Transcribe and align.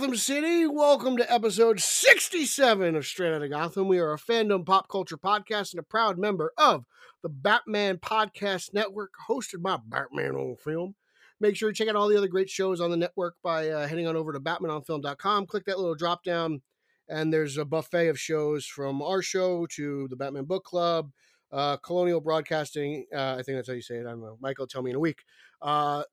Gotham 0.00 0.16
City. 0.16 0.66
Welcome 0.66 1.18
to 1.18 1.30
episode 1.30 1.78
67 1.78 2.96
of 2.96 3.04
Straight 3.04 3.34
Outta 3.34 3.50
Gotham. 3.50 3.86
We 3.86 3.98
are 3.98 4.14
a 4.14 4.18
fandom 4.18 4.64
pop 4.64 4.88
culture 4.88 5.18
podcast 5.18 5.74
and 5.74 5.78
a 5.78 5.82
proud 5.82 6.16
member 6.16 6.54
of 6.56 6.86
the 7.22 7.28
Batman 7.28 7.98
Podcast 7.98 8.72
Network, 8.72 9.10
hosted 9.28 9.60
by 9.60 9.76
Batman 9.86 10.36
on 10.36 10.56
Film. 10.56 10.94
Make 11.38 11.54
sure 11.54 11.70
to 11.70 11.74
check 11.76 11.86
out 11.86 11.96
all 11.96 12.08
the 12.08 12.16
other 12.16 12.28
great 12.28 12.48
shows 12.48 12.80
on 12.80 12.90
the 12.90 12.96
network 12.96 13.34
by 13.42 13.68
uh, 13.68 13.86
heading 13.86 14.06
on 14.06 14.16
over 14.16 14.32
to 14.32 14.40
batmanonfilm.com. 14.40 15.44
Click 15.44 15.66
that 15.66 15.78
little 15.78 15.94
drop 15.94 16.24
down, 16.24 16.62
and 17.10 17.30
there's 17.30 17.58
a 17.58 17.66
buffet 17.66 18.08
of 18.08 18.18
shows 18.18 18.64
from 18.64 19.02
our 19.02 19.20
show 19.20 19.66
to 19.72 20.08
the 20.08 20.16
Batman 20.16 20.44
Book 20.44 20.64
Club, 20.64 21.10
uh, 21.52 21.76
Colonial 21.76 22.22
Broadcasting. 22.22 23.04
Uh, 23.14 23.36
I 23.38 23.42
think 23.42 23.58
that's 23.58 23.68
how 23.68 23.74
you 23.74 23.82
say 23.82 23.96
it. 23.96 24.06
I 24.06 24.12
don't 24.12 24.22
know. 24.22 24.38
Michael, 24.40 24.66
tell 24.66 24.80
me 24.80 24.92
in 24.92 24.96
a 24.96 25.00
week. 25.00 25.24
Uh, 25.60 26.04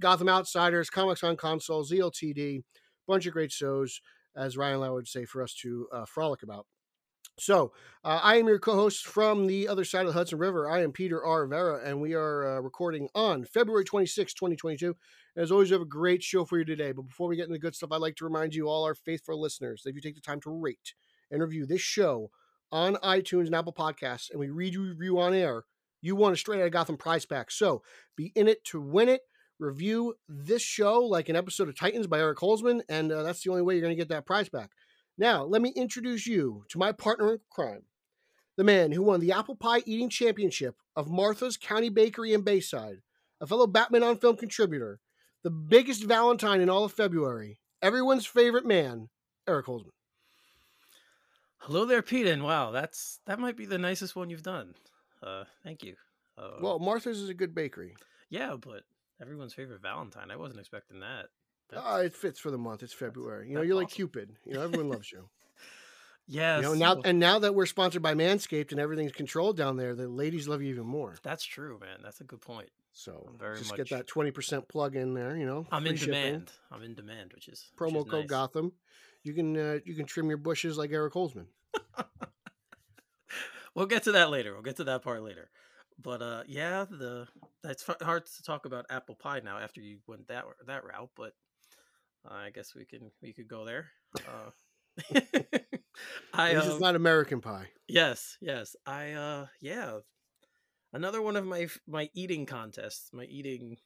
Gotham 0.00 0.28
Outsiders, 0.28 0.90
Comics 0.90 1.22
on 1.22 1.36
Console, 1.36 1.84
ZLTD, 1.84 2.64
bunch 3.06 3.26
of 3.26 3.32
great 3.32 3.52
shows, 3.52 4.00
as 4.36 4.56
Ryan 4.56 4.80
Lau 4.80 4.94
would 4.94 5.08
say, 5.08 5.24
for 5.24 5.42
us 5.42 5.54
to 5.62 5.88
uh, 5.92 6.04
frolic 6.04 6.42
about. 6.42 6.66
So, 7.38 7.72
uh, 8.04 8.20
I 8.22 8.36
am 8.36 8.46
your 8.46 8.60
co 8.60 8.74
host 8.74 9.06
from 9.06 9.48
the 9.48 9.66
other 9.66 9.84
side 9.84 10.02
of 10.02 10.08
the 10.08 10.12
Hudson 10.12 10.38
River. 10.38 10.70
I 10.70 10.82
am 10.82 10.92
Peter 10.92 11.24
R. 11.24 11.46
Vera, 11.46 11.80
and 11.84 12.00
we 12.00 12.14
are 12.14 12.58
uh, 12.58 12.60
recording 12.60 13.08
on 13.12 13.44
February 13.44 13.84
26, 13.84 14.34
2022. 14.34 14.94
And 15.34 15.42
as 15.42 15.50
always, 15.50 15.70
we 15.70 15.74
have 15.74 15.82
a 15.82 15.86
great 15.86 16.22
show 16.22 16.44
for 16.44 16.58
you 16.58 16.64
today. 16.64 16.92
But 16.92 17.08
before 17.08 17.26
we 17.26 17.34
get 17.34 17.44
into 17.44 17.54
the 17.54 17.58
good 17.58 17.74
stuff, 17.74 17.90
I'd 17.90 18.00
like 18.00 18.14
to 18.16 18.24
remind 18.24 18.54
you, 18.54 18.68
all 18.68 18.84
our 18.84 18.94
faithful 18.94 19.40
listeners, 19.40 19.82
that 19.82 19.90
if 19.90 19.96
you 19.96 20.00
take 20.00 20.14
the 20.14 20.20
time 20.20 20.40
to 20.42 20.50
rate 20.50 20.94
and 21.32 21.42
review 21.42 21.66
this 21.66 21.80
show 21.80 22.30
on 22.70 22.94
iTunes 22.96 23.46
and 23.46 23.54
Apple 23.56 23.72
Podcasts, 23.72 24.30
and 24.30 24.38
we 24.38 24.50
read 24.50 24.74
your 24.74 24.84
review 24.84 25.18
on 25.18 25.34
air, 25.34 25.64
you 26.02 26.14
want 26.14 26.34
a 26.34 26.36
straight 26.36 26.60
out 26.60 26.66
of 26.66 26.72
Gotham 26.72 26.96
prize 26.96 27.26
pack. 27.26 27.50
So 27.50 27.82
be 28.16 28.30
in 28.36 28.46
it 28.46 28.62
to 28.66 28.80
win 28.80 29.08
it. 29.08 29.22
Review 29.58 30.14
this 30.28 30.62
show 30.62 31.00
like 31.00 31.28
an 31.28 31.36
episode 31.36 31.68
of 31.68 31.78
Titans 31.78 32.06
by 32.06 32.18
Eric 32.18 32.38
Holzman, 32.38 32.82
and 32.88 33.12
uh, 33.12 33.22
that's 33.22 33.42
the 33.42 33.50
only 33.50 33.62
way 33.62 33.74
you're 33.74 33.82
going 33.82 33.96
to 33.96 34.00
get 34.00 34.08
that 34.08 34.26
prize 34.26 34.48
back. 34.48 34.70
Now, 35.16 35.44
let 35.44 35.62
me 35.62 35.70
introduce 35.70 36.26
you 36.26 36.64
to 36.70 36.78
my 36.78 36.90
partner 36.92 37.32
in 37.34 37.40
crime, 37.50 37.84
the 38.56 38.64
man 38.64 38.90
who 38.90 39.02
won 39.02 39.20
the 39.20 39.30
apple 39.32 39.54
pie 39.54 39.82
eating 39.86 40.08
championship 40.08 40.74
of 40.96 41.08
Martha's 41.10 41.56
County 41.56 41.88
Bakery 41.88 42.32
in 42.34 42.42
Bayside, 42.42 42.98
a 43.40 43.46
fellow 43.46 43.66
Batman 43.68 44.02
on 44.02 44.16
Film 44.18 44.36
contributor, 44.36 44.98
the 45.44 45.50
biggest 45.50 46.02
Valentine 46.04 46.60
in 46.60 46.68
all 46.68 46.84
of 46.84 46.92
February, 46.92 47.58
everyone's 47.80 48.26
favorite 48.26 48.66
man, 48.66 49.08
Eric 49.46 49.66
Holzman. 49.66 49.90
Hello 51.58 51.84
there, 51.84 52.02
Pete, 52.02 52.26
and 52.26 52.42
wow, 52.42 52.70
that's 52.72 53.20
that 53.26 53.38
might 53.38 53.56
be 53.56 53.66
the 53.66 53.78
nicest 53.78 54.14
one 54.16 54.30
you've 54.30 54.42
done. 54.42 54.74
Uh, 55.22 55.44
thank 55.62 55.82
you. 55.82 55.94
Uh, 56.36 56.58
Well, 56.60 56.78
Martha's 56.78 57.20
is 57.20 57.28
a 57.28 57.34
good 57.34 57.54
bakery. 57.54 57.94
yeah, 58.28 58.56
but 58.60 58.82
everyone's 59.20 59.54
favorite 59.54 59.82
Valentine. 59.82 60.30
I 60.30 60.36
wasn't 60.36 60.60
expecting 60.60 61.00
that. 61.00 61.26
Ah, 61.76 61.98
it 61.98 62.14
fits 62.14 62.38
for 62.38 62.50
the 62.50 62.58
month. 62.58 62.82
It's 62.82 62.92
February. 62.92 63.48
You 63.48 63.54
know, 63.56 63.62
you're 63.62 63.74
like. 63.76 63.88
Cupid. 63.90 64.36
You 64.44 64.54
know, 64.54 64.62
everyone 64.62 64.88
loves 64.90 65.10
you. 65.10 65.28
yes. 66.26 66.58
You 66.62 66.68
know, 66.68 66.74
now 66.74 67.00
and 67.04 67.18
now 67.18 67.38
that 67.40 67.54
we're 67.54 67.66
sponsored 67.66 68.02
by 68.02 68.14
Manscaped 68.14 68.70
and 68.70 68.80
everything's 68.80 69.12
controlled 69.12 69.56
down 69.56 69.76
there, 69.76 69.94
the 69.94 70.06
ladies 70.08 70.46
love 70.46 70.62
you 70.62 70.70
even 70.70 70.86
more. 70.86 71.14
that's 71.22 71.44
true, 71.44 71.78
man. 71.80 71.98
That's 72.02 72.20
a 72.20 72.24
good 72.24 72.40
point. 72.40 72.68
So 72.92 73.28
Very 73.40 73.58
just 73.58 73.70
much. 73.70 73.78
get 73.78 73.90
that 73.90 74.06
twenty 74.06 74.30
percent 74.30 74.68
plug 74.68 74.94
in 74.94 75.14
there. 75.14 75.36
You 75.36 75.46
know, 75.46 75.66
I'm 75.72 75.86
in 75.86 75.96
shipping. 75.96 76.14
demand. 76.14 76.52
I'm 76.70 76.82
in 76.82 76.94
demand, 76.94 77.32
which 77.34 77.48
is 77.48 77.72
which 77.76 77.90
Promo 77.92 78.04
is 78.04 78.10
code 78.10 78.20
nice. 78.20 78.30
Gotham. 78.30 78.72
You 79.24 79.32
can 79.32 79.56
uh, 79.56 79.78
you 79.84 79.94
can 79.94 80.06
trim 80.06 80.28
your 80.28 80.36
bushes 80.38 80.78
like 80.78 80.92
Eric 80.92 81.14
Holzman. 81.14 81.46
We'll 83.74 83.86
get 83.86 84.04
to 84.04 84.12
that 84.12 84.30
later. 84.30 84.52
We'll 84.52 84.62
get 84.62 84.76
to 84.76 84.84
that 84.84 85.02
part 85.02 85.22
later. 85.24 85.50
But 86.00 86.22
uh, 86.22 86.42
yeah, 86.46 86.84
the 86.90 87.28
that's 87.62 87.84
hard 88.02 88.26
to 88.26 88.42
talk 88.42 88.66
about 88.66 88.86
apple 88.90 89.14
pie 89.14 89.40
now 89.44 89.58
after 89.58 89.80
you 89.80 89.98
went 90.06 90.28
that 90.28 90.44
that 90.66 90.84
route. 90.84 91.10
But 91.16 91.32
uh, 92.28 92.34
I 92.34 92.50
guess 92.50 92.74
we 92.74 92.84
can 92.84 93.10
we 93.22 93.32
could 93.32 93.48
go 93.48 93.64
there. 93.64 93.90
Uh, 94.18 94.50
I 96.34 96.54
this 96.54 96.64
um, 96.64 96.70
is 96.70 96.80
not 96.80 96.96
American 96.96 97.40
Pie. 97.40 97.68
Yes, 97.88 98.36
yes. 98.40 98.76
I 98.86 99.12
uh 99.12 99.46
yeah. 99.60 99.98
Another 100.92 101.22
one 101.22 101.36
of 101.36 101.46
my 101.46 101.68
my 101.86 102.10
eating 102.14 102.46
contests, 102.46 103.10
my 103.12 103.24
eating 103.24 103.76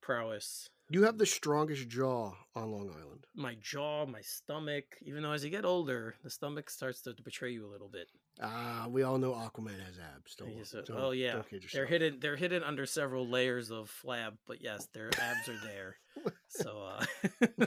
prowess. 0.00 0.68
You 0.90 1.04
have 1.04 1.18
the 1.18 1.26
strongest 1.26 1.88
jaw 1.88 2.32
on 2.54 2.72
Long 2.72 2.90
Island. 2.90 3.26
My 3.34 3.56
jaw, 3.60 4.06
my 4.06 4.22
stomach, 4.22 4.86
even 5.02 5.22
though 5.22 5.32
as 5.32 5.44
you 5.44 5.50
get 5.50 5.66
older, 5.66 6.14
the 6.24 6.30
stomach 6.30 6.70
starts 6.70 7.02
to 7.02 7.14
betray 7.22 7.50
you 7.50 7.66
a 7.66 7.70
little 7.70 7.90
bit. 7.90 8.08
Ah, 8.40 8.86
we 8.88 9.02
all 9.02 9.18
know 9.18 9.32
Aquaman 9.32 9.80
has 9.84 9.98
abs. 9.98 10.36
Don't, 10.36 10.56
Yes, 10.56 10.72
uh, 10.74 10.82
don't- 10.86 10.96
oh 10.98 11.10
yeah. 11.10 11.42
They're 11.72 11.86
hidden 11.86 12.20
they're 12.20 12.36
hidden 12.36 12.62
under 12.62 12.86
several 12.86 13.26
layers 13.28 13.70
of 13.70 13.90
flab, 14.04 14.36
but 14.46 14.62
yes, 14.62 14.86
their 14.94 15.08
abs 15.20 15.48
are 15.48 15.58
there. 15.64 15.96
so 16.48 16.82
uh 16.82 17.66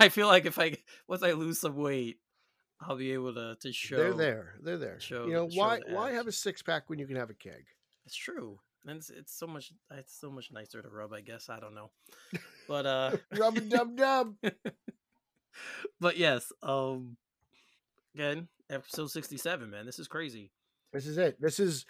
I 0.00 0.08
feel 0.08 0.26
like 0.28 0.46
if 0.46 0.58
I 0.58 0.76
once 1.08 1.22
I 1.22 1.32
lose 1.32 1.60
some 1.60 1.74
weight, 1.76 2.18
I'll 2.80 2.96
be 2.96 3.12
able 3.12 3.34
to 3.34 3.56
to 3.60 3.72
show 3.72 3.96
They're 3.96 4.14
there. 4.14 4.54
They're 4.62 4.78
there. 4.78 5.00
show- 5.00 5.26
you 5.26 5.32
know 5.32 5.48
show 5.48 5.58
why? 5.58 5.80
Why 5.88 6.12
have 6.12 6.26
a 6.28 6.32
six 6.32 6.62
pack 6.62 6.88
when 6.88 6.98
you 7.00 7.06
can 7.06 7.16
have 7.16 7.30
a 7.30 7.34
keg? 7.34 7.64
It's 8.04 8.14
true. 8.16 8.60
And 8.86 8.98
it's, 8.98 9.10
it's 9.10 9.36
so 9.36 9.48
much 9.48 9.72
it's 9.90 10.16
so 10.16 10.30
much 10.30 10.52
nicer 10.52 10.80
to 10.80 10.88
rub, 10.88 11.12
I 11.12 11.20
guess. 11.20 11.48
I 11.48 11.58
don't 11.58 11.74
know. 11.74 11.90
But 12.68 12.86
uh 12.86 13.16
Rub 13.36 13.56
a 13.56 13.60
dub 13.60 13.96
dub. 13.96 14.36
but 16.00 16.16
yes, 16.16 16.52
um 16.62 17.16
again, 18.14 18.48
episode 18.70 19.10
67, 19.10 19.70
man. 19.70 19.86
This 19.86 19.98
is 19.98 20.08
crazy. 20.08 20.50
This 20.92 21.06
is 21.06 21.18
it. 21.18 21.40
This 21.40 21.58
is 21.60 21.84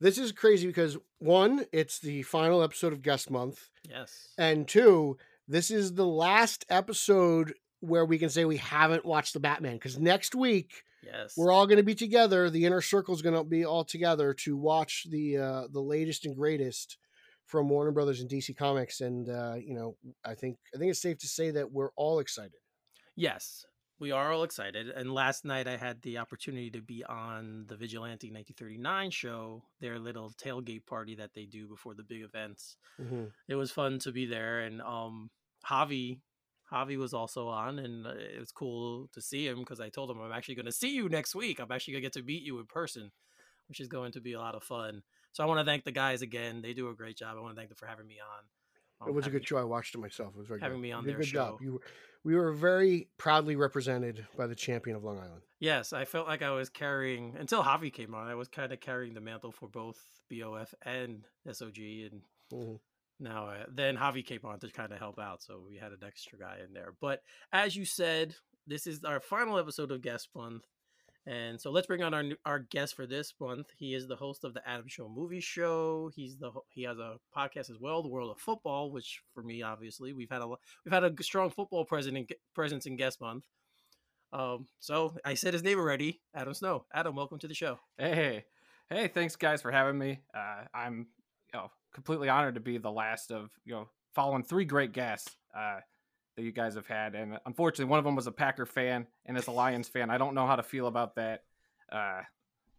this 0.00 0.16
is 0.18 0.32
crazy 0.32 0.66
because 0.66 0.96
one, 1.18 1.64
it's 1.72 1.98
the 1.98 2.22
final 2.22 2.62
episode 2.62 2.92
of 2.92 3.02
Guest 3.02 3.30
Month, 3.30 3.68
Yes. 3.88 4.28
and 4.38 4.66
two, 4.66 5.18
this 5.46 5.70
is 5.70 5.94
the 5.94 6.06
last 6.06 6.64
episode 6.70 7.52
where 7.80 8.04
we 8.06 8.18
can 8.18 8.30
say 8.30 8.44
we 8.44 8.56
haven't 8.56 9.04
watched 9.04 9.34
the 9.34 9.40
Batman 9.40 9.74
because 9.74 9.98
next 9.98 10.34
week 10.34 10.84
Yes. 11.02 11.34
we're 11.36 11.52
all 11.52 11.66
going 11.66 11.76
to 11.78 11.82
be 11.82 11.94
together. 11.94 12.48
The 12.50 12.64
inner 12.66 12.80
circle 12.80 13.14
is 13.14 13.22
going 13.22 13.34
to 13.34 13.44
be 13.44 13.64
all 13.64 13.84
together 13.84 14.32
to 14.34 14.56
watch 14.56 15.06
the 15.10 15.36
uh, 15.38 15.62
the 15.72 15.80
latest 15.80 16.24
and 16.26 16.34
greatest 16.36 16.96
from 17.46 17.68
Warner 17.68 17.90
Brothers 17.90 18.20
and 18.20 18.30
DC 18.30 18.56
Comics, 18.56 19.00
and 19.00 19.28
uh, 19.28 19.54
you 19.54 19.74
know, 19.74 19.96
I 20.24 20.34
think 20.34 20.58
I 20.74 20.78
think 20.78 20.90
it's 20.90 21.02
safe 21.02 21.18
to 21.18 21.26
say 21.28 21.50
that 21.52 21.70
we're 21.72 21.90
all 21.96 22.20
excited. 22.20 22.60
Yes. 23.16 23.64
We 24.00 24.12
are 24.12 24.32
all 24.32 24.44
excited. 24.44 24.88
And 24.88 25.12
last 25.12 25.44
night 25.44 25.68
I 25.68 25.76
had 25.76 26.00
the 26.02 26.18
opportunity 26.18 26.70
to 26.70 26.80
be 26.80 27.04
on 27.04 27.66
the 27.68 27.76
Vigilante 27.76 28.28
1939 28.32 29.10
show, 29.10 29.62
their 29.80 29.98
little 29.98 30.30
tailgate 30.42 30.86
party 30.86 31.14
that 31.16 31.34
they 31.34 31.44
do 31.44 31.68
before 31.68 31.94
the 31.94 32.02
big 32.02 32.22
events. 32.22 32.76
Mhm. 32.98 33.30
it 33.46 33.54
was 33.56 33.70
fun 33.70 33.98
to 34.00 34.12
be 34.12 34.26
there 34.26 34.60
and 34.60 34.80
um 34.82 35.30
javi 35.66 36.20
javi 36.72 36.96
was 36.98 37.12
also 37.14 37.48
on 37.48 37.78
and 37.78 38.06
uh, 38.06 38.10
it 38.10 38.38
was 38.38 38.52
cool 38.52 39.08
to 39.12 39.20
see 39.22 39.46
him 39.46 39.58
because 39.60 39.80
i 39.80 39.88
told 39.88 40.10
him 40.10 40.20
i'm 40.20 40.32
actually 40.32 40.54
going 40.54 40.66
to 40.66 40.72
see 40.72 40.94
you 40.94 41.08
next 41.08 41.34
week 41.34 41.58
i'm 41.60 41.70
actually 41.72 41.92
going 41.94 42.02
to 42.02 42.06
get 42.06 42.12
to 42.12 42.22
meet 42.22 42.42
you 42.42 42.58
in 42.58 42.66
person 42.66 43.10
which 43.68 43.80
is 43.80 43.88
going 43.88 44.12
to 44.12 44.20
be 44.20 44.32
a 44.34 44.38
lot 44.38 44.54
of 44.54 44.62
fun 44.62 45.02
so 45.32 45.42
i 45.42 45.46
want 45.46 45.58
to 45.58 45.64
thank 45.64 45.84
the 45.84 45.92
guys 45.92 46.20
again 46.22 46.60
they 46.62 46.72
do 46.74 46.88
a 46.90 46.94
great 46.94 47.16
job 47.16 47.36
i 47.36 47.40
want 47.40 47.54
to 47.54 47.58
thank 47.58 47.68
them 47.70 47.76
for 47.76 47.86
having 47.86 48.06
me 48.06 48.18
on 48.20 48.44
It 49.06 49.10
um, 49.10 49.14
was 49.16 49.26
a 49.26 49.30
good 49.30 49.46
show. 49.46 49.56
I 49.56 49.64
watched 49.64 49.94
it 49.94 49.98
myself. 49.98 50.34
It 50.34 50.38
was 50.38 50.46
very 50.48 50.60
having 50.60 50.76
good. 50.78 50.82
me 50.82 50.88
You 50.90 50.94
on 50.96 51.04
did 51.04 51.10
a 51.10 51.12
their 51.14 51.20
good 51.24 51.32
job. 51.32 51.60
You 51.62 51.72
were, 51.74 51.80
we 52.24 52.34
were 52.34 52.52
very 52.52 53.08
proudly 53.18 53.56
represented 53.56 54.26
by 54.36 54.46
the 54.46 54.54
champion 54.54 54.96
of 54.96 55.04
Long 55.04 55.18
Island. 55.18 55.42
yes 55.58 55.92
i 55.92 56.04
felt 56.04 56.26
like 56.28 56.42
i 56.42 56.50
was 56.50 56.68
carrying 56.68 57.36
until 57.38 57.62
javi 57.62 57.92
came 57.92 58.14
on 58.14 58.26
i 58.28 58.34
was 58.34 58.48
kind 58.48 58.72
of 58.72 58.80
carrying 58.80 59.14
the 59.14 59.20
mantle 59.20 59.52
for 59.52 59.68
both 59.68 59.98
bof 60.30 60.72
and 60.84 61.24
sog 61.48 62.06
and 62.12 62.22
Mhm. 62.52 62.80
now 63.20 63.46
uh, 63.46 63.64
then 63.72 63.96
javi 63.96 64.24
came 64.24 64.40
on 64.44 64.58
to 64.60 64.68
kind 64.70 64.92
of 64.92 64.98
help 64.98 65.18
out 65.18 65.42
so 65.42 65.62
we 65.66 65.76
had 65.76 65.92
an 65.92 66.02
extra 66.06 66.38
guy 66.38 66.58
in 66.66 66.72
there 66.72 66.94
but 67.00 67.22
as 67.52 67.76
you 67.76 67.84
said 67.84 68.34
this 68.66 68.86
is 68.86 69.04
our 69.04 69.20
final 69.20 69.58
episode 69.58 69.90
of 69.90 70.02
guest 70.02 70.28
month 70.34 70.64
and 71.26 71.60
so 71.60 71.70
let's 71.70 71.86
bring 71.86 72.02
on 72.02 72.14
our 72.14 72.24
our 72.44 72.58
guest 72.58 72.94
for 72.94 73.06
this 73.06 73.34
month. 73.40 73.68
He 73.76 73.94
is 73.94 74.08
the 74.08 74.16
host 74.16 74.44
of 74.44 74.54
the 74.54 74.66
adam 74.68 74.88
show 74.88 75.08
movie 75.08 75.40
show. 75.40 76.10
He's 76.14 76.36
the 76.36 76.50
he 76.70 76.82
has 76.84 76.98
a 76.98 77.16
podcast 77.36 77.70
as 77.70 77.78
well 77.80 78.02
the 78.02 78.08
world 78.08 78.30
of 78.30 78.38
football 78.38 78.90
which 78.90 79.22
for 79.34 79.42
me 79.42 79.62
obviously 79.62 80.12
we've 80.12 80.30
had 80.30 80.42
a 80.42 80.48
we've 80.48 80.92
had 80.92 81.04
a 81.04 81.22
strong 81.22 81.50
football 81.50 81.84
present 81.84 82.32
presence 82.54 82.86
in 82.86 82.96
guest 82.96 83.20
month. 83.20 83.44
Um 84.32 84.66
so 84.78 85.16
i 85.24 85.34
said 85.34 85.52
his 85.52 85.62
name 85.62 85.78
already 85.78 86.20
adam 86.34 86.54
snow. 86.54 86.86
Adam 86.92 87.14
welcome 87.14 87.38
to 87.38 87.48
the 87.48 87.54
show. 87.54 87.78
Hey, 87.98 88.44
hey, 88.88 89.08
thanks 89.08 89.36
guys 89.36 89.62
for 89.62 89.70
having 89.70 89.98
me. 89.98 90.20
Uh, 90.34 90.64
I'm 90.74 91.06
you 91.52 91.58
know, 91.58 91.70
completely 91.92 92.28
honored 92.28 92.54
to 92.54 92.60
be 92.60 92.78
the 92.78 92.90
last 92.90 93.30
of 93.30 93.50
you 93.64 93.74
know 93.74 93.88
following 94.14 94.42
three 94.42 94.64
great 94.64 94.92
guests. 94.92 95.36
Uh, 95.56 95.80
that 96.40 96.46
you 96.46 96.52
guys 96.52 96.74
have 96.74 96.86
had, 96.86 97.14
and 97.14 97.38
unfortunately, 97.44 97.90
one 97.90 97.98
of 97.98 98.04
them 98.04 98.16
was 98.16 98.26
a 98.26 98.32
Packer 98.32 98.64
fan 98.66 99.06
and 99.26 99.36
is 99.36 99.46
a 99.46 99.50
Lions 99.52 99.88
fan. 99.88 100.08
I 100.10 100.16
don't 100.18 100.34
know 100.34 100.46
how 100.46 100.56
to 100.56 100.62
feel 100.62 100.86
about 100.86 101.16
that. 101.16 101.44
Uh, 101.92 102.22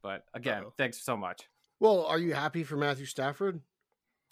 but 0.02 0.25
again, 0.34 0.63
Uh-oh. 0.63 0.74
thanks 0.78 1.04
so 1.04 1.16
much. 1.16 1.44
Well, 1.80 2.06
are 2.06 2.18
you 2.18 2.34
happy 2.34 2.63
for 2.63 2.75
Matthew 2.75 3.06
Stafford? 3.06 3.62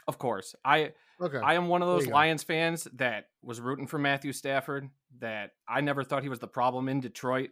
Of 0.08 0.18
course, 0.18 0.56
I 0.66 0.94
Okay. 1.22 1.38
I 1.38 1.54
am 1.56 1.68
one 1.68 1.82
of 1.82 1.88
those 1.90 2.04
you 2.04 2.10
go. 2.10 2.16
Lions 2.16 2.44
fans 2.44 2.88
that 2.94 3.26
was 3.44 3.60
rooting 3.60 3.86
for 3.86 4.00
Matthew 4.00 4.32
Stafford. 4.34 4.90
That 5.20 5.52
I 5.68 5.82
never 5.82 6.04
thought 6.04 6.24
he 6.24 6.30
was 6.30 6.40
the 6.40 6.48
problem 6.48 6.88
in 6.90 7.02
Detroit. 7.02 7.50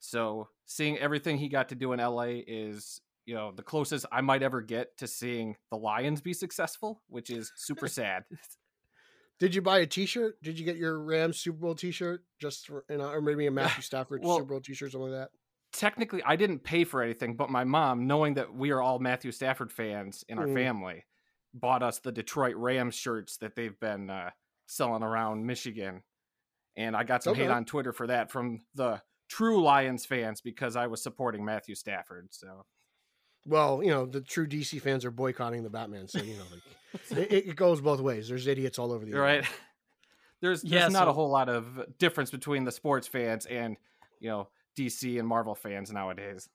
So 0.00 0.48
seeing 0.66 0.98
everything 0.98 1.38
he 1.38 1.48
got 1.48 1.68
to 1.70 1.74
do 1.74 1.92
in 1.92 2.00
LA 2.00 2.40
is, 2.46 3.00
you 3.24 3.34
know, 3.34 3.52
the 3.52 3.62
closest 3.62 4.04
I 4.12 4.20
might 4.22 4.42
ever 4.42 4.60
get 4.60 4.96
to 4.98 5.06
seeing 5.06 5.56
the 5.70 5.76
Lions 5.78 6.20
be 6.20 6.32
successful, 6.34 7.00
which 7.08 7.30
is 7.30 7.52
super 7.56 7.86
sad. 8.00 8.24
Did 9.38 9.54
you 9.54 9.60
buy 9.62 9.78
a 9.80 9.86
T-shirt? 9.86 10.42
Did 10.42 10.58
you 10.58 10.64
get 10.64 10.76
your 10.76 10.98
Rams 10.98 11.38
Super 11.38 11.58
Bowl 11.58 11.74
T-shirt 11.74 12.24
just 12.38 12.66
for, 12.66 12.84
you 12.88 12.96
know, 12.96 13.08
or 13.10 13.20
maybe 13.20 13.46
a 13.46 13.50
Matthew 13.50 13.82
Stafford 13.82 14.22
Well- 14.24 14.36
Super 14.38 14.48
Bowl 14.48 14.60
T-shirt, 14.60 14.92
something 14.92 15.10
like 15.12 15.20
that? 15.20 15.30
Technically, 15.72 16.22
I 16.24 16.36
didn't 16.36 16.60
pay 16.60 16.84
for 16.84 17.02
anything, 17.02 17.36
but 17.36 17.50
my 17.50 17.64
mom, 17.64 18.06
knowing 18.06 18.34
that 18.34 18.54
we 18.54 18.70
are 18.70 18.80
all 18.80 18.98
Matthew 18.98 19.30
Stafford 19.32 19.70
fans 19.70 20.24
in 20.28 20.38
our 20.38 20.46
Mhm. 20.46 20.54
family, 20.54 21.04
bought 21.52 21.82
us 21.82 21.98
the 21.98 22.12
Detroit 22.12 22.56
Rams 22.56 22.94
shirts 22.94 23.36
that 23.38 23.56
they've 23.56 23.78
been 23.78 24.08
uh, 24.08 24.30
selling 24.66 25.02
around 25.02 25.44
Michigan. 25.44 26.02
And 26.76 26.96
I 26.96 27.04
got 27.04 27.22
some 27.22 27.34
hate 27.34 27.50
on 27.50 27.64
Twitter 27.66 27.92
for 27.92 28.06
that 28.06 28.30
from 28.30 28.64
the 28.74 29.02
true 29.28 29.62
Lions 29.62 30.06
fans 30.06 30.40
because 30.40 30.76
I 30.76 30.86
was 30.86 31.02
supporting 31.02 31.44
Matthew 31.44 31.74
Stafford. 31.74 32.28
So 32.32 32.64
Well, 33.46 33.82
you 33.82 33.90
know, 33.90 34.06
the 34.06 34.20
true 34.20 34.46
DC 34.46 34.80
fans 34.80 35.04
are 35.04 35.10
boycotting 35.10 35.62
the 35.62 35.70
Batman, 35.70 36.08
so 36.08 36.20
you 36.20 36.36
know, 36.36 36.44
like, 36.50 36.62
it, 37.30 37.48
it 37.48 37.56
goes 37.56 37.80
both 37.80 38.00
ways. 38.00 38.28
There's 38.28 38.46
idiots 38.46 38.78
all 38.78 38.92
over 38.92 39.04
the 39.04 39.12
You're 39.12 39.22
right. 39.22 39.44
internet. 39.44 39.46
There's 40.42 40.64
there's 40.64 40.86
Yeah, 40.86 40.88
not 40.88 41.08
a 41.08 41.12
whole 41.14 41.30
lot 41.30 41.48
of 41.48 41.98
difference 41.98 42.30
between 42.30 42.64
the 42.64 42.72
sports 42.72 43.08
fans 43.08 43.46
and 43.46 43.78
you 44.20 44.28
know 44.28 44.50
DC 44.76 45.18
and 45.18 45.26
Marvel 45.26 45.54
fans 45.54 45.90
nowadays. 45.90 46.50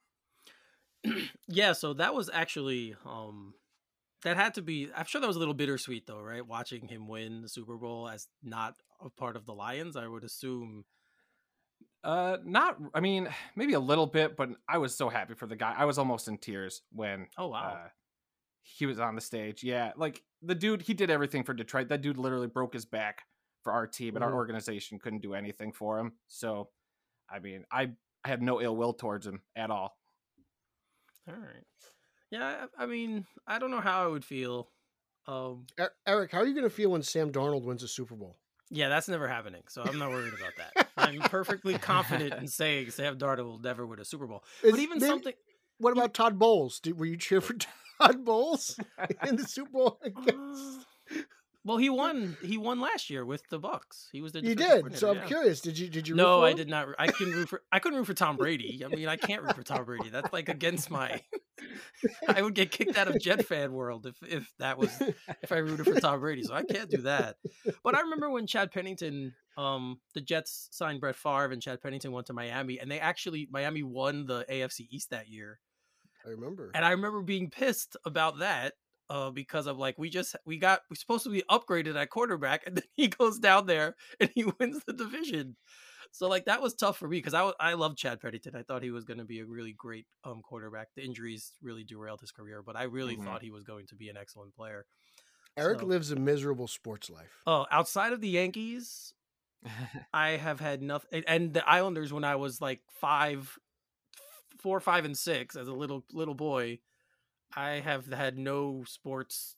yeah, 1.47 1.73
so 1.73 1.93
that 1.93 2.13
was 2.13 2.29
actually 2.31 2.95
um 3.05 3.53
that 4.23 4.37
had 4.37 4.55
to 4.55 4.61
be 4.61 4.89
I'm 4.95 5.05
sure 5.05 5.21
that 5.21 5.27
was 5.27 5.35
a 5.35 5.39
little 5.39 5.53
bittersweet 5.53 6.07
though, 6.07 6.21
right? 6.21 6.45
Watching 6.45 6.87
him 6.87 7.07
win 7.07 7.41
the 7.41 7.49
Super 7.49 7.77
Bowl 7.77 8.07
as 8.09 8.27
not 8.43 8.75
a 9.01 9.09
part 9.09 9.35
of 9.35 9.45
the 9.45 9.53
Lions, 9.53 9.95
I 9.95 10.07
would 10.07 10.23
assume. 10.23 10.85
Uh, 12.03 12.37
not. 12.43 12.77
I 12.93 12.99
mean, 12.99 13.29
maybe 13.55 13.73
a 13.73 13.79
little 13.79 14.07
bit, 14.07 14.35
but 14.35 14.49
I 14.67 14.77
was 14.77 14.95
so 14.95 15.09
happy 15.09 15.33
for 15.33 15.47
the 15.47 15.55
guy. 15.55 15.73
I 15.77 15.85
was 15.85 15.97
almost 15.97 16.27
in 16.27 16.37
tears 16.37 16.81
when 16.91 17.27
Oh 17.37 17.47
wow. 17.47 17.79
uh, 17.85 17.87
he 18.63 18.85
was 18.85 18.99
on 18.99 19.15
the 19.15 19.21
stage. 19.21 19.63
Yeah, 19.63 19.91
like 19.95 20.21
the 20.41 20.55
dude, 20.55 20.81
he 20.81 20.93
did 20.93 21.09
everything 21.09 21.43
for 21.43 21.53
Detroit. 21.53 21.89
That 21.89 22.01
dude 22.01 22.17
literally 22.17 22.47
broke 22.47 22.73
his 22.73 22.85
back 22.85 23.21
for 23.63 23.73
our 23.73 23.85
team, 23.87 24.15
and 24.15 24.23
our 24.23 24.33
organization 24.33 24.99
couldn't 24.99 25.21
do 25.21 25.33
anything 25.35 25.71
for 25.71 25.99
him. 25.99 26.13
So, 26.27 26.69
I 27.29 27.39
mean, 27.39 27.65
I 27.71 27.91
I 28.23 28.29
have 28.29 28.41
no 28.41 28.61
ill 28.61 28.75
will 28.75 28.93
towards 28.93 29.25
him 29.27 29.41
at 29.55 29.69
all. 29.71 29.95
All 31.27 31.35
right. 31.35 31.65
Yeah, 32.31 32.65
I, 32.77 32.83
I 32.83 32.85
mean, 32.87 33.25
I 33.45 33.59
don't 33.59 33.71
know 33.71 33.81
how 33.81 34.03
I 34.03 34.07
would 34.07 34.25
feel. 34.25 34.69
Um 35.27 35.67
Eric, 36.07 36.31
how 36.31 36.39
are 36.39 36.47
you 36.47 36.55
going 36.55 36.63
to 36.63 36.69
feel 36.69 36.89
when 36.89 37.03
Sam 37.03 37.31
Darnold 37.31 37.63
wins 37.63 37.83
a 37.83 37.87
Super 37.87 38.15
Bowl? 38.15 38.37
Yeah, 38.73 38.87
that's 38.89 39.07
never 39.09 39.27
happening. 39.27 39.63
So 39.67 39.83
I'm 39.83 39.99
not 39.99 40.09
worried 40.11 40.33
about 40.33 40.53
that. 40.57 40.87
I'm 40.97 41.19
perfectly 41.29 41.77
confident 41.77 42.33
in 42.35 42.47
saying 42.47 42.91
Sam 42.91 43.17
Darnold 43.17 43.43
will 43.45 43.59
never 43.59 43.85
win 43.85 43.99
a 43.99 44.05
Super 44.05 44.25
Bowl. 44.27 44.43
Is- 44.63 44.71
But 44.71 44.79
even 44.79 44.99
something 45.01 45.33
What 45.77 45.91
about 45.91 46.13
Todd 46.13 46.39
Bowles? 46.39 46.79
Did, 46.79 46.97
were 46.97 47.05
you 47.05 47.17
cheer 47.17 47.41
for 47.41 47.53
Todd 47.99 48.23
Bowles 48.23 48.79
in 49.27 49.35
the 49.35 49.43
Super 49.43 49.71
Bowl? 49.71 49.99
Uh, 50.05 50.07
against- 50.07 50.85
Well, 51.63 51.77
he 51.77 51.89
won. 51.91 52.37
He 52.43 52.57
won 52.57 52.79
last 52.79 53.09
year 53.11 53.23
with 53.23 53.43
the 53.49 53.59
Bucs. 53.59 54.07
He 54.11 54.21
was 54.21 54.31
the 54.31 54.41
defensive 54.41 54.83
did. 54.89 54.97
So 54.97 55.11
I'm 55.11 55.17
yeah. 55.17 55.25
curious. 55.25 55.61
Did 55.61 55.77
you? 55.77 55.89
Did 55.89 56.07
you? 56.07 56.15
root 56.15 56.21
No, 56.21 56.43
I 56.43 56.53
did 56.53 56.67
not. 56.69 56.87
I 56.97 57.05
couldn't 57.07 57.35
root 57.35 57.49
for. 57.49 57.61
I 57.71 57.77
couldn't 57.77 57.99
root 57.99 58.05
for 58.07 58.15
Tom 58.15 58.35
Brady. 58.37 58.81
I 58.83 58.87
mean, 58.87 59.07
I 59.07 59.15
can't 59.15 59.43
root 59.43 59.55
for 59.55 59.61
Tom 59.61 59.83
Brady. 59.85 60.09
That's 60.09 60.33
like 60.33 60.49
against 60.49 60.89
my. 60.89 61.21
I 62.27 62.41
would 62.41 62.55
get 62.55 62.71
kicked 62.71 62.97
out 62.97 63.07
of 63.07 63.19
Jet 63.19 63.45
fan 63.45 63.73
world 63.73 64.05
if 64.05 64.15
if 64.23 64.51
that 64.59 64.77
was 64.77 64.89
if 65.41 65.51
I 65.51 65.57
rooted 65.57 65.85
for 65.85 65.99
Tom 65.99 66.19
Brady. 66.19 66.43
So 66.43 66.53
I 66.53 66.63
can't 66.63 66.89
do 66.89 67.01
that. 67.03 67.37
But 67.83 67.95
I 67.95 68.01
remember 68.01 68.29
when 68.29 68.47
Chad 68.47 68.71
Pennington, 68.71 69.33
um, 69.57 69.99
the 70.13 70.21
Jets 70.21 70.69
signed 70.71 71.01
Brett 71.01 71.15
Favre 71.15 71.51
and 71.51 71.61
Chad 71.61 71.81
Pennington 71.81 72.11
went 72.11 72.27
to 72.27 72.33
Miami, 72.33 72.79
and 72.79 72.89
they 72.89 72.99
actually 72.99 73.47
Miami 73.51 73.83
won 73.83 74.25
the 74.25 74.45
AFC 74.49 74.87
East 74.89 75.09
that 75.11 75.27
year. 75.27 75.59
I 76.25 76.29
remember. 76.29 76.71
And 76.73 76.85
I 76.85 76.91
remember 76.91 77.21
being 77.21 77.49
pissed 77.49 77.97
about 78.05 78.39
that 78.39 78.73
uh, 79.09 79.29
because 79.29 79.67
of 79.67 79.77
like 79.77 79.97
we 79.97 80.09
just 80.09 80.35
we 80.45 80.57
got 80.57 80.81
we're 80.89 80.95
supposed 80.95 81.25
to 81.25 81.29
be 81.29 81.43
upgraded 81.49 81.95
at 81.95 82.09
quarterback, 82.09 82.65
and 82.65 82.77
then 82.77 82.83
he 82.95 83.07
goes 83.07 83.39
down 83.39 83.65
there 83.65 83.95
and 84.19 84.29
he 84.33 84.45
wins 84.59 84.81
the 84.85 84.93
division. 84.93 85.57
So 86.13 86.27
like 86.27 86.45
that 86.45 86.61
was 86.61 86.73
tough 86.73 86.97
for 86.97 87.07
me 87.07 87.17
because 87.17 87.33
I 87.33 87.51
I 87.59 87.73
love 87.73 87.95
Chad 87.95 88.19
Pennington. 88.21 88.55
I 88.55 88.63
thought 88.63 88.83
he 88.83 88.91
was 88.91 89.05
going 89.05 89.19
to 89.19 89.23
be 89.25 89.39
a 89.39 89.45
really 89.45 89.73
great 89.73 90.05
um 90.23 90.41
quarterback. 90.41 90.89
The 90.95 91.03
injuries 91.03 91.53
really 91.61 91.83
derailed 91.83 92.19
his 92.21 92.31
career, 92.31 92.61
but 92.61 92.75
I 92.75 92.83
really 92.83 93.15
Mhm. 93.17 93.23
thought 93.23 93.41
he 93.41 93.51
was 93.51 93.63
going 93.63 93.87
to 93.87 93.95
be 93.95 94.09
an 94.09 94.17
excellent 94.17 94.53
player. 94.55 94.85
Eric 95.57 95.79
so- 95.81 95.85
lives 95.85 96.11
a 96.11 96.15
miserable 96.15 96.67
sports 96.67 97.09
life. 97.09 97.41
Oh, 97.47 97.65
outside 97.71 98.13
of 98.13 98.21
the 98.21 98.29
Yankees, 98.29 99.13
I 100.13 100.31
have 100.31 100.59
had 100.59 100.81
nothing. 100.81 101.23
And 101.27 101.53
the 101.53 101.67
Islanders, 101.67 102.11
when 102.13 102.23
I 102.23 102.35
was 102.35 102.59
like 102.61 102.81
five, 102.89 103.57
four, 104.59 104.79
five, 104.79 105.05
and 105.05 105.17
six, 105.17 105.55
as 105.55 105.67
a 105.67 105.73
little 105.73 106.03
little 106.11 106.35
boy, 106.35 106.79
I 107.55 107.79
have 107.79 108.07
had 108.07 108.37
no 108.37 108.83
sports 108.85 109.55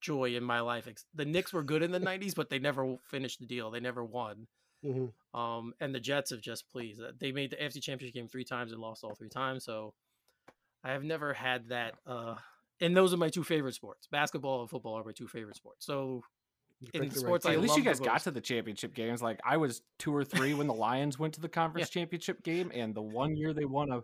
joy 0.00 0.34
in 0.36 0.44
my 0.44 0.60
life. 0.60 0.86
The 1.14 1.24
Knicks 1.24 1.52
were 1.52 1.62
good 1.62 1.82
in 1.82 1.92
the 1.92 2.00
'90s, 2.00 2.34
but 2.34 2.50
they 2.50 2.58
never 2.58 2.96
finished 3.04 3.40
the 3.40 3.46
deal. 3.46 3.70
They 3.70 3.80
never 3.80 4.04
won. 4.04 4.46
Mhm. 4.84 5.12
Um, 5.38 5.74
and 5.80 5.94
the 5.94 6.00
Jets 6.00 6.30
have 6.30 6.40
just 6.40 6.68
pleased. 6.70 7.00
Uh, 7.00 7.12
They 7.18 7.32
made 7.32 7.50
the 7.50 7.56
AFC 7.56 7.80
Championship 7.80 8.14
game 8.14 8.28
three 8.28 8.44
times 8.44 8.72
and 8.72 8.80
lost 8.80 9.02
all 9.02 9.14
three 9.14 9.28
times. 9.28 9.64
So 9.64 9.94
I 10.82 10.92
have 10.92 11.02
never 11.02 11.32
had 11.32 11.68
that. 11.68 11.94
Uh, 12.06 12.36
and 12.80 12.96
those 12.96 13.14
are 13.14 13.16
my 13.16 13.28
two 13.30 13.44
favorite 13.44 13.74
sports: 13.74 14.06
basketball 14.06 14.60
and 14.60 14.70
football 14.70 14.98
are 14.98 15.04
my 15.04 15.12
two 15.12 15.28
favorite 15.28 15.56
sports. 15.56 15.86
So 15.86 16.22
in 16.92 17.00
picked 17.02 17.14
the 17.14 17.20
right 17.20 17.26
sports, 17.26 17.46
I 17.46 17.54
at 17.54 17.60
least 17.60 17.76
you 17.76 17.82
guys 17.82 18.00
got 18.00 18.20
to 18.22 18.30
the 18.30 18.40
championship 18.40 18.94
games. 18.94 19.22
Like 19.22 19.40
I 19.44 19.56
was 19.56 19.82
two 19.98 20.14
or 20.14 20.24
three 20.24 20.54
when 20.54 20.66
the 20.66 20.74
Lions 20.86 21.18
went 21.18 21.34
to 21.34 21.40
the 21.40 21.48
conference 21.48 21.88
championship 21.88 22.42
game, 22.42 22.70
and 22.74 22.94
the 22.94 23.02
one 23.02 23.36
year 23.36 23.52
they 23.54 23.64
won 23.64 23.90
a 23.90 24.02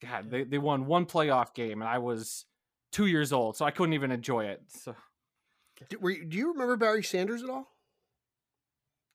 God, 0.00 0.30
they, 0.30 0.44
they 0.44 0.58
won 0.58 0.86
one 0.86 1.06
playoff 1.06 1.52
game, 1.54 1.82
and 1.82 1.88
I 1.88 1.98
was 1.98 2.46
two 2.92 3.06
years 3.06 3.32
old, 3.32 3.56
so 3.56 3.64
I 3.64 3.70
couldn't 3.70 3.92
even 3.92 4.10
enjoy 4.10 4.46
it. 4.46 4.62
So 4.68 4.94
Do, 5.88 5.98
were 5.98 6.10
you, 6.10 6.24
do 6.24 6.36
you 6.38 6.52
remember 6.52 6.76
Barry 6.76 7.02
Sanders 7.02 7.42
at 7.42 7.50
all? 7.50 7.68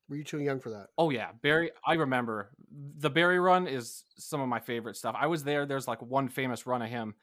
Were 0.09 0.15
you 0.15 0.23
too 0.23 0.39
young 0.39 0.59
for 0.59 0.69
that? 0.71 0.87
oh 0.97 1.09
yeah, 1.09 1.29
Barry, 1.41 1.71
I 1.85 1.93
remember 1.95 2.51
the 2.97 3.09
Barry 3.09 3.39
run 3.39 3.67
is 3.67 4.03
some 4.17 4.39
of 4.41 4.47
my 4.47 4.59
favorite 4.59 4.95
stuff. 4.97 5.15
I 5.19 5.27
was 5.27 5.43
there. 5.43 5.65
There's 5.65 5.87
like 5.87 6.01
one 6.01 6.27
famous 6.29 6.65
run 6.67 6.81
of 6.81 6.89
him 6.89 7.15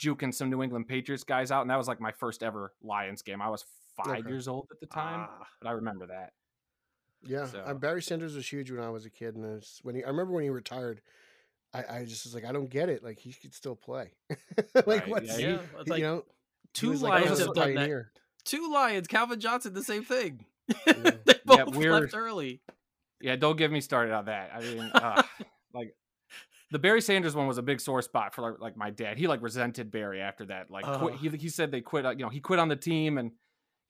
juking 0.00 0.34
some 0.34 0.50
New 0.50 0.62
England 0.62 0.88
Patriots 0.88 1.24
guys 1.24 1.50
out, 1.50 1.62
and 1.62 1.70
that 1.70 1.76
was 1.78 1.88
like 1.88 2.00
my 2.00 2.12
first 2.12 2.42
ever 2.42 2.72
Lions 2.82 3.22
game. 3.22 3.40
I 3.40 3.48
was 3.48 3.64
five 3.96 4.18
Okay. 4.20 4.28
years 4.28 4.48
old 4.48 4.68
at 4.72 4.80
the 4.80 4.86
time, 4.86 5.26
ah, 5.30 5.46
but 5.62 5.68
I 5.68 5.72
remember 5.72 6.06
that. 6.08 6.32
Yeah, 7.22 7.42
uh, 7.42 7.46
So- 7.46 7.74
Barry 7.74 8.02
Sanders 8.02 8.34
was 8.36 8.50
huge 8.50 8.70
when 8.70 8.80
I 8.82 8.90
was 8.90 9.06
a 9.06 9.10
kid, 9.10 9.36
and 9.36 9.44
it's, 9.58 9.78
when 9.82 9.94
he, 9.94 10.04
I 10.04 10.08
remember 10.08 10.32
when 10.34 10.44
he 10.44 10.50
retired, 10.50 11.00
I, 11.72 11.98
I 12.00 12.04
just 12.04 12.24
was 12.26 12.34
like, 12.34 12.44
I 12.44 12.52
don't 12.52 12.68
get 12.68 12.88
it. 12.88 13.02
Like 13.02 13.18
he 13.18 13.32
could 13.32 13.54
still 13.54 13.74
play. 13.76 14.12
like 14.74 14.86
Right, 14.86 15.08
what's 15.08 15.26
yeah, 15.28 15.36
he- 15.36 15.42
he- 15.44 15.48
yeah, 15.52 15.58
like 15.86 15.98
you 16.00 16.04
know? 16.06 16.24
two 16.74 16.90
was 16.90 17.02
like, 17.02 17.24
Lions 17.24 17.38
have 17.38 17.54
done 17.54 17.74
that. 17.74 18.04
Two 18.44 18.70
Lions, 18.72 19.06
Calvin 19.06 19.40
Johnson, 19.40 19.72
the 19.74 19.82
same 19.82 20.04
thing. 20.04 20.44
Yeah. 20.68 20.74
they 21.24 21.34
Yeah, 21.48 21.64
both 21.64 21.76
we're- 21.76 21.90
left 22.00 22.14
early. 22.14 22.60
Yeah, 23.20 23.36
don't 23.36 23.56
get 23.56 23.72
me 23.72 23.80
started 23.80 24.12
on 24.12 24.26
that. 24.26 24.50
I 24.54 24.60
mean, 24.60 24.80
uh, 24.94 25.22
like 25.72 25.94
the 26.70 26.78
Barry 26.78 27.00
Sanders 27.00 27.34
one 27.34 27.46
was 27.46 27.56
a 27.58 27.62
big 27.62 27.80
sore 27.80 28.02
spot 28.02 28.34
for 28.34 28.42
like, 28.42 28.60
like 28.60 28.76
my 28.76 28.90
dad. 28.90 29.16
He 29.18 29.26
like 29.26 29.40
resented 29.42 29.90
Barry 29.90 30.20
after 30.20 30.44
that. 30.46 30.70
Like 30.70 30.84
quit, 30.84 31.14
he 31.16 31.28
he 31.30 31.48
said 31.48 31.70
they 31.70 31.80
quit. 31.80 32.04
uh, 32.04 32.10
You 32.10 32.24
know, 32.24 32.28
he 32.28 32.40
quit 32.40 32.58
on 32.58 32.68
the 32.68 32.76
team 32.76 33.16
and 33.18 33.30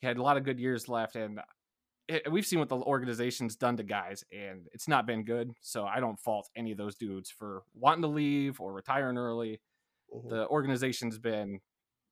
he 0.01 0.07
had 0.07 0.17
a 0.19 0.23
lot 0.23 0.37
of 0.37 0.45
good 0.45 0.61
years 0.61 0.89
left. 0.89 1.17
And 1.17 1.41
it, 2.07 2.31
we've 2.31 2.47
seen 2.47 2.61
what 2.61 2.69
the 2.69 2.77
organization's 2.77 3.57
done 3.57 3.77
to 3.79 3.83
guys, 3.83 4.23
and 4.31 4.69
it's 4.73 4.87
not 4.87 5.07
been 5.07 5.25
good. 5.25 5.51
So 5.61 5.85
I 5.87 5.99
don't 5.99 6.21
fault 6.21 6.49
any 6.55 6.71
of 6.71 6.79
those 6.79 6.95
dudes 6.95 7.29
for 7.31 7.65
wanting 7.75 8.03
to 8.03 8.09
leave 8.09 8.61
or 8.61 8.73
retiring 8.73 9.19
early. 9.19 9.61
Mhm. 10.15 10.29
The 10.29 10.47
organization's 10.47 11.19
been 11.19 11.59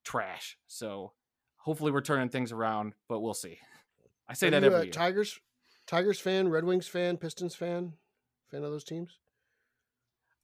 trash. 0.03 0.57
So 0.67 1.13
hopefully 1.55 1.93
we're 1.93 2.01
turning 2.01 2.27
things 2.27 2.51
around, 2.51 2.93
but 3.07 3.21
we'll 3.21 3.33
see. 3.33 3.57
I 4.27 4.33
say 4.33 4.47
Are 4.47 4.51
that 4.51 4.61
you 4.61 4.67
every 4.67 4.79
a 4.79 4.83
year. 4.85 4.91
Tigers, 4.91 5.39
Tigers 5.87 6.19
fan, 6.19 6.49
Red 6.49 6.63
Wings 6.65 6.87
fan, 6.87 7.17
Pistons 7.17 7.55
fan, 7.55 7.93
fan 8.49 8.63
of 8.63 8.71
those 8.71 8.83
teams. 8.83 9.19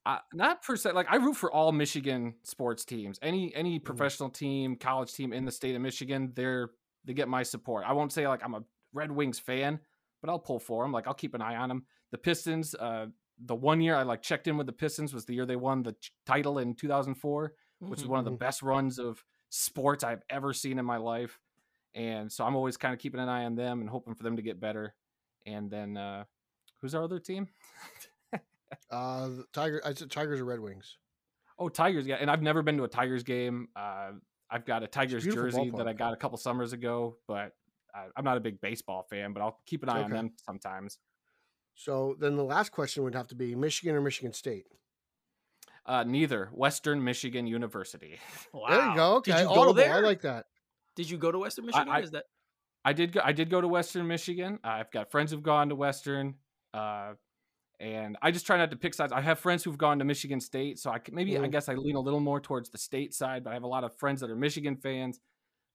Uh, 0.05 0.17
not 0.33 0.63
per 0.63 0.75
se. 0.75 0.93
Like 0.93 1.07
I 1.11 1.17
root 1.17 1.35
for 1.35 1.51
all 1.51 1.71
Michigan 1.71 2.35
sports 2.43 2.85
teams. 2.85 3.19
Any 3.21 3.53
any 3.53 3.77
professional 3.79 4.29
team, 4.29 4.75
college 4.75 5.13
team 5.13 5.31
in 5.31 5.45
the 5.45 5.51
state 5.51 5.75
of 5.75 5.81
Michigan, 5.81 6.31
they're 6.35 6.71
they 7.05 7.13
get 7.13 7.27
my 7.27 7.43
support. 7.43 7.85
I 7.87 7.93
won't 7.93 8.11
say 8.11 8.27
like 8.27 8.43
I'm 8.43 8.55
a 8.55 8.63
Red 8.93 9.11
Wings 9.11 9.37
fan, 9.39 9.79
but 10.21 10.29
I'll 10.29 10.39
pull 10.39 10.59
for 10.59 10.83
them. 10.83 10.91
Like 10.91 11.05
I'll 11.07 11.13
keep 11.13 11.35
an 11.35 11.41
eye 11.41 11.55
on 11.55 11.69
them. 11.69 11.85
The 12.11 12.17
Pistons. 12.17 12.73
Uh, 12.75 13.07
the 13.43 13.55
one 13.55 13.79
year 13.81 13.95
I 13.95 14.03
like 14.03 14.21
checked 14.21 14.47
in 14.47 14.57
with 14.57 14.67
the 14.67 14.73
Pistons 14.73 15.13
was 15.13 15.25
the 15.25 15.33
year 15.35 15.45
they 15.45 15.55
won 15.55 15.81
the 15.83 15.95
title 16.25 16.57
in 16.59 16.75
2004, 16.75 17.53
which 17.79 18.01
is 18.01 18.05
Mhm. 18.05 18.09
one 18.09 18.19
of 18.19 18.25
the 18.25 18.31
Mhm. 18.31 18.39
best 18.39 18.61
runs 18.61 18.99
of 18.99 19.23
sports 19.49 20.03
I've 20.03 20.21
ever 20.29 20.53
seen 20.53 20.77
in 20.79 20.85
my 20.85 20.97
life. 20.97 21.39
And 21.93 22.31
so 22.31 22.45
I'm 22.45 22.55
always 22.55 22.77
kind 22.77 22.93
of 22.93 22.99
keeping 22.99 23.19
an 23.19 23.27
eye 23.29 23.43
on 23.45 23.55
them 23.55 23.81
and 23.81 23.89
hoping 23.89 24.15
for 24.15 24.23
them 24.23 24.35
to 24.37 24.41
get 24.41 24.59
better. 24.59 24.95
and 25.45 25.69
then 25.69 25.97
uh, 25.97 26.23
who's 26.81 26.95
our 26.95 27.03
other 27.03 27.19
team? 27.19 27.47
Uh, 28.89 29.29
Tiger. 29.53 29.81
I 29.85 29.93
said 29.93 30.09
Tigers 30.09 30.39
or 30.39 30.45
Red 30.45 30.59
Wings. 30.59 30.97
Oh, 31.59 31.67
Tigers, 31.69 32.07
yeah. 32.07 32.15
And 32.15 32.31
I've 32.31 32.41
never 32.41 32.61
been 32.63 32.77
to 32.77 32.83
a 32.85 32.87
Tigers 32.87 33.23
game. 33.23 33.67
Uh, 33.75 34.11
I've 34.49 34.65
got 34.65 34.83
a 34.83 34.87
Tigers 34.87 35.23
beautiful 35.23 35.43
jersey 35.51 35.71
that 35.77 35.87
I 35.87 35.93
got 35.93 36.13
a 36.13 36.15
couple 36.15 36.37
summers 36.37 36.71
ago, 36.73 37.17
but 37.27 37.51
I, 37.93 38.05
I'm 38.15 38.23
not 38.23 38.37
a 38.37 38.39
big 38.39 38.61
baseball 38.61 39.05
fan. 39.09 39.33
But 39.33 39.41
I'll 39.41 39.59
keep 39.65 39.83
an 39.83 39.89
eye 39.89 40.03
on 40.03 40.09
them 40.11 40.31
sometimes. 40.45 40.97
So 41.75 42.15
then 42.19 42.35
the 42.37 42.43
last 42.43 42.71
question 42.71 43.03
would 43.03 43.15
have 43.15 43.27
to 43.27 43.35
be 43.35 43.55
Michigan 43.55 43.95
or 43.95 44.01
Michigan 44.01 44.33
State. 44.33 44.67
Uh, 45.85 46.03
neither 46.03 46.49
Western 46.53 47.03
Michigan 47.03 47.47
University. 47.47 48.19
Wow. 48.53 48.67
There 48.69 48.85
you 48.89 48.95
go. 48.95 49.21
Did 49.21 49.31
Okay, 49.33 49.41
you 49.41 49.47
go 49.47 49.53
audible. 49.53 49.73
there? 49.73 49.93
I 49.95 49.99
like 49.99 50.21
that. 50.21 50.45
Did 50.95 51.09
you 51.09 51.17
go 51.17 51.31
to 51.31 51.39
Western 51.39 51.65
Michigan? 51.65 51.89
I- 51.89 52.01
Is 52.01 52.11
that 52.11 52.25
I 52.83 52.93
did. 52.93 53.11
Go, 53.11 53.21
I 53.23 53.31
did 53.31 53.49
go 53.49 53.61
to 53.61 53.67
Western 53.67 54.07
Michigan. 54.07 54.59
I've 54.63 54.89
got 54.91 55.11
friends 55.11 55.31
who've 55.31 55.43
gone 55.43 55.69
to 55.69 55.75
Western, 55.75 56.35
uh, 56.73 57.13
and 57.79 58.17
I 58.23 58.31
just 58.31 58.45
try 58.47 58.57
not 58.57 58.71
to 58.71 58.77
pick 58.77 58.93
sides. 58.95 59.13
I 59.13 59.21
have 59.21 59.37
friends 59.39 59.63
who've 59.63 59.77
gone 59.77 59.99
to 59.99 60.05
Michigan 60.05 60.39
State, 60.41 60.79
so 60.79 60.89
I 60.89 60.99
maybe 61.11 61.37
I 61.37 61.41
Mm. 61.41 61.51
guess 61.51 61.69
I 61.69 61.75
lean 61.75 61.95
a 61.95 61.99
little 61.99 62.19
more 62.19 62.39
towards 62.39 62.69
the 62.71 62.77
state 62.79 63.13
side. 63.13 63.43
But 63.43 63.51
I 63.51 63.53
have 63.53 63.63
a 63.63 63.67
lot 63.67 63.83
of 63.83 63.95
friends 63.97 64.19
that 64.21 64.29
are 64.31 64.35
Michigan 64.35 64.75
fans, 64.77 65.19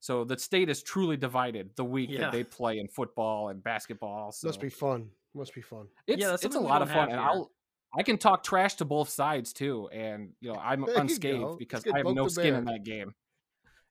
so 0.01 0.25
the 0.25 0.37
state 0.39 0.69
is 0.69 0.83
truly 0.83 1.17
divided 1.17 1.71
the 1.77 1.85
week 1.85 2.11
Yeah. 2.11 2.23
that 2.23 2.33
they 2.33 2.43
play 2.43 2.79
in 2.79 2.89
football 2.89 3.51
and 3.51 3.63
basketball. 3.63 4.33
So 4.33 4.49
Must 4.49 4.61
be 4.61 4.69
fun. 4.69 5.11
Must 5.33 5.55
be 5.55 5.61
fun. 5.63 5.87
it's 6.09 6.21
Yeah, 6.21 6.35
it's 6.35 6.45
a 6.57 6.61
lot 6.61 6.83
of 6.83 6.91
fun, 6.91 7.11
and. 7.11 7.21
I'll 7.21 7.53
I 7.97 8.03
can 8.03 8.19
talk 8.19 8.43
trash 8.43 8.75
to 8.75 8.85
both 8.85 9.09
sides 9.09 9.53
too, 9.53 9.89
and 9.91 10.35
you 10.41 10.53
know 10.53 10.59
I'm 10.61 10.85
There 10.85 10.99
unscathed 10.99 11.41
Let's 11.41 11.57
because 11.57 11.85
I 11.87 11.99
have 11.99 12.07
no 12.07 12.25
the 12.25 12.31
skin 12.31 12.55
in 12.57 12.65
that 12.65 12.83
game. 12.85 13.15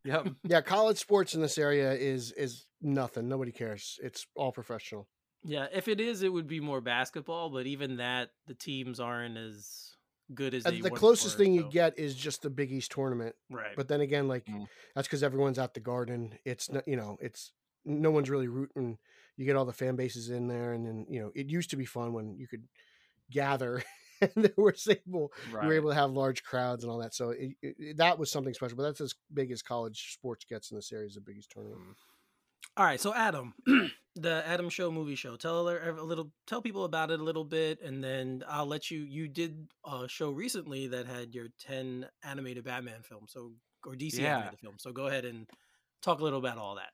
Yep. 0.06 0.28
Yeah, 0.44 0.62
college 0.62 0.98
sports 0.98 1.34
in 1.36 1.42
this 1.42 1.58
area 1.58 1.92
is 1.94 2.32
is 2.32 2.66
nothing. 2.82 3.28
Nobody 3.28 3.52
cares. 3.52 4.00
It's 4.02 4.26
all 4.36 4.52
professional. 4.52 5.08
Yeah, 5.44 5.68
if 5.74 5.88
it 5.88 6.00
is, 6.00 6.24
it 6.24 6.32
would 6.32 6.48
be 6.48 6.60
more 6.60 6.82
basketball. 6.82 7.50
But 7.50 7.68
even 7.68 7.98
that, 7.98 8.30
the 8.48 8.54
teams 8.56 9.00
aren't 9.00 9.38
as 9.38 9.96
good 10.34 10.54
as 10.56 10.64
they 10.64 10.80
the 10.82 10.90
closest 10.90 11.38
thing 11.38 11.54
you 11.54 11.70
get 11.70 12.00
is 12.00 12.16
just 12.16 12.42
the 12.42 12.50
Big 12.50 12.72
East 12.72 12.92
tournament. 12.92 13.36
right? 13.52 13.76
But 13.76 13.88
then 13.88 14.02
again, 14.02 14.28
like 14.28 14.46
Mm. 14.46 14.66
that's 14.96 15.08
because 15.08 15.22
everyone's 15.24 15.60
at 15.60 15.74
the 15.74 15.80
Garden. 15.80 16.38
It's 16.46 16.72
not, 16.72 16.88
you 16.88 16.96
know, 16.96 17.18
it's 17.20 17.52
no 17.84 18.10
one's 18.12 18.30
really 18.30 18.48
rooting. 18.48 18.98
You 19.38 19.46
get 19.46 19.56
all 19.56 19.66
the 19.66 19.74
fan 19.74 19.96
bases 19.96 20.30
in 20.30 20.48
there, 20.48 20.74
and 20.74 20.86
then 20.86 21.06
you 21.10 21.20
know, 21.20 21.32
it 21.36 21.48
used 21.50 21.70
to 21.72 21.76
be 21.78 21.86
fun 21.86 22.14
when 22.14 22.38
you 22.38 22.48
could 22.48 22.68
gather 23.30 23.84
and 24.36 24.45
there 24.45 24.53
was 24.57 24.88
able 24.88 25.31
you 25.60 25.67
Right. 25.67 25.67
were 25.67 25.74
able 25.74 25.89
to 25.89 25.95
have 25.95 26.12
large 26.12 26.43
crowds 26.43 26.84
and 26.84 26.91
all 26.91 27.00
that. 27.00 27.13
So 27.13 27.31
it, 27.31 27.53
it, 27.62 27.98
that 27.98 28.17
was 28.19 28.31
something 28.31 28.53
special. 28.53 28.77
But 28.77 28.84
that's 28.84 29.01
as 29.01 29.15
big 29.34 29.51
as 29.51 29.62
college 29.62 30.13
sports 30.13 30.45
gets 30.45 30.72
in 30.72 30.77
this 30.77 30.91
area, 30.91 31.07
is 31.07 31.15
the 31.15 31.22
Big 31.22 31.38
East 31.38 31.51
tournament. 31.51 31.81
Mm. 31.81 31.95
All 32.77 32.86
right, 32.86 33.00
so 33.00 33.13
Adam, 33.13 33.53
the 34.15 34.43
Adam 34.45 34.69
Show 34.69 34.91
movie 34.91 35.15
show. 35.15 35.38
Tell 35.38 35.60
a 35.69 36.01
little, 36.01 36.31
tell 36.45 36.62
people 36.62 36.84
about 36.84 37.10
it 37.12 37.19
a 37.19 37.24
little 37.24 37.45
bit, 37.45 37.81
and 37.81 38.03
then 38.03 38.43
I'll 38.48 38.65
let 38.65 38.91
you. 38.91 39.00
You 39.00 39.27
did 39.29 39.67
a 39.86 40.07
show 40.10 40.31
recently 40.31 40.88
that 40.88 41.05
had 41.05 41.34
your 41.34 41.48
ten 41.57 42.10
animated 42.24 42.65
Batman 42.65 43.01
films, 43.03 43.31
so 43.31 43.53
or 43.86 43.95
DC 43.95 44.24
Yeah. 44.24 44.36
animated 44.39 44.60
films. 44.60 44.84
So 44.84 44.91
go 44.91 45.07
ahead 45.07 45.24
and 45.25 45.48
talk 46.01 46.19
a 46.19 46.24
little 46.24 46.39
about 46.39 46.57
all 46.57 46.75
that. 46.75 46.91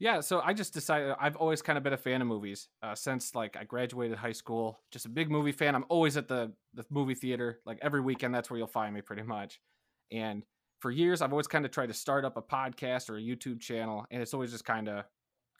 Yeah, 0.00 0.20
so 0.20 0.40
I 0.40 0.52
just 0.52 0.72
decided 0.72 1.14
I've 1.18 1.36
always 1.36 1.60
kind 1.60 1.76
of 1.76 1.82
been 1.82 1.92
a 1.92 1.98
fan 1.98 2.22
of 2.22 2.28
movies 2.28 2.68
uh, 2.82 2.94
since 2.94 3.34
like 3.34 3.56
I 3.56 3.64
graduated 3.64 4.16
high 4.16 4.32
school. 4.32 4.80
Just 4.92 5.06
a 5.06 5.08
big 5.08 5.28
movie 5.28 5.50
fan. 5.50 5.74
I'm 5.74 5.86
always 5.88 6.16
at 6.16 6.28
the 6.28 6.52
the 6.74 6.84
movie 6.88 7.14
theater 7.14 7.60
like 7.66 7.78
every 7.82 8.00
weekend. 8.00 8.32
That's 8.32 8.48
where 8.48 8.58
you'll 8.58 8.68
find 8.68 8.94
me 8.94 9.00
pretty 9.00 9.22
much. 9.22 9.60
And 10.12 10.44
for 10.80 10.92
years, 10.92 11.20
I've 11.20 11.32
always 11.32 11.48
kind 11.48 11.64
of 11.64 11.72
tried 11.72 11.88
to 11.88 11.94
start 11.94 12.24
up 12.24 12.36
a 12.36 12.42
podcast 12.42 13.10
or 13.10 13.16
a 13.16 13.20
YouTube 13.20 13.60
channel, 13.60 14.06
and 14.12 14.22
it's 14.22 14.34
always 14.34 14.52
just 14.52 14.64
kind 14.64 14.88
of 14.88 15.04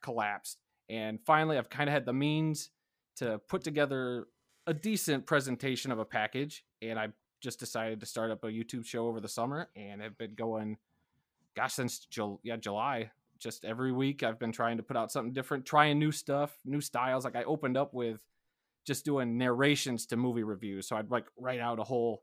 collapsed. 0.03 0.59
And 0.89 1.19
finally, 1.27 1.59
I've 1.59 1.69
kind 1.69 1.89
of 1.89 1.93
had 1.93 2.07
the 2.07 2.13
means 2.13 2.71
to 3.17 3.41
put 3.49 3.65
together 3.65 4.29
a 4.69 4.73
decent 4.75 5.27
presentation 5.27 5.91
of 5.91 5.99
a 5.99 6.05
package, 6.05 6.65
and 6.81 6.97
I 6.97 7.09
just 7.41 7.59
decided 7.59 7.99
to 8.01 8.07
start 8.07 8.31
up 8.31 8.45
a 8.45 8.47
YouTube 8.47 8.87
show 8.87 9.09
over 9.09 9.21
the 9.21 9.29
summer, 9.29 9.69
and 9.75 10.01
have 10.01 10.17
been 10.17 10.37
going, 10.37 10.77
gosh, 11.57 11.75
since 11.75 11.99
Jul- 12.07 12.41
yeah 12.45 12.57
July 12.57 13.11
just 13.39 13.65
every 13.65 13.93
week 13.93 14.23
I've 14.23 14.39
been 14.39 14.53
trying 14.53 14.77
to 14.79 14.83
put 14.83 14.97
out 14.97 15.13
something 15.13 15.33
different, 15.33 15.65
trying 15.65 15.99
new 15.99 16.13
stuff, 16.13 16.57
new 16.65 16.81
styles. 16.81 17.25
Like 17.25 17.37
I 17.37 17.45
opened 17.45 17.77
up 17.77 17.95
with 17.95 18.25
just 18.87 19.05
doing 19.05 19.37
narrations 19.39 20.07
to 20.07 20.17
movie 20.17 20.43
reviews. 20.43 20.89
So 20.89 20.97
I'd 20.97 21.11
like 21.11 21.27
write 21.39 21.61
out 21.61 21.79
a 21.79 21.85
whole 21.85 22.23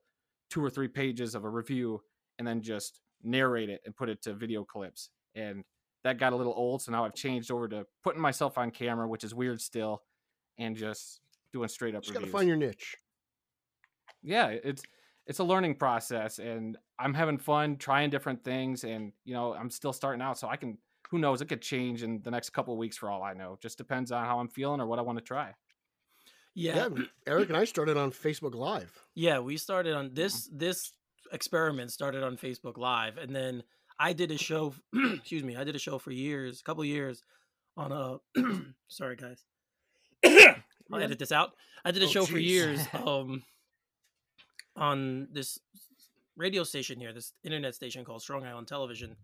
two 0.49 0.63
or 0.63 0.69
three 0.69 0.87
pages 0.87 1.35
of 1.35 1.43
a 1.43 1.49
review 1.49 2.01
and 2.37 2.47
then 2.47 2.61
just 2.61 2.99
narrate 3.23 3.69
it 3.69 3.81
and 3.85 3.95
put 3.95 4.09
it 4.09 4.21
to 4.23 4.33
video 4.33 4.63
clips. 4.63 5.09
And 5.35 5.63
that 6.03 6.17
got 6.19 6.33
a 6.33 6.35
little 6.35 6.53
old. 6.55 6.81
So 6.81 6.91
now 6.91 7.05
I've 7.05 7.15
changed 7.15 7.51
over 7.51 7.67
to 7.67 7.85
putting 8.03 8.21
myself 8.21 8.57
on 8.57 8.71
camera, 8.71 9.07
which 9.07 9.23
is 9.23 9.33
weird 9.33 9.61
still, 9.61 10.03
and 10.57 10.75
just 10.75 11.21
doing 11.53 11.67
straight 11.69 11.95
up 11.95 12.03
Just 12.03 12.13
got 12.13 12.23
to 12.23 12.29
find 12.29 12.47
your 12.47 12.57
niche. 12.57 12.95
yeah 14.21 14.47
it's 14.47 14.83
it's 15.27 15.39
a 15.39 15.43
learning 15.43 15.75
process 15.75 16.39
and 16.39 16.77
i'm 16.99 17.13
having 17.13 17.37
fun 17.37 17.77
trying 17.77 18.09
different 18.09 18.43
things 18.43 18.83
and 18.83 19.13
you 19.23 19.33
know 19.33 19.53
i'm 19.53 19.69
still 19.69 19.93
starting 19.93 20.21
out 20.21 20.37
so 20.37 20.47
i 20.47 20.55
can 20.55 20.77
who 21.15 21.21
knows 21.21 21.41
it 21.41 21.45
could 21.47 21.61
change 21.61 22.03
in 22.03 22.21
the 22.23 22.31
next 22.31 22.49
couple 22.49 22.73
of 22.73 22.77
weeks 22.77 22.97
for 22.97 23.09
all 23.09 23.23
i 23.23 23.33
know 23.33 23.57
just 23.61 23.77
depends 23.77 24.11
on 24.11 24.25
how 24.25 24.37
i'm 24.39 24.49
feeling 24.49 24.81
or 24.81 24.85
what 24.85 24.99
i 24.99 25.01
want 25.01 25.17
to 25.17 25.23
try 25.23 25.53
Yeah, 26.53 26.75
Yeah, 26.95 27.03
Eric 27.25 27.47
and 27.49 27.57
I 27.57 27.65
started 27.65 27.95
on 27.97 28.11
Facebook 28.11 28.53
Live. 28.55 28.91
Yeah, 29.13 29.39
we 29.39 29.55
started 29.57 29.93
on 29.93 30.05
Mm-hmm. 30.05 30.15
this 30.15 30.49
this 30.51 30.91
experiment 31.31 31.91
started 31.91 32.23
on 32.23 32.37
Facebook 32.37 32.77
Live, 32.77 33.17
and 33.17 33.33
then 33.35 33.63
I 33.99 34.13
did 34.13 34.31
a 34.31 34.37
show. 34.37 34.73
excuse 35.19 35.43
me, 35.43 35.55
I 35.57 35.63
did 35.65 35.75
a 35.75 35.79
show 35.79 35.97
for 35.99 36.11
years, 36.11 36.59
a 36.61 36.63
couple 36.63 36.83
years, 36.85 37.23
on 37.75 37.91
a. 37.91 38.19
sorry, 38.87 39.15
guys. 39.17 39.43
I'll 40.91 41.01
edit 41.01 41.19
this 41.19 41.31
out. 41.31 41.51
I 41.83 41.91
did 41.91 42.03
a 42.03 42.05
Oh, 42.05 42.09
show 42.09 42.25
for 42.25 42.37
years, 42.39 42.79
um, 42.93 43.43
on 44.75 45.27
this 45.31 45.59
radio 46.37 46.63
station 46.63 46.99
here, 46.99 47.13
this 47.13 47.33
internet 47.43 47.75
station 47.75 48.03
called 48.05 48.21
Strong 48.21 48.45
Island 48.45 48.67
Television, 48.67 49.15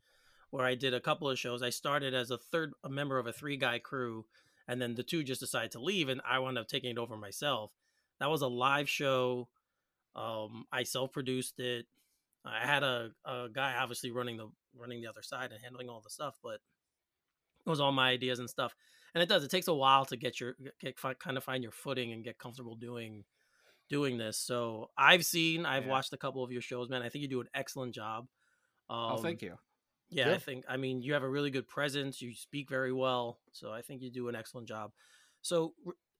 where 0.51 0.65
I 0.65 0.75
did 0.75 0.93
a 0.93 1.01
couple 1.01 1.29
of 1.29 1.39
shows. 1.39 1.63
I 1.63 1.69
started 1.69 2.13
as 2.13 2.29
a 2.29 2.37
third, 2.37 2.73
a 2.83 2.89
member 2.89 3.17
of 3.17 3.25
a 3.27 3.33
three 3.33 3.57
guy 3.57 3.79
crew, 3.79 4.25
and 4.67 4.81
then 4.81 4.95
the 4.95 5.03
two 5.03 5.23
just 5.23 5.39
decided 5.41 5.71
to 5.71 5.79
leave, 5.79 6.07
and 6.09 6.21
I 6.29 6.39
wound 6.39 6.57
up 6.57 6.67
taking 6.67 6.91
it 6.91 6.97
over 6.97 7.17
myself. 7.17 7.71
That 8.19 8.29
was 8.29 8.41
a 8.41 8.47
live 8.47 8.87
show. 8.87 9.49
Um, 10.15 10.65
I 10.71 10.83
self 10.83 11.11
produced 11.11 11.59
it. 11.59 11.87
I 12.45 12.65
had 12.65 12.83
a, 12.83 13.11
a 13.25 13.47
guy 13.51 13.75
obviously 13.79 14.11
running 14.11 14.37
the 14.37 14.49
running 14.77 15.01
the 15.01 15.07
other 15.07 15.21
side 15.21 15.51
and 15.51 15.61
handling 15.61 15.89
all 15.89 16.01
the 16.01 16.09
stuff, 16.09 16.37
but 16.43 16.59
it 17.65 17.69
was 17.69 17.79
all 17.79 17.91
my 17.91 18.09
ideas 18.09 18.39
and 18.39 18.49
stuff. 18.49 18.75
And 19.13 19.21
it 19.21 19.29
does. 19.29 19.43
It 19.43 19.51
takes 19.51 19.67
a 19.67 19.73
while 19.73 20.05
to 20.05 20.17
get 20.17 20.39
your 20.39 20.55
get 20.79 20.95
kind 21.19 21.37
of 21.37 21.43
find 21.43 21.63
your 21.63 21.71
footing 21.71 22.11
and 22.11 22.23
get 22.23 22.37
comfortable 22.39 22.75
doing 22.75 23.23
doing 23.89 24.17
this. 24.17 24.37
So 24.37 24.89
I've 24.97 25.25
seen, 25.25 25.65
I've 25.65 25.85
Yeah. 25.85 25.89
watched 25.89 26.13
a 26.13 26.17
couple 26.17 26.43
of 26.43 26.51
your 26.51 26.61
shows, 26.61 26.89
man. 26.89 27.01
I 27.01 27.09
think 27.09 27.23
you 27.23 27.27
do 27.27 27.41
an 27.41 27.49
excellent 27.53 27.93
job. 27.93 28.27
Um, 28.89 28.97
oh 29.13 29.17
thank 29.17 29.41
you 29.41 29.57
yeah, 30.11 30.29
Yeah. 30.29 30.35
I 30.35 30.37
think. 30.37 30.65
I 30.67 30.77
mean, 30.77 31.01
you 31.01 31.13
have 31.13 31.23
a 31.23 31.29
really 31.29 31.49
good 31.49 31.67
presence. 31.67 32.21
You 32.21 32.33
speak 32.35 32.69
very 32.69 32.93
well, 32.93 33.39
so 33.51 33.71
I 33.71 33.81
think 33.81 34.01
you 34.01 34.11
do 34.11 34.27
an 34.27 34.35
excellent 34.35 34.67
job. 34.67 34.91
So, 35.41 35.73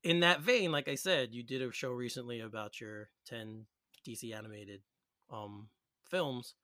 in 0.04 0.22
that 0.22 0.42
vein, 0.42 0.72
like 0.72 0.88
I 0.88 0.96
said, 0.96 1.34
you 1.34 1.44
did 1.44 1.62
a 1.62 1.72
show 1.72 1.92
recently 1.92 2.40
about 2.40 2.82
your 2.82 3.10
ten 3.26 3.66
DC 4.08 4.36
animated 4.36 4.82
um 5.30 5.70
films. 6.10 6.56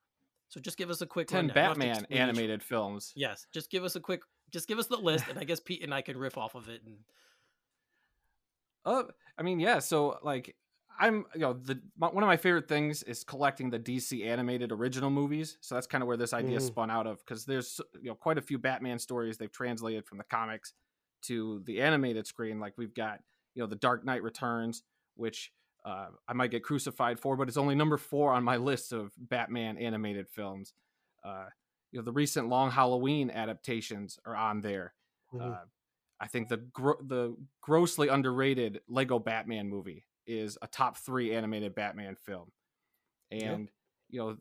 So 0.49 0.59
just 0.61 0.77
give 0.77 0.89
us 0.89 1.01
a 1.01 1.05
quick 1.05 1.27
10 1.27 1.47
rundown. 1.49 1.49
You 1.49 1.53
don't 1.53 1.81
have 1.81 1.97
to 1.97 2.03
batman 2.03 2.19
animated 2.19 2.63
films 2.63 3.11
Yes, 3.15 3.45
just 3.51 3.69
give 3.69 3.83
us 3.83 3.95
a 3.95 3.99
quick. 3.99 4.21
Just 4.49 4.67
give 4.67 4.79
us 4.79 4.87
the 4.87 4.95
list, 4.95 5.25
and 5.29 5.37
I 5.37 5.43
guess 5.43 5.59
Pete 5.59 5.83
and 5.83 5.93
I 5.93 6.01
can 6.01 6.17
riff 6.17 6.37
off 6.37 6.55
of 6.55 6.69
it. 6.69 6.81
And 6.85 6.97
Uh, 8.85 9.03
I 9.37 9.43
mean, 9.43 9.59
yeah. 9.59 9.79
So 9.79 10.19
like, 10.23 10.55
I'm 10.99 11.25
you 11.35 11.41
know 11.41 11.53
the 11.53 11.79
my, 11.97 12.07
one 12.07 12.23
of 12.23 12.27
my 12.27 12.37
favorite 12.37 12.67
things 12.67 13.03
is 13.03 13.23
collecting 13.23 13.69
the 13.69 13.79
DC 13.79 14.25
animated 14.25 14.71
original 14.71 15.09
movies. 15.09 15.57
So 15.61 15.75
that's 15.75 15.87
kind 15.87 16.01
of 16.01 16.07
where 16.07 16.17
this 16.17 16.33
idea 16.33 16.57
Mhm. 16.59 16.61
spun 16.61 16.89
out 16.91 17.07
of 17.07 17.19
because 17.25 17.45
there's 17.45 17.79
you 18.01 18.09
know 18.09 18.15
quite 18.15 18.37
a 18.37 18.41
few 18.41 18.57
Batman 18.57 18.99
stories 18.99 19.37
they've 19.37 19.51
translated 19.51 20.05
from 20.05 20.17
the 20.17 20.23
comics 20.23 20.73
to 21.23 21.61
the 21.65 21.81
animated 21.81 22.25
screen. 22.27 22.59
Like 22.59 22.73
we've 22.77 22.93
got 22.93 23.19
you 23.53 23.61
know 23.63 23.67
the 23.67 23.75
Dark 23.75 24.05
Knight 24.05 24.23
Returns, 24.23 24.83
which 25.15 25.51
uh, 25.85 26.07
I 26.27 26.33
might 26.33 26.51
get 26.51 26.63
crucified 26.63 27.19
for, 27.19 27.37
but 27.37 27.47
it's 27.47 27.57
only 27.57 27.75
number 27.75 27.97
four 27.97 28.33
on 28.33 28.43
my 28.43 28.57
list 28.71 28.91
of 28.93 29.13
Batman 29.17 29.77
animated 29.77 30.27
films. 30.29 30.73
Uh, 31.23 31.45
you 31.91 31.99
know 31.99 32.03
the 32.03 32.11
recent 32.11 32.49
Long 32.49 32.71
Halloween 32.71 33.29
adaptations 33.29 34.19
are 34.25 34.35
on 34.35 34.61
there. 34.61 34.93
Mhm. 35.33 35.41
Uh, 35.41 35.65
I 36.19 36.27
think 36.27 36.47
the 36.49 36.57
gro- 36.57 37.01
the 37.01 37.37
grossly 37.61 38.07
underrated 38.07 38.81
Lego 38.87 39.19
Batman 39.19 39.69
movie 39.69 40.05
is 40.27 40.57
a 40.61 40.67
top 40.67 40.97
three 40.97 41.33
animated 41.35 41.75
Batman 41.75 42.15
film, 42.15 42.51
and 43.31 43.71
you 44.09 44.19
know, 44.21 44.37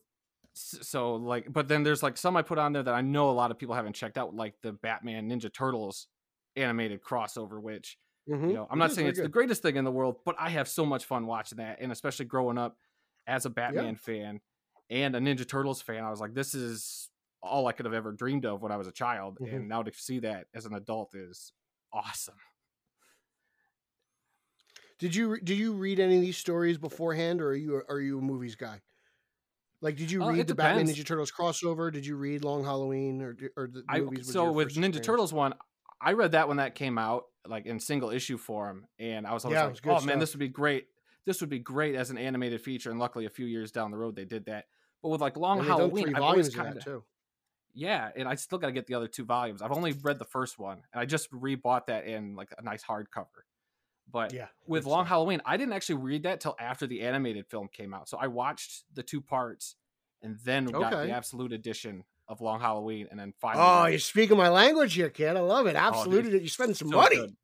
so 0.54 1.16
like, 1.16 1.52
but 1.52 1.68
then 1.68 1.82
there's 1.82 2.02
like 2.02 2.16
some 2.16 2.36
I 2.36 2.42
put 2.42 2.58
on 2.58 2.72
there 2.72 2.82
that 2.84 2.94
I 2.94 3.02
know 3.02 3.30
a 3.30 3.32
lot 3.32 3.50
of 3.50 3.58
people 3.58 3.74
haven't 3.74 3.94
checked 3.94 4.18
out, 4.18 4.34
like 4.34 4.54
the 4.62 4.72
Batman 4.72 5.28
Ninja 5.30 5.52
Turtles 5.52 6.08
animated 6.56 7.02
crossover, 7.02 7.60
which 7.62 7.98
Mhm. 8.28 8.48
you 8.48 8.54
know 8.54 8.66
I'm 8.70 8.78
It 8.78 8.80
not 8.80 8.92
saying 8.92 9.08
it's 9.08 9.20
the 9.20 9.28
greatest 9.28 9.62
thing 9.62 9.76
in 9.76 9.84
the 9.84 9.92
world, 9.92 10.20
but 10.24 10.36
I 10.38 10.50
have 10.50 10.68
so 10.68 10.86
much 10.86 11.04
fun 11.04 11.26
watching 11.26 11.58
that, 11.58 11.80
and 11.80 11.92
especially 11.92 12.26
growing 12.26 12.58
up 12.58 12.78
as 13.26 13.46
a 13.46 13.50
Batman 13.50 13.96
fan 13.96 14.40
and 14.90 15.16
a 15.16 15.20
Ninja 15.20 15.48
Turtles 15.48 15.82
fan, 15.82 16.04
I 16.04 16.10
was 16.10 16.20
like, 16.20 16.34
this 16.34 16.54
is 16.54 17.10
all 17.42 17.66
I 17.68 17.72
could 17.72 17.86
have 17.86 17.94
ever 17.94 18.12
dreamed 18.12 18.46
of 18.46 18.62
when 18.62 18.72
I 18.72 18.76
was 18.76 18.88
a 18.88 18.92
child, 18.92 19.40
Mhm. 19.40 19.52
and 19.52 19.68
now 19.68 19.82
to 19.82 19.92
see 19.92 20.20
that 20.20 20.48
as 20.54 20.66
an 20.66 20.74
adult 20.74 21.14
is 21.14 21.52
awesome. 21.92 22.38
Did 24.98 25.14
you 25.14 25.38
did 25.40 25.58
you 25.58 25.72
read 25.74 25.98
any 26.00 26.16
of 26.16 26.20
these 26.22 26.36
stories 26.38 26.78
beforehand, 26.78 27.40
or 27.40 27.48
are 27.48 27.54
you 27.54 27.82
are 27.88 28.00
you 28.00 28.18
a 28.18 28.22
movies 28.22 28.56
guy? 28.56 28.82
Like, 29.80 29.96
did 29.96 30.10
you 30.10 30.22
Uh, 30.22 30.26
read 30.26 30.48
the 30.48 30.54
Batman 30.54 30.86
depends. 30.86 30.88
Ninja 30.88 31.04
Turtles 31.06 31.32
crossover? 31.32 31.92
Did 31.92 32.06
you 32.06 32.16
read 32.16 32.44
Long 32.44 32.64
Halloween 32.64 33.22
or 33.22 33.36
or 33.56 33.68
the 33.68 33.84
I 33.88 34.00
movies? 34.00 34.28
so 34.32 34.52
with 34.52 34.74
Ninja? 34.74 35.02
Turtles 35.02 35.32
one, 35.32 35.54
I 36.00 36.12
read 36.12 36.32
that 36.32 36.48
when 36.48 36.56
that 36.58 36.74
came 36.74 36.98
out, 36.98 37.24
like 37.46 37.66
in 37.66 37.78
single 37.80 38.10
issue 38.10 38.36
form, 38.36 38.86
and 38.98 39.26
I 39.26 39.32
was 39.32 39.44
always 39.44 39.60
Yeah, 39.60 39.62
like, 39.62 39.78
"Oh 39.86 40.00
man, 40.00 40.18
this 40.18 40.34
would 40.34 40.40
be 40.40 40.48
great. 40.48 40.88
This 41.24 41.40
would 41.40 41.50
be 41.50 41.58
great 41.58 41.94
as 41.94 42.10
an 42.10 42.18
animated 42.18 42.60
feature." 42.60 42.90
And 42.90 42.98
luckily, 42.98 43.26
a 43.26 43.30
few 43.30 43.46
years 43.46 43.70
down 43.72 43.90
the 43.90 43.96
road, 43.96 44.16
they 44.16 44.24
did 44.24 44.46
that. 44.46 44.66
But 45.02 45.10
with 45.10 45.20
like 45.20 45.36
Long 45.36 45.58
And 45.58 45.66
they've 45.66 45.74
done 45.76 45.90
Halloween, 45.90 45.92
three 45.92 46.14
I've 46.14 46.24
volumes 46.24 46.48
always 46.48 46.54
kind 46.54 46.76
of 46.76 46.78
too. 46.78 47.04
yeah, 47.74 48.10
and 48.16 48.28
I 48.28 48.36
still 48.36 48.58
got 48.58 48.68
to 48.68 48.72
get 48.72 48.86
the 48.86 48.94
other 48.94 49.08
two 49.08 49.24
volumes. 49.24 49.62
I've 49.62 49.72
only 49.72 49.92
read 49.92 50.18
the 50.18 50.24
first 50.26 50.58
one, 50.58 50.82
and 50.92 51.00
I 51.00 51.06
just 51.06 51.30
rebought 51.32 51.86
that 51.86 52.06
in 52.06 52.34
like 52.36 52.52
a 52.58 52.62
nice 52.62 52.84
hardcover. 52.84 53.44
But 54.10 54.32
Yeah, 54.32 54.46
with 54.66 54.86
Long 54.86 55.04
stuff. 55.04 55.08
Halloween, 55.08 55.42
I 55.44 55.56
didn't 55.56 55.72
actually 55.74 55.96
read 55.96 56.22
that 56.24 56.40
till 56.40 56.56
after 56.60 56.86
the 56.86 57.02
animated 57.02 57.46
film 57.48 57.68
came 57.72 57.92
out. 57.92 58.08
So 58.08 58.18
I 58.18 58.28
watched 58.28 58.84
the 58.94 59.02
two 59.02 59.20
parts, 59.20 59.76
and 60.22 60.38
then 60.44 60.66
got 60.66 60.92
the 60.92 61.10
absolute 61.10 61.52
edition 61.52 62.04
of 62.28 62.40
Long 62.40 62.60
Halloween, 62.60 63.08
and 63.10 63.18
then 63.18 63.32
finally. 63.40 63.64
Oh, 63.66 63.84
read 63.84 63.90
you're 63.90 63.98
speaking 63.98 64.36
my 64.36 64.48
language 64.48 64.94
here, 64.94 65.10
kid. 65.10 65.36
I 65.36 65.40
love 65.40 65.66
it. 65.66 65.70
Oh, 65.70 65.72
dude, 65.72 65.94
Absolutely, 65.94 66.40
you 66.42 66.48
spend 66.48 66.76
some 66.76 66.88
so 66.88 66.96
money. 66.96 67.16
good. 67.16 67.36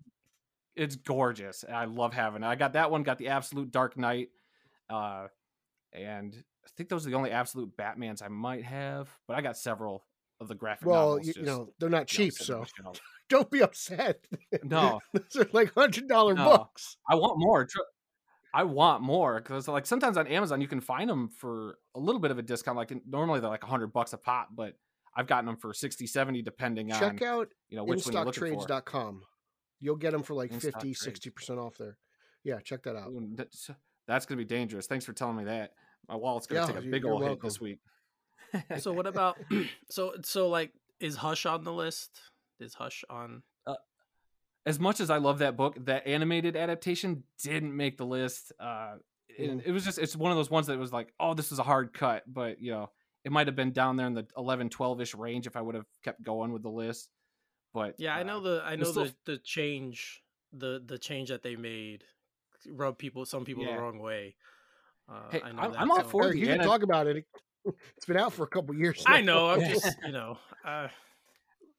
It's 0.75 0.97
gorgeous. 0.97 1.65
I 1.71 1.85
love 1.85 2.15
having 2.15 2.43
it. 2.43 2.47
I 2.47 2.55
got 2.55 2.73
that 2.73 2.91
one, 2.91 3.03
got 3.03 3.19
the 3.19 3.29
absolute 3.29 3.71
Dark 3.71 3.97
Knight. 3.97 4.29
Uh 4.89 5.29
and 5.93 6.35
I 6.65 6.69
think 6.77 6.89
those 6.89 7.07
are 7.07 7.11
the 7.11 7.17
only 7.17 7.31
absolute 7.31 7.77
Batmans 7.77 8.23
I 8.23 8.29
might 8.29 8.65
have, 8.65 9.11
but 9.29 9.37
I 9.37 9.43
got 9.43 9.59
several 9.59 10.05
of 10.43 10.49
the 10.49 10.55
graphic 10.55 10.87
Well, 10.87 11.11
novels. 11.17 11.27
you, 11.27 11.33
you 11.39 11.43
know 11.45 11.73
they're 11.79 11.89
not 11.89 12.07
cheap, 12.07 12.35
so 12.35 12.65
don't 13.29 13.51
be 13.51 13.63
upset. 13.63 14.21
No, 14.65 15.01
those 15.15 15.37
are 15.37 15.49
like 15.53 15.73
hundred 15.75 16.09
dollar 16.09 16.35
No. 16.35 16.45
books. 16.45 16.97
I 17.09 17.15
want 17.15 17.39
more. 17.39 17.67
I 18.55 18.65
want 18.65 19.03
more 19.03 19.41
because 19.41 19.67
like 19.67 19.87
sometimes 19.87 20.19
on 20.19 20.27
Amazon 20.27 20.61
you 20.61 20.69
can 20.69 20.81
find 20.81 21.09
them 21.09 21.31
for 21.39 21.79
a 21.95 21.99
little 21.99 22.21
bit 22.21 22.31
of 22.31 22.39
a 22.39 22.43
discount. 22.43 22.77
Like 22.77 22.93
normally 23.07 23.41
they're 23.41 23.49
like 23.49 23.65
hundred 23.65 23.89
bucks 23.95 24.13
a 24.13 24.19
pop, 24.19 24.49
but 24.55 24.75
I've 25.17 25.27
gotten 25.27 25.47
them 25.47 25.57
for 25.57 25.73
60, 25.73 26.07
70 26.07 26.43
depending 26.43 26.93
on 26.93 27.01
Check 27.01 27.23
out 27.23 27.49
you 27.71 27.77
know 27.79 27.85
which 27.85 28.05
one 28.05 28.15
you're 28.15 28.25
looking 28.25 28.55
for. 28.55 28.67
instocktrades.com. 28.67 29.23
You'll 29.81 29.97
get 29.97 30.13
them 30.13 30.23
for 30.23 30.35
like 30.35 30.53
In 30.53 30.61
50, 30.61 30.71
Stock 30.71 30.81
Trades. 30.83 31.01
60 31.01 31.31
percent 31.31 31.59
off 31.59 31.77
there. 31.79 31.97
Yeah, 32.45 32.59
check 32.61 32.83
that 32.85 32.97
out. 32.97 33.09
Ooh, 33.09 33.31
That's, 33.35 33.71
that's 34.07 34.27
gonna 34.27 34.39
be 34.39 34.45
dangerous. 34.45 34.87
Thanks 34.87 35.05
for 35.05 35.13
telling 35.13 35.37
me 35.37 35.45
that. 35.45 35.73
My 36.09 36.17
wallet's 36.17 36.47
gonna 36.47 36.61
Yeah, 36.61 36.67
take 36.67 36.77
a 36.85 36.91
big 36.91 37.05
old 37.07 37.23
hit 37.23 37.41
this 37.43 37.61
week. 37.61 37.79
So 38.79 38.93
what 38.93 39.07
about 39.15 39.39
so 39.91 40.15
so 40.23 40.49
like 40.49 40.73
is 41.01 41.17
Hush 41.17 41.47
on 41.47 41.65
the 41.65 41.73
list? 41.73 42.11
Is 42.61 42.75
Hush 42.75 43.05
on? 43.11 43.43
as 44.65 44.79
much 44.79 45.01
as 45.01 45.11
I 45.11 45.17
love 45.17 45.41
that 45.41 45.57
book, 45.57 45.77
that 45.87 46.07
animated 46.07 46.55
adaptation 46.57 47.25
didn't 47.43 47.77
make 47.77 47.97
the 47.97 48.07
list. 48.07 48.53
Uh, 48.61 48.95
it, 49.29 49.61
it 49.67 49.73
was 49.73 49.85
just 49.85 49.99
it's 49.99 50.15
one 50.15 50.31
of 50.31 50.37
those 50.39 50.51
ones 50.51 50.69
that 50.69 50.79
was 50.79 50.93
like, 50.93 51.13
oh, 51.19 51.35
this 51.35 51.51
is 51.51 51.59
a 51.59 51.65
hard 51.65 51.93
cut, 51.93 52.23
but 52.33 52.61
you 52.63 52.71
know, 52.71 52.89
it 53.25 53.33
might 53.33 53.49
have 53.49 53.57
been 53.57 53.73
down 53.73 53.97
there 53.97 54.07
in 54.07 54.15
the 54.15 54.25
11, 54.37 54.69
12 54.69 55.01
ish 55.01 55.15
range 55.17 55.49
if 55.49 55.57
I 55.57 55.61
would 55.63 55.75
have 55.75 55.87
kept 56.05 56.23
going 56.23 56.53
with 56.53 56.63
the 56.63 56.69
list. 56.71 57.09
But 57.75 57.97
Yeah, 57.99 58.15
I 58.15 58.21
uh, 58.21 58.23
know 58.25 58.41
the 58.41 58.63
I 58.65 58.77
know 58.77 58.81
was 58.83 58.91
still 58.91 59.05
the 59.07 59.15
the 59.33 59.39
change 59.39 60.23
the 60.53 60.81
the 60.87 60.99
change 60.99 61.31
that 61.31 61.43
they 61.43 61.57
made 61.57 62.05
rubbed 62.69 62.99
people 62.99 63.25
some 63.25 63.45
people 63.45 63.65
Yeah. 63.65 63.75
the 63.75 63.83
wrong 63.83 63.99
way. 63.99 64.37
Uh, 65.09 65.23
Hey, 65.33 65.41
I 65.43 65.51
know 65.51 65.59
I'm- 65.63 65.73
that, 65.73 65.81
I'm 65.81 65.91
all 65.91 66.05
for 66.05 66.23
Eric, 66.23 66.35
the 66.35 66.39
you 66.39 66.47
can 66.47 66.55
ana- 66.61 66.65
talk 66.65 66.85
about 66.85 67.09
it. 67.09 67.25
It's 67.97 68.07
been 68.07 68.17
out 68.17 68.33
for 68.33 68.43
a 68.45 68.49
couple 68.49 68.75
years. 68.75 69.03
I 69.07 69.21
know. 69.21 69.51
I'm 69.51 69.61
just 69.69 69.97
you 70.05 70.13
know. 70.13 70.39
Uh, 70.65 70.89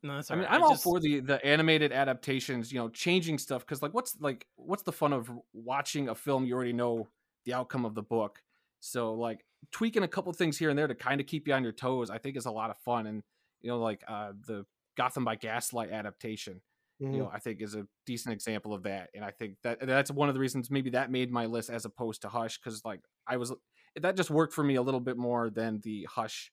no, 0.01 0.15
that's 0.15 0.31
I 0.31 0.35
mean, 0.35 0.43
alright, 0.45 0.55
I'm 0.57 0.63
all 0.63 0.71
just- 0.71 0.83
for 0.83 0.99
the 0.99 1.19
the 1.21 1.43
animated 1.45 1.91
adaptations. 1.91 2.71
You 2.71 2.79
know, 2.79 2.89
changing 2.89 3.37
stuff 3.37 3.61
because 3.65 3.81
like, 3.81 3.93
what's 3.93 4.17
like, 4.19 4.45
what's 4.55 4.83
the 4.83 4.91
fun 4.91 5.13
of 5.13 5.29
watching 5.53 6.09
a 6.09 6.15
film 6.15 6.45
you 6.45 6.53
already 6.55 6.73
know 6.73 7.07
the 7.45 7.53
outcome 7.53 7.85
of 7.85 7.95
the 7.95 8.03
book? 8.03 8.41
So 8.79 9.13
like 9.13 9.45
tweaking 9.71 10.03
a 10.03 10.07
couple 10.07 10.31
things 10.33 10.57
here 10.57 10.69
and 10.69 10.77
there 10.77 10.87
to 10.87 10.95
kind 10.95 11.21
of 11.21 11.27
keep 11.27 11.47
you 11.47 11.53
on 11.53 11.63
your 11.63 11.71
toes, 11.71 12.09
I 12.09 12.17
think 12.17 12.35
is 12.35 12.45
a 12.45 12.51
lot 12.51 12.69
of 12.69 12.77
fun. 12.79 13.07
And 13.07 13.23
you 13.61 13.69
know, 13.69 13.79
like 13.79 14.03
uh, 14.07 14.33
the 14.45 14.65
Gotham 14.97 15.23
by 15.23 15.35
Gaslight 15.37 15.89
adaptation, 15.91 16.61
Mhm. 17.01 17.13
you 17.13 17.19
know, 17.19 17.31
I 17.33 17.39
think 17.39 17.61
is 17.61 17.75
a 17.75 17.87
decent 18.05 18.33
example 18.33 18.73
of 18.73 18.83
that. 18.83 19.09
And 19.15 19.23
I 19.23 19.31
think 19.31 19.55
that 19.63 19.79
that's 19.87 20.11
one 20.11 20.27
of 20.27 20.35
the 20.35 20.41
reasons 20.41 20.69
maybe 20.69 20.89
that 20.91 21.09
made 21.11 21.31
my 21.31 21.45
list 21.45 21.69
as 21.69 21.85
opposed 21.85 22.21
to 22.23 22.29
Hush 22.29 22.59
because 22.59 22.83
like 22.83 22.99
I 23.25 23.37
was 23.37 23.53
that 24.01 24.15
just 24.15 24.29
worked 24.29 24.53
for 24.53 24.63
me 24.63 24.75
a 24.75 24.81
little 24.81 24.99
bit 24.99 25.17
more 25.17 25.49
than 25.49 25.79
the 25.81 26.07
Hush 26.09 26.51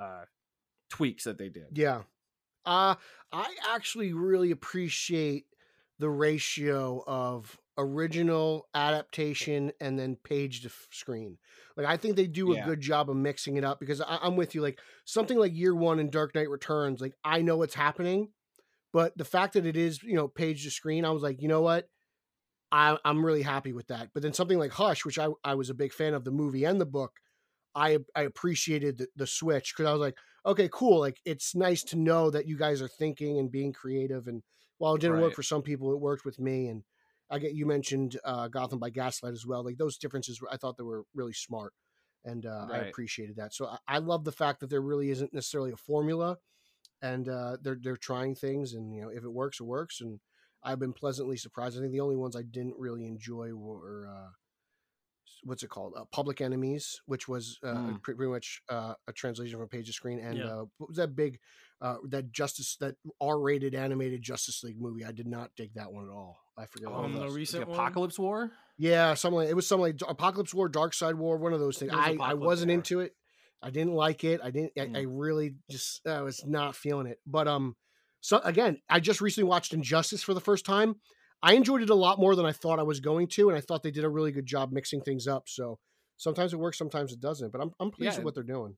uh, 0.00 0.24
tweaks 0.90 1.24
that 1.24 1.38
they 1.38 1.48
did. 1.48 1.66
Yeah. 1.72 2.02
Uh 2.64 2.96
I 3.32 3.54
actually 3.70 4.12
really 4.12 4.50
appreciate 4.50 5.46
the 5.98 6.10
ratio 6.10 7.02
of 7.06 7.58
original 7.78 8.68
adaptation 8.74 9.72
and 9.80 9.98
then 9.98 10.16
page 10.16 10.62
to 10.62 10.70
screen. 10.90 11.38
Like 11.76 11.86
I 11.86 11.96
think 11.96 12.16
they 12.16 12.26
do 12.26 12.52
a 12.52 12.56
Yeah. 12.56 12.64
good 12.64 12.80
job 12.80 13.08
of 13.10 13.16
mixing 13.16 13.56
it 13.56 13.64
up 13.64 13.78
because 13.80 14.00
I, 14.00 14.18
I'm 14.22 14.36
with 14.36 14.54
you. 14.54 14.62
Like 14.62 14.80
something 15.04 15.38
like 15.38 15.54
Year 15.54 15.74
One 15.74 15.98
and 16.00 16.10
Dark 16.10 16.34
Knight 16.34 16.50
Returns, 16.50 17.00
like 17.00 17.14
I 17.24 17.42
know 17.42 17.56
what's 17.56 17.74
happening, 17.74 18.32
but 18.92 19.16
the 19.16 19.24
fact 19.24 19.54
that 19.54 19.66
it 19.66 19.76
is 19.76 20.02
you 20.02 20.14
know 20.14 20.28
page 20.28 20.64
to 20.64 20.70
screen, 20.70 21.04
I 21.04 21.10
was 21.10 21.22
like, 21.22 21.40
you 21.42 21.48
know 21.48 21.62
what, 21.62 21.88
I, 22.72 22.98
I'm 23.04 23.24
really 23.24 23.42
happy 23.42 23.72
with 23.72 23.86
that. 23.88 24.08
But 24.12 24.22
then 24.22 24.32
something 24.32 24.58
like 24.58 24.72
Hush, 24.72 25.04
which 25.04 25.18
I 25.18 25.28
I 25.44 25.54
was 25.54 25.70
a 25.70 25.74
big 25.74 25.92
fan 25.92 26.14
of 26.14 26.24
the 26.24 26.30
movie 26.30 26.64
and 26.64 26.80
the 26.80 26.86
book, 26.86 27.12
I 27.74 27.98
I 28.14 28.22
appreciated 28.22 28.98
the, 28.98 29.08
the 29.16 29.26
switch 29.26 29.74
because 29.74 29.88
I 29.88 29.92
was 29.92 30.00
like 30.00 30.16
okay, 30.46 30.68
cool. 30.72 31.00
Like 31.00 31.20
it's 31.24 31.54
nice 31.54 31.82
to 31.84 31.96
know 31.96 32.30
that 32.30 32.46
you 32.46 32.56
guys 32.56 32.80
are 32.80 32.88
thinking 32.88 33.38
and 33.38 33.50
being 33.50 33.72
creative. 33.72 34.28
And 34.28 34.42
while 34.78 34.94
it 34.94 35.00
didn't 35.00 35.20
work 35.20 35.34
for 35.34 35.42
some 35.42 35.62
people, 35.62 35.92
it 35.92 36.00
worked 36.00 36.24
with 36.24 36.38
me. 36.38 36.68
And 36.68 36.84
I 37.28 37.38
get 37.38 37.54
you 37.54 37.66
mentioned 37.66 38.18
uh, 38.24 38.48
Gotham 38.48 38.78
by 38.78 38.90
Gaslight 38.90 39.32
as 39.32 39.44
well. 39.44 39.64
Like 39.64 39.76
those 39.76 39.98
differences, 39.98 40.40
I 40.50 40.56
thought 40.56 40.76
they 40.76 40.84
were 40.84 41.04
really 41.14 41.32
smart, 41.32 41.74
and 42.24 42.46
uh, 42.46 42.68
I 42.70 42.78
appreciated 42.78 43.36
that. 43.36 43.52
So 43.52 43.66
I, 43.66 43.78
I 43.88 43.98
love 43.98 44.24
the 44.24 44.32
fact 44.32 44.60
that 44.60 44.70
there 44.70 44.80
really 44.80 45.10
isn't 45.10 45.34
necessarily 45.34 45.72
a 45.72 45.76
formula, 45.76 46.36
and 47.02 47.28
uh, 47.28 47.56
they're 47.60 47.78
they're 47.82 47.96
trying 47.96 48.36
things, 48.36 48.74
and 48.74 48.94
you 48.94 49.02
know 49.02 49.08
if 49.08 49.24
it 49.24 49.32
works, 49.32 49.58
it 49.58 49.64
works. 49.64 50.00
And 50.00 50.20
I've 50.62 50.78
been 50.80 50.92
pleasantly 50.92 51.36
surprised. 51.36 51.76
I 51.76 51.80
think 51.80 51.92
the 51.92 52.00
only 52.00 52.16
ones 52.16 52.34
I 52.36 52.42
didn't 52.42 52.74
really 52.78 53.06
enjoy 53.06 53.52
were. 53.54 54.08
Uh, 54.08 54.30
What's 55.42 55.62
it 55.62 55.68
called? 55.70 55.92
Uh, 55.96 56.04
Public 56.12 56.40
Enemies, 56.40 57.00
which 57.06 57.28
was 57.28 57.58
uh, 57.62 57.74
Mm. 57.74 58.02
pre- 58.02 58.14
pretty 58.14 58.30
much 58.32 58.62
uh, 58.68 58.94
a 59.06 59.12
translation 59.12 59.58
from 59.58 59.68
page 59.68 59.86
to 59.86 59.92
screen, 59.92 60.18
and 60.18 60.38
Yeah. 60.38 60.44
uh, 60.46 60.64
what 60.78 60.88
was 60.88 60.96
that 60.96 61.14
big, 61.14 61.38
uh, 61.80 61.96
that 62.08 62.32
Justice, 62.32 62.76
that 62.80 62.96
R-rated 63.20 63.74
animated 63.74 64.22
Justice 64.22 64.62
League 64.64 64.80
movie? 64.80 65.04
I 65.04 65.12
did 65.12 65.26
not 65.26 65.50
dig 65.56 65.74
that 65.74 65.92
one 65.92 66.04
at 66.04 66.10
all. 66.10 66.38
I 66.56 66.66
forget. 66.66 66.90
what 66.90 67.04
Um, 67.04 67.12
the 67.14 67.28
recent 67.30 67.68
one? 67.68 67.78
Apokolips 67.78 68.18
War. 68.18 68.50
Yeah, 68.78 69.14
something 69.14 69.36
like 69.36 69.48
it 69.50 69.54
was 69.54 69.66
something 69.68 69.82
like 69.82 69.96
Apokolips 69.98 70.54
War, 70.54 70.68
Darkseid 70.70 71.14
War, 71.14 71.36
one 71.36 71.52
of 71.52 71.60
those 71.60 71.78
things. 71.78 71.92
I, 71.94 72.16
I 72.20 72.34
wasn't 72.34 72.70
War. 72.70 72.74
into 72.76 73.00
it. 73.00 73.14
I 73.62 73.70
didn't 73.70 73.94
like 73.94 74.24
it. 74.24 74.40
I 74.42 74.50
didn't. 74.50 74.72
I, 74.76 74.80
Mm. 74.86 74.96
I 74.96 75.02
really 75.02 75.56
just 75.70 76.06
I 76.06 76.22
was 76.22 76.44
not 76.46 76.74
feeling 76.76 77.06
it. 77.06 77.20
But 77.26 77.46
um, 77.46 77.76
so 78.26 78.40
again, 78.44 78.80
I 78.88 79.00
just 79.00 79.20
recently 79.20 79.48
watched 79.48 79.72
Injustice 79.72 80.22
for 80.22 80.34
the 80.34 80.40
first 80.40 80.64
time. 80.64 80.96
I 81.42 81.54
enjoyed 81.54 81.82
it 81.82 81.90
a 81.90 81.94
lot 81.94 82.18
more 82.18 82.34
than 82.34 82.46
I 82.46 82.52
thought 82.52 82.78
I 82.78 82.82
was 82.84 83.00
going 83.00 83.28
to, 83.28 83.48
and 83.48 83.56
I 83.56 83.60
thought 83.60 83.82
they 83.82 83.90
did 83.90 84.04
a 84.04 84.08
really 84.08 84.32
good 84.32 84.46
job 84.46 84.72
mixing 84.72 85.02
things 85.02 85.26
up. 85.28 85.48
So 85.48 85.78
sometimes 86.16 86.52
it 86.52 86.58
works, 86.58 86.78
sometimes 86.78 87.12
it 87.12 87.20
doesn't. 87.20 87.52
But 87.52 87.60
I'm 87.60 87.72
I'm 87.80 87.90
pleased 87.90 88.16
Yeah. 88.16 88.18
with 88.18 88.24
what 88.24 88.34
they're 88.34 88.42
doing. 88.44 88.76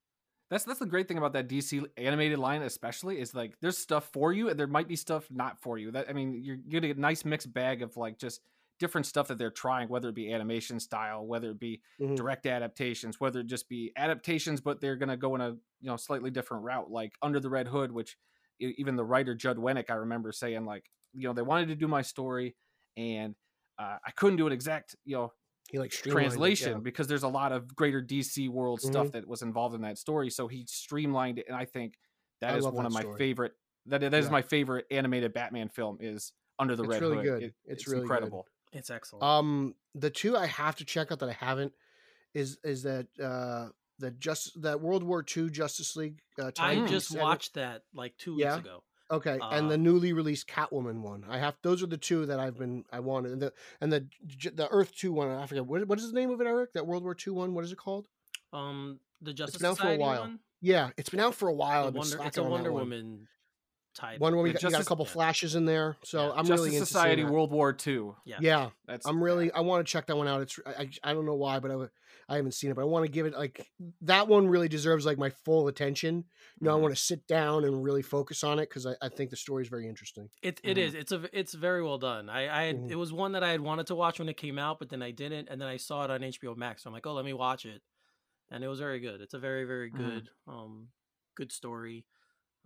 That's 0.51 0.65
that's 0.65 0.79
the 0.79 0.87
great 0.87 1.09
thing 1.09 1.19
about 1.19 1.35
that 1.35 1.47
DC 1.49 1.83
animated 1.99 2.39
line, 2.39 2.63
especially 2.63 3.21
is 3.21 3.35
like 3.35 3.57
there's 3.61 3.77
stuff 3.77 4.11
for 4.13 4.33
you, 4.33 4.49
and 4.49 4.59
there 4.59 4.67
might 4.67 4.89
be 4.89 4.97
stuff 4.97 5.31
not 5.31 5.61
for 5.61 5.77
you. 5.77 5.91
That 5.91 6.09
I 6.09 6.15
mean, 6.15 6.43
you're 6.43 6.57
getting 6.57 6.91
a 6.91 6.95
nice 6.95 7.25
mixed 7.25 7.53
bag 7.53 7.83
of 7.83 7.97
like 7.99 8.19
just 8.19 8.41
different 8.79 9.07
stuff 9.07 9.29
that 9.29 9.37
they're 9.37 9.51
trying, 9.51 9.89
whether 9.91 10.09
it 10.09 10.15
be 10.15 10.33
animation 10.33 10.81
style, 10.81 11.27
whether 11.27 11.51
it 11.51 11.59
be 11.59 11.83
Mhm. 11.99 12.17
direct 12.17 12.47
adaptations, 12.47 13.21
whether 13.21 13.41
it 13.41 13.47
just 13.47 13.69
be 13.69 13.93
adaptations, 13.97 14.61
but 14.63 14.81
they're 14.81 14.97
gonna 14.97 15.19
go 15.19 15.35
in 15.35 15.43
a 15.43 15.51
you 15.51 15.59
know 15.91 15.97
slightly 15.97 16.31
different 16.31 16.65
route, 16.65 16.91
like 16.91 17.13
Under 17.21 17.41
the 17.41 17.51
Red 17.51 17.69
Hood, 17.69 17.93
which 17.93 18.17
even 18.59 18.97
the 18.97 19.05
writer 19.05 19.35
Judd 19.35 19.57
Winick, 19.57 19.91
I 19.91 19.95
remember 19.95 20.33
saying 20.33 20.65
like, 20.65 20.85
you 21.13 21.27
know, 21.29 21.33
they 21.33 21.43
wanted 21.43 21.69
to 21.69 21.75
do 21.75 21.89
my 21.89 22.03
story, 22.03 22.57
and 22.97 23.35
uh, 23.79 23.97
I 24.05 24.11
couldn't 24.13 24.37
do 24.37 24.47
an 24.47 24.53
exact, 24.53 24.97
you 25.05 25.17
know, 25.17 25.33
He 25.71 25.79
like 25.79 25.93
streamlined 25.93 26.27
it, 26.27 26.29
translation 26.31 26.73
yeah. 26.73 26.79
because 26.79 27.07
there's 27.09 27.23
a 27.23 27.29
lot 27.29 27.53
of 27.53 27.75
greater 27.75 28.03
DC 28.03 28.49
world 28.49 28.81
Mm-hmm. 28.81 28.91
stuff 28.93 29.13
that 29.13 29.27
was 29.27 29.43
involved 29.43 29.75
in 29.75 29.83
that 29.83 29.99
story. 29.99 30.31
So 30.31 30.49
he 30.49 30.65
streamlined 30.67 31.39
it, 31.39 31.47
and 31.49 31.57
I 31.57 31.65
think 31.65 31.95
that 32.41 32.55
I 32.55 32.57
is 32.59 32.65
one 32.65 32.75
that 32.77 32.87
of 32.87 32.93
my 32.93 33.01
story. 33.01 33.19
favorite. 33.19 33.53
That 33.87 34.01
that 34.03 34.15
is 34.15 34.27
Yeah. 34.27 34.33
my 34.33 34.43
favorite 34.43 34.87
animated 34.91 35.33
Batman 35.33 35.69
film 35.69 35.99
is 36.01 36.33
Under 36.59 36.75
the 36.77 36.83
It's 36.85 36.91
Red 36.91 37.01
really 37.03 37.17
Hood. 37.17 37.25
good. 37.25 37.43
It- 37.45 37.55
It's 37.65 37.83
it's, 37.83 37.87
really 37.89 38.01
good. 38.01 38.03
incredible. 38.03 38.47
It's 38.73 38.91
excellent. 38.91 39.23
Um, 39.23 39.75
the 39.95 40.11
two 40.11 40.37
I 40.37 40.47
have 40.47 40.77
to 40.77 40.85
check 40.85 41.11
out 41.11 41.21
that 41.21 41.29
I 41.29 41.33
haven't 41.33 41.73
is 42.35 42.59
is 42.65 42.83
that 42.83 43.07
uh 43.19 43.71
that 44.01 44.19
just 44.21 44.61
that 44.63 44.81
World 44.81 45.03
War 45.03 45.25
II 45.37 45.51
Justice 45.51 45.97
League. 45.97 46.21
Uh, 46.41 46.47
I 46.47 46.51
time 46.51 46.87
just 46.89 47.09
piece 47.09 47.17
edit- 47.17 47.23
watched 47.25 47.55
that 47.55 47.83
like 47.95 48.17
two 48.19 48.37
weeks 48.37 48.45
Yeah? 48.45 48.59
ago. 48.59 48.83
Okay, 49.11 49.39
and 49.41 49.71
the 49.71 49.75
uh, 49.75 49.79
newly 49.79 50.13
released 50.13 50.49
Catwoman 50.49 51.01
one. 51.01 51.25
I 51.31 51.39
have 51.39 51.57
those 51.63 51.83
are 51.83 51.87
the 51.87 51.97
two 51.97 52.27
that 52.27 52.39
I've 52.39 52.59
been 52.59 52.85
I 52.93 53.01
wanted. 53.01 53.33
And 53.33 53.41
the 53.41 53.53
and 53.81 53.91
the 53.91 54.07
J- 54.27 54.51
the 54.51 54.69
Earth 54.69 54.95
Two 54.95 55.13
one. 55.15 55.31
I 55.31 55.47
forget 55.47 55.65
what 55.65 55.87
what 55.89 55.99
is 55.99 56.13
the 56.13 56.15
name 56.21 56.31
of 56.31 56.41
it, 56.43 56.47
Eric? 56.47 56.75
That 56.75 56.87
World 56.87 57.05
War 57.05 57.17
II 57.27 57.33
one. 57.33 57.55
What 57.55 57.65
is 57.65 57.73
it 57.73 57.79
called? 57.79 58.07
Um, 58.53 59.01
the 59.23 59.33
Justice 59.33 59.59
been 59.63 59.71
out 59.71 59.79
for 59.79 59.83
a 59.85 59.87
Society 59.87 60.01
while. 60.03 60.21
one. 60.21 60.41
Yeah, 60.61 60.91
it's 60.99 61.09
been 61.09 61.21
out 61.21 61.35
for 61.35 61.49
a 61.49 61.55
while. 61.55 61.83
The 61.85 61.87
I've 61.89 61.93
been 61.95 62.01
Wonder, 62.19 62.25
it's 62.27 62.37
a 62.37 62.43
Wonder. 62.43 62.73
Woman 62.73 63.29
tied. 63.95 64.21
One 64.21 64.35
where 64.35 64.43
we 64.43 64.51
The 64.53 64.59
got, 64.59 64.65
we 64.69 64.73
got 64.73 64.83
a 64.83 64.85
couple 64.85 65.07
yeah. 65.07 65.13
flashes 65.13 65.55
in 65.55 65.65
there, 65.65 65.97
so 66.05 66.27
Yeah. 66.27 66.33
I'm 66.33 66.37
Justice 66.45 66.51
really 66.67 66.77
into 66.77 66.87
Society 66.87 67.23
that. 67.23 67.33
World 67.33 67.51
War 67.51 67.75
II. 67.87 68.11
Yeah. 68.27 68.37
Yeah, 68.41 68.71
That's 68.87 69.07
I'm 69.07 69.19
yeah. 69.19 69.25
really 69.25 69.53
I 69.53 69.61
want 69.61 69.87
to 69.87 69.91
check 69.91 70.07
that 70.09 70.17
one 70.17 70.29
out. 70.29 70.43
It's 70.43 70.59
I, 70.67 70.91
I 71.03 71.15
don't 71.15 71.25
know 71.25 71.35
why, 71.35 71.61
but 71.61 71.71
I 71.71 71.75
w- 71.75 71.91
I 72.29 72.37
haven't 72.37 72.53
seen 72.53 72.71
it, 72.71 72.75
but 72.75 72.83
I 72.83 72.87
want 72.87 73.05
to 73.07 73.11
give 73.11 73.27
it 73.27 73.35
like 73.35 73.71
that 74.03 74.29
one 74.29 74.49
really 74.49 74.69
deserves 74.69 75.07
like 75.07 75.19
my 75.19 75.31
full 75.31 75.69
attention. 75.69 76.17
You 76.61 76.67
know, 76.67 76.73
I 76.73 76.77
Mhm. 76.77 76.81
want 76.81 76.95
to 76.95 77.01
sit 77.01 77.27
down 77.27 77.65
and 77.65 77.83
really 77.83 78.03
focus 78.03 78.45
on 78.45 78.59
it 78.59 78.69
because 78.69 78.87
I, 78.87 78.95
I 79.03 79.09
think 79.09 79.31
the 79.31 79.37
story 79.37 79.63
is 79.63 79.69
very 79.69 79.89
interesting. 79.89 80.31
It 80.41 80.61
it 80.63 80.79
Mhm. 80.79 80.79
is. 80.79 80.95
It's 80.95 81.11
a 81.11 81.19
v- 81.19 81.29
it's 81.33 81.55
very 81.55 81.83
well 81.83 81.99
done. 81.99 82.29
I 82.31 82.49
I 82.49 82.63
had, 82.65 82.83
Mhm. 82.83 82.89
it 82.89 82.95
was 82.95 83.13
one 83.13 83.33
that 83.33 83.43
I 83.43 83.51
had 83.51 83.61
wanted 83.61 83.89
to 83.89 83.97
watch 83.97 84.21
when 84.21 84.29
it 84.29 84.37
came 84.37 84.57
out, 84.59 84.79
but 84.79 84.89
then 84.89 85.03
I 85.03 85.11
didn't, 85.11 85.49
and 85.49 85.61
then 85.61 85.69
I 85.69 85.77
saw 85.79 86.05
it 86.05 86.11
on 86.11 86.23
HBO 86.23 86.55
Max. 86.55 86.83
So 86.85 86.89
I'm 86.91 86.95
like, 86.95 87.07
oh, 87.07 87.13
let 87.15 87.25
me 87.25 87.33
watch 87.33 87.67
it, 87.67 87.83
and 88.51 88.65
it 88.65 88.69
was 88.69 88.81
very 88.81 89.01
good. 89.01 89.21
It's 89.23 89.35
a 89.35 89.39
very 89.41 89.65
very 89.65 89.91
Mhm. 89.93 90.21
good 90.21 90.31
um 90.49 90.91
good 91.37 91.53
story. 91.53 92.07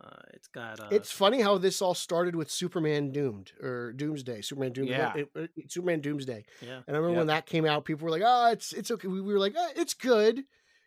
Uh, 0.02 0.16
it's 0.34 0.48
got 0.48 0.80
uh, 0.80 0.88
It's 0.90 1.12
funny 1.12 1.40
how 1.40 1.58
this 1.58 1.80
all 1.80 1.94
started 1.94 2.34
with 2.34 2.50
Superman 2.50 3.12
Doomed 3.12 3.52
or 3.60 3.92
Doomsday, 3.92 4.42
Superman 4.42 4.72
Doomsday, 4.72 4.96
Yeah. 4.96 5.14
it- 5.16 5.50
it- 5.56 5.70
Superman 5.72 6.00
Doomsday. 6.00 6.44
yeah 6.60 6.82
And 6.86 6.96
I 6.96 6.98
remember 6.98 7.10
Yep. 7.10 7.18
when 7.18 7.26
that 7.28 7.46
came 7.46 7.64
out, 7.66 7.84
people 7.84 8.04
were 8.06 8.10
like, 8.10 8.22
"Oh, 8.24 8.50
it's 8.50 8.72
it's 8.72 8.90
okay." 8.90 9.06
We 9.08 9.20
we 9.20 9.32
were 9.32 9.38
like, 9.38 9.54
oh, 9.56 9.68
"It's 9.76 9.94
good." 9.94 10.44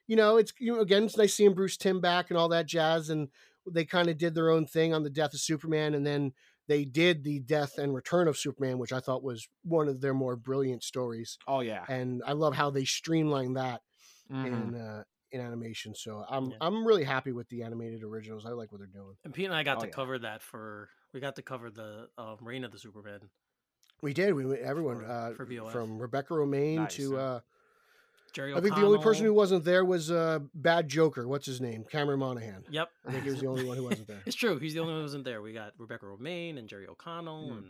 You 0.08 0.15
know, 0.17 0.38
it's 0.38 0.51
you 0.60 0.73
know, 0.73 0.82
again, 0.82 1.04
it's 1.06 1.17
nice 1.17 1.34
seeing 1.34 1.54
Bruce 1.54 1.78
Timm 1.78 2.01
back 2.01 2.30
and 2.30 2.38
all 2.38 2.49
that 2.49 2.65
jazz. 2.67 3.10
And 3.10 3.30
they 3.65 3.86
kind 3.86 4.10
of 4.10 4.17
did 4.17 4.36
their 4.36 4.49
own 4.51 4.67
thing 4.67 4.93
on 4.93 5.04
the 5.04 5.10
death 5.10 5.34
of 5.34 5.39
Superman, 5.39 5.95
and 5.95 6.06
then 6.06 6.34
they 6.67 6.84
did 6.84 7.23
the 7.23 7.39
death 7.39 7.78
and 7.78 7.93
return 7.95 8.28
of 8.28 8.38
Superman, 8.38 8.80
which 8.80 8.91
I 8.91 8.99
thought 8.99 9.23
was 9.23 9.47
one 9.63 9.88
of 9.88 10.01
their 10.01 10.13
more 10.13 10.36
brilliant 10.36 10.84
stories. 10.84 11.38
Oh 11.47 11.62
yeah. 11.62 11.86
And 11.88 12.21
I 12.25 12.34
love 12.34 12.56
how 12.56 12.69
they 12.69 12.86
streamlined 12.86 13.56
that 13.56 13.82
Mhm. 14.32 14.45
in 14.45 14.75
uh, 14.75 15.04
in 15.36 15.41
animation. 15.41 15.93
So 15.95 16.26
I'm 16.30 16.50
Yeah. 16.52 16.58
I'm 16.62 16.86
really 16.86 17.04
happy 17.04 17.32
with 17.32 17.48
the 17.50 17.62
animated 17.63 18.04
originals. 18.04 18.45
I 18.45 18.50
like 18.50 18.71
what 18.71 18.80
they're 18.80 18.88
doing. 18.88 19.15
and 19.24 19.34
Pete 19.34 19.45
and 19.45 19.54
I 19.54 19.63
got 19.63 19.78
Oh, 19.78 19.82
to 19.82 19.88
yeah. 19.88 19.91
cover 19.93 20.17
that 20.19 20.41
for 20.41 20.89
we 21.13 21.19
got 21.19 21.36
to 21.36 21.41
cover 21.41 21.69
the 21.69 22.08
um, 22.17 22.38
Reign 22.41 22.63
of 22.63 22.71
the 22.71 22.80
Superman. 22.80 23.19
We 24.02 24.13
did. 24.13 24.34
We 24.34 24.45
went- 24.45 24.62
everyone 24.62 25.00
For- 25.00 25.06
uh, 25.06 25.34
for 25.36 25.69
from 25.71 25.98
Rebecca 26.00 26.34
Romijn 26.34 26.76
Nice, 26.76 26.95
to. 26.95 27.17
Uh, 27.17 27.39
Jerry 28.34 28.54
I 28.54 28.60
think 28.60 28.76
the 28.76 28.82
only 28.84 29.02
person 29.02 29.24
who 29.26 29.34
wasn't 29.34 29.63
there 29.63 29.86
was 29.86 30.12
uh, 30.12 30.39
Bad 30.54 30.89
Joker. 30.89 31.26
What's 31.26 31.45
his 31.45 31.62
name? 31.62 31.86
Cameron 31.89 32.19
Monaghan. 32.19 32.65
Yep, 32.69 32.89
I 33.08 33.12
think 33.13 33.24
he 33.24 33.30
was 33.30 33.39
the 33.39 33.48
only 33.48 33.63
one 33.63 33.78
who 33.78 33.84
wasn't 33.86 34.08
there. 34.10 34.21
it's 34.26 34.36
true. 34.36 34.60
He's 34.60 34.74
the 34.74 34.82
only 34.82 34.91
one 34.91 35.00
who 35.00 35.06
wasn't 35.06 35.24
there. 35.24 35.41
We 35.41 35.54
got 35.54 35.71
Rebecca 35.78 36.06
Romijn 36.06 36.58
and 36.60 36.67
Jerry 36.67 36.86
O'Connell 36.86 37.52
Mm. 37.52 37.58
and 37.58 37.65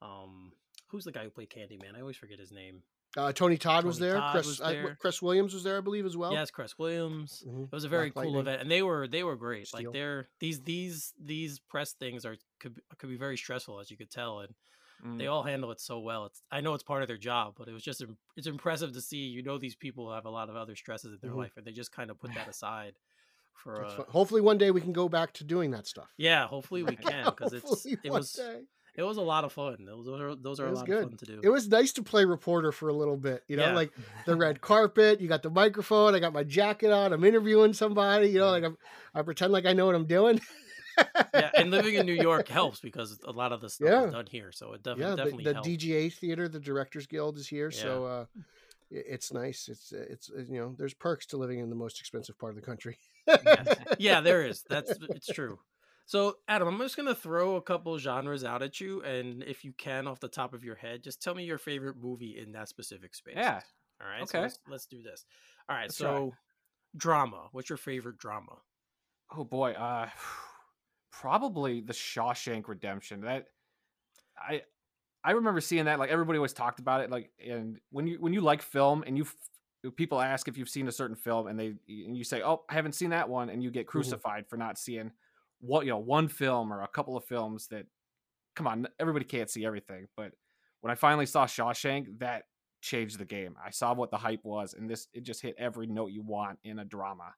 um 0.00 0.52
who's 0.88 1.04
the 1.04 1.10
guy 1.12 1.24
who 1.24 1.30
played 1.30 1.50
Candyman? 1.50 1.96
I 1.96 2.00
always 2.02 2.16
forget 2.16 2.38
his 2.38 2.52
name. 2.52 2.84
Uh, 3.16 3.32
Tony 3.32 3.56
Todd 3.56 3.84
was 3.84 3.98
there. 3.98 4.16
Todd 4.18 4.32
Chris 4.32 4.46
was 4.46 4.60
I- 4.60 4.94
Cress 5.00 5.20
Williams 5.20 5.52
was 5.52 5.64
there, 5.64 5.78
I 5.78 5.80
believe, 5.80 6.06
as 6.06 6.16
well. 6.16 6.32
yes, 6.32 6.50
Cress 6.50 6.78
Williams. 6.78 7.42
Mhm. 7.46 7.64
It 7.64 7.72
was 7.72 7.84
a 7.84 7.88
very 7.88 8.10
Black 8.10 8.24
cool 8.24 8.34
Lightning. 8.34 8.40
event, 8.52 8.62
and 8.62 8.70
they 8.70 8.82
were 8.82 9.08
they 9.08 9.24
were 9.24 9.36
great. 9.36 9.66
Steel. 9.66 9.86
Like 9.86 9.92
they're 9.92 10.28
these 10.38 10.62
these 10.62 11.12
these 11.18 11.58
press 11.58 11.92
things 11.92 12.24
are 12.24 12.36
could 12.60 12.74
be- 12.76 12.82
could 12.98 13.10
be 13.10 13.16
very 13.16 13.36
stressful, 13.36 13.80
as 13.80 13.90
you 13.90 13.96
could 13.96 14.10
tell, 14.10 14.40
and 14.40 14.54
they 15.18 15.24
Mm. 15.24 15.32
all 15.32 15.42
handle 15.42 15.72
it 15.72 15.80
so 15.80 15.98
well. 15.98 16.26
It's 16.26 16.42
I 16.52 16.60
know 16.60 16.74
it's 16.74 16.84
part 16.84 17.02
of 17.02 17.08
their 17.08 17.16
job, 17.16 17.54
but 17.58 17.66
it 17.68 17.72
was 17.72 17.82
just 17.82 18.04
it's 18.36 18.46
impressive 18.46 18.92
to 18.92 19.00
see. 19.00 19.16
You 19.26 19.42
know, 19.42 19.58
these 19.58 19.74
people 19.74 20.12
have 20.12 20.24
a 20.26 20.30
lot 20.30 20.48
of 20.48 20.54
other 20.56 20.76
stresses 20.76 21.12
in 21.12 21.18
their 21.20 21.32
Mhm. 21.32 21.38
life, 21.38 21.56
and 21.56 21.66
they 21.66 21.72
just 21.72 21.90
kind 21.90 22.10
of 22.10 22.18
put 22.20 22.32
that 22.34 22.46
aside 22.48 22.94
for 23.54 23.80
That's 23.88 23.98
uh. 24.00 24.04
Hopefully, 24.10 24.40
one 24.40 24.56
day 24.58 24.70
we 24.70 24.80
can 24.80 24.92
go 24.92 25.08
back 25.08 25.32
to 25.34 25.44
doing 25.44 25.72
that 25.72 25.86
stuff. 25.86 26.12
yeah. 26.16 26.46
Hopefully 26.46 26.82
we 26.84 26.94
can 27.14 27.24
because 27.24 27.52
it's 27.54 27.86
it 27.86 28.10
was 28.10 28.32
day. 28.34 28.62
It 28.96 29.02
was 29.02 29.16
a 29.16 29.22
lot 29.22 29.44
of 29.44 29.52
fun. 29.52 29.84
Those 29.86 30.08
are 30.08 30.34
those 30.34 30.60
are 30.60 30.66
a 30.66 30.72
lot 30.72 30.86
good. 30.86 31.04
of 31.04 31.08
fun 31.10 31.16
to 31.18 31.24
do. 31.26 31.40
It 31.42 31.48
was 31.48 31.68
nice 31.68 31.92
to 31.92 32.02
play 32.02 32.24
reporter 32.24 32.72
for 32.72 32.88
a 32.88 32.92
little 32.92 33.16
bit. 33.16 33.44
You 33.48 33.56
know, 33.56 33.66
Yeah. 33.66 33.74
like 33.74 33.92
the 34.26 34.36
red 34.36 34.60
carpet. 34.60 35.20
You 35.20 35.28
got 35.28 35.42
the 35.42 35.50
microphone. 35.50 36.14
I 36.14 36.18
got 36.18 36.32
my 36.32 36.44
jacket 36.44 36.90
on. 36.92 37.12
I'm 37.12 37.24
interviewing 37.24 37.72
somebody. 37.72 38.28
You 38.28 38.40
know, 38.40 38.50
like 38.50 38.64
I'm, 38.64 38.76
I 39.14 39.22
pretend 39.22 39.52
like 39.52 39.66
I 39.66 39.72
know 39.72 39.86
what 39.86 39.94
I'm 39.94 40.06
doing. 40.06 40.40
yeah, 41.34 41.50
and 41.56 41.70
living 41.72 41.94
in 41.94 42.04
New 42.06 42.14
York 42.14 42.48
helps 42.48 42.80
because 42.80 43.18
a 43.24 43.32
lot 43.32 43.52
of 43.52 43.60
the 43.60 43.70
stuff 43.70 43.88
Yeah. 43.88 44.04
is 44.06 44.12
done 44.12 44.26
here, 44.26 44.52
so 44.52 44.72
it 44.74 44.82
def- 44.82 44.98
yeah, 44.98 45.10
the, 45.10 45.16
definitely 45.16 45.44
the. 45.44 45.54
DGA 45.54 46.12
theater, 46.12 46.48
the 46.48 46.60
Directors 46.60 47.06
Guild 47.06 47.38
is 47.38 47.48
here, 47.48 47.70
so 47.70 48.04
uh, 48.04 48.24
it's 48.90 49.32
nice. 49.32 49.68
It's 49.68 49.92
it's 49.92 50.30
uh, 50.30 50.42
you 50.48 50.58
know, 50.60 50.74
there's 50.76 50.94
perks 50.94 51.26
to 51.26 51.36
living 51.36 51.60
in 51.60 51.70
the 51.70 51.76
most 51.76 52.00
expensive 52.00 52.38
part 52.38 52.50
of 52.50 52.56
the 52.56 52.66
country. 52.66 52.98
Yes. 53.26 53.76
yeah, 53.98 54.20
there 54.20 54.44
is. 54.44 54.64
That's 54.68 54.92
it's 55.10 55.28
true. 55.28 55.58
So, 56.10 56.38
Adam, 56.48 56.66
I'm 56.66 56.76
just 56.80 56.96
gonna 56.96 57.14
throw 57.14 57.54
a 57.54 57.62
couple 57.62 57.96
genres 57.96 58.42
out 58.42 58.64
at 58.64 58.80
you, 58.80 59.00
and 59.02 59.44
if 59.44 59.64
you 59.64 59.72
can, 59.72 60.08
off 60.08 60.18
the 60.18 60.26
top 60.26 60.54
of 60.54 60.64
your 60.64 60.74
head, 60.74 61.04
just 61.04 61.22
tell 61.22 61.36
me 61.36 61.44
your 61.44 61.56
favorite 61.56 61.98
movie 62.02 62.36
in 62.36 62.50
that 62.50 62.68
specific 62.68 63.14
space. 63.14 63.34
Yeah. 63.36 63.60
All 64.02 64.08
right. 64.08 64.28
So 64.28 64.38
Okay. 64.38 64.42
let's, 64.42 64.58
let's 64.68 64.86
do 64.86 65.04
this. 65.04 65.24
All 65.68 65.76
right. 65.76 65.84
Let's 65.84 65.98
try. 65.98 66.08
so, 66.08 66.34
drama. 66.96 67.46
What's 67.52 67.68
your 67.68 67.76
favorite 67.76 68.18
drama? 68.18 68.56
Oh 69.36 69.44
boy, 69.44 69.70
uh 69.74 70.08
probably 71.12 71.80
the 71.80 71.92
Shawshank 71.92 72.66
Redemption. 72.66 73.20
That 73.20 73.46
I 74.36 74.62
I 75.22 75.30
remember 75.30 75.60
seeing 75.60 75.84
that 75.84 76.00
like 76.00 76.10
everybody 76.10 76.38
always 76.38 76.52
talked 76.52 76.80
about 76.80 77.02
it 77.02 77.10
like 77.10 77.30
and 77.38 77.78
when 77.92 78.08
you 78.08 78.16
when 78.18 78.32
you 78.32 78.40
like 78.40 78.62
film 78.62 79.04
and 79.06 79.16
you 79.16 79.28
people 79.94 80.20
ask 80.20 80.48
if 80.48 80.58
you've 80.58 80.68
seen 80.68 80.88
a 80.88 80.92
certain 80.92 81.14
film 81.14 81.46
and 81.46 81.56
they 81.56 81.66
and 81.88 82.16
you 82.16 82.24
say, 82.24 82.42
"Oh, 82.42 82.64
I 82.68 82.74
haven't 82.74 82.96
seen 82.96 83.10
that 83.10 83.28
one," 83.28 83.48
and 83.48 83.62
you 83.62 83.70
get 83.70 83.86
crucified 83.86 84.48
for 84.48 84.56
not 84.56 84.76
seeing 84.76 85.12
what 85.60 85.84
you 85.86 85.92
know 85.92 85.98
one 85.98 86.28
film 86.28 86.72
or 86.72 86.82
a 86.82 86.88
couple 86.88 87.16
of 87.16 87.24
films 87.24 87.68
that 87.68 87.86
come 88.56 88.66
on, 88.66 88.88
everybody 88.98 89.24
can't 89.24 89.50
see 89.50 89.64
everything, 89.64 90.06
but 90.16 90.32
when 90.80 90.90
I 90.90 90.94
finally 90.94 91.26
saw 91.26 91.46
Shawshank, 91.46 92.18
that 92.20 92.44
changed 92.80 93.18
the 93.18 93.24
game. 93.24 93.54
I 93.64 93.70
saw 93.70 93.94
what 93.94 94.10
the 94.10 94.16
hype 94.16 94.44
was 94.44 94.74
and 94.74 94.88
this 94.88 95.08
it 95.12 95.22
just 95.22 95.42
hit 95.42 95.54
every 95.58 95.86
note 95.86 96.12
you 96.12 96.22
want 96.22 96.58
in 96.64 96.78
a 96.78 96.84
drama. 96.84 97.34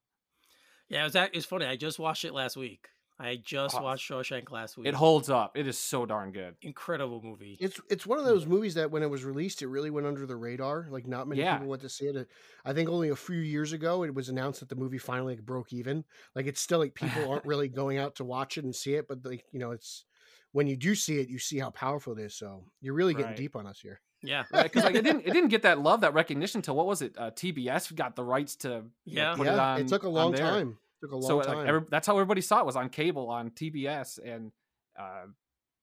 Yeah, 0.88 1.02
it 1.02 1.14
was, 1.14 1.16
it's 1.32 1.46
funny. 1.46 1.66
I 1.66 1.76
just 1.76 1.98
watched 1.98 2.24
it 2.24 2.34
last 2.34 2.56
week. 2.56 2.86
I 3.22 3.36
just 3.36 3.80
watched 3.80 4.10
Shawshank 4.10 4.50
last 4.50 4.76
week. 4.76 4.88
It 4.88 4.94
holds 4.94 5.30
up. 5.30 5.56
It 5.56 5.66
is 5.66 5.78
so 5.78 6.04
darn 6.06 6.32
good. 6.32 6.56
incredible 6.60 7.20
movie. 7.22 7.56
It's 7.60 7.80
it's 7.88 8.06
one 8.06 8.18
of 8.18 8.24
those 8.24 8.46
movies 8.46 8.74
that 8.74 8.90
when 8.90 9.02
it 9.02 9.10
was 9.10 9.24
released, 9.24 9.62
it 9.62 9.68
really 9.68 9.90
went 9.90 10.06
under 10.06 10.26
the 10.26 10.36
radar. 10.36 10.86
Like 10.90 11.06
not 11.06 11.28
many 11.28 11.40
Yeah. 11.40 11.54
people 11.54 11.68
went 11.68 11.82
to 11.82 11.88
see 11.88 12.06
it. 12.06 12.28
I 12.64 12.72
think 12.72 12.88
only 12.88 13.10
a 13.10 13.16
few 13.16 13.38
years 13.38 13.72
ago 13.72 14.02
it 14.04 14.14
was 14.14 14.28
announced 14.28 14.60
that 14.60 14.68
the 14.68 14.74
movie 14.76 14.98
finally 14.98 15.36
like, 15.36 15.44
broke 15.46 15.72
even. 15.72 16.04
Like 16.34 16.46
it's 16.46 16.60
still 16.60 16.78
like 16.80 16.94
people 16.94 17.30
aren't 17.30 17.44
really 17.46 17.68
going 17.80 17.98
out 17.98 18.16
to 18.16 18.24
watch 18.24 18.58
it 18.58 18.64
and 18.64 18.74
see 18.74 18.94
it, 18.94 19.06
but 19.08 19.24
like 19.24 19.44
you 19.52 19.58
know, 19.60 19.70
it's 19.70 20.04
when 20.52 20.66
you 20.66 20.76
do 20.76 20.94
see 20.94 21.18
it, 21.18 21.28
you 21.28 21.38
see 21.38 21.58
how 21.58 21.70
powerful 21.70 22.12
it 22.18 22.20
is. 22.22 22.34
So 22.34 22.64
you're 22.80 22.94
really 22.94 23.14
getting 23.14 23.28
Right. 23.28 23.36
deep 23.36 23.56
on 23.56 23.66
us 23.66 23.80
here. 23.80 24.00
Yeah. 24.24 24.44
right? 24.52 24.64
Because 24.64 24.84
like 24.84 24.94
it 24.94 25.02
didn't 25.02 25.22
it 25.26 25.32
didn't 25.32 25.48
get 25.48 25.62
that 25.62 25.80
love, 25.80 26.02
that 26.02 26.14
recognition 26.14 26.60
till 26.62 26.76
what 26.76 26.86
was 26.86 27.02
it? 27.02 27.14
Uh, 27.18 27.30
TBS 27.30 27.94
got 27.94 28.14
the 28.16 28.22
rights 28.24 28.56
to 28.56 28.84
you 29.04 29.16
know, 29.16 29.22
Yeah. 29.30 29.34
put 29.36 29.46
yeah, 29.46 29.52
it 29.54 29.58
on. 29.58 29.80
it 29.80 29.88
took 29.88 30.02
a 30.04 30.06
on 30.08 30.12
long 30.12 30.32
there. 30.32 30.44
time. 30.46 30.78
Took 31.02 31.12
a 31.12 31.16
long 31.16 31.22
So 31.22 31.42
time. 31.42 31.58
like 31.58 31.66
every, 31.68 31.82
that's 31.90 32.06
how 32.06 32.14
everybody 32.14 32.40
saw 32.40 32.60
it 32.60 32.66
was 32.66 32.76
on 32.76 32.88
cable 32.88 33.28
on 33.28 33.50
TBS, 33.50 34.18
and 34.24 34.52
uh, 34.98 35.24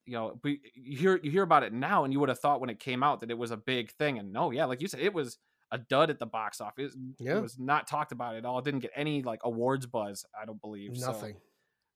you 0.06 0.14
know, 0.14 0.40
but 0.42 0.54
you 0.74 0.98
hear 0.98 1.20
you 1.22 1.30
hear 1.30 1.44
about 1.44 1.64
it 1.64 1.74
now, 1.74 2.04
and 2.06 2.12
you 2.14 2.20
would 2.20 2.30
have 2.30 2.40
thought 2.40 2.62
when 2.62 2.70
it 2.70 2.80
came 2.80 3.04
out 3.04 3.20
that 3.20 3.30
it 3.30 3.38
was 3.38 3.52
a 3.52 3.58
big 3.58 3.92
thing, 3.92 4.18
and 4.18 4.32
no, 4.34 4.50
yeah, 4.52 4.66
like 4.66 4.82
you 4.82 4.88
said, 4.88 5.02
it 5.02 5.14
was 5.14 5.38
a 5.72 5.78
dud 5.78 6.10
at 6.10 6.18
the 6.18 6.26
box 6.26 6.62
office. 6.62 6.96
Yeah. 7.20 7.38
It 7.38 7.42
was 7.42 7.60
not 7.60 7.88
talked 7.88 8.12
about 8.12 8.36
at 8.36 8.44
all. 8.46 8.58
It 8.58 8.66
didn't 8.66 8.80
get 8.80 8.92
any 8.96 9.22
like 9.22 9.42
awards 9.44 9.86
buzz. 9.86 10.26
I 10.42 10.46
don't 10.46 10.60
believe 10.60 10.98
so. 10.98 11.08
Nothing. 11.12 11.36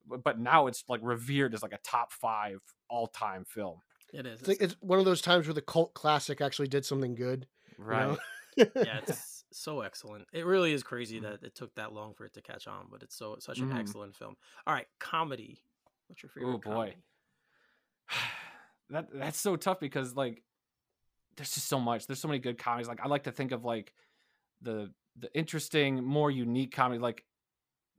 But, 0.06 0.22
but 0.22 0.38
now 0.38 0.68
it's 0.68 0.84
like 0.88 1.00
revered 1.02 1.54
as 1.54 1.62
like 1.62 1.72
a 1.72 1.78
top 1.82 2.12
five 2.12 2.60
all 2.88 3.08
time 3.08 3.44
film. 3.44 3.78
It 4.12 4.26
is. 4.26 4.42
It's, 4.42 4.60
it's 4.60 4.76
one 4.80 5.00
of 5.00 5.04
those 5.06 5.20
times 5.22 5.48
where 5.48 5.54
the 5.54 5.60
cult 5.62 5.92
classic 5.94 6.40
actually 6.40 6.68
did 6.68 6.84
something 6.84 7.16
good. 7.16 7.48
you 7.78 7.84
Right. 7.84 8.06
know? 8.08 8.18
yeah, 8.56 9.00
it's 9.08 9.33
so 9.58 9.80
excellent. 9.82 10.26
It 10.32 10.44
really 10.46 10.72
is 10.72 10.82
crazy 10.82 11.18
Mhm. 11.18 11.22
that 11.22 11.42
it 11.44 11.54
took 11.54 11.74
that 11.74 11.92
long 11.92 12.14
for 12.14 12.24
it 12.26 12.32
to 12.34 12.42
catch 12.42 12.66
on, 12.66 12.88
but 12.90 13.02
it's 13.02 13.14
so 13.16 13.36
such 13.38 13.58
an 13.58 13.70
Mhm. 13.70 13.78
excellent 13.78 14.14
film. 14.16 14.36
All 14.66 14.74
right, 14.74 14.88
comedy. 14.98 15.62
What's 16.08 16.22
your 16.22 16.30
favorite? 16.30 16.52
Oh, 16.54 16.58
boy. 16.58 16.70
comedy? 16.70 16.96
that 18.90 19.08
that's 19.12 19.40
so 19.40 19.56
tough 19.56 19.80
because 19.80 20.14
like 20.14 20.42
there's 21.36 21.54
just 21.54 21.66
so 21.66 21.80
much. 21.80 22.06
There's 22.06 22.20
so 22.20 22.28
many 22.28 22.38
good 22.38 22.58
comedies. 22.58 22.88
Like 22.88 23.00
I 23.00 23.08
like 23.08 23.24
to 23.24 23.32
think 23.32 23.52
of 23.52 23.64
like 23.64 23.92
the 24.60 24.92
the 25.16 25.34
interesting, 25.36 26.02
more 26.04 26.30
unique 26.30 26.72
comedy. 26.72 27.00
Like 27.00 27.24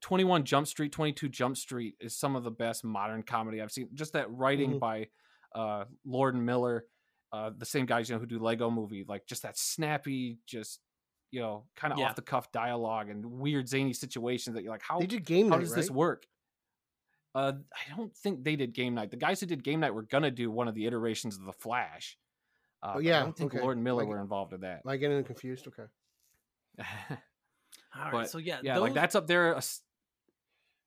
21 0.02 0.44
Jump 0.46 0.68
Street, 0.68 0.92
22 0.92 1.30
Jump 1.30 1.58
Street 1.58 1.96
is 2.00 2.16
some 2.18 2.36
of 2.36 2.44
the 2.44 2.52
best 2.52 2.84
modern 2.84 3.24
comedy 3.24 3.62
I've 3.62 3.72
seen. 3.72 3.90
Just 3.94 4.14
that 4.14 4.30
writing 4.32 4.74
Mhm. 4.74 4.80
by 4.80 5.10
uh 5.54 5.86
Lord 6.06 6.36
and 6.36 6.46
Miller, 6.46 6.86
uh 7.32 7.50
the 7.58 7.66
same 7.66 7.86
guys 7.86 8.10
you 8.10 8.16
know 8.16 8.20
who 8.20 8.26
do 8.26 8.40
Lego 8.40 8.70
movie, 8.70 9.04
like 9.08 9.26
just 9.26 9.42
that 9.44 9.58
snappy, 9.58 10.38
just 10.46 10.82
you 11.36 11.42
know, 11.42 11.66
kind 11.76 11.92
of 11.94 12.00
Yeah. 12.00 12.06
off 12.10 12.16
the 12.16 12.22
cuff 12.22 12.52
dialogue 12.52 13.10
and 13.10 13.26
weird 13.26 13.68
zany 13.68 13.92
situations 13.94 14.56
that 14.56 14.64
you're 14.64 14.72
like, 14.72 14.82
how 14.82 15.00
They 15.00 15.06
did 15.06 15.26
game 15.26 15.50
how 15.50 15.56
night, 15.56 15.62
does 15.62 15.72
right? 15.72 15.76
this 15.76 15.92
work? 15.92 16.26
Uh, 17.36 17.52
I 17.74 17.96
don't 17.98 18.16
think 18.16 18.44
they 18.46 18.56
did 18.56 18.72
game 18.74 18.96
night. 18.96 19.12
The 19.12 19.18
guys 19.18 19.42
who 19.42 19.46
did 19.46 19.62
game 19.64 19.82
night 19.82 19.94
were 19.94 20.04
gonna 20.04 20.32
do 20.32 20.50
one 20.50 20.70
of 20.70 20.74
the 20.76 20.86
iterations 20.86 21.36
of 21.38 21.44
the 21.44 21.52
Flash. 21.52 22.18
Uh, 22.82 22.94
Oh, 22.96 23.00
yeah, 23.00 23.20
I 23.20 23.24
don't 23.24 23.36
think 23.36 23.54
okay. 23.54 23.62
Lord 23.62 23.76
and 23.76 23.84
Miller 23.84 24.04
Like- 24.04 24.08
were 24.10 24.22
involved 24.22 24.54
in 24.54 24.62
that. 24.62 24.82
Am 24.86 24.90
I 24.90 24.96
getting 24.98 25.22
confused? 25.26 25.68
Okay. 25.68 25.84
All 27.96 28.02
right, 28.04 28.12
but, 28.12 28.30
so 28.30 28.38
yeah, 28.38 28.60
yeah, 28.64 28.78
like 28.78 28.94
that's 28.94 29.16
up 29.16 29.28
there. 29.28 29.54
a 29.54 29.62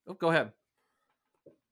Oh, 0.06 0.14
go 0.14 0.28
ahead. 0.30 0.52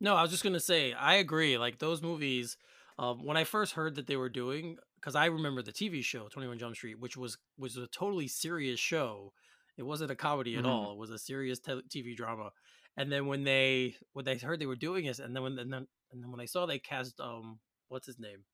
No, 0.00 0.14
I 0.14 0.20
was 0.22 0.30
just 0.30 0.42
gonna 0.42 0.60
say 0.60 0.92
I 0.92 1.14
agree. 1.14 1.56
Like 1.58 1.78
those 1.78 2.02
movies, 2.02 2.56
um, 2.98 3.24
when 3.24 3.36
I 3.38 3.44
first 3.44 3.72
heard 3.72 3.94
that 3.96 4.06
they 4.06 4.16
were 4.16 4.28
doing, 4.28 4.76
because 5.06 5.14
I 5.14 5.26
remember 5.26 5.62
the 5.62 5.72
TV 5.72 6.02
show 6.02 6.26
Twenty 6.26 6.48
One 6.48 6.58
Jump 6.58 6.74
Street, 6.74 6.98
which 6.98 7.16
was 7.16 7.38
was 7.56 7.76
a 7.76 7.86
totally 7.86 8.26
serious 8.26 8.80
show. 8.80 9.32
It 9.76 9.84
wasn't 9.84 10.10
a 10.10 10.16
comedy 10.16 10.56
at 10.56 10.64
Mhm. 10.64 10.66
all. 10.66 10.92
It 10.94 10.98
was 10.98 11.10
a 11.10 11.18
serious 11.18 11.60
te- 11.60 11.82
TV 11.88 12.16
drama, 12.16 12.50
And 12.96 13.12
then 13.12 13.26
when 13.28 13.44
they 13.44 13.96
when 14.14 14.24
they 14.24 14.36
heard 14.36 14.58
they 14.58 14.66
were 14.66 14.74
doing 14.74 15.06
this, 15.06 15.20
and 15.20 15.36
then 15.36 15.44
when 15.44 15.58
and 15.60 15.72
then 15.72 15.86
and 16.10 16.24
then 16.24 16.32
when 16.32 16.40
I 16.40 16.46
saw 16.46 16.66
they 16.66 16.80
cast 16.80 17.20
um 17.20 17.60
what's 17.86 18.06
his 18.08 18.18
name, 18.18 18.46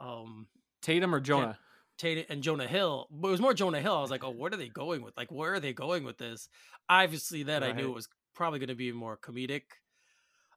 um 0.00 0.48
Tatum 0.82 1.14
or 1.14 1.20
Jonah? 1.20 1.58
Tatum 1.96 2.24
and 2.28 2.42
Jonah 2.42 2.66
Hill, 2.66 3.06
but 3.12 3.28
it 3.28 3.30
was 3.30 3.40
more 3.40 3.54
Jonah 3.54 3.80
Hill. 3.80 3.94
I 3.96 4.00
was 4.00 4.10
like, 4.10 4.24
oh, 4.24 4.30
what 4.30 4.52
are 4.52 4.56
they 4.56 4.68
going 4.68 5.02
with? 5.02 5.16
Like, 5.16 5.30
where 5.30 5.54
are 5.54 5.60
they 5.60 5.72
going 5.72 6.02
with 6.02 6.18
this? 6.18 6.48
Obviously, 6.88 7.44
then 7.44 7.62
I 7.62 7.70
knew 7.70 7.90
it 7.90 7.94
was 7.94 8.08
probably 8.34 8.58
going 8.58 8.68
to 8.68 8.74
be 8.74 8.90
more 8.90 9.16
comedic. 9.16 9.62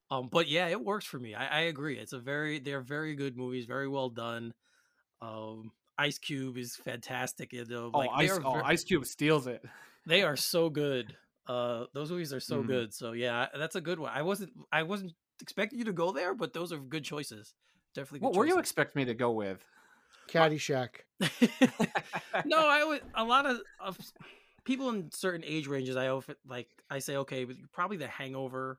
Um, 0.09 0.29
but 0.29 0.47
yeah, 0.47 0.67
it 0.67 0.83
works 0.83 1.05
for 1.05 1.19
me. 1.19 1.35
I, 1.35 1.45
I 1.45 1.59
agree. 1.61 1.99
It's 1.99 2.13
a 2.13 2.19
very 2.19 2.59
they're 2.59 2.81
very 2.81 3.13
good 3.15 3.37
movies, 3.37 3.65
very 3.65 3.87
well 3.87 4.09
done. 4.09 4.53
Um, 5.21 5.71
Ice 5.97 6.17
Cube 6.19 6.57
is 6.57 6.75
fantastic 6.75 7.53
in 7.53 7.67
them. 7.67 7.91
Oh, 7.93 7.99
Like, 7.99 8.09
Ice, 8.13 8.29
they're 8.35 8.45
oh, 8.45 8.61
Ice 8.63 8.83
Cube 8.83 9.05
steals 9.05 9.47
it. 9.47 9.63
they 10.05 10.21
are 10.23 10.35
so 10.35 10.69
good. 10.69 11.15
Uh, 11.47 11.85
those 11.93 12.11
movies 12.11 12.33
are 12.33 12.39
so 12.39 12.61
Mhm. 12.61 12.67
good. 12.67 12.93
So 12.93 13.13
yeah, 13.13 13.47
that's 13.55 13.75
a 13.75 13.81
good 13.81 13.99
one. 13.99 14.11
I 14.13 14.21
wasn't 14.21 14.51
I 14.71 14.83
wasn't 14.83 15.13
expecting 15.41 15.79
you 15.79 15.85
to 15.85 15.93
go 15.93 16.11
there, 16.11 16.35
but 16.35 16.53
those 16.53 16.71
are 16.73 16.77
good 16.77 17.03
choices. 17.03 17.53
Definitely. 17.95 18.19
Good 18.19 18.25
What 18.27 18.35
were 18.35 18.45
you 18.45 18.59
expect 18.59 18.95
me 18.95 19.05
to 19.05 19.13
go 19.13 19.31
with? 19.31 19.65
Caddyshack. 20.29 20.89
no, 22.45 22.67
I 22.67 22.83
would 22.83 23.01
a 23.15 23.23
lot 23.23 23.45
of, 23.45 23.61
of 23.79 23.97
people 24.65 24.89
in 24.89 25.09
certain 25.11 25.43
age 25.45 25.67
ranges. 25.67 25.95
I 25.95 26.09
often 26.09 26.35
like 26.45 26.67
I 26.89 26.99
say, 26.99 27.15
okay, 27.17 27.45
but 27.45 27.55
probably 27.71 27.97
The 27.97 28.07
Hangover, 28.07 28.77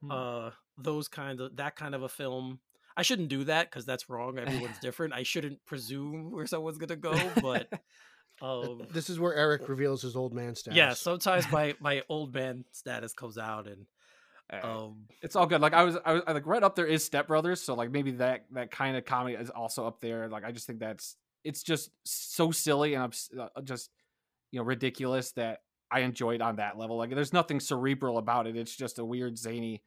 Hmm. 0.00 0.10
uh, 0.10 0.50
those 0.78 1.08
kind 1.08 1.40
of 1.40 1.56
that 1.56 1.76
kind 1.76 1.94
of 1.94 2.02
a 2.02 2.08
film. 2.08 2.58
I 3.00 3.02
shouldn't 3.02 3.30
do 3.30 3.44
that 3.44 3.70
because 3.70 3.86
that's 3.86 4.10
wrong. 4.10 4.38
Everyone's 4.38 4.78
different. 4.82 5.14
I 5.14 5.22
shouldn't 5.22 5.64
presume 5.64 6.30
where 6.32 6.46
someone's 6.46 6.76
gonna 6.76 6.96
go, 6.96 7.18
but 7.40 7.72
um, 8.42 8.82
This 8.90 9.08
is 9.08 9.18
where 9.18 9.34
Eric 9.34 9.70
reveals 9.70 10.02
his 10.02 10.16
old 10.16 10.34
man 10.34 10.54
status. 10.54 10.76
yeah, 10.76 10.92
sometimes 10.94 11.50
my 11.50 11.74
my 11.80 12.02
old 12.10 12.34
man 12.34 12.66
status 12.72 13.14
comes 13.14 13.38
out, 13.38 13.66
and 13.66 13.86
um, 14.62 15.06
it's 15.22 15.34
all 15.34 15.46
good. 15.46 15.62
Like 15.62 15.72
I 15.72 15.84
was, 15.84 15.96
I 16.04 16.12
was 16.12 16.22
I, 16.26 16.32
like 16.32 16.46
right 16.46 16.62
up 16.62 16.76
there 16.76 16.86
is 16.86 17.02
Step 17.02 17.26
Brothers, 17.28 17.62
so 17.62 17.74
like 17.74 17.90
maybe 17.90 18.10
that 18.12 18.44
that 18.52 18.70
kind 18.70 18.96
of 18.96 19.06
comedy 19.06 19.34
is 19.34 19.48
also 19.48 19.86
up 19.86 20.02
there. 20.02 20.28
Like 20.28 20.44
I 20.44 20.52
just 20.52 20.66
think 20.66 20.80
that's 20.80 21.16
it's 21.42 21.62
just 21.62 21.90
so 22.04 22.50
silly 22.50 22.92
and 22.94 23.04
obs- 23.04 23.30
uh, 23.38 23.62
just 23.62 23.88
you 24.50 24.60
know 24.60 24.64
ridiculous 24.66 25.32
that 25.32 25.60
I 25.90 26.00
enjoyed 26.00 26.36
it 26.36 26.42
on 26.42 26.56
that 26.56 26.76
level. 26.76 26.98
Like 26.98 27.14
there's 27.14 27.32
nothing 27.32 27.60
cerebral 27.60 28.18
about 28.18 28.46
it. 28.46 28.56
It's 28.56 28.76
just 28.76 28.98
a 28.98 29.04
weird 29.04 29.38
zany, 29.38 29.82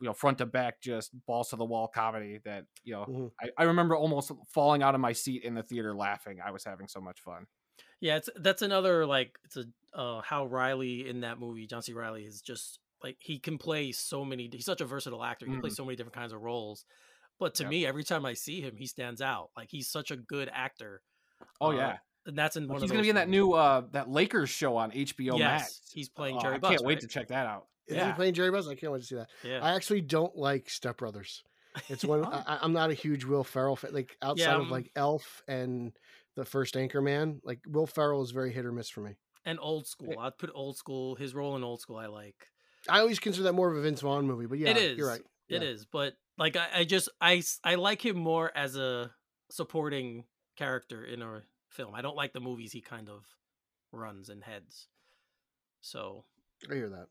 you 0.00 0.06
know, 0.06 0.14
front 0.14 0.38
to 0.38 0.46
back, 0.46 0.80
just 0.80 1.10
balls 1.26 1.50
to 1.50 1.56
the 1.56 1.64
wall 1.64 1.88
comedy 1.88 2.38
that 2.44 2.66
you 2.84 2.94
know. 2.94 3.08
Mhm. 3.08 3.30
I, 3.40 3.50
I 3.58 3.62
remember 3.64 3.96
almost 3.96 4.32
falling 4.48 4.82
out 4.82 4.94
of 4.94 5.00
my 5.00 5.12
seat 5.12 5.44
in 5.44 5.54
the 5.54 5.62
theater 5.62 5.94
laughing. 5.94 6.40
I 6.44 6.50
was 6.50 6.64
having 6.64 6.88
so 6.88 7.00
much 7.00 7.20
fun. 7.20 7.46
Yeah, 8.00 8.16
it's 8.16 8.28
that's 8.36 8.62
another 8.62 9.06
like 9.06 9.38
it's 9.44 9.56
a 9.56 9.64
uh 9.94 10.20
how 10.22 10.46
Reilly 10.46 11.08
in 11.08 11.20
that 11.20 11.38
movie, 11.38 11.66
John 11.66 11.82
C. 11.82 11.92
Reilly 11.92 12.24
is 12.24 12.40
just 12.40 12.78
like 13.02 13.16
he 13.20 13.38
can 13.38 13.58
play 13.58 13.92
so 13.92 14.24
many 14.24 14.48
he's 14.52 14.64
such 14.64 14.80
a 14.80 14.86
versatile 14.86 15.22
actor. 15.24 15.46
He 15.46 15.52
can 15.52 15.60
play 15.60 15.70
Mhm. 15.70 15.74
so 15.76 15.84
many 15.84 15.96
different 15.96 16.14
kinds 16.14 16.32
of 16.32 16.40
roles. 16.40 16.84
But 17.38 17.54
to 17.56 17.64
Yep. 17.64 17.70
me, 17.70 17.86
every 17.86 18.04
time 18.04 18.26
I 18.26 18.34
see 18.34 18.60
him, 18.60 18.76
he 18.76 18.86
stands 18.86 19.20
out. 19.22 19.50
Like 19.56 19.70
he's 19.70 19.90
such 19.90 20.10
a 20.10 20.16
good 20.16 20.50
actor. 20.52 21.02
Oh 21.60 21.70
Uh, 21.70 21.76
yeah, 21.76 21.98
And 22.26 22.36
that's 22.38 22.56
in 22.56 22.68
one 22.68 22.82
he's 22.82 22.82
of 22.82 22.90
gonna 22.90 23.02
be 23.02 23.08
in 23.10 23.16
that 23.16 23.28
films. 23.28 23.30
new 23.30 23.52
uh 23.52 23.82
that 23.92 24.08
Lakers 24.10 24.50
show 24.50 24.76
on 24.76 24.92
HBO 24.92 25.38
yes, 25.38 25.38
Max. 25.38 25.82
he's 25.92 26.08
playing 26.08 26.36
Oh, 26.36 26.40
Jerry 26.40 26.56
I 26.56 26.58
Buss. 26.58 26.70
can't 26.72 26.84
wait 26.84 27.00
to 27.00 27.08
check 27.08 27.28
that 27.28 27.46
out. 27.46 27.68
Is 27.90 27.96
yeah. 27.96 28.06
he 28.06 28.12
playing 28.12 28.34
Jerry 28.34 28.50
Buss? 28.50 28.66
I 28.68 28.74
can't 28.74 28.92
wait 28.92 29.00
to 29.02 29.06
see 29.06 29.16
that. 29.16 29.28
Yeah. 29.44 29.60
I 29.62 29.74
actually 29.74 30.00
don't 30.00 30.36
like 30.36 30.70
Step 30.70 30.98
Brothers. 30.98 31.42
It's 31.88 32.04
one. 32.04 32.24
I, 32.24 32.58
I'm 32.62 32.72
not 32.72 32.90
a 32.90 32.94
huge 32.94 33.24
Will 33.24 33.44
Ferrell 33.44 33.76
fan. 33.76 33.92
Like 33.92 34.16
outside 34.22 34.54
of 34.54 34.62
um, 34.62 34.70
like 34.70 34.90
Elf 34.96 35.42
and 35.48 35.92
the 36.36 36.44
first 36.44 36.74
Anchorman, 36.74 37.40
like 37.44 37.60
Will 37.66 37.86
Ferrell 37.86 38.22
is 38.22 38.30
very 38.30 38.52
hit 38.52 38.64
or 38.64 38.72
miss 38.72 38.88
for 38.88 39.00
me. 39.00 39.16
and 39.44 39.58
old 39.60 39.86
school. 39.86 40.18
I'd 40.18 40.38
put 40.38 40.50
old 40.54 40.76
school, 40.76 41.14
his 41.16 41.34
role 41.34 41.56
in 41.56 41.64
old 41.64 41.80
school 41.80 41.96
I 41.96 42.06
like. 42.06 42.46
I 42.88 43.00
always 43.00 43.18
consider 43.18 43.44
that 43.44 43.52
more 43.52 43.70
of 43.70 43.76
a 43.76 43.82
Vince 43.82 44.00
Vaughn 44.00 44.26
movie, 44.26 44.46
but 44.46 44.58
yeah, 44.58 44.70
it 44.70 44.76
is. 44.78 44.96
you're 44.98 45.08
right. 45.08 45.20
It 45.48 45.62
Yeah. 45.62 45.68
is, 45.68 45.84
but 45.84 46.14
like 46.38 46.56
I, 46.56 46.66
I 46.76 46.84
just 46.84 47.08
I 47.20 47.42
I 47.64 47.74
like 47.74 48.04
him 48.04 48.16
more 48.16 48.50
as 48.56 48.76
a 48.76 49.10
supporting 49.50 50.24
character 50.56 51.04
in 51.04 51.20
a 51.22 51.42
film. 51.68 51.94
I 51.94 52.02
don't 52.02 52.16
like 52.16 52.32
the 52.32 52.40
movies 52.40 52.72
he 52.72 52.80
kind 52.80 53.08
of 53.08 53.24
runs 53.92 54.28
and 54.28 54.42
heads. 54.44 54.86
So, 55.82 56.24
I 56.70 56.74
hear 56.74 56.88
that. 56.90 57.06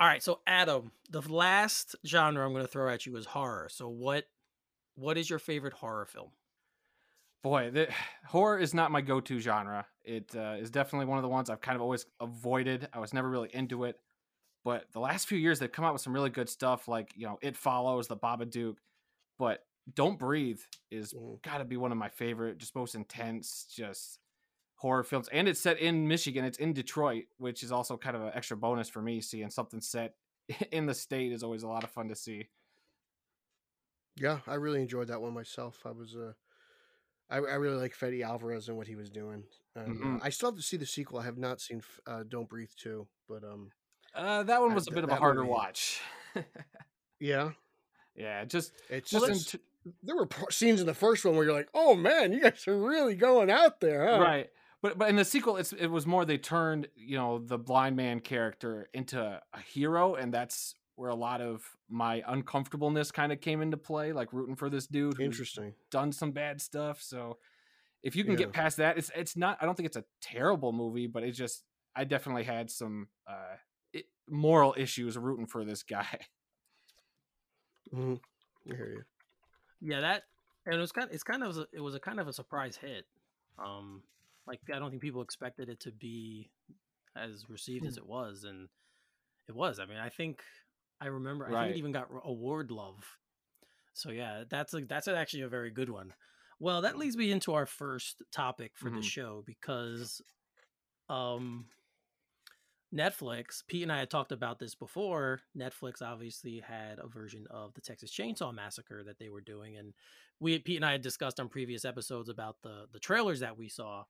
All 0.00 0.06
right. 0.08 0.22
So, 0.22 0.40
Adam, 0.46 0.92
the 1.10 1.20
last 1.20 1.96
genre 2.06 2.44
I'm 2.44 2.52
going 2.52 2.64
to 2.64 2.70
throw 2.70 2.88
at 2.92 3.06
you 3.06 3.16
is 3.16 3.26
horror. 3.26 3.68
So, 3.70 3.88
what 3.88 4.24
what 4.96 5.18
is 5.18 5.28
your 5.28 5.38
favorite 5.38 5.72
horror 5.74 6.06
film? 6.06 6.30
Boy, 7.42 7.70
the, 7.70 7.88
horror 8.26 8.58
is 8.58 8.72
not 8.72 8.90
my 8.90 9.00
go-to 9.02 9.38
genre. 9.38 9.86
It 10.02 10.34
uh, 10.34 10.56
is 10.58 10.70
definitely 10.70 11.06
one 11.06 11.18
of 11.18 11.22
the 11.22 11.28
ones 11.28 11.50
I've 11.50 11.60
kind 11.60 11.76
of 11.76 11.82
always 11.82 12.06
avoided. 12.20 12.88
I 12.92 13.00
was 13.00 13.12
never 13.12 13.28
really 13.28 13.50
into 13.52 13.84
it, 13.84 14.00
but 14.64 14.86
the 14.92 15.00
last 15.00 15.28
few 15.28 15.38
years 15.38 15.58
they've 15.58 15.70
come 15.70 15.84
out 15.84 15.92
with 15.92 16.02
some 16.02 16.14
really 16.14 16.30
good 16.30 16.48
stuff, 16.48 16.88
like 16.88 17.12
you 17.16 17.26
know, 17.26 17.38
It 17.42 17.56
Follows, 17.56 18.08
The 18.08 18.16
Babadook. 18.16 18.76
But 19.38 19.66
Don't 19.94 20.18
Breathe 20.18 20.60
is 20.90 21.12
Mhm. 21.12 21.42
got 21.42 21.58
to 21.58 21.64
be 21.64 21.76
one 21.76 21.92
of 21.92 21.98
my 21.98 22.08
favorite, 22.08 22.58
just 22.58 22.74
most 22.74 22.94
intense, 22.94 23.66
just 23.74 24.20
horror 24.84 25.02
films. 25.02 25.28
And 25.32 25.48
it's 25.48 25.58
set 25.60 25.78
in 25.78 26.06
Michigan. 26.06 26.44
It's 26.44 26.58
in 26.58 26.74
Detroit, 26.74 27.24
which 27.38 27.62
is 27.62 27.72
also 27.72 27.96
kind 27.96 28.14
of 28.16 28.20
an 28.22 28.32
extra 28.34 28.54
bonus 28.54 28.90
for 28.90 29.00
me. 29.00 29.22
Seeing 29.22 29.48
something 29.48 29.80
set 29.80 30.14
in 30.72 30.84
the 30.84 30.92
state 30.94 31.32
is 31.32 31.42
always 31.42 31.62
a 31.62 31.68
lot 31.68 31.84
of 31.84 31.90
fun 31.90 32.08
to 32.08 32.14
see. 32.14 32.48
Yeah, 34.16 34.40
I 34.46 34.54
really 34.56 34.80
enjoyed 34.82 35.08
that 35.08 35.20
one 35.22 35.32
myself. 35.34 35.80
I 35.86 35.90
was 35.90 36.14
uh 36.14 36.32
I, 37.30 37.36
I 37.38 37.54
really 37.54 37.78
like 37.78 37.94
Fede 37.94 38.20
Alvarez 38.22 38.68
and 38.68 38.76
what 38.76 38.86
he 38.86 38.94
was 38.96 39.08
doing. 39.10 39.44
Uh, 39.74 39.80
Mhm. 39.84 40.20
I 40.22 40.28
still 40.28 40.50
have 40.50 40.56
to 40.58 40.62
see 40.62 40.76
the 40.76 40.84
sequel. 40.86 41.18
I 41.18 41.24
have 41.24 41.38
not 41.38 41.60
seen 41.60 41.82
uh, 42.06 42.22
Don't 42.28 42.48
Breathe 42.48 42.70
2, 42.76 43.06
but 43.28 43.42
um 43.42 43.70
Uh, 44.14 44.42
that 44.44 44.60
one 44.60 44.72
I- 44.72 44.74
was 44.74 44.84
a 44.86 44.90
th- 44.90 44.94
bit 44.96 45.04
of 45.04 45.10
a 45.10 45.16
harder 45.16 45.40
movie- 45.40 45.50
watch. 45.50 46.00
yeah, 47.18 47.52
yeah, 48.14 48.44
just 48.44 48.72
it's 48.90 49.10
just 49.10 49.54
in 49.54 49.60
there 50.02 50.16
were 50.16 50.28
scenes 50.50 50.80
in 50.80 50.86
the 50.86 50.94
first 50.94 51.24
one 51.24 51.34
where 51.36 51.44
you're 51.44 51.54
like, 51.54 51.68
"Oh 51.74 51.94
man, 51.94 52.32
you 52.32 52.40
guys 52.40 52.66
are 52.68 52.76
really 52.78 53.14
going 53.16 53.50
out 53.50 53.80
there, 53.80 54.06
huh?" 54.06 54.20
right 54.20 54.50
but 54.84 54.98
but 54.98 55.08
in 55.08 55.16
the 55.16 55.24
sequel 55.24 55.56
it's 55.56 55.72
it 55.72 55.86
was 55.86 56.06
more 56.06 56.24
they 56.26 56.36
turned 56.36 56.86
you 56.94 57.16
know 57.16 57.38
the 57.38 57.56
blind 57.58 57.96
man 57.96 58.20
character 58.20 58.88
into 58.92 59.18
a 59.20 59.60
hero 59.60 60.14
and 60.14 60.32
that's 60.32 60.74
where 60.96 61.08
a 61.10 61.14
lot 61.14 61.40
of 61.40 61.64
my 61.88 62.22
uncomfortableness 62.28 63.10
kind 63.10 63.32
of 63.32 63.40
came 63.40 63.62
into 63.62 63.76
play 63.78 64.12
like 64.12 64.32
rooting 64.32 64.54
for 64.54 64.68
this 64.68 64.86
dude 64.86 65.14
who's 65.16 65.24
Interesting. 65.24 65.72
done 65.90 66.12
some 66.12 66.32
bad 66.32 66.60
stuff 66.60 67.00
so 67.00 67.38
if 68.02 68.14
you 68.14 68.24
can 68.24 68.34
Yeah. 68.34 68.40
get 68.40 68.52
past 68.52 68.76
that 68.76 68.98
it's 68.98 69.10
it's 69.16 69.36
not 69.36 69.56
i 69.60 69.64
don't 69.64 69.74
think 69.74 69.86
it's 69.86 69.96
a 69.96 70.04
terrible 70.20 70.72
movie 70.72 71.06
but 71.06 71.22
it 71.22 71.32
just 71.32 71.64
i 71.96 72.04
definitely 72.04 72.44
had 72.44 72.70
some 72.70 73.08
uh 73.26 73.56
it, 73.94 74.04
moral 74.28 74.74
issues 74.76 75.16
rooting 75.16 75.46
for 75.46 75.64
this 75.64 75.82
guy 75.82 76.06
hmm 77.90 78.14
I 78.70 78.76
hear 78.76 78.88
you. 78.90 79.02
Yeah, 79.80 80.00
that 80.00 80.22
and 80.64 80.74
it 80.74 80.78
was 80.78 80.90
kind. 80.92 81.10
It's 81.12 81.22
kind 81.22 81.42
of 81.42 81.58
a- 81.58 81.66
it 81.72 81.80
was 81.80 81.94
a 81.94 82.00
kind 82.00 82.18
of 82.18 82.26
a 82.28 82.32
surprise 82.32 82.78
hit. 82.78 83.04
Um, 83.58 84.02
like 84.46 84.60
I 84.72 84.78
don't 84.78 84.90
think 84.90 85.02
people 85.02 85.22
expected 85.22 85.68
it 85.68 85.80
to 85.80 85.92
be 85.92 86.50
as 87.16 87.44
received 87.48 87.86
as 87.86 87.96
it 87.96 88.06
was, 88.06 88.44
and 88.44 88.68
it 89.48 89.54
was. 89.54 89.78
I 89.78 89.86
mean, 89.86 89.98
I 89.98 90.08
think 90.08 90.42
I 91.00 91.06
remember. 91.06 91.46
I 91.46 91.50
think 91.50 91.76
it 91.76 91.78
even 91.78 91.92
got 91.92 92.08
award 92.24 92.70
love. 92.70 93.04
So 93.94 94.10
yeah, 94.10 94.44
that's 94.48 94.74
a, 94.74 94.80
that's 94.80 95.08
actually 95.08 95.42
a 95.42 95.48
very 95.48 95.70
good 95.70 95.90
one. 95.90 96.12
Well, 96.60 96.82
that 96.82 96.96
leads 96.98 97.16
me 97.16 97.30
into 97.30 97.52
our 97.52 97.66
first 97.66 98.22
topic 98.32 98.72
for 98.76 98.90
the 98.90 98.96
Mhm. 98.96 99.02
show 99.02 99.42
because, 99.46 100.22
um, 101.08 101.66
Netflix. 102.94 103.66
Pete 103.66 103.82
and 103.82 103.92
I 103.92 103.98
had 103.98 104.10
talked 104.10 104.30
about 104.30 104.58
this 104.58 104.74
before. 104.74 105.40
Netflix 105.56 106.00
obviously 106.00 106.60
had 106.60 106.98
a 107.00 107.08
version 107.08 107.46
of 107.50 107.74
the 107.74 107.80
Texas 107.80 108.12
Chainsaw 108.12 108.54
Massacre 108.54 109.02
that 109.04 109.18
they 109.18 109.28
were 109.28 109.40
doing, 109.40 109.76
and 109.76 109.94
we 110.38 110.58
Pete 110.60 110.76
and 110.76 110.84
I 110.84 110.92
had 110.92 111.02
discussed 111.02 111.40
on 111.40 111.48
previous 111.48 111.84
episodes 111.84 112.28
about 112.28 112.62
the 112.62 112.86
the 112.92 113.00
trailers 113.00 113.40
that 113.40 113.56
we 113.58 113.68
saw, 113.68 114.04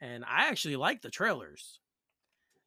and 0.00 0.24
I 0.24 0.48
actually 0.48 0.76
like 0.76 1.02
the 1.02 1.10
trailers. 1.10 1.80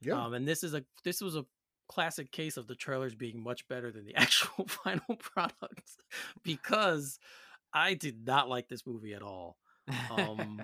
Yeah. 0.01 0.23
Um, 0.25 0.33
and 0.33 0.47
this 0.47 0.63
is 0.63 0.73
a 0.73 0.83
this 1.03 1.21
was 1.21 1.35
a 1.35 1.45
classic 1.89 2.31
case 2.31 2.57
of 2.57 2.67
the 2.67 2.75
trailers 2.75 3.13
being 3.15 3.41
much 3.43 3.67
better 3.67 3.91
than 3.91 4.05
the 4.05 4.15
actual 4.17 4.65
final 4.67 5.15
product 5.17 5.91
because 6.43 7.19
I 7.73 7.93
did 7.93 8.25
not 8.25 8.49
like 8.49 8.67
this 8.69 8.85
movie 8.85 9.13
at 9.13 9.21
all. 9.21 9.57
Um, 10.11 10.61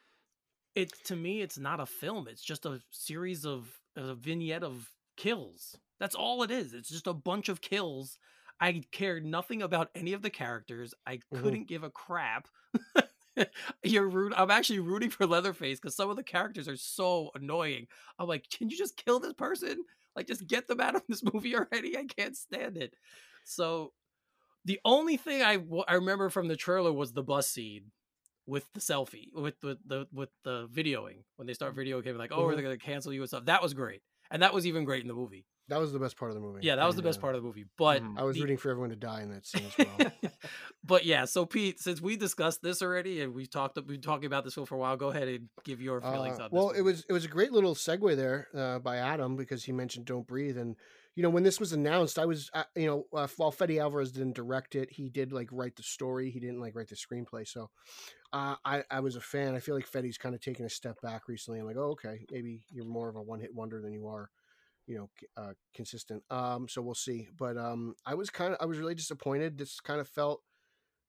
it 0.74 0.92
to 1.04 1.16
me, 1.16 1.40
it's 1.42 1.58
not 1.58 1.80
a 1.80 1.86
film. 1.86 2.28
It's 2.28 2.42
just 2.42 2.66
a 2.66 2.80
series 2.90 3.44
of 3.46 3.68
a 3.96 4.14
vignette 4.14 4.62
of 4.64 4.90
kills. 5.16 5.76
That's 5.98 6.14
all 6.14 6.42
it 6.42 6.50
is. 6.50 6.74
It's 6.74 6.90
just 6.90 7.06
a 7.06 7.14
bunch 7.14 7.48
of 7.48 7.60
kills. 7.60 8.18
I 8.60 8.82
cared 8.92 9.24
nothing 9.24 9.62
about 9.62 9.90
any 9.94 10.12
of 10.12 10.22
the 10.22 10.30
characters. 10.30 10.92
I 11.06 11.16
Mhm. 11.32 11.42
couldn't 11.42 11.68
give 11.68 11.82
a 11.84 11.90
crap. 11.90 12.48
You're 13.82 14.08
root. 14.08 14.32
I'm 14.36 14.50
actually 14.50 14.80
rooting 14.80 15.10
for 15.10 15.26
Leatherface 15.26 15.80
because 15.80 15.96
some 15.96 16.10
of 16.10 16.16
the 16.16 16.22
characters 16.22 16.68
are 16.68 16.76
so 16.76 17.30
annoying. 17.34 17.86
I'm 18.18 18.28
like, 18.28 18.46
can 18.50 18.70
you 18.70 18.76
just 18.76 18.96
kill 18.96 19.20
this 19.20 19.34
person? 19.34 19.84
Like, 20.14 20.26
just 20.26 20.46
get 20.46 20.66
them 20.66 20.80
out 20.80 20.96
of 20.96 21.02
this 21.08 21.22
movie 21.32 21.54
already. 21.54 21.96
I 21.96 22.04
can't 22.04 22.36
stand 22.36 22.76
it. 22.76 22.94
So, 23.44 23.92
the 24.64 24.80
only 24.84 25.16
thing 25.16 25.42
I 25.42 25.56
w- 25.56 25.84
I 25.86 25.94
remember 25.94 26.30
from 26.30 26.48
the 26.48 26.56
trailer 26.56 26.92
was 26.92 27.12
the 27.12 27.22
bus 27.22 27.48
scene 27.48 27.92
with 28.46 28.64
the 28.74 28.80
selfie 28.80 29.32
with 29.34 29.60
the, 29.60 29.76
the 29.86 30.06
with 30.12 30.30
the 30.44 30.68
videoing 30.68 31.24
when 31.34 31.46
they 31.46 31.52
start 31.52 31.72
mm. 31.72 31.76
video 31.76 32.00
gaming 32.00 32.18
like 32.18 32.30
oh 32.32 32.44
are 32.44 32.50
they 32.50 32.58
mm-hmm. 32.58 32.66
going 32.66 32.78
to 32.78 32.84
cancel 32.84 33.12
you 33.12 33.20
and 33.20 33.28
stuff 33.28 33.44
that 33.44 33.60
was 33.60 33.74
great 33.74 34.02
and 34.30 34.42
that 34.42 34.54
was 34.54 34.66
even 34.66 34.84
great 34.84 35.02
in 35.02 35.08
the 35.08 35.14
movie. 35.14 35.46
That 35.68 35.80
was 35.80 35.92
the 35.92 35.98
best 35.98 36.16
part 36.16 36.30
of 36.30 36.36
the 36.36 36.40
movie. 36.40 36.60
Yeah, 36.62 36.76
that 36.76 36.86
was 36.86 36.94
the 36.94 37.02
best 37.02 37.18
uh, 37.18 37.22
part 37.22 37.34
of 37.34 37.42
the 37.42 37.46
movie. 37.46 37.64
But 37.76 38.02
Mhm. 38.02 38.18
I 38.18 38.22
was 38.22 38.36
the- 38.36 38.42
rooting 38.42 38.56
for 38.56 38.70
everyone 38.70 38.90
to 38.90 38.96
die 38.96 39.22
in 39.22 39.30
that 39.30 39.46
scene 39.46 39.64
as 39.66 39.86
well. 39.86 40.12
but 40.84 41.04
yeah, 41.04 41.24
so 41.24 41.44
Pete, 41.44 41.80
since 41.80 42.00
we 42.00 42.16
discussed 42.16 42.62
this 42.62 42.82
already 42.82 43.20
and 43.20 43.34
we 43.34 43.46
talked, 43.46 43.76
we've 43.76 43.86
been 43.86 44.00
talking 44.00 44.26
about 44.26 44.44
this 44.44 44.54
film 44.54 44.66
for 44.66 44.76
a 44.76 44.78
while. 44.78 44.96
Go 44.96 45.08
ahead 45.08 45.26
and 45.28 45.48
give 45.64 45.80
your 45.80 46.00
feelings 46.00 46.38
Uh, 46.38 46.44
on 46.44 46.50
this. 46.50 46.56
well, 46.56 46.70
it 46.70 46.82
was 46.82 47.04
it 47.08 47.12
was 47.12 47.24
a 47.24 47.28
great 47.28 47.52
little 47.52 47.74
segue 47.74 48.14
there 48.16 48.48
uh, 48.54 48.78
by 48.78 48.96
Adam 48.98 49.34
because 49.36 49.64
he 49.64 49.72
mentioned 49.72 50.06
"Don't 50.06 50.26
Breathe," 50.26 50.56
and 50.56 50.76
you 51.16 51.22
know 51.24 51.30
when 51.30 51.42
this 51.42 51.58
was 51.58 51.72
announced, 51.72 52.18
I 52.18 52.26
was 52.26 52.48
uh, 52.54 52.62
you 52.76 52.86
know 52.86 53.06
uh, 53.12 53.26
while 53.36 53.50
Fede 53.50 53.78
Alvarez 53.78 54.12
didn't 54.12 54.34
direct 54.36 54.76
it, 54.76 54.92
he 54.92 55.08
did 55.08 55.32
like 55.32 55.48
write 55.50 55.74
the 55.74 55.82
story. 55.82 56.30
He 56.30 56.38
didn't 56.38 56.60
like 56.60 56.76
write 56.76 56.88
the 56.88 56.94
screenplay, 56.96 57.46
so 57.48 57.70
uh, 58.32 58.54
I 58.64 58.84
I 58.90 59.00
was 59.00 59.16
a 59.16 59.20
fan. 59.20 59.56
I 59.56 59.58
feel 59.60 59.74
like 59.74 59.86
Fede's 59.86 60.18
kind 60.18 60.34
of 60.34 60.40
taken 60.40 60.64
a 60.64 60.70
step 60.70 61.00
back 61.00 61.26
recently. 61.26 61.58
I'm 61.58 61.66
like, 61.66 61.76
oh 61.76 61.90
okay, 61.92 62.24
maybe 62.30 62.62
you're 62.70 62.84
more 62.84 63.08
of 63.08 63.16
a 63.16 63.22
one 63.22 63.40
hit 63.40 63.52
wonder 63.54 63.80
than 63.80 63.92
you 63.92 64.06
are. 64.06 64.30
You 64.86 64.98
know, 64.98 65.10
uh, 65.36 65.52
consistent. 65.74 66.22
Um, 66.30 66.68
so 66.68 66.80
we'll 66.80 66.94
see. 66.94 67.28
But 67.36 67.56
um, 67.56 67.94
I 68.04 68.14
was 68.14 68.30
kind 68.30 68.52
of, 68.52 68.58
I 68.60 68.66
was 68.66 68.78
really 68.78 68.94
disappointed. 68.94 69.58
This 69.58 69.80
kind 69.80 70.00
of 70.00 70.08
felt 70.08 70.42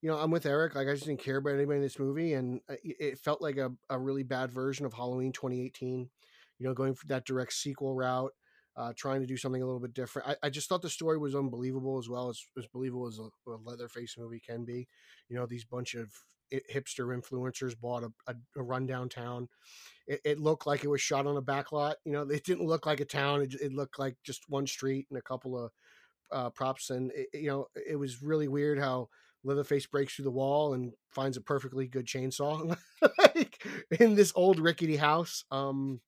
you 0.01 0.09
know, 0.09 0.17
I'm 0.17 0.31
with 0.31 0.45
Eric. 0.45 0.75
Like, 0.75 0.87
I 0.87 0.93
just 0.93 1.05
didn't 1.05 1.23
care 1.23 1.37
about 1.37 1.55
anybody 1.55 1.77
in 1.77 1.83
this 1.83 1.99
movie, 1.99 2.33
and 2.33 2.61
uh, 2.69 2.75
it 2.83 3.17
felt 3.17 3.41
like 3.41 3.57
a, 3.57 3.71
a 3.89 3.97
really 3.97 4.23
bad 4.23 4.51
version 4.51 4.85
of 4.85 4.93
Halloween 4.93 5.31
2018. 5.31 6.09
You 6.59 6.67
know, 6.67 6.73
going 6.73 6.95
for 6.95 7.07
that 7.07 7.25
direct 7.25 7.53
sequel 7.53 7.95
route, 7.95 8.31
uh, 8.75 8.93
trying 8.95 9.21
to 9.21 9.27
do 9.27 9.37
something 9.37 9.61
a 9.61 9.65
little 9.65 9.79
bit 9.79 9.93
different. 9.93 10.27
I, 10.27 10.35
I 10.43 10.49
just 10.49 10.69
thought 10.69 10.81
the 10.81 10.89
story 10.89 11.17
was 11.17 11.35
unbelievable, 11.35 11.97
as 11.97 12.09
well 12.09 12.29
as 12.29 12.43
as 12.57 12.67
believable 12.67 13.07
as 13.07 13.19
a, 13.19 13.51
a 13.51 13.57
Leatherface 13.63 14.15
movie 14.17 14.39
can 14.39 14.65
be. 14.65 14.87
You 15.29 15.35
know, 15.35 15.45
these 15.45 15.65
bunch 15.65 15.95
of 15.95 16.11
hipster 16.53 17.17
influencers 17.17 17.79
bought 17.79 18.03
a, 18.03 18.11
a, 18.27 18.35
a 18.57 18.63
rundown 18.63 19.09
town. 19.09 19.49
It, 20.07 20.21
it 20.23 20.39
looked 20.39 20.67
like 20.67 20.83
it 20.83 20.89
was 20.89 21.01
shot 21.01 21.27
on 21.27 21.37
a 21.37 21.41
back 21.41 21.71
lot. 21.71 21.97
You 22.05 22.13
know, 22.13 22.21
it 22.21 22.43
didn't 22.43 22.67
look 22.67 22.85
like 22.85 22.99
a 22.99 23.05
town. 23.05 23.41
It, 23.41 23.55
it 23.61 23.73
looked 23.73 23.99
like 23.99 24.15
just 24.23 24.43
one 24.49 24.67
street 24.67 25.07
and 25.09 25.19
a 25.19 25.23
couple 25.23 25.57
of 25.57 25.71
uh, 26.31 26.49
props, 26.49 26.89
and 26.89 27.11
it, 27.15 27.27
you 27.33 27.47
know, 27.47 27.67
it 27.87 27.95
was 27.95 28.21
really 28.21 28.47
weird 28.47 28.79
how 28.79 29.09
Leatherface 29.43 29.85
breaks 29.85 30.15
through 30.15 30.25
the 30.25 30.31
wall 30.31 30.73
and 30.73 30.93
finds 31.09 31.37
a 31.37 31.41
perfectly 31.41 31.87
good 31.87 32.05
chainsaw 32.05 32.75
like, 33.17 33.63
in 33.99 34.15
this 34.15 34.33
old 34.35 34.59
rickety 34.59 34.97
house. 34.97 35.45
Um, 35.51 36.01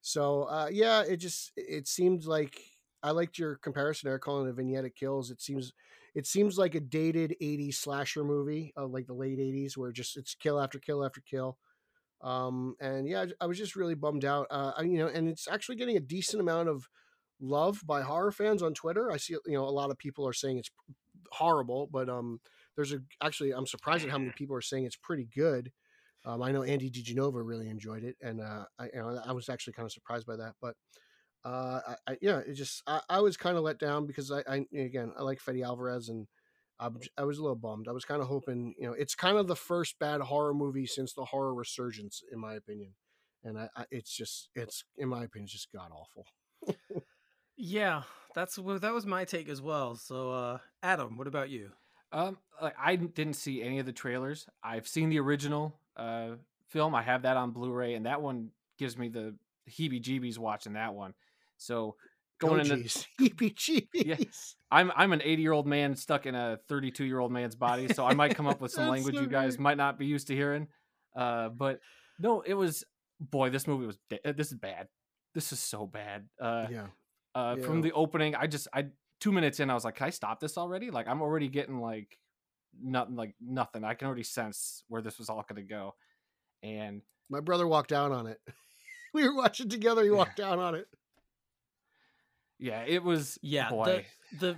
so 0.00 0.44
uh, 0.44 0.68
yeah, 0.70 1.02
it 1.02 1.16
just 1.16 1.52
it 1.56 1.88
seemed 1.88 2.24
like 2.24 2.60
I 3.02 3.10
liked 3.10 3.38
your 3.38 3.56
comparison 3.56 4.08
there, 4.08 4.18
calling 4.18 4.46
it 4.46 4.50
a 4.50 4.52
vignette 4.52 4.84
of 4.84 4.94
kills. 4.94 5.30
It 5.30 5.40
seems 5.40 5.72
it 6.14 6.26
seems 6.26 6.58
like 6.58 6.74
a 6.74 6.80
dated 6.80 7.36
'80s 7.40 7.78
slasher 7.78 8.24
movie, 8.24 8.72
uh, 8.76 8.86
like 8.86 9.06
the 9.06 9.14
late 9.14 9.38
'80s, 9.38 9.76
where 9.76 9.92
just 9.92 10.16
it's 10.16 10.34
kill 10.34 10.60
after 10.60 10.78
kill 10.78 11.04
after 11.04 11.20
kill. 11.20 11.58
Um, 12.20 12.76
and 12.80 13.08
yeah, 13.08 13.26
I 13.40 13.46
was 13.46 13.58
just 13.58 13.76
really 13.76 13.94
bummed 13.94 14.24
out. 14.24 14.46
Uh, 14.50 14.72
I- 14.76 14.82
you 14.82 14.98
know, 14.98 15.08
and 15.08 15.28
it's 15.28 15.48
actually 15.48 15.76
getting 15.76 15.96
a 15.96 16.00
decent 16.00 16.40
amount 16.40 16.68
of 16.68 16.88
love 17.40 17.82
by 17.84 18.02
horror 18.02 18.32
fans 18.32 18.62
on 18.62 18.74
Twitter. 18.74 19.10
I 19.10 19.16
see, 19.16 19.34
you 19.46 19.52
know, 19.54 19.64
a 19.64 19.70
lot 19.70 19.90
of 19.90 19.98
people 19.98 20.26
are 20.28 20.32
saying 20.32 20.58
it's 20.58 20.70
horrible, 21.32 21.88
but 21.92 22.08
um, 22.08 22.40
there's 22.76 22.92
a 22.92 23.00
actually 23.22 23.52
I'm 23.52 23.66
surprised 23.66 24.04
at 24.04 24.10
how 24.10 24.18
many 24.18 24.32
people 24.36 24.56
are 24.56 24.60
saying 24.62 24.84
it's 24.84 24.96
pretty 24.96 25.28
good. 25.34 25.72
Um, 26.24 26.42
I 26.42 26.52
know 26.52 26.62
Andy 26.62 26.90
DiGenova 26.90 27.42
really 27.44 27.68
enjoyed 27.68 28.04
it, 28.04 28.16
and 28.22 28.40
uh, 28.40 28.64
I, 28.78 28.84
you 28.86 28.90
know, 28.94 29.20
I 29.26 29.32
was 29.32 29.48
actually 29.48 29.72
kind 29.74 29.86
of 29.86 29.92
surprised 29.92 30.26
by 30.26 30.36
that. 30.36 30.54
But 30.60 30.76
uh, 31.44 31.80
I, 31.86 32.12
I, 32.12 32.18
yeah, 32.20 32.38
it 32.38 32.54
just 32.54 32.82
I, 32.86 33.00
I 33.08 33.20
was 33.20 33.36
kind 33.36 33.56
of 33.56 33.64
let 33.64 33.78
down 33.78 34.06
because 34.06 34.30
I, 34.30 34.42
I 34.48 34.66
again 34.76 35.12
I 35.18 35.22
like 35.22 35.40
Fede 35.40 35.62
Alvarez, 35.62 36.08
and 36.08 36.26
I'm, 36.78 37.00
j- 37.00 37.10
I 37.16 37.24
was 37.24 37.38
a 37.38 37.42
little 37.42 37.56
bummed. 37.56 37.86
I 37.88 37.92
was 37.92 38.04
kind 38.04 38.20
of 38.20 38.28
hoping, 38.28 38.74
you 38.78 38.86
know, 38.86 38.92
it's 38.92 39.14
kind 39.14 39.36
of 39.38 39.46
the 39.46 39.56
first 39.56 39.98
bad 39.98 40.20
horror 40.20 40.54
movie 40.54 40.86
since 40.86 41.12
the 41.12 41.24
horror 41.24 41.54
resurgence, 41.54 42.22
in 42.32 42.40
my 42.40 42.54
opinion. 42.54 42.94
And 43.44 43.58
I, 43.58 43.68
I 43.76 43.84
it's 43.90 44.14
just 44.16 44.48
it's 44.54 44.84
in 44.96 45.08
my 45.08 45.24
opinion 45.24 45.44
it's 45.44 45.52
just 45.52 45.72
god 45.72 45.90
awful. 45.92 46.26
yeah, 47.56 48.02
that's 48.34 48.58
what 48.58 48.80
that 48.82 48.92
was 48.92 49.06
my 49.06 49.24
take 49.24 49.48
as 49.48 49.60
well. 49.60 49.96
So, 49.96 50.30
uh, 50.30 50.58
Adam, 50.82 51.16
what 51.16 51.26
about 51.26 51.50
you? 51.50 51.70
Um, 52.12 52.38
I 52.78 52.96
didn't 52.96 53.34
see 53.34 53.62
any 53.62 53.78
of 53.78 53.86
the 53.86 53.92
trailers. 53.92 54.46
I've 54.62 54.86
seen 54.86 55.08
the 55.08 55.18
original 55.18 55.74
uh 55.96 56.32
film. 56.68 56.94
I 56.94 57.02
have 57.02 57.22
that 57.22 57.36
on 57.36 57.50
Blu-ray, 57.50 57.94
and 57.94 58.06
that 58.06 58.22
one 58.22 58.50
gives 58.78 58.96
me 58.96 59.08
the 59.08 59.34
heebie-jeebies 59.70 60.38
watching 60.38 60.72
that 60.74 60.94
one. 60.94 61.14
So 61.62 61.96
going 62.40 62.58
oh, 62.58 62.74
into 62.74 62.76
geez. 62.82 63.06
EPGs. 63.20 64.54
I'm 64.70 64.90
I'm 64.96 65.12
an 65.12 65.22
80 65.22 65.42
year 65.42 65.52
old 65.52 65.66
man 65.66 65.94
stuck 65.94 66.26
in 66.26 66.34
a 66.34 66.58
32 66.68 67.04
year 67.04 67.18
old 67.18 67.32
man's 67.32 67.54
body, 67.54 67.88
so 67.88 68.04
I 68.06 68.14
might 68.14 68.34
come 68.34 68.46
up 68.46 68.60
with 68.62 68.72
some 68.72 68.88
language 68.88 69.14
so 69.16 69.20
you 69.20 69.28
guys 69.28 69.56
great. 69.56 69.62
might 69.62 69.76
not 69.76 69.98
be 69.98 70.06
used 70.06 70.28
to 70.28 70.34
hearing. 70.34 70.68
Uh, 71.14 71.48
but 71.50 71.80
no, 72.18 72.40
it 72.40 72.54
was 72.54 72.84
boy, 73.20 73.50
this 73.50 73.66
movie 73.66 73.86
was 73.86 73.98
this 74.34 74.48
is 74.48 74.54
bad. 74.54 74.88
This 75.34 75.52
is 75.52 75.60
so 75.60 75.86
bad. 75.86 76.28
Uh, 76.40 76.66
Yeah. 76.70 76.86
uh, 77.34 77.56
Yeah. 77.58 77.64
from 77.64 77.80
the 77.82 77.92
opening, 77.92 78.34
I 78.34 78.46
just 78.46 78.68
I 78.74 78.86
two 79.20 79.32
minutes 79.32 79.60
in, 79.60 79.70
I 79.70 79.74
was 79.74 79.84
like, 79.84 79.96
can 79.96 80.08
I 80.08 80.10
stop 80.10 80.40
this 80.40 80.58
already? 80.58 80.90
Like 80.90 81.06
I'm 81.06 81.22
already 81.22 81.48
getting 81.48 81.80
like 81.80 82.18
nothing, 82.82 83.14
like 83.16 83.34
nothing. 83.40 83.84
I 83.84 83.94
can 83.94 84.06
already 84.06 84.24
sense 84.24 84.82
where 84.88 85.02
this 85.02 85.18
was 85.18 85.28
all 85.28 85.44
going 85.48 85.62
to 85.62 85.68
go, 85.68 85.94
and 86.62 87.02
My 87.30 87.40
brother 87.40 87.66
walked 87.66 87.90
down 87.90 88.12
on 88.12 88.26
it. 88.26 88.40
we 89.14 89.26
were 89.28 89.34
watching 89.34 89.68
together. 89.68 90.02
He 90.02 90.08
Yeah. 90.08 90.16
walked 90.16 90.36
down 90.36 90.58
on 90.58 90.74
it. 90.74 90.86
Yeah, 92.62 92.84
it 92.86 93.02
was 93.02 93.38
Yeah, 93.42 93.70
boy. 93.70 94.06
the 94.30 94.38
the 94.38 94.56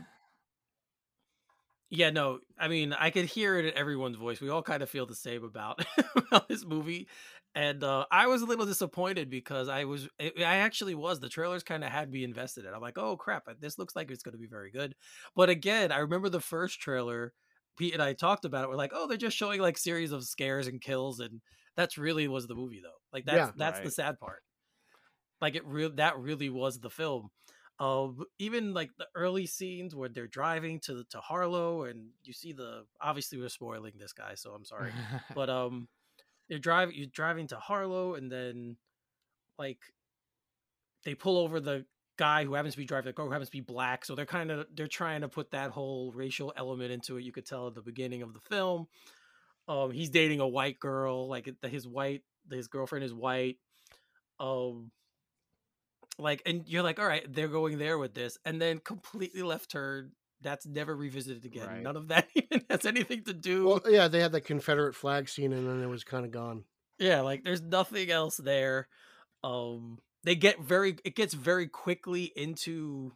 yeah, 1.90 2.10
no, 2.10 2.40
I 2.58 2.68
mean, 2.68 2.92
I 2.92 3.10
could 3.10 3.24
hear 3.24 3.58
it 3.58 3.66
in 3.66 3.74
everyone's 3.74 4.16
voice. 4.16 4.40
We 4.40 4.50
all 4.50 4.62
kind 4.62 4.82
of 4.82 4.90
feel 4.90 5.06
the 5.06 5.14
same 5.14 5.44
about, 5.44 5.84
about 6.16 6.48
this 6.48 6.64
movie, 6.64 7.08
and 7.54 7.82
uh, 7.84 8.04
I 8.10 8.26
was 8.26 8.42
a 8.42 8.46
little 8.46 8.66
disappointed 8.66 9.30
because 9.30 9.68
I 9.68 9.84
was, 9.84 10.08
I 10.20 10.32
I 10.38 10.56
actually 10.56 10.94
was. 10.94 11.20
The 11.20 11.28
trailers 11.28 11.62
kind 11.62 11.82
of 11.82 11.90
had 11.90 12.10
me 12.10 12.24
invested 12.24 12.64
in. 12.64 12.72
It. 12.72 12.74
I'm 12.74 12.82
like, 12.82 12.98
oh 12.98 13.16
crap, 13.16 13.44
uh, 13.48 13.54
this 13.58 13.78
looks 13.78 13.96
like 13.96 14.10
it's 14.10 14.22
going 14.22 14.32
to 14.32 14.38
be 14.38 14.48
very 14.48 14.70
good. 14.70 14.94
But 15.34 15.48
again, 15.48 15.92
I 15.92 15.98
remember 15.98 16.28
the 16.28 16.40
first 16.40 16.80
trailer. 16.80 17.32
Pete 17.76 17.92
and 17.94 18.02
I 18.02 18.12
talked 18.12 18.44
about 18.44 18.62
it. 18.62 18.68
We're 18.68 18.76
like, 18.76 18.92
oh, 18.94 19.08
they're 19.08 19.16
just 19.16 19.36
showing 19.36 19.60
like 19.60 19.76
series 19.76 20.12
of 20.12 20.22
scares 20.24 20.68
and 20.68 20.80
kills, 20.80 21.18
and 21.20 21.40
that's 21.76 21.98
really 21.98 22.28
was 22.28 22.46
the 22.46 22.54
movie 22.54 22.80
though. 22.82 23.00
Like 23.12 23.24
that's 23.24 23.48
Yeah. 23.48 23.52
that's 23.56 23.80
the 23.80 23.90
sad 23.90 24.20
part. 24.20 24.42
Like 25.40 25.56
it 25.56 25.66
real 25.66 25.90
that 25.94 26.18
really 26.18 26.50
was 26.50 26.78
the 26.78 26.90
film 26.90 27.30
of 27.80 28.22
even 28.38 28.72
like 28.72 28.90
the 28.98 29.06
early 29.14 29.46
scenes 29.46 29.94
where 29.94 30.08
they're 30.08 30.28
driving 30.28 30.78
to 30.78 31.04
to 31.10 31.18
Harlow 31.18 31.84
and 31.84 32.10
you 32.22 32.32
see 32.32 32.52
the 32.52 32.84
obviously 33.00 33.38
we're 33.38 33.48
spoiling 33.48 33.94
this 33.98 34.12
guy 34.12 34.34
so 34.34 34.52
I'm 34.52 34.64
sorry 34.64 34.92
but 35.34 35.50
um 35.50 35.88
they're 36.48 36.58
driving 36.58 36.94
you're 36.96 37.08
driving 37.08 37.48
to 37.48 37.56
Harlow 37.56 38.14
and 38.14 38.30
then 38.30 38.76
like 39.58 39.78
they 41.04 41.14
pull 41.14 41.36
over 41.36 41.58
the 41.58 41.84
guy 42.16 42.44
who 42.44 42.54
happens 42.54 42.74
to 42.74 42.78
be 42.78 42.84
driving 42.84 43.06
the 43.06 43.12
car 43.12 43.26
who 43.26 43.32
happens 43.32 43.48
to 43.48 43.56
be 43.56 43.60
black 43.60 44.04
so 44.04 44.14
they're 44.14 44.24
kind 44.24 44.52
of 44.52 44.66
they're 44.76 44.86
trying 44.86 45.22
to 45.22 45.28
put 45.28 45.50
that 45.50 45.72
whole 45.72 46.12
racial 46.12 46.52
element 46.56 46.92
into 46.92 47.16
it. 47.16 47.24
You 47.24 47.32
could 47.32 47.46
tell 47.46 47.66
at 47.66 47.74
the 47.74 47.82
beginning 47.82 48.22
of 48.22 48.34
the 48.34 48.40
film 48.40 48.86
um 49.66 49.90
he's 49.90 50.10
dating 50.10 50.38
a 50.38 50.46
white 50.46 50.78
girl 50.78 51.28
like 51.28 51.50
his 51.62 51.88
white 51.88 52.22
his 52.52 52.68
girlfriend 52.68 53.04
is 53.04 53.12
white 53.12 53.56
um 54.38 54.92
like 56.18 56.42
and 56.46 56.64
you're 56.68 56.82
like 56.82 56.98
all 56.98 57.06
right 57.06 57.26
they're 57.32 57.48
going 57.48 57.78
there 57.78 57.98
with 57.98 58.14
this 58.14 58.38
and 58.44 58.60
then 58.60 58.78
completely 58.78 59.42
left 59.42 59.70
turn 59.70 60.12
that's 60.40 60.66
never 60.66 60.94
revisited 60.94 61.44
again 61.44 61.66
Right. 61.66 61.82
none 61.82 61.96
of 61.96 62.08
that 62.08 62.28
even 62.34 62.62
has 62.70 62.84
anything 62.86 63.24
to 63.24 63.32
do 63.32 63.66
Well, 63.66 63.80
yeah, 63.88 64.08
they 64.08 64.20
had 64.20 64.32
the 64.32 64.40
Confederate 64.40 64.94
flag 64.94 65.28
scene, 65.28 65.52
and 65.52 65.66
then 65.66 65.82
it 65.82 65.88
was 65.88 66.04
kind 66.04 66.24
of 66.24 66.30
gone. 66.30 66.64
yeah 66.98 67.20
like 67.22 67.44
there's 67.44 67.62
nothing 67.62 68.10
else 68.10 68.36
there 68.36 68.88
um 69.42 69.98
they 70.22 70.34
get 70.34 70.60
very 70.60 70.96
it 71.04 71.14
gets 71.16 71.34
very 71.34 71.66
quickly 71.68 72.24
into 72.36 73.12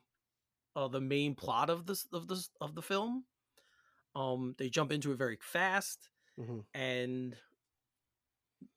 uh 0.76 0.88
the 0.88 1.00
main 1.00 1.34
plot 1.34 1.70
of 1.70 1.87
this 1.87 2.06
of 2.12 2.26
this 2.28 2.50
of 2.61 2.74
the 2.74 2.82
film 2.82 3.24
um 4.16 4.54
they 4.58 4.68
jump 4.68 4.90
into 4.92 5.12
it 5.12 5.18
very 5.18 5.38
fast 5.40 6.08
Mhm. 6.38 6.64
and 6.74 7.37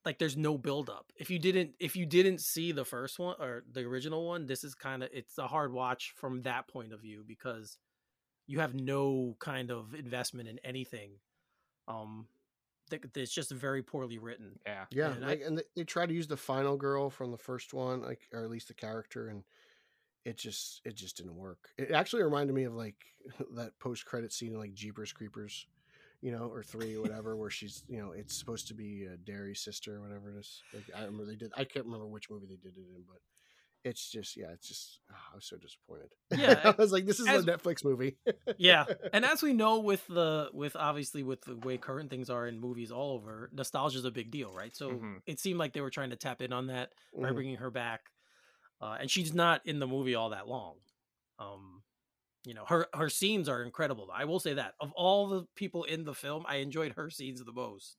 like 0.06 0.18
there's 0.20 0.38
no 0.38 0.58
build 0.58 0.90
up 0.90 1.12
if 1.18 1.30
you 1.30 1.38
didn't 1.40 1.72
if 1.80 1.96
you 1.96 2.06
didn't 2.06 2.40
see 2.40 2.72
the 2.72 2.86
first 2.86 3.20
one 3.20 3.36
or 3.40 3.64
the 3.72 3.82
original 3.82 4.26
one 4.28 4.46
this 4.48 4.64
is 4.64 4.74
kind 4.74 5.04
of 5.04 5.10
it's 5.14 5.38
a 5.38 5.48
hard 5.48 5.72
watch 5.72 6.14
from 6.16 6.42
that 6.42 6.68
point 6.68 6.92
of 6.92 7.00
view 7.02 7.24
because 7.28 7.78
you 8.48 8.60
have 8.60 8.74
no 8.74 9.36
kind 9.40 9.70
of 9.72 9.94
investment 9.94 10.50
in 10.50 10.60
anything 10.64 11.12
um 11.88 12.26
th- 12.90 13.04
it's 13.16 13.34
just 13.34 13.52
very 13.52 13.82
poorly 13.82 14.18
written. 14.18 14.60
Yeah, 14.66 14.86
Yeah, 14.92 15.14
And 15.14 15.26
I- 15.26 15.34
and 15.36 15.64
they, 15.76 15.84
try 15.84 16.06
to 16.06 16.14
use 16.14 16.28
the 16.28 16.38
final 16.38 16.76
girl 16.76 17.10
from 17.10 17.32
the 17.32 17.38
first 17.38 17.74
one, 17.74 18.02
like 18.02 18.28
or 18.34 18.44
at 18.44 18.50
least 18.50 18.68
the 18.68 18.74
character, 18.74 19.30
and 19.30 19.44
it 20.26 20.38
just 20.38 20.82
it 20.84 20.96
just 20.96 21.18
didn't 21.18 21.36
work. 21.36 21.70
It 21.78 21.92
actually 21.92 22.24
reminded 22.24 22.54
me 22.54 22.66
of 22.66 22.74
like 22.76 22.98
that 23.56 23.78
post 23.80 24.06
credit 24.06 24.34
scene 24.34 24.52
in 24.54 24.60
like 24.60 24.74
Jeepers 24.74 25.14
Creepers, 25.14 25.68
you 26.22 26.32
know, 26.32 26.48
or 26.52 26.64
three 26.64 26.96
or 26.96 27.02
whatever, 27.02 27.36
where 27.36 27.50
she's 27.58 27.84
you 27.88 27.98
know 28.00 28.12
it's 28.12 28.38
supposed 28.38 28.68
to 28.70 28.74
be 28.74 29.06
a 29.06 29.18
Dairy 29.18 29.56
sister 29.56 29.98
or 29.98 30.02
whatever 30.02 30.32
it 30.36 30.40
is. 30.40 30.62
Like 30.74 30.84
I 30.96 31.00
remember 31.06 31.26
they 31.26 31.36
did. 31.36 31.52
I 31.56 31.64
can't 31.64 31.86
remember 31.86 32.08
which 32.08 32.30
movie 32.30 32.48
they 32.48 32.56
did 32.56 32.78
it 32.78 32.86
in, 32.96 33.04
but 33.08 33.18
it's 33.84 34.12
just 34.12 34.38
yeah, 34.38 34.52
it's 34.54 34.68
just 34.68 35.00
oh, 35.12 35.16
I 35.32 35.36
was 35.36 35.46
so 35.46 35.58
disappointed. 35.58 36.10
Yeah, 36.36 36.60
I 36.78 36.82
was 36.82 36.92
like, 36.92 37.06
this 37.08 37.20
is 37.20 37.28
as- 37.28 37.44
a 37.44 37.48
Netflix 37.48 37.84
movie. 37.84 38.18
yeah 38.58 38.86
and 39.14 39.24
as 39.26 39.42
we 39.42 39.54
know 39.54 39.80
with 39.80 40.06
the 40.08 40.50
with 40.54 40.76
obviously 40.76 41.24
with 41.24 41.42
the 41.46 41.56
way 41.56 41.78
current 41.78 42.10
things 42.10 42.30
are 42.30 42.46
in 42.48 42.60
movies 42.60 42.92
all 42.92 43.14
over 43.14 43.50
nostalgia 43.54 43.98
is 43.98 44.04
a 44.06 44.12
big 44.12 44.30
deal 44.30 44.52
right 44.54 44.76
so 44.76 44.90
Mhm. 44.92 45.22
it 45.26 45.40
seemed 45.40 45.58
like 45.58 45.72
they 45.74 45.80
were 45.82 45.90
trying 45.90 46.10
to 46.10 46.16
tap 46.18 46.42
in 46.42 46.52
on 46.52 46.68
that 46.68 46.92
by 47.20 47.30
Mhm. 47.30 47.34
bringing 47.36 47.56
her 47.58 47.72
back 47.72 48.02
uh, 48.82 48.98
and 49.00 49.10
she's 49.10 49.34
not 49.34 49.62
in 49.66 49.80
the 49.80 49.88
movie 49.88 50.16
all 50.16 50.30
that 50.32 50.48
long. 50.48 50.76
Um, 51.40 51.82
you 52.46 52.54
know, 52.54 52.66
her 52.68 52.88
her 52.94 53.10
scenes 53.10 53.48
are 53.50 53.64
incredible. 53.64 54.10
I 54.14 54.26
will 54.26 54.40
say 54.40 54.54
that 54.54 54.74
of 54.80 54.92
all 54.94 55.28
the 55.28 55.46
people 55.56 55.84
in 55.84 56.04
the 56.06 56.14
film, 56.14 56.44
I 56.48 56.58
enjoyed 56.58 56.94
her 56.94 57.10
scenes 57.10 57.44
the 57.44 57.52
most. 57.52 57.98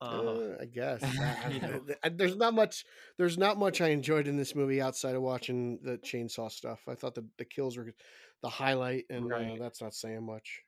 Uh, 0.00 0.04
Uh, 0.04 0.56
I 0.60 0.64
guess 0.78 1.02
you 1.50 1.60
know. 1.60 1.84
There's 2.10 2.36
not 2.36 2.54
much. 2.54 2.84
There's 3.16 3.36
not 3.38 3.58
much 3.58 3.80
I 3.80 3.88
enjoyed 3.88 4.28
in 4.28 4.36
this 4.36 4.54
movie 4.54 4.80
outside 4.80 5.14
of 5.14 5.22
watching 5.22 5.78
the 5.82 5.98
chainsaw 5.98 6.50
stuff. 6.50 6.80
I 6.88 6.94
thought 6.94 7.14
the 7.14 7.26
the 7.38 7.44
kills 7.44 7.76
were 7.76 7.92
the 8.42 8.48
highlight, 8.48 9.06
and 9.10 9.32
uh, 9.32 9.56
that's 9.58 9.80
not 9.82 9.94
saying 9.94 10.24
much. 10.24 10.62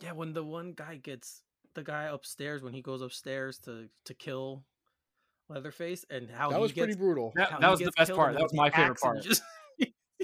yeah, 0.00 0.12
when 0.12 0.32
the 0.32 0.44
one 0.44 0.72
guy 0.72 0.96
gets 0.96 1.42
the 1.74 1.82
guy 1.84 2.04
upstairs 2.04 2.62
when 2.62 2.74
he 2.74 2.82
goes 2.82 3.02
upstairs 3.02 3.58
to 3.60 3.88
to 4.04 4.14
kill 4.14 4.64
Leatherface, 5.48 6.04
and 6.10 6.28
how 6.30 6.50
that 6.50 6.56
he 6.56 6.60
was 6.62 6.72
gets 6.72 6.86
pretty 6.86 6.98
brutal. 6.98 7.32
That, 7.36 7.60
that 7.60 7.70
was 7.70 7.80
the 7.80 7.92
best 7.96 8.12
part. 8.12 8.34
That 8.34 8.42
was 8.42 8.52
my 8.54 8.70
favorite 8.70 9.00
part. 9.00 9.22
Just 9.22 9.42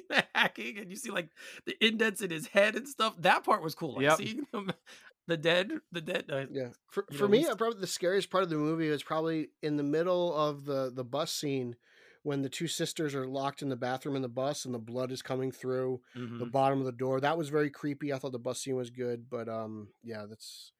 hacking, 0.34 0.78
and 0.78 0.90
you 0.90 0.96
see 0.96 1.10
like 1.10 1.28
the 1.66 1.76
indents 1.84 2.22
in 2.22 2.30
his 2.30 2.46
head 2.48 2.76
and 2.76 2.88
stuff. 2.88 3.14
That 3.18 3.44
part 3.44 3.62
was 3.62 3.74
cool. 3.74 3.94
Like 3.94 4.02
Yep. 4.02 4.16
seeing 4.18 4.46
the 5.26 5.36
dead, 5.36 5.72
the 5.92 6.00
dead. 6.00 6.24
Uh, 6.30 6.46
Yeah, 6.50 6.68
for, 6.90 7.06
for 7.12 7.28
me, 7.28 7.46
uh, 7.46 7.54
probably 7.54 7.80
the 7.80 7.86
scariest 7.86 8.30
part 8.30 8.44
of 8.44 8.50
the 8.50 8.56
movie 8.56 8.88
was 8.88 9.02
probably 9.02 9.48
in 9.62 9.76
the 9.76 9.82
middle 9.82 10.34
of 10.34 10.64
the 10.64 10.92
the 10.94 11.04
bus 11.04 11.32
scene 11.32 11.76
when 12.22 12.40
the 12.40 12.48
two 12.48 12.66
sisters 12.66 13.14
are 13.14 13.26
locked 13.26 13.60
in 13.60 13.68
the 13.68 13.76
bathroom 13.76 14.16
in 14.16 14.22
the 14.22 14.28
bus 14.28 14.64
and 14.64 14.74
the 14.74 14.78
blood 14.78 15.12
is 15.12 15.20
coming 15.20 15.52
through 15.52 16.00
the 16.14 16.20
mhm. 16.20 16.50
bottom 16.50 16.80
of 16.80 16.86
the 16.86 16.92
door. 16.92 17.20
That 17.20 17.36
was 17.36 17.50
very 17.50 17.68
creepy. 17.68 18.14
I 18.14 18.18
thought 18.18 18.32
the 18.32 18.38
bus 18.38 18.60
scene 18.60 18.76
was 18.76 18.88
good, 18.88 19.28
but 19.28 19.46
um, 19.46 19.88
yeah, 20.02 20.24
that's 20.26 20.72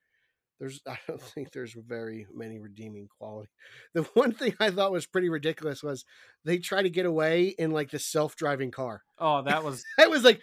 there's 0.61 0.81
I 0.89 0.99
don't 1.09 1.21
think 1.21 1.53
there's 1.53 1.75
very 1.75 2.27
many 2.33 2.59
redeeming 2.59 3.09
quality. 3.19 3.51
The 3.95 4.03
one 4.15 4.33
thing 4.33 4.55
I 4.61 4.71
thought 4.71 4.93
was 4.93 5.07
pretty 5.07 5.29
ridiculous 5.29 5.83
was 5.83 6.05
they 6.45 6.59
try 6.59 6.83
to 6.83 6.91
get 6.91 7.07
away 7.07 7.49
in 7.59 7.71
like 7.71 7.91
the 7.91 7.99
self 7.99 8.37
driving 8.37 8.71
car. 8.71 9.03
Oh, 9.19 9.43
that 9.47 9.63
was 9.65 9.85
I 9.99 10.07
was 10.09 10.25
like. 10.25 10.41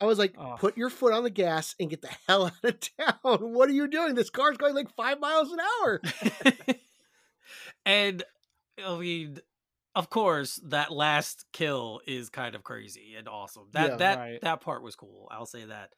I 0.00 0.06
was 0.06 0.18
like, 0.18 0.34
Oh. 0.36 0.56
put 0.58 0.76
your 0.76 0.90
foot 0.90 1.14
on 1.14 1.22
the 1.22 1.30
gas 1.30 1.74
and 1.78 1.88
get 1.88 2.02
the 2.02 2.10
hell 2.26 2.46
out 2.46 2.52
of 2.64 2.78
town. 2.98 3.38
What 3.52 3.68
are 3.68 3.72
you 3.72 3.86
doing? 3.86 4.14
This 4.16 4.28
car's 4.28 4.56
going 4.58 4.74
like 4.74 4.94
five 4.96 5.20
miles 5.20 5.52
an 5.52 5.60
hour. 5.60 6.00
and 7.86 8.22
I 8.84 8.96
mean, 8.98 9.38
of 9.94 10.10
course, 10.10 10.60
that 10.64 10.90
last 10.90 11.44
kill 11.52 12.00
is 12.06 12.28
kind 12.28 12.54
of 12.54 12.64
crazy 12.64 13.14
and 13.16 13.28
awesome. 13.28 13.68
That 13.72 13.90
Yeah, 13.90 13.96
that 13.96 14.18
right. 14.18 14.40
that 14.42 14.60
part 14.60 14.82
was 14.82 14.96
cool. 14.96 15.28
I'll 15.30 15.46
say 15.46 15.64
that. 15.66 15.90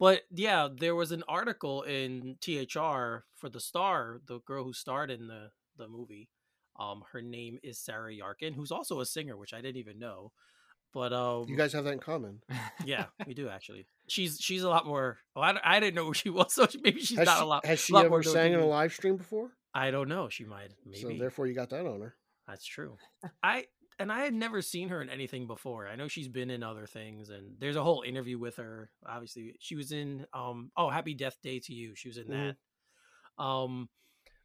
But 0.00 0.22
yeah, 0.34 0.68
there 0.74 0.94
was 0.96 1.12
an 1.12 1.22
article 1.28 1.82
in 1.82 2.36
THR 2.40 3.24
for 3.36 3.48
the 3.50 3.60
star, 3.60 4.20
the 4.26 4.40
girl 4.40 4.64
who 4.64 4.72
starred 4.72 5.10
in 5.10 5.28
the 5.28 5.50
the 5.76 5.86
movie. 5.86 6.28
Um, 6.78 7.04
her 7.12 7.20
name 7.20 7.58
is 7.62 7.78
Sarah 7.78 8.10
Yarkin, 8.12 8.54
who's 8.54 8.72
also 8.72 9.00
a 9.00 9.06
singer, 9.06 9.36
which 9.36 9.52
I 9.52 9.60
didn't 9.60 9.76
even 9.76 9.98
know. 9.98 10.32
But 10.94 11.12
um, 11.12 11.44
You 11.48 11.56
guys 11.56 11.74
have 11.74 11.84
that 11.84 11.92
in 11.92 11.98
common. 12.00 12.40
yeah, 12.84 13.04
we 13.26 13.34
do 13.34 13.48
actually. 13.48 13.86
She's 14.08 14.38
she's 14.40 14.62
a 14.62 14.68
lot 14.70 14.86
more. 14.86 15.18
Oh, 15.36 15.42
I, 15.42 15.54
I 15.62 15.78
didn't 15.80 15.94
know 15.96 16.06
who 16.06 16.14
she 16.14 16.30
was, 16.30 16.54
so 16.54 16.66
maybe 16.82 17.00
she's 17.00 17.18
Has 17.18 17.26
not 17.26 17.36
she, 17.36 17.42
a 17.42 17.46
lot. 17.46 17.66
has 17.66 17.78
she 17.78 17.92
lot 17.92 18.06
ever 18.06 18.22
sang 18.22 18.54
in 18.54 18.60
a 18.60 18.66
live 18.66 18.92
stream 18.94 19.16
before? 19.16 19.50
I 19.74 19.90
don't 19.90 20.08
know. 20.08 20.28
She 20.30 20.44
might. 20.44 20.70
Maybe. 20.84 21.00
So 21.02 21.10
therefore, 21.10 21.46
you 21.46 21.54
got 21.54 21.70
that 21.70 21.86
on 21.86 22.00
her. 22.00 22.16
That's 22.48 22.64
true. 22.66 22.96
I 23.42 23.66
and 24.00 24.10
I 24.10 24.20
had 24.22 24.34
never 24.34 24.62
seen 24.62 24.88
her 24.88 25.00
in 25.02 25.08
anything 25.10 25.46
before. 25.46 25.86
I 25.86 25.94
know 25.94 26.08
she's 26.08 26.26
been 26.28 26.50
in 26.50 26.62
other 26.64 26.86
things, 26.86 27.30
and 27.30 27.54
there's 27.60 27.76
a 27.76 27.84
whole 27.84 28.02
interview 28.02 28.38
with 28.38 28.56
her. 28.56 28.90
Obviously, 29.06 29.54
she 29.60 29.76
was 29.76 29.92
in 29.92 30.26
um 30.32 30.72
oh 30.76 30.88
Happy 30.90 31.14
Death 31.14 31.36
Day 31.42 31.60
to 31.60 31.72
You. 31.74 31.94
She 31.94 32.08
was 32.08 32.16
in 32.18 32.26
Mhm. 32.26 32.56
that. 33.38 33.42
Um, 33.44 33.88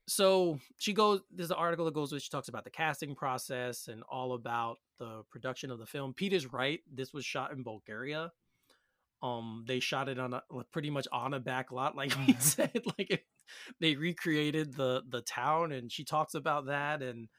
so 0.08 0.60
she 0.78 0.94
goes. 0.94 1.22
There's 1.32 1.50
an 1.50 1.58
article 1.58 1.86
that 1.86 1.94
goes 1.96 2.12
with. 2.12 2.22
She 2.22 2.30
talks 2.30 2.50
about 2.50 2.64
the 2.66 2.70
casting 2.70 3.16
process 3.16 3.88
and 3.88 4.04
all 4.04 4.34
about 4.34 4.78
the 5.00 5.24
production 5.32 5.72
of 5.72 5.80
the 5.80 5.86
film. 5.88 6.14
Peter's 6.14 6.52
right. 6.54 6.82
This 6.92 7.12
was 7.14 7.26
shot 7.26 7.52
in 7.52 7.64
Bulgaria. 7.64 8.32
Um, 9.24 9.64
they 9.68 9.80
shot 9.80 10.10
it 10.10 10.20
on 10.20 10.34
a 10.34 10.44
pretty 10.72 10.90
much 10.92 11.08
on 11.12 11.34
a 11.34 11.40
back 11.40 11.72
lot, 11.72 11.96
like 12.02 12.14
he 12.14 12.34
said. 12.34 12.72
Like 12.98 13.10
it, 13.10 13.24
they 13.80 13.96
recreated 13.96 14.76
the 14.76 15.04
the 15.10 15.22
town, 15.22 15.72
and 15.72 15.92
she 15.92 16.04
talks 16.04 16.34
about 16.36 16.66
that 16.68 17.02
and. 17.02 17.30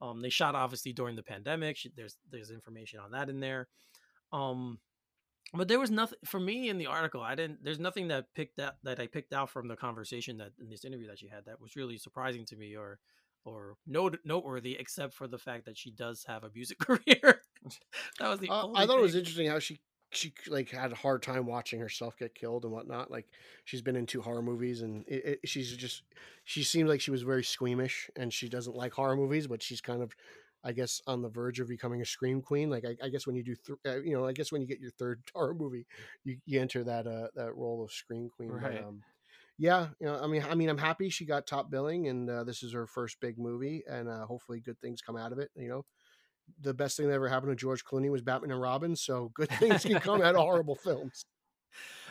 Um, 0.00 0.20
they 0.20 0.28
shot 0.28 0.54
obviously 0.54 0.92
during 0.92 1.16
the 1.16 1.22
pandemic. 1.22 1.78
There's 1.96 2.16
there's 2.30 2.50
information 2.50 3.00
on 3.00 3.12
that 3.12 3.28
in 3.28 3.40
there. 3.40 3.68
Um, 4.32 4.78
but 5.52 5.68
there 5.68 5.78
was 5.78 5.90
nothing 5.90 6.18
for 6.24 6.40
me 6.40 6.68
in 6.68 6.78
the 6.78 6.86
article. 6.86 7.22
I 7.22 7.34
didn't. 7.34 7.62
There's 7.62 7.78
nothing 7.78 8.08
that 8.08 8.26
picked 8.34 8.58
out 8.58 8.74
that 8.82 8.98
I 8.98 9.06
picked 9.06 9.32
out 9.32 9.50
from 9.50 9.68
the 9.68 9.76
conversation 9.76 10.38
that 10.38 10.52
in 10.60 10.68
this 10.68 10.84
interview 10.84 11.06
that 11.08 11.18
she 11.18 11.28
had 11.28 11.44
that 11.46 11.60
was 11.60 11.76
really 11.76 11.96
surprising 11.96 12.44
to 12.46 12.56
me 12.56 12.76
or 12.76 12.98
or 13.44 13.76
note, 13.86 14.18
noteworthy, 14.24 14.76
except 14.78 15.14
for 15.14 15.28
the 15.28 15.38
fact 15.38 15.66
that 15.66 15.76
she 15.76 15.90
does 15.90 16.24
have 16.26 16.44
a 16.44 16.50
music 16.54 16.78
career. 16.80 17.40
that 18.18 18.28
was 18.28 18.40
the. 18.40 18.48
Uh, 18.48 18.64
only 18.64 18.82
I 18.82 18.86
thought 18.86 18.98
it 18.98 19.02
was 19.02 19.14
interesting 19.14 19.48
how 19.48 19.58
she 19.58 19.80
she 20.16 20.34
like 20.48 20.70
had 20.70 20.92
a 20.92 20.96
hard 20.96 21.22
time 21.22 21.46
watching 21.46 21.80
herself 21.80 22.16
get 22.16 22.34
killed 22.34 22.64
and 22.64 22.72
whatnot. 22.72 23.10
Like 23.10 23.28
she's 23.64 23.82
been 23.82 23.96
in 23.96 24.06
two 24.06 24.22
horror 24.22 24.42
movies 24.42 24.82
and 24.82 25.04
it, 25.08 25.24
it, 25.42 25.48
she's 25.48 25.76
just 25.76 26.04
she 26.44 26.62
seemed 26.62 26.88
like 26.88 27.00
she 27.00 27.10
was 27.10 27.22
very 27.22 27.44
squeamish 27.44 28.10
and 28.16 28.32
she 28.32 28.48
doesn't 28.48 28.76
like 28.76 28.92
horror 28.92 29.16
movies, 29.16 29.46
but 29.46 29.62
she's 29.62 29.80
kind 29.80 30.02
of 30.02 30.14
I 30.62 30.72
guess 30.72 31.00
on 31.06 31.20
the 31.22 31.28
verge 31.28 31.60
of 31.60 31.68
becoming 31.68 32.00
a 32.00 32.06
scream 32.06 32.40
queen. 32.40 32.70
Like 32.70 32.84
I, 32.84 32.96
I 33.04 33.08
guess 33.10 33.26
when 33.26 33.36
you 33.36 33.42
do, 33.44 33.54
th- 33.54 33.78
uh, 33.86 34.00
you 34.02 34.14
know, 34.16 34.26
I 34.26 34.32
guess 34.32 34.50
when 34.50 34.62
you 34.62 34.66
get 34.66 34.80
your 34.80 34.90
third 34.92 35.22
horror 35.34 35.54
movie, 35.54 35.86
you, 36.24 36.38
you 36.46 36.60
enter 36.60 36.82
that 36.84 37.06
uh 37.06 37.28
that 37.34 37.54
role 37.54 37.84
of 37.84 37.92
scream 37.92 38.30
queen. 38.30 38.60
But, 38.60 38.74
Right. 38.74 38.80
um, 38.80 39.04
yeah, 39.58 39.90
you 40.00 40.06
know, 40.06 40.20
I 40.20 40.26
mean, 40.26 40.42
I 40.42 40.54
mean, 40.54 40.68
I'm 40.68 40.78
happy 40.78 41.08
she 41.10 41.24
got 41.26 41.46
top 41.46 41.70
billing, 41.70 42.08
and 42.08 42.28
uh, 42.28 42.44
this 42.44 42.62
is 42.62 42.72
her 42.72 42.86
first 42.86 43.20
big 43.20 43.38
movie, 43.38 43.84
and 43.88 44.08
uh, 44.08 44.26
hopefully, 44.26 44.60
good 44.60 44.80
things 44.80 45.00
come 45.02 45.16
out 45.16 45.32
of 45.32 45.38
it. 45.38 45.50
You 45.54 45.68
know, 45.68 45.86
the 46.60 46.74
best 46.74 46.96
thing 46.96 47.08
that 47.08 47.14
ever 47.14 47.28
happened 47.28 47.52
to 47.52 47.56
George 47.56 47.84
Clooney 47.84 48.10
was 48.10 48.22
Batman 48.22 48.50
and 48.50 48.60
Robin, 48.60 48.96
so 48.96 49.30
good 49.34 49.48
things 49.58 49.82
can 49.84 50.00
come 50.00 50.22
out 50.22 50.34
of 50.34 50.40
horrible 50.40 50.76
films. 50.76 51.26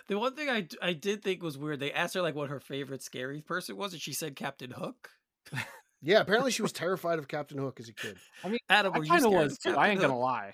The 0.07 0.19
one 0.19 0.35
thing 0.35 0.49
I, 0.49 0.67
I 0.81 0.93
did 0.93 1.23
think 1.23 1.41
was 1.41 1.57
weird. 1.57 1.79
They 1.79 1.91
asked 1.93 2.13
her 2.15 2.21
like 2.21 2.35
what 2.35 2.49
her 2.49 2.59
favorite 2.59 3.01
scary 3.01 3.41
person 3.41 3.77
was, 3.77 3.93
and 3.93 4.01
she 4.01 4.13
said 4.13 4.35
Captain 4.35 4.71
Hook. 4.71 5.09
Yeah, 6.05 6.19
apparently 6.19 6.51
she 6.51 6.61
was 6.61 6.71
terrified 6.73 7.17
of 7.17 7.29
Captain 7.29 7.57
Hook 7.57 7.79
as 7.79 7.87
a 7.87 7.93
kid. 7.93 8.17
I 8.43 8.49
mean, 8.49 8.59
Adam, 8.69 8.93
I 8.93 8.99
were 8.99 9.05
you 9.05 9.11
kind 9.11 9.25
of 9.25 9.31
scared 9.31 9.43
was 9.45 9.57
too. 9.57 9.69
I 9.69 9.73
Captain 9.73 9.91
ain't 9.91 10.01
gonna 10.01 10.19
lie. 10.19 10.53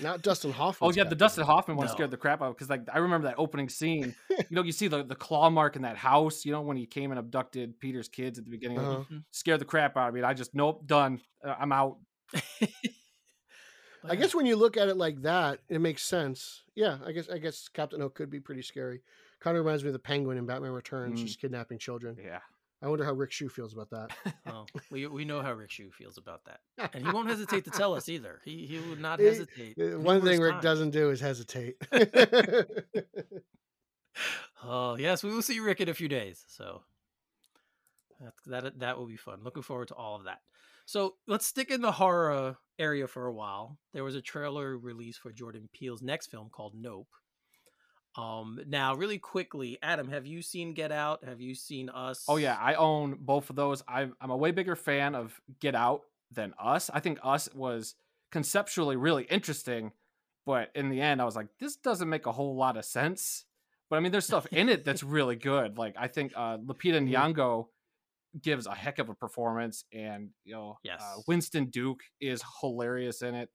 Not 0.00 0.22
Dustin 0.22 0.52
Hoffman. 0.52 0.88
Oh 0.88 0.92
yeah, 0.94 1.04
the 1.04 1.14
Dustin 1.14 1.44
Hoffman 1.44 1.76
one 1.76 1.86
No. 1.86 1.92
scared 1.92 2.10
the 2.10 2.16
crap 2.16 2.40
out 2.40 2.46
of 2.46 2.50
me. 2.50 2.54
because 2.54 2.70
like 2.70 2.82
I 2.92 2.98
remember 2.98 3.26
that 3.28 3.34
opening 3.38 3.68
scene. 3.68 4.14
you 4.30 4.36
know, 4.50 4.62
you 4.62 4.72
see 4.72 4.88
the 4.88 5.02
the 5.04 5.14
claw 5.14 5.50
mark 5.50 5.76
in 5.76 5.82
that 5.82 5.96
house. 5.98 6.44
You 6.46 6.52
know 6.52 6.62
when 6.62 6.76
he 6.78 6.86
came 6.86 7.10
and 7.10 7.18
abducted 7.20 7.78
Peter's 7.78 8.08
kids 8.08 8.38
at 8.38 8.44
the 8.46 8.50
beginning. 8.50 8.78
of 8.78 8.84
Uh-huh. 8.84 9.04
Mhm. 9.12 9.24
Scared 9.30 9.60
the 9.60 9.64
crap 9.66 9.96
out 9.98 10.08
of 10.08 10.14
me. 10.14 10.22
I 10.22 10.32
just 10.34 10.54
nope, 10.54 10.86
done. 10.86 11.20
Uh, 11.44 11.54
I'm 11.58 11.72
out. 11.72 11.98
I 14.04 14.16
guess 14.16 14.34
when 14.34 14.46
you 14.46 14.56
look 14.56 14.76
at 14.76 14.88
it 14.88 14.96
like 14.96 15.22
that, 15.22 15.60
it 15.68 15.80
makes 15.80 16.02
sense. 16.02 16.62
Yeah, 16.74 16.98
I 17.06 17.12
guess 17.12 17.28
I 17.28 17.38
guess 17.38 17.68
Captain 17.68 18.00
Hook 18.00 18.14
could 18.14 18.30
be 18.30 18.40
pretty 18.40 18.62
scary. 18.62 19.02
Kind 19.40 19.56
of 19.56 19.64
reminds 19.64 19.84
me 19.84 19.88
of 19.90 19.92
the 19.92 19.98
Penguin 20.00 20.38
in 20.38 20.46
Batman 20.46 20.72
Returns, 20.72 21.20
Mm. 21.20 21.26
just 21.26 21.40
kidnapping 21.40 21.78
children. 21.78 22.16
Yeah. 22.22 22.40
I 22.82 22.88
wonder 22.88 23.04
how 23.04 23.12
Rick 23.12 23.30
Shu 23.32 23.48
feels 23.48 23.72
about 23.72 23.90
that. 23.90 24.10
Oh, 24.46 24.66
we 24.90 25.06
we 25.06 25.24
know 25.24 25.40
how 25.40 25.52
Rick 25.52 25.70
Shu 25.70 25.90
feels 25.92 26.18
about 26.18 26.42
that, 26.46 26.60
and 26.92 27.06
he 27.06 27.12
won't 27.12 27.28
hesitate 27.28 27.64
to 27.64 27.70
tell 27.70 27.94
us 27.94 28.08
either. 28.14 28.40
He 28.44 28.66
he 28.66 28.78
would 28.90 29.00
not 29.00 29.20
hesitate. 29.20 29.78
Uh, 29.80 29.98
One 30.00 30.20
thing 30.20 30.40
Rick 30.40 30.54
times. 30.54 30.62
doesn't 30.64 30.90
do 30.90 31.10
is 31.10 31.20
hesitate. 31.20 31.76
Oh 34.64 34.96
yes, 34.96 35.22
we 35.24 35.30
will 35.32 35.42
see 35.42 35.58
Rick 35.58 35.80
in 35.80 35.88
a 35.88 35.94
few 35.94 36.08
days. 36.08 36.44
So 36.48 36.82
that 38.20 38.34
that 38.46 38.78
that 38.80 38.98
will 38.98 39.06
be 39.06 39.16
fun. 39.16 39.40
Looking 39.42 39.62
forward 39.62 39.88
to 39.88 39.94
all 39.94 40.16
of 40.16 40.24
that. 40.24 40.40
So 40.84 41.14
let's 41.26 41.46
stick 41.46 41.70
in 41.70 41.80
the 41.80 41.92
horror 41.92 42.56
area 42.78 43.06
for 43.08 43.26
a 43.26 43.32
while. 43.32 43.78
There 43.92 44.04
was 44.04 44.14
a 44.14 44.20
trailer 44.22 44.76
release 44.76 45.16
for 45.16 45.32
Jordan 45.32 45.68
Peele's 45.72 46.02
next 46.02 46.26
film 46.30 46.48
called 46.50 46.74
Nope. 46.76 47.08
Um, 48.16 48.60
now 48.66 48.94
really 48.94 49.18
quickly, 49.18 49.78
Adam, 49.82 50.08
have 50.10 50.26
you 50.26 50.42
seen 50.42 50.74
Get 50.74 50.92
Out? 50.92 51.24
Have 51.24 51.40
you 51.40 51.54
seen 51.54 51.88
Us? 51.88 52.24
Oh 52.28 52.36
yeah, 52.36 52.56
I 52.60 52.74
own 52.74 53.16
both 53.20 53.48
of 53.50 53.56
those. 53.56 53.82
I'm 53.88 54.14
I'm 54.20 54.30
a 54.30 54.36
way 54.36 54.50
bigger 54.50 54.76
fan 54.76 55.14
of 55.14 55.40
Get 55.60 55.74
Out 55.74 56.02
than 56.30 56.52
Us. 56.62 56.90
I 56.92 57.00
think 57.00 57.18
Us 57.22 57.48
was 57.54 57.94
conceptually 58.30 58.96
really 58.96 59.24
interesting, 59.24 59.92
but 60.44 60.70
in 60.74 60.90
the 60.90 61.00
end, 61.00 61.22
I 61.22 61.24
was 61.24 61.36
like, 61.36 61.48
this 61.58 61.76
doesn't 61.76 62.08
make 62.08 62.26
a 62.26 62.32
whole 62.32 62.54
lot 62.56 62.76
of 62.76 62.84
sense. 62.84 63.44
But 63.88 63.96
I 63.96 64.00
mean, 64.00 64.12
there's 64.12 64.26
stuff 64.26 64.46
in 64.52 64.68
it 64.68 64.84
that's 64.84 65.02
really 65.18 65.36
good. 65.36 65.78
Like 65.78 65.94
I 65.98 66.08
think 66.08 66.32
uh, 66.36 66.58
Lupita 66.58 67.00
Mhm. 67.00 67.10
Nyong'o 67.10 67.66
gives 68.42 68.66
a 68.66 68.74
heck 68.74 68.98
of 68.98 69.08
a 69.08 69.14
performance, 69.14 69.84
and 69.92 70.30
you 70.44 70.54
know, 70.54 70.78
Yes. 70.82 71.00
uh, 71.02 71.20
Winston 71.26 71.66
Duke 71.70 72.00
is 72.20 72.42
hilarious 72.60 73.22
in 73.22 73.34
it. 73.34 73.48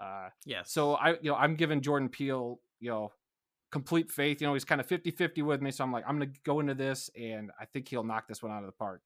Uh, 0.00 0.28
yes. 0.44 0.70
so 0.72 0.94
I, 0.94 1.10
you 1.14 1.30
know, 1.30 1.34
I'm 1.34 1.56
giving 1.56 1.80
Jordan 1.80 2.08
Peele, 2.08 2.60
you 2.78 2.90
know, 2.90 3.10
complete 3.70 4.10
faith. 4.10 4.40
You 4.40 4.46
know, 4.46 4.54
he's 4.54 4.64
kind 4.64 4.80
of 4.80 4.86
50-50 4.86 5.42
with 5.42 5.60
me. 5.62 5.70
So 5.70 5.84
I'm 5.84 5.92
like, 5.92 6.04
I'm 6.06 6.18
going 6.18 6.32
to 6.32 6.40
go 6.44 6.60
into 6.60 6.74
this 6.74 7.10
and 7.20 7.50
I 7.60 7.64
think 7.66 7.88
he'll 7.88 8.04
knock 8.04 8.26
this 8.28 8.42
one 8.42 8.52
out 8.52 8.60
of 8.60 8.66
the 8.66 8.72
park. 8.72 9.02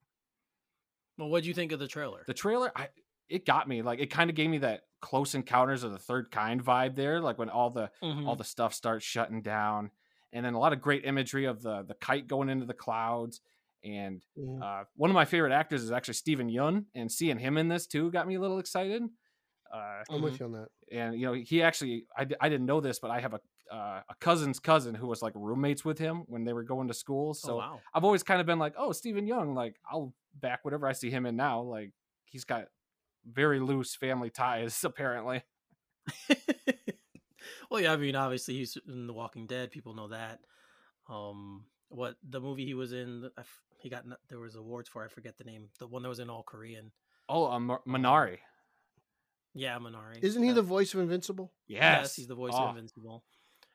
well, 1.19 1.29
what 1.29 1.43
do 1.43 1.49
you 1.49 1.55
think 1.55 1.73
of 1.73 1.79
the 1.79 1.89
trailer? 1.89 2.25
The 2.27 2.35
trailer, 2.35 2.73
I 2.75 2.89
it 3.29 3.47
got 3.47 3.69
me. 3.69 3.83
Like 3.83 3.99
it 4.01 4.07
kind 4.11 4.29
of 4.31 4.37
gave 4.37 4.51
me 4.51 4.59
that 4.59 4.83
close 5.01 5.35
encounters 5.35 5.83
of 5.85 5.93
the 5.93 5.99
third 5.99 6.31
kind 6.31 6.63
vibe 6.63 6.97
there. 6.97 7.21
Like 7.21 7.39
when 7.39 7.49
all 7.51 7.71
the 7.71 7.91
Mhm. 8.03 8.27
all 8.27 8.37
the 8.37 8.45
stuff 8.45 8.75
starts 8.75 9.05
shutting 9.05 9.43
down. 9.43 9.91
And 10.35 10.45
then 10.45 10.55
a 10.55 10.59
lot 10.59 10.73
of 10.73 10.81
great 10.81 11.05
imagery 11.05 11.45
of 11.45 11.63
the 11.63 11.83
the 11.83 11.95
kite 11.95 12.27
going 12.27 12.49
into 12.49 12.67
the 12.67 12.75
clouds. 12.75 13.41
And 13.85 14.23
Mhm. 14.39 14.63
uh, 14.63 14.85
one 14.97 15.11
of 15.11 15.15
my 15.15 15.25
favorite 15.25 15.53
actors 15.53 15.83
is 15.83 15.91
actually 15.93 16.15
Steven 16.15 16.49
Yeun, 16.49 16.87
and 16.95 17.11
seeing 17.11 17.39
him 17.39 17.59
in 17.59 17.69
this 17.69 17.87
too 17.87 18.11
got 18.11 18.27
me 18.29 18.35
a 18.37 18.41
little 18.41 18.59
excited. 18.59 19.03
Uh, 19.73 20.05
I'm 20.11 20.21
with 20.23 20.39
you 20.39 20.47
on 20.47 20.53
that. 20.53 20.69
and 20.91 21.19
you 21.19 21.25
know 21.27 21.33
he 21.33 21.63
actually 21.63 22.07
I, 22.17 22.27
I 22.41 22.49
didn't 22.51 22.67
know 22.67 22.83
this 22.83 22.99
but 22.99 23.11
i 23.11 23.21
have 23.21 23.33
a 23.33 23.41
uh, 23.73 24.03
a 24.09 24.15
cousin's 24.21 24.61
cousin 24.61 24.95
who 24.95 25.07
was 25.07 25.23
like 25.23 25.33
roommates 25.35 25.85
with 25.85 25.99
him 25.99 26.25
when 26.27 26.45
they 26.45 26.53
were 26.53 26.63
going 26.63 26.89
to 26.89 26.95
school 26.95 27.33
so 27.33 27.55
oh 27.55 27.57
wow. 27.59 27.81
i've 27.95 28.05
always 28.05 28.23
kind 28.23 28.41
of 28.41 28.47
been 28.47 28.59
like 28.59 28.75
oh 28.77 28.93
steven 28.93 29.27
yeun 29.27 29.55
like 29.55 29.77
i'll 29.91 30.13
back 30.39 30.63
whatever 30.65 30.87
i 30.87 30.93
see 30.93 31.11
him 31.11 31.25
in 31.27 31.37
now 31.37 31.61
like 31.63 31.91
he's 32.27 32.45
got 32.45 32.67
very 33.25 33.61
loose 33.61 33.95
family 33.95 34.29
ties 34.31 34.85
apparently 34.85 35.43
well, 37.71 37.81
yeah, 37.81 37.93
I 37.93 37.97
mean, 37.97 38.17
obviously 38.17 38.55
he's 38.55 38.77
in 38.89 39.07
The 39.07 39.13
Walking 39.13 39.47
Dead. 39.47 39.71
People 39.71 39.95
know 39.95 40.09
that. 40.09 40.41
Um, 41.09 41.65
what 41.89 42.17
the 42.29 42.41
movie 42.41 42.65
he 42.65 42.75
was 42.75 42.93
in? 42.93 43.31
I 43.37 43.41
f- 43.43 43.63
He 43.79 43.89
got 43.89 44.05
there 44.29 44.39
was 44.41 44.57
awards 44.57 44.89
for. 44.89 45.05
I 45.05 45.09
forget 45.09 45.39
the 45.39 45.45
name. 45.45 45.69
The 45.79 45.87
one 45.87 46.03
that 46.03 46.09
was 46.09 46.19
in 46.19 46.31
all 46.31 46.43
Korean. 46.43 46.91
oh 47.29 47.47
um, 47.47 47.77
minari 47.87 48.39
Yeah, 49.55 49.79
Minari. 49.79 50.19
Isn't 50.23 50.43
he 50.43 50.51
Uh, 50.51 50.55
the 50.55 50.63
voice 50.63 50.95
of 50.95 51.01
Invincible? 51.01 51.53
yes, 51.67 52.17
he's 52.17 52.27
the 52.27 52.35
voice 52.35 52.55
Oh, 52.57 52.65
of 52.65 52.71
Invincible. 52.71 53.25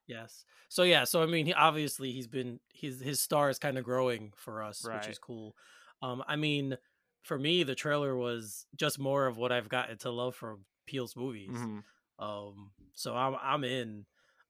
Yes. 0.07 0.45
So 0.69 0.83
yeah, 0.83 1.03
so 1.03 1.21
I 1.21 1.25
mean, 1.25 1.45
he 1.45 1.53
obviously 1.53 2.11
he's 2.11 2.27
been 2.27 2.59
his 2.73 2.99
his 3.01 3.19
star 3.19 3.49
is 3.49 3.59
kind 3.59 3.77
of 3.77 3.83
growing 3.83 4.33
for 4.35 4.63
us, 4.63 4.83
which 4.83 5.07
is 5.09 5.19
cool. 5.19 5.55
Um, 6.01 6.23
I 6.27 6.35
mean, 6.37 6.77
for 7.23 7.37
me, 7.37 7.63
the 7.63 7.75
trailer 7.75 8.15
was 8.15 8.65
just 8.75 8.99
more 8.99 9.27
of 9.27 9.37
what 9.37 9.51
I've 9.51 9.69
gotten 9.69 9.97
to 9.99 10.09
love 10.11 10.35
from 10.35 10.65
Peele's 10.85 11.15
movies. 11.15 11.49
mhm. 11.51 11.83
Um, 12.19 12.71
so 12.93 13.15
I'm 13.15 13.35
I'm 13.41 13.63
in, 13.63 14.05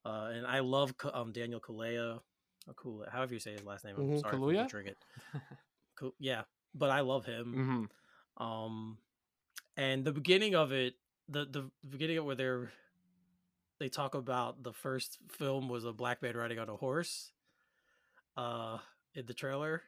uh, 0.05 0.31
and 0.33 0.45
I 0.45 0.59
love 0.59 0.93
um 1.13 1.31
Daniel 1.31 1.59
Kaluuya, 1.59 2.19
or 2.67 2.73
Kaluuya, 2.75 3.09
however 3.11 3.33
you 3.33 3.39
say 3.39 3.51
his 3.53 3.63
last 3.63 3.83
name. 3.83 3.95
I'm 3.97 4.09
Mhm. 4.09 4.19
sorry 4.21 4.37
Kaluuya? 4.37 4.63
butchering 4.63 4.87
it. 4.87 4.97
Kal- 5.99 6.15
yeah, 6.19 6.43
but 6.75 6.89
I 6.91 7.01
love 7.01 7.25
him. 7.25 7.89
Mhm. 8.39 8.43
Um, 8.43 8.99
and 9.75 10.05
the 10.05 10.11
beginning 10.11 10.55
of 10.55 10.71
it, 10.71 10.95
the 11.27 11.45
the 11.45 11.71
beginning 11.89 12.17
of 12.19 12.25
where 12.25 12.35
they're 12.35 12.71
they 13.79 13.89
talk 13.89 14.15
about 14.15 14.63
the 14.63 14.73
first 14.73 15.17
film 15.29 15.69
was 15.69 15.85
a 15.85 15.93
black 15.93 16.21
man 16.21 16.35
riding 16.35 16.59
on 16.59 16.69
a 16.69 16.75
horse. 16.75 17.31
Uh, 18.35 18.77
in 19.15 19.25
the 19.25 19.33
trailer, 19.33 19.81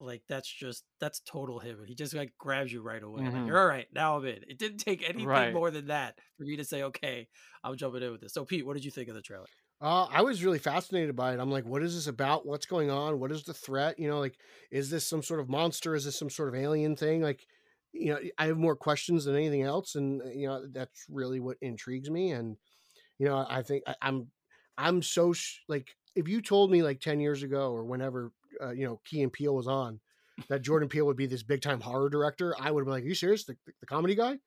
like 0.00 0.22
that's 0.26 0.48
just 0.48 0.84
that's 1.00 1.20
total 1.20 1.58
him. 1.58 1.84
He 1.86 1.94
just 1.94 2.14
like 2.14 2.32
grabs 2.38 2.72
you 2.72 2.80
right 2.80 3.02
away. 3.02 3.24
Like 3.24 3.34
Mhm. 3.34 3.46
you're 3.46 3.58
all 3.58 3.66
right 3.66 3.88
now. 3.92 4.16
I'm 4.16 4.24
in. 4.24 4.42
It 4.48 4.58
didn't 4.58 4.78
take 4.78 5.02
anything 5.02 5.26
Right. 5.26 5.52
more 5.52 5.70
than 5.70 5.88
that 5.88 6.18
for 6.38 6.44
me 6.44 6.56
to 6.56 6.64
say, 6.64 6.82
okay, 6.84 7.28
I'm 7.62 7.76
jumping 7.76 8.02
in 8.02 8.12
with 8.12 8.22
this. 8.22 8.32
So, 8.32 8.46
Pete, 8.46 8.64
what 8.64 8.72
did 8.74 8.86
you 8.86 8.90
think 8.90 9.10
of 9.10 9.14
the 9.14 9.20
trailer? 9.20 9.44
Uh, 9.82 10.04
I 10.10 10.22
was 10.22 10.42
really 10.42 10.58
fascinated 10.58 11.14
by 11.14 11.34
it. 11.34 11.40
I'm 11.40 11.50
like, 11.50 11.66
what 11.66 11.82
is 11.82 11.94
this 11.94 12.06
about? 12.06 12.46
What's 12.46 12.66
going 12.66 12.90
on? 12.90 13.20
What 13.20 13.32
is 13.32 13.44
the 13.44 13.54
threat? 13.54 13.98
You 13.98 14.08
know, 14.08 14.18
like, 14.18 14.38
is 14.70 14.88
this 14.88 15.06
some 15.06 15.22
sort 15.22 15.40
of 15.40 15.48
monster? 15.50 15.94
Is 15.94 16.04
this 16.06 16.18
some 16.18 16.30
sort 16.30 16.48
of 16.48 16.54
alien 16.54 16.96
thing? 16.96 17.20
Like, 17.20 17.46
you 17.92 18.12
know, 18.14 18.20
I 18.38 18.46
have 18.46 18.56
more 18.58 18.76
questions 18.76 19.24
than 19.24 19.36
anything 19.36 19.62
else, 19.62 19.94
and 19.94 20.22
uh, 20.22 20.26
you 20.26 20.46
know, 20.46 20.66
that's 20.66 21.04
really 21.10 21.40
what 21.40 21.58
intrigues 21.60 22.08
me. 22.10 22.30
And 22.30 22.56
you 23.20 23.26
know, 23.26 23.46
I 23.48 23.62
think 23.62 23.84
I, 23.88 23.96
I'm, 24.02 24.32
I'm 24.78 25.02
so 25.02 25.34
sh- 25.34 25.60
like, 25.68 25.96
if 26.16 26.28
you 26.28 26.42
told 26.42 26.72
me 26.72 26.82
like 26.82 27.00
ten 27.00 27.20
years 27.20 27.44
ago 27.44 27.72
or 27.72 27.84
whenever, 27.84 28.32
uh, 28.62 28.72
you 28.72 28.86
know, 28.86 29.00
Key 29.06 29.22
and 29.22 29.32
Peele 29.32 29.54
was 29.54 29.68
on, 29.68 30.00
that 30.48 30.62
Jordan 30.62 30.88
Peele 30.88 31.06
would 31.06 31.18
be 31.18 31.26
this 31.26 31.44
big 31.44 31.62
time 31.62 31.80
horror 31.80 32.10
director, 32.10 32.56
I 32.60 32.72
would 32.72 32.82
have 32.82 32.86
been 32.86 32.94
like, 32.94 33.04
are 33.04 33.08
you 33.08 33.14
serious? 33.14 33.44
The, 33.44 33.56
the, 33.66 33.74
the 33.80 33.86
comedy 33.86 34.16
guy? 34.16 34.38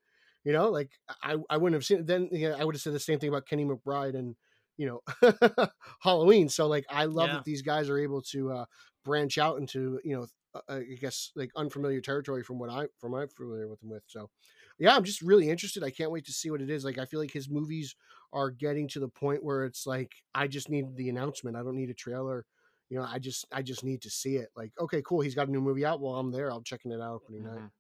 You 0.45 0.53
know, 0.53 0.69
like 0.69 0.91
I, 1.23 1.37
I 1.49 1.57
wouldn't 1.57 1.75
have 1.75 1.85
seen 1.85 1.99
it. 1.99 2.07
Then 2.07 2.29
know, 2.49 2.57
I 2.59 2.65
would 2.65 2.75
have 2.75 2.81
said 2.81 2.93
the 2.93 2.99
same 2.99 3.19
thing 3.19 3.29
about 3.29 3.47
Kenny 3.47 3.65
McBride 3.65 4.15
and 4.15 4.35
you 4.77 5.01
know 5.21 5.67
Halloween. 6.01 6.49
So 6.49 6.67
like 6.67 6.85
I 6.89 7.05
love 7.05 7.31
Yeah. 7.31 7.35
that 7.35 7.45
these 7.45 7.61
guys 7.61 7.89
are 7.89 7.99
able 7.99 8.21
to 8.31 8.51
uh, 8.51 8.65
branch 9.05 9.37
out 9.37 9.59
into 9.59 10.01
you 10.03 10.17
know 10.17 10.27
I 10.67 10.81
guess 10.99 11.31
like 11.35 11.51
unfamiliar 11.55 12.01
territory 12.01 12.43
from 12.43 12.59
what 12.59 12.69
I 12.69 12.87
from 12.99 13.13
I'm 13.15 13.27
familiar 13.29 13.67
with 13.67 13.81
him 13.81 13.89
with. 13.89 14.03
So 14.07 14.29
yeah, 14.77 14.95
I'm 14.95 15.03
just 15.03 15.21
really 15.21 15.49
interested. 15.49 15.83
I 15.83 15.91
can't 15.91 16.11
wait 16.11 16.25
to 16.25 16.33
see 16.33 16.49
what 16.51 16.61
it 16.61 16.69
is. 16.69 16.85
Like 16.85 16.97
I 16.97 17.05
feel 17.05 17.19
like 17.19 17.31
his 17.31 17.49
movies 17.49 17.95
are 18.31 18.51
getting 18.51 18.87
to 18.89 18.99
the 18.99 19.07
point 19.09 19.43
where 19.43 19.65
it's 19.65 19.85
like 19.87 20.13
I 20.35 20.47
just 20.47 20.69
need 20.69 20.95
the 20.95 21.09
announcement. 21.09 21.57
I 21.57 21.63
don't 21.63 21.75
need 21.75 21.89
a 21.89 21.93
trailer. 21.95 22.45
You 22.89 22.97
know, 22.99 23.05
I 23.05 23.19
just 23.19 23.45
I 23.51 23.61
just 23.61 23.83
need 23.83 24.01
to 24.03 24.09
see 24.09 24.37
it. 24.37 24.49
Like 24.55 24.73
okay, 24.79 25.01
cool. 25.01 25.21
He's 25.21 25.35
got 25.35 25.47
a 25.47 25.51
new 25.51 25.61
movie 25.61 25.85
out. 25.85 26.01
Well, 26.01 26.15
I'm 26.15 26.31
there. 26.31 26.51
I'm 26.51 26.63
checking 26.63 26.91
it 26.91 27.01
out 27.01 27.15
opening 27.15 27.43
night. 27.45 27.61
Mhm. 27.61 27.71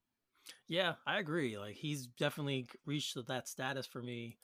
Yeah, 0.67 0.95
I 1.07 1.19
agree. 1.19 1.57
Like 1.59 1.75
he's 1.77 2.07
definitely 2.07 2.67
reached 2.85 3.17
that 3.27 3.47
status 3.49 3.87
for 3.87 4.01
me. 4.03 4.39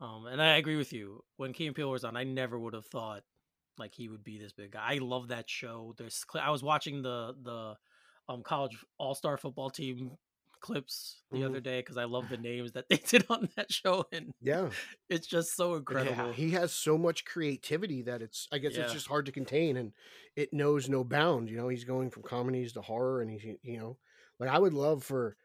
Um, 0.00 0.26
and 0.26 0.42
I 0.42 0.56
agree 0.58 0.76
with 0.76 0.92
you. 0.92 1.24
When 1.36 1.52
Key 1.54 1.68
and 1.68 1.76
Peele 1.76 1.90
was 1.90 2.04
on, 2.04 2.16
I 2.16 2.24
never 2.24 2.58
would 2.58 2.74
have 2.74 2.86
thought 2.86 3.24
like 3.82 3.94
he 3.94 4.08
would 4.08 4.24
be 4.24 4.38
this 4.38 4.52
big 4.52 4.72
guy. 4.72 4.94
I 4.94 4.98
love 4.98 5.28
that 5.28 5.48
show. 5.50 5.94
There's 5.96 6.24
I 6.34 6.50
was 6.50 6.62
watching 6.62 7.02
the 7.02 7.34
the 7.42 7.76
um 8.32 8.42
college 8.42 8.84
all 8.98 9.14
star 9.14 9.36
football 9.38 9.70
team 9.70 10.16
clips 10.60 11.24
the 11.32 11.42
Mhm. 11.42 11.58
other 11.58 11.60
day 11.60 11.80
because 11.80 11.96
I 11.96 12.04
love 12.04 12.28
the 12.28 12.36
names 12.38 12.72
that 12.72 12.88
they 12.88 12.96
did 12.98 13.26
on 13.30 13.48
that 13.56 13.72
show, 13.72 14.06
and 14.12 14.34
Yeah. 14.40 14.74
it's 15.10 15.26
just 15.28 15.56
so 15.56 15.76
Yeah, 15.88 16.14
incredible. 16.14 16.32
he 16.32 16.52
has 16.52 16.72
so 16.72 16.96
much 16.96 17.24
creativity 17.24 18.02
that 18.02 18.22
it's 18.22 18.48
I 18.52 18.58
guess 18.58 18.78
it's 18.78 18.90
just 18.90 19.08
hard 19.08 19.26
to 19.26 19.32
contain 19.32 19.76
and 19.76 19.92
it 20.36 20.52
knows 20.52 20.88
no 20.88 21.04
bound. 21.04 21.50
You 21.50 21.56
know, 21.56 21.68
he's 21.68 21.84
going 21.84 22.10
from 22.10 22.22
comedies 22.22 22.72
to 22.74 22.82
horror 22.82 23.20
and 23.20 23.30
he's 23.30 23.44
you 23.62 23.78
know, 23.78 23.98
like 24.38 24.48
I 24.48 24.58
would 24.58 24.72
love 24.74 25.04
for 25.04 25.36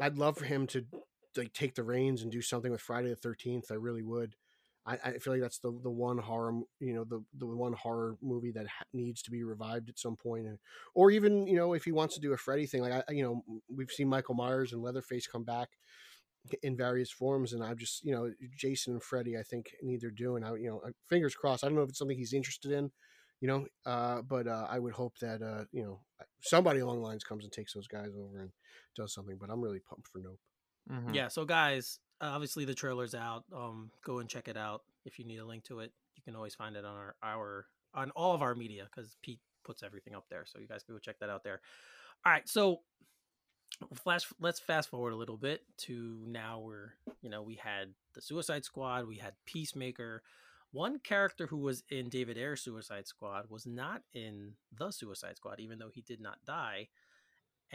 I'd 0.00 0.18
love 0.18 0.38
for 0.38 0.46
him 0.46 0.66
to 0.68 0.86
like 1.36 1.52
take 1.54 1.74
the 1.76 1.84
reins 1.84 2.22
and 2.22 2.32
do 2.32 2.42
something 2.42 2.72
with 2.72 2.82
Friday 2.82 3.10
the 3.10 3.16
thirteenth. 3.16 3.70
I 3.72 3.76
really 3.76 4.02
would. 4.04 4.36
I, 4.86 4.98
I 5.04 5.18
feel 5.18 5.32
like 5.32 5.42
that's 5.42 5.58
the 5.58 5.72
the 5.82 5.90
one 5.90 6.18
horror 6.18 6.60
you 6.80 6.92
know 6.94 7.04
the 7.04 7.24
the 7.38 7.46
one 7.46 7.72
horror 7.72 8.16
movie 8.20 8.52
that 8.52 8.66
ha- 8.66 8.84
needs 8.92 9.22
to 9.22 9.30
be 9.30 9.42
revived 9.44 9.88
at 9.88 9.98
some 9.98 10.16
point 10.16 10.46
and 10.46 10.58
or 10.94 11.10
even 11.10 11.46
you 11.46 11.56
know 11.56 11.72
if 11.72 11.84
he 11.84 11.92
wants 11.92 12.14
to 12.14 12.20
do 12.20 12.32
a 12.32 12.36
Freddy 12.36 12.66
thing 12.66 12.82
like 12.82 12.92
I 13.08 13.12
you 13.12 13.22
know 13.22 13.60
we've 13.74 13.90
seen 13.90 14.08
Michael 14.08 14.34
Myers 14.34 14.72
and 14.72 14.82
Leatherface 14.82 15.26
come 15.26 15.44
back 15.44 15.70
in 16.62 16.76
various 16.76 17.10
forms 17.10 17.54
and 17.54 17.64
i'm 17.64 17.78
just 17.78 18.04
you 18.04 18.12
know 18.12 18.30
jason 18.54 18.92
and 18.92 19.02
Freddy 19.02 19.38
i 19.38 19.42
think 19.42 19.74
need 19.82 20.02
their 20.02 20.10
due 20.10 20.36
and 20.36 20.44
i 20.44 20.54
you 20.56 20.68
know 20.68 20.82
fingers 21.08 21.34
crossed 21.34 21.64
i 21.64 21.66
don't 21.66 21.74
know 21.74 21.82
if 21.82 21.88
it's 21.88 21.98
something 21.98 22.18
he's 22.18 22.34
interested 22.34 22.70
in 22.70 22.90
you 23.40 23.48
know 23.48 23.66
uh 23.86 24.20
but 24.20 24.46
uh 24.46 24.66
i 24.68 24.78
would 24.78 24.92
hope 24.92 25.16
that 25.20 25.40
uh 25.40 25.64
you 25.72 25.82
know 25.82 26.00
somebody 26.42 26.80
along 26.80 26.96
the 27.00 27.06
lines 27.06 27.24
comes 27.24 27.44
and 27.44 27.52
takes 27.52 27.72
those 27.72 27.86
guys 27.88 28.10
over 28.14 28.40
and 28.40 28.50
does 28.94 29.14
something 29.14 29.38
but 29.40 29.48
i'm 29.48 29.62
really 29.62 29.80
pumped 29.80 30.06
for 30.08 30.18
nope 30.18 30.38
Mhm. 30.90 31.14
Yeah, 31.14 31.28
so 31.28 31.46
guys, 31.46 31.98
obviously 32.28 32.64
the 32.64 32.74
trailer's 32.74 33.14
out. 33.14 33.44
Um, 33.54 33.90
go 34.04 34.18
and 34.18 34.28
check 34.28 34.48
it 34.48 34.56
out. 34.56 34.82
If 35.04 35.18
you 35.18 35.24
need 35.24 35.38
a 35.38 35.44
link 35.44 35.64
to 35.64 35.80
it, 35.80 35.92
you 36.16 36.22
can 36.22 36.36
always 36.36 36.54
find 36.54 36.76
it 36.76 36.84
on 36.84 36.96
our 36.96 37.14
our 37.22 37.66
on 37.94 38.10
all 38.12 38.34
of 38.34 38.42
our 38.42 38.54
media 38.54 38.86
because 38.94 39.16
Pete 39.22 39.40
puts 39.64 39.82
everything 39.82 40.14
up 40.14 40.26
there. 40.30 40.44
So 40.46 40.58
you 40.58 40.66
guys 40.66 40.82
can 40.82 40.94
go 40.94 40.98
check 40.98 41.18
that 41.20 41.30
out 41.30 41.44
there. 41.44 41.60
All 42.24 42.32
right, 42.32 42.48
so 42.48 42.80
flash. 43.94 44.26
Let's 44.40 44.60
fast 44.60 44.88
forward 44.88 45.12
a 45.12 45.16
little 45.16 45.36
bit 45.36 45.62
to 45.78 46.22
now. 46.26 46.60
We're 46.60 46.94
you 47.22 47.30
know 47.30 47.42
we 47.42 47.56
had 47.56 47.94
the 48.14 48.20
Suicide 48.20 48.64
Squad, 48.64 49.06
we 49.06 49.18
had 49.18 49.34
Peacemaker. 49.46 50.22
One 50.72 50.98
character 50.98 51.46
who 51.46 51.58
was 51.58 51.84
in 51.88 52.08
David 52.08 52.36
Ayer's 52.36 52.62
Suicide 52.62 53.06
Squad 53.06 53.44
was 53.48 53.64
not 53.64 54.02
in 54.12 54.54
the 54.76 54.90
Suicide 54.90 55.36
Squad, 55.36 55.60
even 55.60 55.78
though 55.78 55.90
he 55.92 56.00
did 56.00 56.20
not 56.20 56.38
die. 56.44 56.88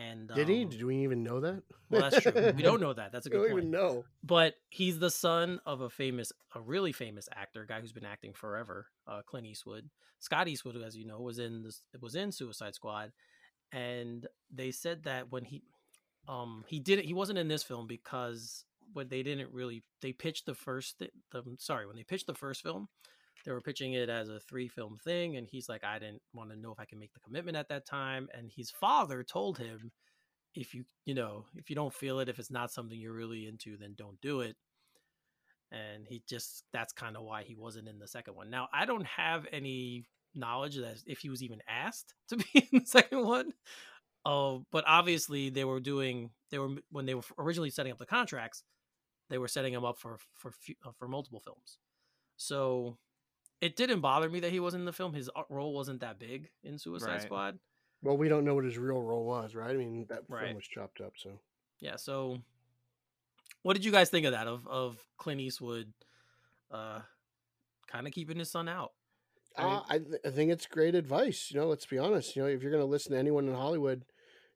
And 0.07 0.31
did 0.33 0.47
he 0.47 0.63
um, 0.63 0.69
do 0.69 0.87
we 0.87 0.97
even 1.03 1.23
know 1.23 1.39
that 1.41 1.63
Well, 1.89 2.01
that's 2.01 2.21
true. 2.21 2.53
We 2.55 2.63
don't 2.63 2.79
know 2.79 2.93
that. 2.93 3.11
That's 3.11 3.25
a 3.25 3.29
good 3.31 3.49
point. 3.49 3.53
we 3.55 3.61
don't 3.61 3.61
point 3.61 3.63
even 3.65 3.71
know 3.71 4.05
but 4.23 4.55
he's 4.69 4.99
the 4.99 5.09
son 5.09 5.59
of 5.65 5.81
a 5.81 5.89
famous 5.89 6.31
a 6.53 6.61
really 6.61 6.91
famous 6.91 7.29
actor 7.35 7.61
a 7.63 7.67
guy 7.67 7.79
who's 7.79 7.93
been 7.93 8.05
acting 8.05 8.33
forever 8.33 8.87
uh 9.07 9.21
clint 9.25 9.45
eastwood 9.45 9.89
scott 10.19 10.47
eastwood 10.47 10.75
as 10.85 10.95
you 10.95 11.05
know 11.05 11.19
was 11.21 11.39
in 11.39 11.63
this 11.63 11.81
was 12.01 12.15
in 12.15 12.31
suicide 12.31 12.75
squad 12.75 13.11
and 13.71 14.27
they 14.53 14.71
said 14.71 15.03
that 15.03 15.31
when 15.31 15.43
he 15.43 15.63
um 16.27 16.63
he 16.67 16.79
didn't 16.79 17.05
he 17.05 17.13
wasn't 17.13 17.37
in 17.37 17.47
this 17.47 17.63
film 17.63 17.87
because 17.87 18.65
when 18.93 19.07
they 19.07 19.23
didn't 19.23 19.51
really 19.53 19.83
they 20.01 20.11
pitched 20.11 20.45
the 20.45 20.55
first 20.55 20.97
thi- 20.99 21.11
the 21.31 21.43
sorry 21.57 21.87
when 21.87 21.95
they 21.95 22.03
pitched 22.03 22.27
the 22.27 22.33
first 22.33 22.61
film 22.61 22.87
they 23.45 23.51
were 23.51 23.61
pitching 23.61 23.93
it 23.93 24.09
as 24.09 24.29
a 24.29 24.39
three 24.39 24.67
film 24.67 24.97
thing 25.03 25.37
and 25.37 25.47
he's 25.47 25.69
like 25.69 25.83
i 25.83 25.99
didn't 25.99 26.21
want 26.33 26.49
to 26.49 26.57
know 26.57 26.71
if 26.71 26.79
i 26.79 26.85
can 26.85 26.99
make 26.99 27.13
the 27.13 27.19
commitment 27.19 27.57
at 27.57 27.69
that 27.69 27.85
time 27.85 28.27
and 28.33 28.51
his 28.55 28.71
father 28.71 29.23
told 29.23 29.57
him 29.57 29.91
if 30.55 30.73
you 30.73 30.83
you 31.05 31.13
know 31.13 31.45
if 31.55 31.69
you 31.69 31.75
don't 31.75 31.93
feel 31.93 32.19
it 32.19 32.29
if 32.29 32.39
it's 32.39 32.51
not 32.51 32.71
something 32.71 32.99
you're 32.99 33.13
really 33.13 33.47
into 33.47 33.77
then 33.77 33.93
don't 33.97 34.19
do 34.21 34.41
it 34.41 34.55
and 35.71 36.05
he 36.07 36.23
just 36.27 36.63
that's 36.73 36.93
kind 36.93 37.15
of 37.15 37.23
why 37.23 37.43
he 37.43 37.55
wasn't 37.55 37.87
in 37.87 37.99
the 37.99 38.07
second 38.07 38.35
one. 38.35 38.49
Now 38.49 38.67
i 38.73 38.85
don't 38.85 39.05
have 39.05 39.45
any 39.51 40.05
knowledge 40.35 40.75
that 40.75 41.01
if 41.05 41.19
he 41.19 41.29
was 41.29 41.43
even 41.43 41.59
asked 41.67 42.13
to 42.29 42.37
be 42.37 42.67
in 42.71 42.79
the 42.79 42.85
second 42.85 43.25
one 43.25 43.51
oh 44.25 44.65
but 44.71 44.83
obviously 44.87 45.49
they 45.49 45.63
were 45.63 45.79
doing 45.79 46.29
they 46.51 46.59
were 46.59 46.69
when 46.91 47.05
they 47.05 47.15
were 47.15 47.23
originally 47.37 47.69
setting 47.69 47.91
up 47.91 47.97
the 47.97 48.05
contracts 48.05 48.63
they 49.29 49.37
were 49.37 49.47
setting 49.47 49.73
him 49.73 49.85
up 49.85 49.97
for 49.97 50.17
for 50.33 50.51
uh, 50.85 50.91
for 50.97 51.07
multiple 51.07 51.39
films. 51.39 51.77
So 52.35 52.97
it 53.61 53.75
didn't 53.75 53.99
bother 54.01 54.29
me 54.29 54.39
that 54.41 54.51
he 54.51 54.59
wasn't 54.59 54.81
in 54.81 54.85
the 54.85 54.93
film. 54.93 55.13
His 55.13 55.29
uh, 55.35 55.43
role 55.49 55.73
wasn't 55.73 56.01
that 56.01 56.17
big 56.19 56.49
in 56.63 56.77
suicide 56.77 57.07
Right. 57.13 57.21
squad. 57.21 57.59
Well 58.01 58.15
we 58.17 58.29
don't 58.29 58.45
know 58.45 58.55
what 58.55 58.63
his 58.65 58.77
real 58.77 59.01
role 59.01 59.25
was 59.25 59.55
right? 59.55 59.71
I 59.71 59.73
mean 59.77 60.05
that 60.09 60.23
Right. 60.29 60.43
film 60.45 60.55
was 60.55 60.65
chopped 60.67 61.01
up 61.01 61.13
so. 61.17 61.39
Yeah 61.81 61.95
so 61.97 62.39
what 63.63 63.73
did 63.73 63.83
you 63.83 63.91
guys 63.91 64.09
think 64.09 64.25
of 64.25 64.31
that 64.31 64.47
of 64.47 64.65
of 64.67 64.97
clint 65.17 65.41
eastwood 65.41 65.91
uh 66.71 66.99
kind 67.87 68.07
of 68.07 68.13
keeping 68.13 68.37
his 68.39 68.49
son 68.51 68.69
out? 68.69 68.93
I 69.57 69.63
mean- 69.63 69.73
uh, 69.73 69.83
I, 69.89 69.97
th- 69.99 70.21
I 70.25 70.29
think 70.29 70.51
it's 70.51 70.65
great 70.65 70.95
advice 70.95 71.49
you 71.51 71.59
know 71.59 71.67
let's 71.67 71.85
be 71.85 71.97
honest 71.97 72.35
you 72.35 72.41
know 72.43 72.47
if 72.47 72.61
you're 72.61 72.71
going 72.71 72.83
to 72.83 72.89
listen 72.89 73.11
to 73.13 73.17
anyone 73.17 73.47
in 73.47 73.53
hollywood 73.55 74.05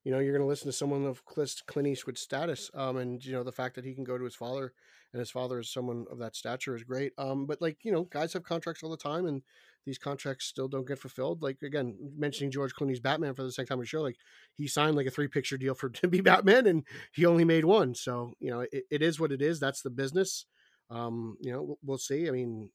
you 0.04 0.12
know, 0.12 0.20
you're 0.20 0.34
going 0.34 0.44
to 0.44 0.48
listen 0.48 0.68
to 0.68 0.74
someone 0.74 1.06
of 1.06 1.24
Clint 1.26 1.88
Eastwood's 1.88 2.22
status. 2.22 2.70
Um, 2.74 2.98
and, 2.98 3.24
you 3.24 3.32
know, 3.32 3.44
the 3.44 3.52
fact 3.52 3.76
that 3.76 3.86
he 3.86 3.94
can 3.94 4.04
go 4.04 4.18
to 4.18 4.24
his 4.24 4.36
father 4.36 4.74
and 5.14 5.20
his 5.20 5.32
father 5.32 5.60
is 5.60 5.72
someone 5.72 6.06
of 6.12 6.20
that 6.20 6.36
stature 6.36 6.76
is 6.76 6.84
great. 6.84 7.14
Um, 7.18 7.46
but 7.46 7.62
like, 7.62 7.78
you 7.84 7.92
know, 7.92 8.04
guys 8.04 8.34
have 8.34 8.44
contracts 8.44 8.84
all 8.84 8.90
the 8.90 8.98
time 8.98 9.26
and 9.26 9.44
these 9.86 9.98
contracts 9.98 10.46
still 10.46 10.68
don't 10.68 10.88
get 10.88 11.00
fulfilled. 11.00 11.42
Like, 11.42 11.62
again, 11.62 11.98
mentioning 12.18 12.52
George 12.52 12.74
Clooney's 12.74 13.00
Batman 13.00 13.34
for 13.34 13.44
the 13.44 13.52
second 13.52 13.68
time 13.68 13.80
we 13.80 13.86
show, 13.86 14.02
like, 14.02 14.18
he 14.54 14.68
signed 14.68 14.96
like 14.96 15.08
a 15.08 15.12
three 15.12 15.28
picture 15.28 15.58
deal 15.58 15.74
for 15.74 15.90
to 15.90 16.08
be 16.08 16.22
Batman 16.22 16.68
and 16.68 16.84
he 17.14 17.26
only 17.26 17.46
made 17.46 17.66
one. 17.66 17.96
So, 17.96 18.34
you 18.40 18.52
know, 18.52 18.62
it, 18.62 18.84
it 18.92 19.02
is 19.02 19.20
what 19.20 19.32
it 19.32 19.42
is. 19.42 19.60
That's 19.60 19.82
the 19.82 19.90
business. 19.90 20.46
Um, 20.90 21.38
you 21.40 21.52
know, 21.52 21.78
we'll 21.82 21.98
see. 21.98 22.28
I 22.28 22.32
mean, 22.32 22.70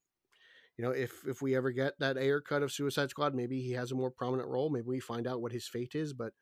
you 0.78 0.84
know, 0.84 0.92
if 0.92 1.12
if 1.26 1.42
we 1.42 1.56
ever 1.56 1.72
get 1.72 1.98
that 1.98 2.16
Ayer 2.16 2.40
cut 2.40 2.62
of 2.62 2.72
Suicide 2.72 3.10
Squad, 3.10 3.34
maybe 3.34 3.60
he 3.60 3.72
has 3.72 3.90
a 3.90 3.96
more 3.96 4.12
prominent 4.12 4.48
role. 4.48 4.70
Maybe 4.70 4.86
we 4.86 5.00
find 5.00 5.26
out 5.26 5.42
what 5.42 5.52
his 5.52 5.66
fate 5.66 5.94
is, 5.94 6.12
but 6.12 6.32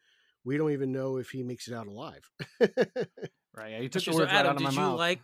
we 0.47 0.57
don't 0.57 0.71
even 0.71 0.93
know 0.93 1.17
if 1.17 1.31
he 1.31 1.43
makes 1.43 1.67
it 1.67 1.75
out 1.75 1.89
alive. 1.89 2.31
right. 2.61 3.73
Yeah, 3.73 3.81
you 3.81 3.89
took 3.91 4.05
the 4.05 4.13
words 4.13 4.31
Adam, 4.31 4.37
right 4.37 4.47
out 4.47 4.57
of 4.57 4.63
my 4.63 4.71
did 4.71 4.77
mouth. 4.77 4.93
You 4.93 4.97
like, 4.97 5.21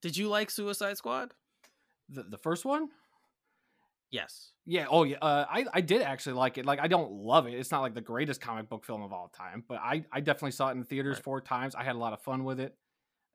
did 0.00 0.16
you 0.16 0.28
like 0.28 0.50
Suicide 0.50 0.96
Squad? 0.96 1.34
The 2.08 2.22
the 2.22 2.38
first 2.38 2.64
one? 2.64 2.88
Yes. 4.10 4.52
Yeah. 4.64 4.86
Oh, 4.88 5.04
yeah. 5.04 5.18
Uh, 5.20 5.44
I 5.48 5.66
I 5.74 5.80
did 5.82 6.00
actually 6.00 6.36
like 6.36 6.56
it. 6.56 6.64
Like, 6.64 6.80
I 6.80 6.88
don't 6.88 7.12
love 7.12 7.46
it. 7.46 7.52
It's 7.52 7.70
not 7.70 7.82
like 7.82 7.94
the 7.94 8.00
greatest 8.00 8.40
comic 8.40 8.70
book 8.70 8.86
film 8.86 9.02
of 9.02 9.12
all 9.12 9.28
time, 9.28 9.62
but 9.68 9.78
I 9.78 10.04
I 10.10 10.20
definitely 10.20 10.52
saw 10.52 10.70
it 10.70 10.72
in 10.72 10.84
theaters 10.84 11.18
right. 11.18 11.24
four 11.24 11.40
times. 11.42 11.74
I 11.74 11.84
had 11.84 11.94
a 11.94 11.98
lot 11.98 12.14
of 12.14 12.22
fun 12.22 12.44
with 12.44 12.58
it. 12.58 12.74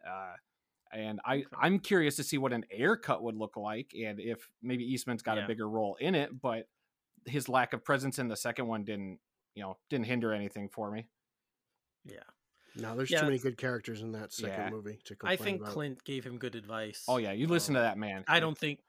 Uh, 0.05 0.33
and 0.91 1.19
I. 1.23 1.43
I'm 1.55 1.77
curious 1.77 2.15
to 2.15 2.23
see 2.23 2.39
what 2.39 2.51
an 2.51 2.65
Ayer 2.75 2.97
cut 2.97 3.21
would 3.21 3.35
look 3.35 3.57
like, 3.57 3.91
and 3.93 4.19
if 4.19 4.49
maybe 4.63 4.83
Eastman's 4.85 5.21
got 5.21 5.37
yeah. 5.37 5.43
a 5.43 5.47
bigger 5.47 5.69
role 5.69 5.97
in 5.99 6.15
it. 6.15 6.41
But 6.41 6.67
his 7.27 7.47
lack 7.47 7.73
of 7.73 7.85
presence 7.85 8.17
in 8.17 8.27
the 8.27 8.35
second 8.35 8.67
one 8.67 8.83
didn't 8.83 9.19
you 9.55 9.63
know 9.63 9.77
didn't 9.89 10.05
hinder 10.05 10.33
anything 10.33 10.69
for 10.69 10.91
me. 10.91 11.07
Yeah. 12.05 12.17
No, 12.75 12.95
there's 12.95 13.11
yeah. 13.11 13.19
too 13.19 13.25
many 13.25 13.37
good 13.37 13.57
characters 13.57 14.01
in 14.01 14.13
that 14.13 14.33
second 14.33 14.65
yeah. 14.65 14.69
movie 14.71 14.99
to 15.05 15.15
I 15.23 15.35
think 15.35 15.61
about. 15.61 15.73
Clint 15.73 16.03
gave 16.03 16.23
him 16.23 16.37
good 16.37 16.55
advice. 16.55 17.03
Oh 17.07 17.17
yeah, 17.17 17.31
you 17.31 17.47
listen 17.47 17.75
um, 17.75 17.81
to 17.81 17.83
that 17.83 17.97
man. 17.97 18.23
I 18.27 18.39
don't 18.39 18.57
think 18.57 18.79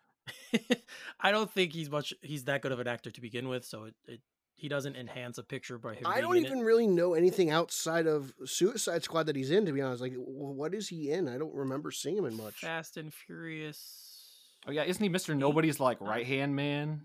I 1.21 1.31
don't 1.31 1.51
think 1.51 1.73
he's 1.73 1.91
much 1.91 2.15
he's 2.23 2.45
that 2.45 2.63
good 2.63 2.73
of 2.73 2.81
an 2.81 2.89
actor 2.89 3.11
to 3.11 3.21
begin 3.21 3.49
with, 3.49 3.65
so 3.65 3.85
it, 3.85 3.95
it 4.07 4.21
he 4.57 4.69
doesn't 4.69 4.97
enhance 4.97 5.37
a 5.37 5.43
picture 5.43 5.79
by 5.79 5.95
him. 5.95 6.07
I 6.07 6.21
don't 6.21 6.37
even 6.37 6.61
it. 6.61 6.65
really 6.65 6.87
know 6.87 7.15
anything 7.15 7.51
outside 7.51 8.07
of 8.07 8.33
Suicide 8.47 9.03
Squad 9.03 9.27
that 9.27 9.37
he's 9.37 9.51
in. 9.51 9.67
To 9.67 9.73
be 9.73 9.83
honest, 9.83 10.01
like 10.01 10.15
what 10.17 10.75
is 10.75 10.89
he 10.89 11.11
in? 11.11 11.29
I 11.29 11.37
don't 11.37 11.55
remember 11.55 11.91
seeing 11.91 12.17
him 12.17 12.25
in 12.25 12.37
much. 12.37 12.61
Fast 12.61 12.97
and 12.97 13.13
Furious. 13.13 14.15
Oh 14.67 14.71
yeah, 14.71 14.85
isn't 14.85 15.03
he 15.03 15.11
Mister 15.11 15.35
Nobody's 15.35 15.81
like 15.81 16.01
right 16.01 16.27
hand 16.27 16.57
man 16.57 17.03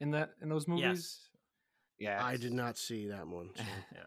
in 0.00 0.12
that 0.12 0.30
in 0.42 0.48
those 0.48 0.66
movies? 0.66 0.82
Yes. 0.82 1.27
Yeah, 1.98 2.24
I 2.24 2.36
did 2.36 2.52
not 2.52 2.78
see 2.78 3.08
that 3.08 3.26
one. 3.26 3.50
So. 3.56 3.62
yeah, 3.94 4.02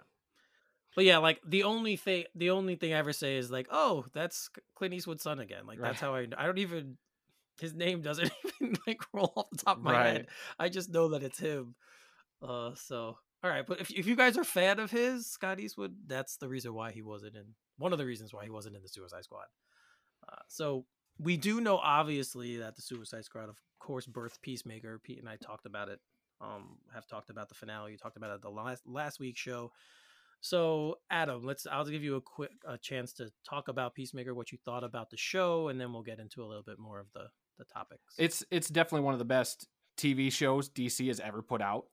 but 0.96 1.06
yeah, 1.06 1.18
like 1.20 1.40
the 1.46 1.64
only 1.64 1.96
thing, 1.96 2.26
the 2.36 2.50
only 2.50 2.76
thing 2.76 2.94
I 2.94 2.98
ever 2.98 3.14
say 3.14 3.38
is 3.38 3.52
like, 3.52 3.68
"Oh, 3.72 4.06
that's 4.14 4.50
Clint 4.76 4.94
Eastwood's 4.94 5.24
son 5.24 5.40
again." 5.40 5.66
Like 5.66 5.80
right. 5.80 5.90
that's 5.90 6.02
how 6.02 6.16
I. 6.16 6.28
I 6.38 6.46
don't 6.46 6.58
even. 6.58 6.98
His 7.60 7.74
name 7.74 8.02
doesn't 8.02 8.32
even 8.62 8.76
like 8.88 9.02
roll 9.14 9.32
off 9.36 9.50
the 9.52 9.58
top 9.58 9.78
of 9.78 9.84
my 9.84 9.92
right. 9.92 10.08
head. 10.08 10.28
I 10.58 10.70
just 10.70 10.90
know 10.90 11.10
that 11.10 11.24
it's 11.24 11.40
him. 11.40 11.76
Uh, 12.42 12.72
so 12.76 13.18
all 13.44 13.50
right, 13.50 13.66
but 13.66 13.80
if 13.80 13.92
if 13.92 14.06
you 14.06 14.16
guys 14.16 14.38
are 14.38 14.44
fan 14.44 14.80
of 14.80 14.92
his 14.92 15.28
Scott 15.28 15.60
Eastwood, 15.60 15.96
that's 16.08 16.38
the 16.38 16.50
reason 16.50 16.74
why 16.74 16.92
he 16.92 17.02
wasn't 17.02 17.36
in. 17.36 17.46
One 17.78 17.94
of 17.94 17.98
the 17.98 18.06
reasons 18.06 18.34
why 18.34 18.44
he 18.44 18.50
wasn't 18.50 18.76
in 18.76 18.84
the 18.84 18.90
Suicide 18.90 19.24
Squad. 19.24 19.46
Uh, 20.28 20.36
so 20.48 20.86
we 21.18 21.38
do 21.38 21.62
know 21.62 21.78
obviously 21.78 22.58
that 22.58 22.76
the 22.76 22.82
Suicide 22.82 23.26
Squad, 23.26 23.50
of 23.50 23.58
course, 23.80 24.06
birth 24.06 24.40
Peacemaker. 24.42 25.00
Pete 25.00 25.20
and 25.20 25.30
I 25.30 25.38
talked 25.38 25.66
about 25.66 25.90
it 25.90 26.00
um, 26.42 26.78
have 26.94 27.08
talked 27.08 27.30
about 27.30 27.50
the 27.50 27.56
finale. 27.56 27.92
You 27.92 27.98
talked 27.98 28.18
about 28.18 28.36
it 28.36 28.42
the 28.42 28.50
last 28.50 28.84
last 28.86 29.20
week's 29.20 29.40
show. 29.40 29.72
So, 30.42 30.98
Adam, 31.12 31.44
let's. 31.44 31.68
I'll 31.68 31.86
give 31.86 32.04
you 32.04 32.16
a 32.16 32.22
quick 32.22 32.52
a 32.68 32.78
chance 32.78 33.14
to 33.14 33.32
talk 33.48 33.68
about 33.68 33.94
Peacemaker, 33.94 34.34
what 34.34 34.52
you 34.52 34.58
thought 34.66 34.84
about 34.84 35.12
the 35.12 35.18
show, 35.18 35.68
and 35.68 35.80
then 35.80 35.94
we'll 35.94 36.02
get 36.02 36.20
into 36.20 36.44
a 36.44 36.48
little 36.48 36.64
bit 36.64 36.80
more 36.80 37.00
of 37.00 37.08
the 37.14 37.28
the 37.60 37.66
topics. 37.66 38.16
It's 38.18 38.44
it's 38.50 38.68
definitely 38.68 39.02
one 39.02 39.14
of 39.14 39.20
the 39.20 39.26
best 39.26 39.68
TV 39.98 40.32
shows 40.32 40.70
DC 40.70 41.08
has 41.08 41.20
ever 41.20 41.42
put 41.42 41.62
out. 41.62 41.86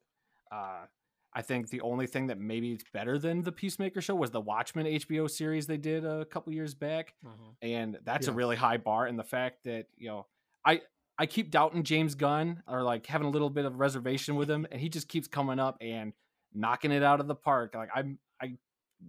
Uh, 0.50 0.86
I 1.34 1.42
think 1.42 1.68
the 1.68 1.82
only 1.82 2.06
thing 2.06 2.28
that 2.28 2.38
maybe 2.38 2.72
it's 2.72 2.84
better 2.92 3.18
than 3.18 3.42
the 3.42 3.52
Peacemaker 3.52 4.00
show 4.00 4.14
was 4.14 4.30
the 4.30 4.40
Watchmen 4.40 4.86
HBO 4.86 5.30
series 5.30 5.66
they 5.66 5.76
did 5.76 6.06
a 6.06 6.24
couple 6.24 6.52
years 6.54 6.74
back, 6.74 7.14
mm-hmm. 7.24 7.50
and 7.60 7.98
that's 8.04 8.26
yeah. 8.26 8.32
a 8.32 8.36
really 8.36 8.56
high 8.56 8.78
bar. 8.78 9.06
And 9.06 9.18
the 9.18 9.24
fact 9.24 9.64
that 9.64 9.86
you 9.96 10.08
know, 10.08 10.26
I 10.64 10.80
I 11.18 11.26
keep 11.26 11.50
doubting 11.50 11.82
James 11.82 12.14
Gunn 12.14 12.62
or 12.68 12.82
like 12.82 13.06
having 13.06 13.26
a 13.26 13.30
little 13.30 13.50
bit 13.50 13.64
of 13.64 13.80
reservation 13.80 14.36
with 14.36 14.48
him, 14.48 14.66
and 14.70 14.80
he 14.80 14.88
just 14.88 15.08
keeps 15.08 15.26
coming 15.26 15.58
up 15.58 15.76
and 15.80 16.12
knocking 16.54 16.92
it 16.92 17.02
out 17.02 17.20
of 17.20 17.26
the 17.26 17.34
park. 17.34 17.74
Like 17.74 17.90
I'm, 17.94 18.18
I 18.40 18.54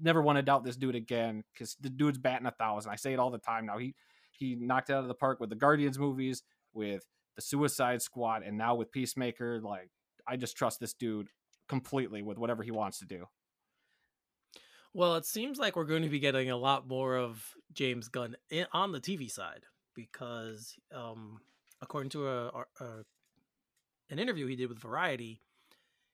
never 0.02 0.22
want 0.22 0.38
to 0.38 0.42
doubt 0.42 0.64
this 0.64 0.76
dude 0.76 0.96
again 0.96 1.44
because 1.54 1.76
the 1.80 1.90
dude's 1.90 2.18
batting 2.18 2.48
a 2.48 2.52
thousand. 2.52 2.92
I 2.92 2.96
say 2.96 3.14
it 3.14 3.20
all 3.20 3.30
the 3.30 3.38
time 3.38 3.66
now. 3.66 3.78
He 3.78 3.96
he 4.32 4.56
knocked 4.56 4.90
it 4.90 4.94
out 4.94 5.04
of 5.04 5.08
the 5.08 5.14
park 5.14 5.40
with 5.40 5.50
the 5.50 5.56
Guardians 5.56 6.00
movies, 6.00 6.44
with 6.74 7.06
the 7.36 7.42
Suicide 7.42 8.02
Squad, 8.02 8.44
and 8.44 8.58
now 8.58 8.76
with 8.76 8.92
Peacemaker. 8.92 9.62
Like 9.62 9.90
I 10.28 10.36
just 10.36 10.58
trust 10.58 10.80
this 10.80 10.94
dude 10.94 11.30
completely 11.68 12.24
with 12.24 12.38
whatever 12.38 12.64
he 12.64 12.72
wants 12.72 13.00
to 13.00 13.06
do. 13.06 13.26
Well, 14.94 15.16
it 15.16 15.26
seems 15.26 15.60
like 15.60 15.76
we're 15.76 15.84
going 15.84 16.02
to 16.02 16.10
be 16.10 16.20
getting 16.20 16.50
a 16.50 16.58
lot 16.58 16.88
more 16.88 17.16
of 17.16 17.54
James 17.72 18.08
Gunn 18.08 18.36
on 18.74 18.92
the 18.92 19.00
TV 19.00 19.30
side 19.30 19.66
because 19.94 20.76
um, 20.92 21.40
according 21.82 22.10
to 22.12 22.28
a, 22.28 22.48
a, 22.80 22.86
an 24.10 24.20
interview 24.20 24.48
he 24.48 24.56
did 24.56 24.70
with 24.70 24.80
Variety, 24.80 25.42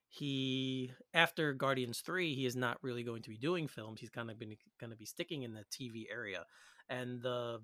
he 0.08 0.92
after 1.12 1.52
Guardians 1.52 2.00
3, 2.00 2.34
he 2.34 2.46
is 2.46 2.56
not 2.56 2.78
really 2.82 3.02
going 3.02 3.22
to 3.22 3.30
be 3.30 3.36
doing 3.36 3.68
films. 3.68 4.00
He's 4.00 4.10
kind 4.10 4.30
of 4.30 4.38
been 4.38 4.56
going 4.80 4.90
to 4.90 4.96
be 4.96 5.04
sticking 5.04 5.42
in 5.42 5.54
the 5.54 5.64
TV 5.70 6.06
area. 6.10 6.44
And 6.88 7.20
the 7.20 7.60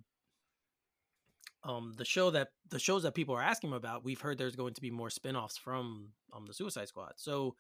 um 1.64 1.94
the 1.96 2.04
show 2.04 2.30
that 2.30 2.48
the 2.68 2.78
shows 2.78 3.04
that 3.04 3.14
people 3.14 3.34
are 3.34 3.42
asking 3.42 3.70
him 3.70 3.74
about, 3.74 4.04
we've 4.04 4.20
heard 4.20 4.38
there's 4.38 4.56
going 4.56 4.74
to 4.74 4.80
be 4.80 4.90
more 4.90 5.10
spin-offs 5.10 5.56
from 5.56 6.08
um 6.32 6.46
the 6.46 6.54
Suicide 6.54 6.88
Squad. 6.88 7.12
So 7.16 7.56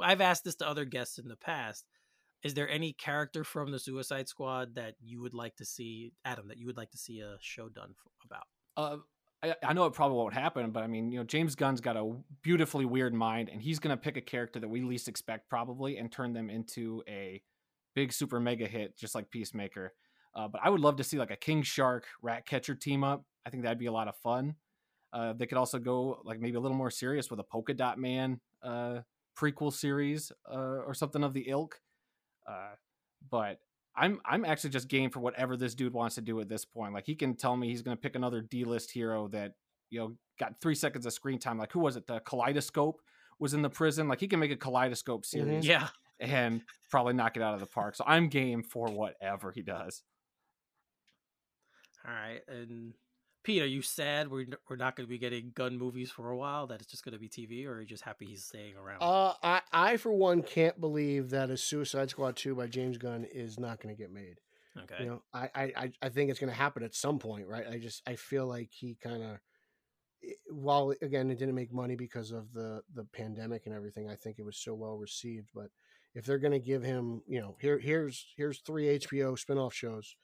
I've 0.00 0.20
asked 0.20 0.44
this 0.44 0.56
to 0.56 0.68
other 0.68 0.84
guests 0.84 1.18
in 1.18 1.28
the 1.28 1.36
past. 1.36 1.86
Is 2.42 2.54
there 2.54 2.68
any 2.68 2.92
character 2.92 3.42
from 3.42 3.72
the 3.72 3.78
Suicide 3.78 4.28
Squad 4.28 4.74
that 4.74 4.94
you 5.00 5.20
would 5.22 5.34
like 5.34 5.56
to 5.56 5.64
see, 5.64 6.12
Adam, 6.24 6.48
that 6.48 6.58
you 6.58 6.66
would 6.66 6.76
like 6.76 6.90
to 6.90 6.98
see 6.98 7.20
a 7.20 7.38
show 7.40 7.68
done 7.68 7.94
about? 8.24 8.44
Uh, 8.76 8.98
I, 9.42 9.54
I 9.62 9.72
know 9.72 9.86
it 9.86 9.92
probably 9.92 10.16
won't 10.16 10.34
happen, 10.34 10.70
but 10.70 10.82
I 10.82 10.86
mean, 10.86 11.10
you 11.10 11.18
know, 11.18 11.24
James 11.24 11.54
Gunn's 11.54 11.80
got 11.80 11.96
a 11.96 12.10
beautifully 12.42 12.84
weird 12.84 13.14
mind, 13.14 13.48
and 13.50 13.60
he's 13.60 13.78
going 13.78 13.96
to 13.96 14.00
pick 14.00 14.16
a 14.16 14.20
character 14.20 14.60
that 14.60 14.68
we 14.68 14.82
least 14.82 15.08
expect 15.08 15.48
probably 15.48 15.98
and 15.98 16.10
turn 16.10 16.32
them 16.32 16.50
into 16.50 17.02
a 17.08 17.42
big 17.94 18.12
super 18.12 18.40
mega 18.40 18.66
hit, 18.66 18.96
just 18.96 19.14
like 19.14 19.30
Peacemaker. 19.30 19.92
Uh, 20.34 20.48
but 20.48 20.60
I 20.62 20.70
would 20.70 20.80
love 20.80 20.96
to 20.96 21.04
see 21.04 21.18
like 21.18 21.30
a 21.30 21.36
King 21.36 21.62
Shark 21.62 22.06
Rat 22.22 22.46
Catcher 22.46 22.74
team 22.74 23.04
up. 23.04 23.24
I 23.46 23.50
think 23.50 23.62
that'd 23.62 23.78
be 23.78 23.86
a 23.86 23.92
lot 23.92 24.08
of 24.08 24.16
fun. 24.16 24.54
Uh, 25.12 25.32
they 25.32 25.46
could 25.46 25.56
also 25.56 25.78
go 25.78 26.20
like 26.24 26.40
maybe 26.40 26.56
a 26.56 26.60
little 26.60 26.76
more 26.76 26.90
serious 26.90 27.30
with 27.30 27.40
a 27.40 27.44
Polka 27.44 27.72
Dot 27.72 27.98
Man 27.98 28.40
uh, 28.62 29.00
prequel 29.38 29.72
series 29.72 30.30
uh, 30.50 30.82
or 30.86 30.92
something 30.92 31.24
of 31.24 31.32
the 31.32 31.46
ilk. 31.48 31.80
Uh, 32.46 32.74
but 33.30 33.60
I'm 33.96 34.20
I'm 34.24 34.44
actually 34.44 34.70
just 34.70 34.88
game 34.88 35.10
for 35.10 35.20
whatever 35.20 35.56
this 35.56 35.74
dude 35.74 35.92
wants 35.92 36.16
to 36.16 36.20
do 36.20 36.38
at 36.40 36.48
this 36.48 36.64
point. 36.64 36.92
Like 36.92 37.06
he 37.06 37.14
can 37.14 37.34
tell 37.34 37.56
me 37.56 37.68
he's 37.68 37.82
going 37.82 37.96
to 37.96 38.00
pick 38.00 38.16
another 38.16 38.42
D 38.42 38.64
list 38.64 38.90
hero 38.90 39.28
that 39.28 39.52
you 39.90 40.00
know 40.00 40.16
got 40.38 40.60
three 40.60 40.74
seconds 40.74 41.06
of 41.06 41.12
screen 41.12 41.38
time. 41.38 41.58
Like 41.58 41.72
who 41.72 41.80
was 41.80 41.96
it? 41.96 42.06
The 42.06 42.20
Kaleidoscope 42.20 43.00
was 43.38 43.54
in 43.54 43.62
the 43.62 43.70
prison. 43.70 44.08
Like 44.08 44.20
he 44.20 44.28
can 44.28 44.40
make 44.40 44.50
a 44.50 44.56
Kaleidoscope 44.56 45.24
series, 45.24 45.64
mm-hmm. 45.64 45.70
yeah, 45.70 45.88
and 46.20 46.62
probably 46.90 47.14
knock 47.14 47.36
it 47.36 47.42
out 47.42 47.54
of 47.54 47.60
the 47.60 47.66
park. 47.66 47.96
So 47.96 48.04
I'm 48.06 48.28
game 48.28 48.62
for 48.62 48.88
whatever 48.88 49.50
he 49.52 49.62
does. 49.62 50.02
All 52.06 52.12
right, 52.12 52.40
and 52.48 52.92
Pete, 53.46 53.62
are 53.62 53.66
you 53.66 53.80
sad 53.80 54.28
we're 54.28 54.44
we're 54.68 54.74
not 54.74 54.96
going 54.96 55.06
to 55.06 55.08
be 55.08 55.18
getting 55.18 55.52
gun 55.54 55.78
movies 55.78 56.10
for 56.10 56.30
a 56.30 56.36
while? 56.36 56.66
That 56.66 56.80
it's 56.80 56.90
just 56.90 57.04
going 57.04 57.12
to 57.12 57.18
be 57.20 57.28
TV, 57.28 57.64
or 57.64 57.74
are 57.74 57.80
you 57.80 57.86
just 57.86 58.02
happy 58.02 58.26
he's 58.26 58.44
staying 58.44 58.74
around? 58.76 58.98
Uh, 59.00 59.34
I 59.40 59.60
I 59.72 59.96
for 59.98 60.10
one 60.10 60.42
can't 60.42 60.80
believe 60.80 61.30
that 61.30 61.48
a 61.48 61.56
Suicide 61.56 62.10
Squad 62.10 62.34
two 62.34 62.56
by 62.56 62.66
James 62.66 62.98
Gunn 62.98 63.24
is 63.32 63.60
not 63.60 63.80
going 63.80 63.94
to 63.94 64.02
get 64.02 64.10
made. 64.10 64.40
Okay, 64.76 64.96
you 64.98 65.06
know, 65.06 65.22
I 65.32 65.48
I 65.54 65.92
I 66.02 66.08
think 66.08 66.28
it's 66.28 66.40
going 66.40 66.50
to 66.50 66.58
happen 66.58 66.82
at 66.82 66.96
some 66.96 67.20
point, 67.20 67.46
right? 67.46 67.64
I 67.70 67.78
just 67.78 68.02
I 68.04 68.16
feel 68.16 68.48
like 68.48 68.70
he 68.72 68.96
kind 69.00 69.22
of 69.22 69.38
while 70.50 70.92
again 71.00 71.30
it 71.30 71.38
didn't 71.38 71.54
make 71.54 71.72
money 71.72 71.94
because 71.94 72.32
of 72.32 72.52
the 72.52 72.82
the 72.94 73.04
pandemic 73.04 73.62
and 73.66 73.74
everything 73.74 74.08
i 74.10 74.16
think 74.16 74.40
it 74.40 74.44
was 74.44 74.56
so 74.56 74.74
well 74.74 74.96
received 74.96 75.50
but 75.54 75.66
if 76.14 76.24
they're 76.24 76.38
going 76.38 76.52
to 76.52 76.58
give 76.58 76.82
him 76.82 77.22
you 77.28 77.40
know 77.40 77.56
here 77.60 77.78
here's 77.78 78.26
here's 78.36 78.60
three 78.60 78.98
hbo 78.98 79.38
spin-off 79.38 79.72
shows 79.72 80.16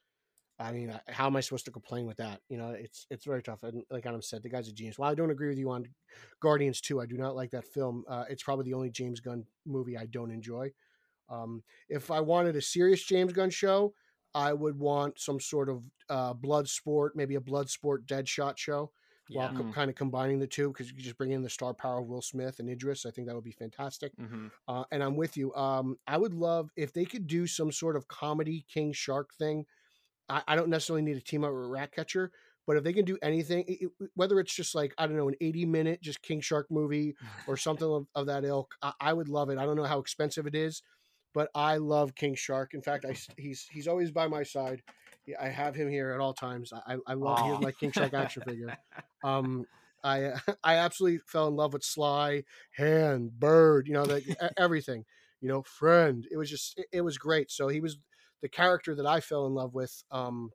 I 0.62 0.72
mean, 0.72 0.98
how 1.08 1.26
am 1.26 1.36
I 1.36 1.40
supposed 1.40 1.64
to 1.66 1.70
complain 1.70 2.06
with 2.06 2.16
that? 2.18 2.40
You 2.48 2.58
know, 2.58 2.70
it's 2.70 3.06
it's 3.10 3.24
very 3.24 3.42
tough. 3.42 3.62
And 3.62 3.84
like 3.90 4.06
Adam 4.06 4.22
said, 4.22 4.42
the 4.42 4.48
guy's 4.48 4.68
a 4.68 4.72
genius. 4.72 4.98
While 4.98 5.10
I 5.10 5.14
don't 5.14 5.30
agree 5.30 5.48
with 5.48 5.58
you 5.58 5.70
on 5.70 5.86
Guardians 6.40 6.80
2, 6.80 7.00
I 7.00 7.06
do 7.06 7.16
not 7.16 7.34
like 7.36 7.50
that 7.50 7.64
film. 7.64 8.04
Uh, 8.08 8.24
it's 8.28 8.42
probably 8.42 8.64
the 8.66 8.74
only 8.74 8.90
James 8.90 9.20
Gunn 9.20 9.44
movie 9.66 9.96
I 9.96 10.06
don't 10.06 10.30
enjoy. 10.30 10.72
Um, 11.28 11.62
if 11.88 12.10
I 12.10 12.20
wanted 12.20 12.56
a 12.56 12.62
serious 12.62 13.02
James 13.04 13.32
Gunn 13.32 13.50
show, 13.50 13.94
I 14.34 14.52
would 14.52 14.78
want 14.78 15.18
some 15.18 15.40
sort 15.40 15.68
of 15.68 15.82
uh, 16.08 16.34
blood 16.34 16.68
sport, 16.68 17.16
maybe 17.16 17.34
a 17.36 17.40
blood 17.40 17.70
sport 17.70 18.06
Deadshot 18.06 18.58
show. 18.58 18.92
Yeah. 19.28 19.46
while 19.46 19.54
co- 19.56 19.64
Mm. 19.64 19.72
kind 19.72 19.88
of 19.88 19.96
combining 19.96 20.40
the 20.40 20.46
two 20.48 20.68
because 20.68 20.88
you 20.88 20.94
could 20.94 21.04
just 21.04 21.16
bring 21.16 21.30
in 21.30 21.42
the 21.42 21.48
star 21.48 21.72
power 21.72 22.00
of 22.00 22.06
Will 22.06 22.20
Smith 22.20 22.58
and 22.58 22.68
Idris. 22.68 23.06
I 23.06 23.10
think 23.12 23.28
that 23.28 23.34
would 23.34 23.44
be 23.44 23.52
fantastic. 23.52 24.12
hmm 24.18 24.48
Uh, 24.68 24.84
and 24.90 25.02
I'm 25.02 25.16
with 25.16 25.36
you. 25.38 25.54
Um, 25.54 25.96
I 26.06 26.18
would 26.18 26.34
love 26.34 26.70
if 26.76 26.92
they 26.92 27.04
could 27.06 27.26
do 27.26 27.46
some 27.46 27.72
sort 27.72 27.96
of 27.96 28.08
comedy 28.08 28.66
King 28.68 28.92
Shark 28.92 29.32
thing. 29.34 29.64
I, 30.32 30.42
I 30.48 30.56
don't 30.56 30.68
necessarily 30.70 31.02
need 31.02 31.16
a 31.16 31.22
team 31.22 31.44
up 31.44 31.52
rat 31.54 31.92
catcher, 31.92 32.32
but 32.66 32.76
if 32.76 32.84
they 32.84 32.92
can 32.92 33.04
do 33.04 33.18
anything, 33.22 33.64
it- 33.68 33.90
whether 34.14 34.40
it's 34.40 34.54
just 34.54 34.74
like 34.74 34.94
I 34.98 35.06
don't 35.06 35.16
know, 35.16 35.28
an 35.28 35.36
80 35.40 35.66
minute 35.66 36.00
just 36.02 36.22
King 36.22 36.40
Shark 36.40 36.68
movie 36.70 37.16
or 37.46 37.56
something 37.58 37.88
of, 37.88 38.06
of 38.14 38.26
that 38.26 38.44
ilk, 38.44 38.74
I, 38.82 38.92
I 39.00 39.12
would 39.14 39.28
love 39.28 39.50
it. 39.50 39.58
I 39.58 39.66
don't 39.66 39.76
know 39.76 39.84
how 39.84 40.00
expensive 40.00 40.46
it 40.46 40.54
is, 40.54 40.82
but 41.34 41.50
I 41.54 41.78
love 41.78 42.14
King 42.14 42.34
Shark. 42.34 42.74
In 42.74 42.82
fact, 42.82 43.04
I 43.06 43.14
he's 43.36 43.66
he's 43.70 43.88
always 43.88 44.10
by 44.12 44.28
my 44.28 44.42
side. 44.44 44.82
I 45.40 45.48
have 45.48 45.74
him 45.74 45.88
here 45.88 46.12
at 46.12 46.20
all 46.20 46.34
times. 46.34 46.72
I, 46.72 46.96
I 47.06 47.14
love 47.14 47.38
he's 47.38 47.60
my 47.60 47.72
King 47.72 47.92
Shark 47.92 48.14
action 48.14 48.42
figure. 48.42 48.74
Um, 49.24 49.66
I 50.02 50.32
I 50.64 50.76
absolutely 50.76 51.18
fell 51.26 51.48
in 51.48 51.56
love 51.56 51.72
with 51.74 51.84
Sly, 51.84 52.44
Hand, 52.72 53.38
Bird, 53.38 53.86
you 53.88 53.94
know, 53.94 54.02
like 54.04 54.24
everything, 54.56 55.04
you 55.40 55.48
know, 55.48 55.62
friend. 55.62 56.26
It 56.30 56.36
was 56.36 56.50
just 56.50 56.78
it, 56.78 56.86
it 56.92 57.00
was 57.02 57.18
great. 57.18 57.50
So 57.50 57.68
he 57.68 57.80
was 57.80 57.98
the 58.42 58.48
character 58.48 58.94
that 58.94 59.06
I 59.06 59.20
fell 59.20 59.46
in 59.46 59.54
love 59.54 59.74
with. 59.74 60.02
Um, 60.10 60.50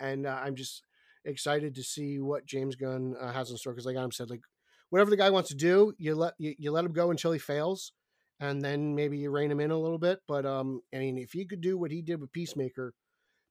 and 0.00 0.26
uh, 0.26 0.40
I'm 0.42 0.56
just 0.56 0.82
excited 1.24 1.74
to 1.76 1.82
see 1.82 2.18
what 2.18 2.46
James 2.46 2.74
Gunn 2.74 3.14
uh, 3.20 3.32
has 3.32 3.50
in 3.50 3.56
store 3.56 3.72
because, 3.72 3.86
like 3.86 3.96
Adam 3.96 4.10
said, 4.10 4.30
like 4.30 4.42
whatever 4.90 5.10
the 5.10 5.16
guy 5.16 5.30
wants 5.30 5.50
to 5.50 5.54
do, 5.54 5.92
you 5.98 6.14
let 6.14 6.34
you, 6.38 6.54
you 6.58 6.72
let 6.72 6.84
him 6.84 6.92
go 6.92 7.10
until 7.10 7.32
he 7.32 7.38
fails, 7.38 7.92
and 8.40 8.62
then 8.62 8.94
maybe 8.94 9.18
you 9.18 9.30
rein 9.30 9.50
him 9.50 9.60
in 9.60 9.70
a 9.70 9.78
little 9.78 9.98
bit. 9.98 10.20
But 10.26 10.44
um, 10.44 10.80
I 10.94 10.98
mean, 10.98 11.18
if 11.18 11.32
he 11.32 11.44
could 11.44 11.60
do 11.60 11.78
what 11.78 11.90
he 11.90 12.02
did 12.02 12.20
with 12.20 12.32
Peacemaker, 12.32 12.94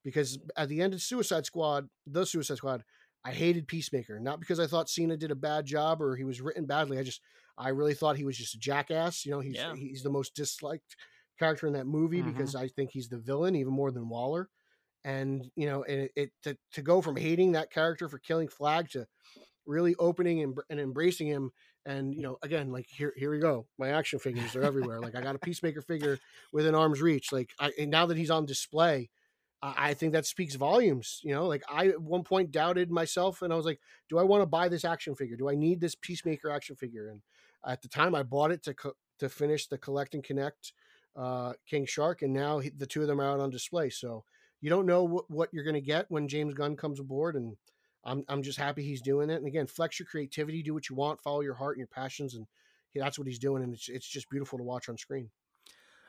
because 0.04 0.38
at 0.58 0.68
the 0.68 0.82
end 0.82 0.94
of 0.94 1.02
Suicide 1.02 1.46
Squad, 1.46 1.88
the 2.06 2.26
Suicide 2.26 2.58
Squad, 2.58 2.84
I 3.24 3.32
hated 3.32 3.68
Peacemaker, 3.68 4.20
not 4.20 4.40
because 4.40 4.60
I 4.60 4.68
thought 4.68 4.90
Cena 4.90 5.16
did 5.16 5.32
a 5.32 5.36
bad 5.36 5.66
job 5.66 6.02
or 6.02 6.16
he 6.16 6.24
was 6.24 6.42
written 6.42 6.66
badly. 6.66 6.98
I 6.98 7.04
just 7.04 7.22
I 7.58 7.70
really 7.70 7.94
thought 7.94 8.18
he 8.18 8.26
was 8.26 8.38
just 8.38 8.56
a 8.56 8.60
jackass. 8.60 9.26
You 9.26 9.32
know, 9.32 9.40
he's 9.40 9.56
Yeah. 9.56 9.76
he's 9.76 10.04
the 10.04 10.10
most 10.10 10.36
disliked 10.36 10.96
character 11.42 11.68
in 11.68 11.74
that 11.74 11.88
movie 11.88 12.22
Mhm. 12.22 12.34
because 12.34 12.56
I 12.56 12.70
think 12.70 12.92
he's 12.92 13.10
the 13.10 13.20
villain 13.20 13.56
even 13.56 13.74
more 13.74 13.92
than 13.92 14.10
Waller. 14.10 14.50
And 15.04 15.52
you 15.56 15.68
know, 15.68 15.84
it, 15.84 16.12
it 16.16 16.32
to, 16.44 16.58
to 16.74 16.82
go 16.84 17.02
from 17.02 17.18
hating 17.18 17.54
that 17.54 17.72
character 17.72 18.10
for 18.10 18.20
killing 18.20 18.50
Flag 18.50 18.90
to 18.92 19.08
really 19.66 19.96
opening 19.96 20.42
and, 20.42 20.58
and 20.70 20.80
embracing 20.80 21.28
him. 21.28 21.52
And 21.86 22.14
you 22.16 22.22
know, 22.24 22.38
again, 22.44 22.72
like 22.72 22.88
here, 22.90 23.14
here 23.18 23.32
we 23.32 23.40
go. 23.40 23.68
My 23.80 23.90
action 23.90 24.20
figures 24.20 24.56
are 24.56 24.64
everywhere. 24.64 25.02
like 25.02 25.16
I 25.16 25.22
got 25.22 25.36
a 25.36 25.40
Peacemaker 25.40 25.82
figure 25.82 26.20
within 26.54 26.76
arm's 26.76 27.02
reach. 27.02 27.32
Like 27.32 27.52
I, 27.60 27.72
and 27.80 27.92
now 27.92 28.06
that 28.08 28.18
he's 28.18 28.32
on 28.32 28.46
display, 28.46 29.10
I, 29.62 29.92
I 29.92 29.94
think 29.94 30.14
that 30.14 30.26
speaks 30.26 30.56
volumes. 30.56 31.20
You 31.24 31.34
know, 31.34 31.48
like 31.48 31.64
I 31.70 31.88
at 31.90 32.02
one 32.02 32.24
point 32.24 32.52
doubted 32.52 32.92
myself, 32.92 33.42
and 33.42 33.52
I 33.54 33.56
was 33.56 33.66
like, 33.66 33.80
"Do 34.10 34.18
I 34.20 34.24
want 34.24 34.42
to 34.42 34.48
buy 34.48 34.70
this 34.70 34.86
action 34.86 35.16
figure? 35.16 35.38
Do 35.38 35.50
I 35.50 35.56
need 35.56 35.82
this 35.82 35.96
Peacemaker 35.96 36.50
action 36.52 36.76
figure?" 36.76 37.08
And 37.08 37.22
at 37.66 37.82
the 37.82 37.88
time, 37.90 38.16
I 38.16 38.24
bought 38.24 38.52
it 38.52 38.64
to 38.64 38.74
co- 38.74 38.98
to 39.20 39.30
finish 39.30 39.68
the 39.68 39.78
collect 39.78 40.14
and 40.16 40.24
connect 40.24 40.74
uh, 41.16 41.54
King 41.68 41.86
Shark, 41.86 42.22
and 42.22 42.34
now 42.34 42.60
he, 42.60 42.70
the 42.70 42.86
two 42.86 43.02
of 43.02 43.08
them 43.08 43.20
are 43.20 43.30
out 43.30 43.40
on 43.40 43.50
display. 43.50 43.90
So 43.90 44.24
you 44.62 44.70
don't 44.70 44.86
know 44.86 45.04
what, 45.04 45.30
what 45.30 45.50
you're 45.52 45.64
going 45.64 45.76
to 45.76 45.82
get 45.82 46.06
when 46.10 46.28
James 46.28 46.54
Gunn 46.54 46.76
comes 46.76 47.00
aboard, 47.00 47.36
and 47.36 47.56
I'm 48.04 48.24
I'm 48.28 48.44
just 48.44 48.58
happy 48.58 48.84
he's 48.84 49.02
doing 49.02 49.30
it. 49.30 49.36
And 49.36 49.48
again, 49.48 49.68
flex 49.68 50.00
your 50.00 50.08
creativity, 50.08 50.64
do 50.64 50.74
what 50.74 50.90
you 50.90 50.96
want, 50.96 51.22
follow 51.22 51.42
your 51.42 51.56
heart 51.56 51.78
and 51.78 51.82
your 51.82 51.88
passions, 51.88 52.36
and 52.36 52.46
he, 52.92 53.00
that's 53.00 53.18
what 53.18 53.28
he's 53.28 53.40
doing, 53.40 53.64
and 53.64 53.74
it's 53.74 53.90
it's 53.90 54.08
just 54.08 54.30
beautiful 54.30 54.58
to 54.58 54.64
watch 54.64 54.90
on 54.90 54.98
screen. 54.98 55.30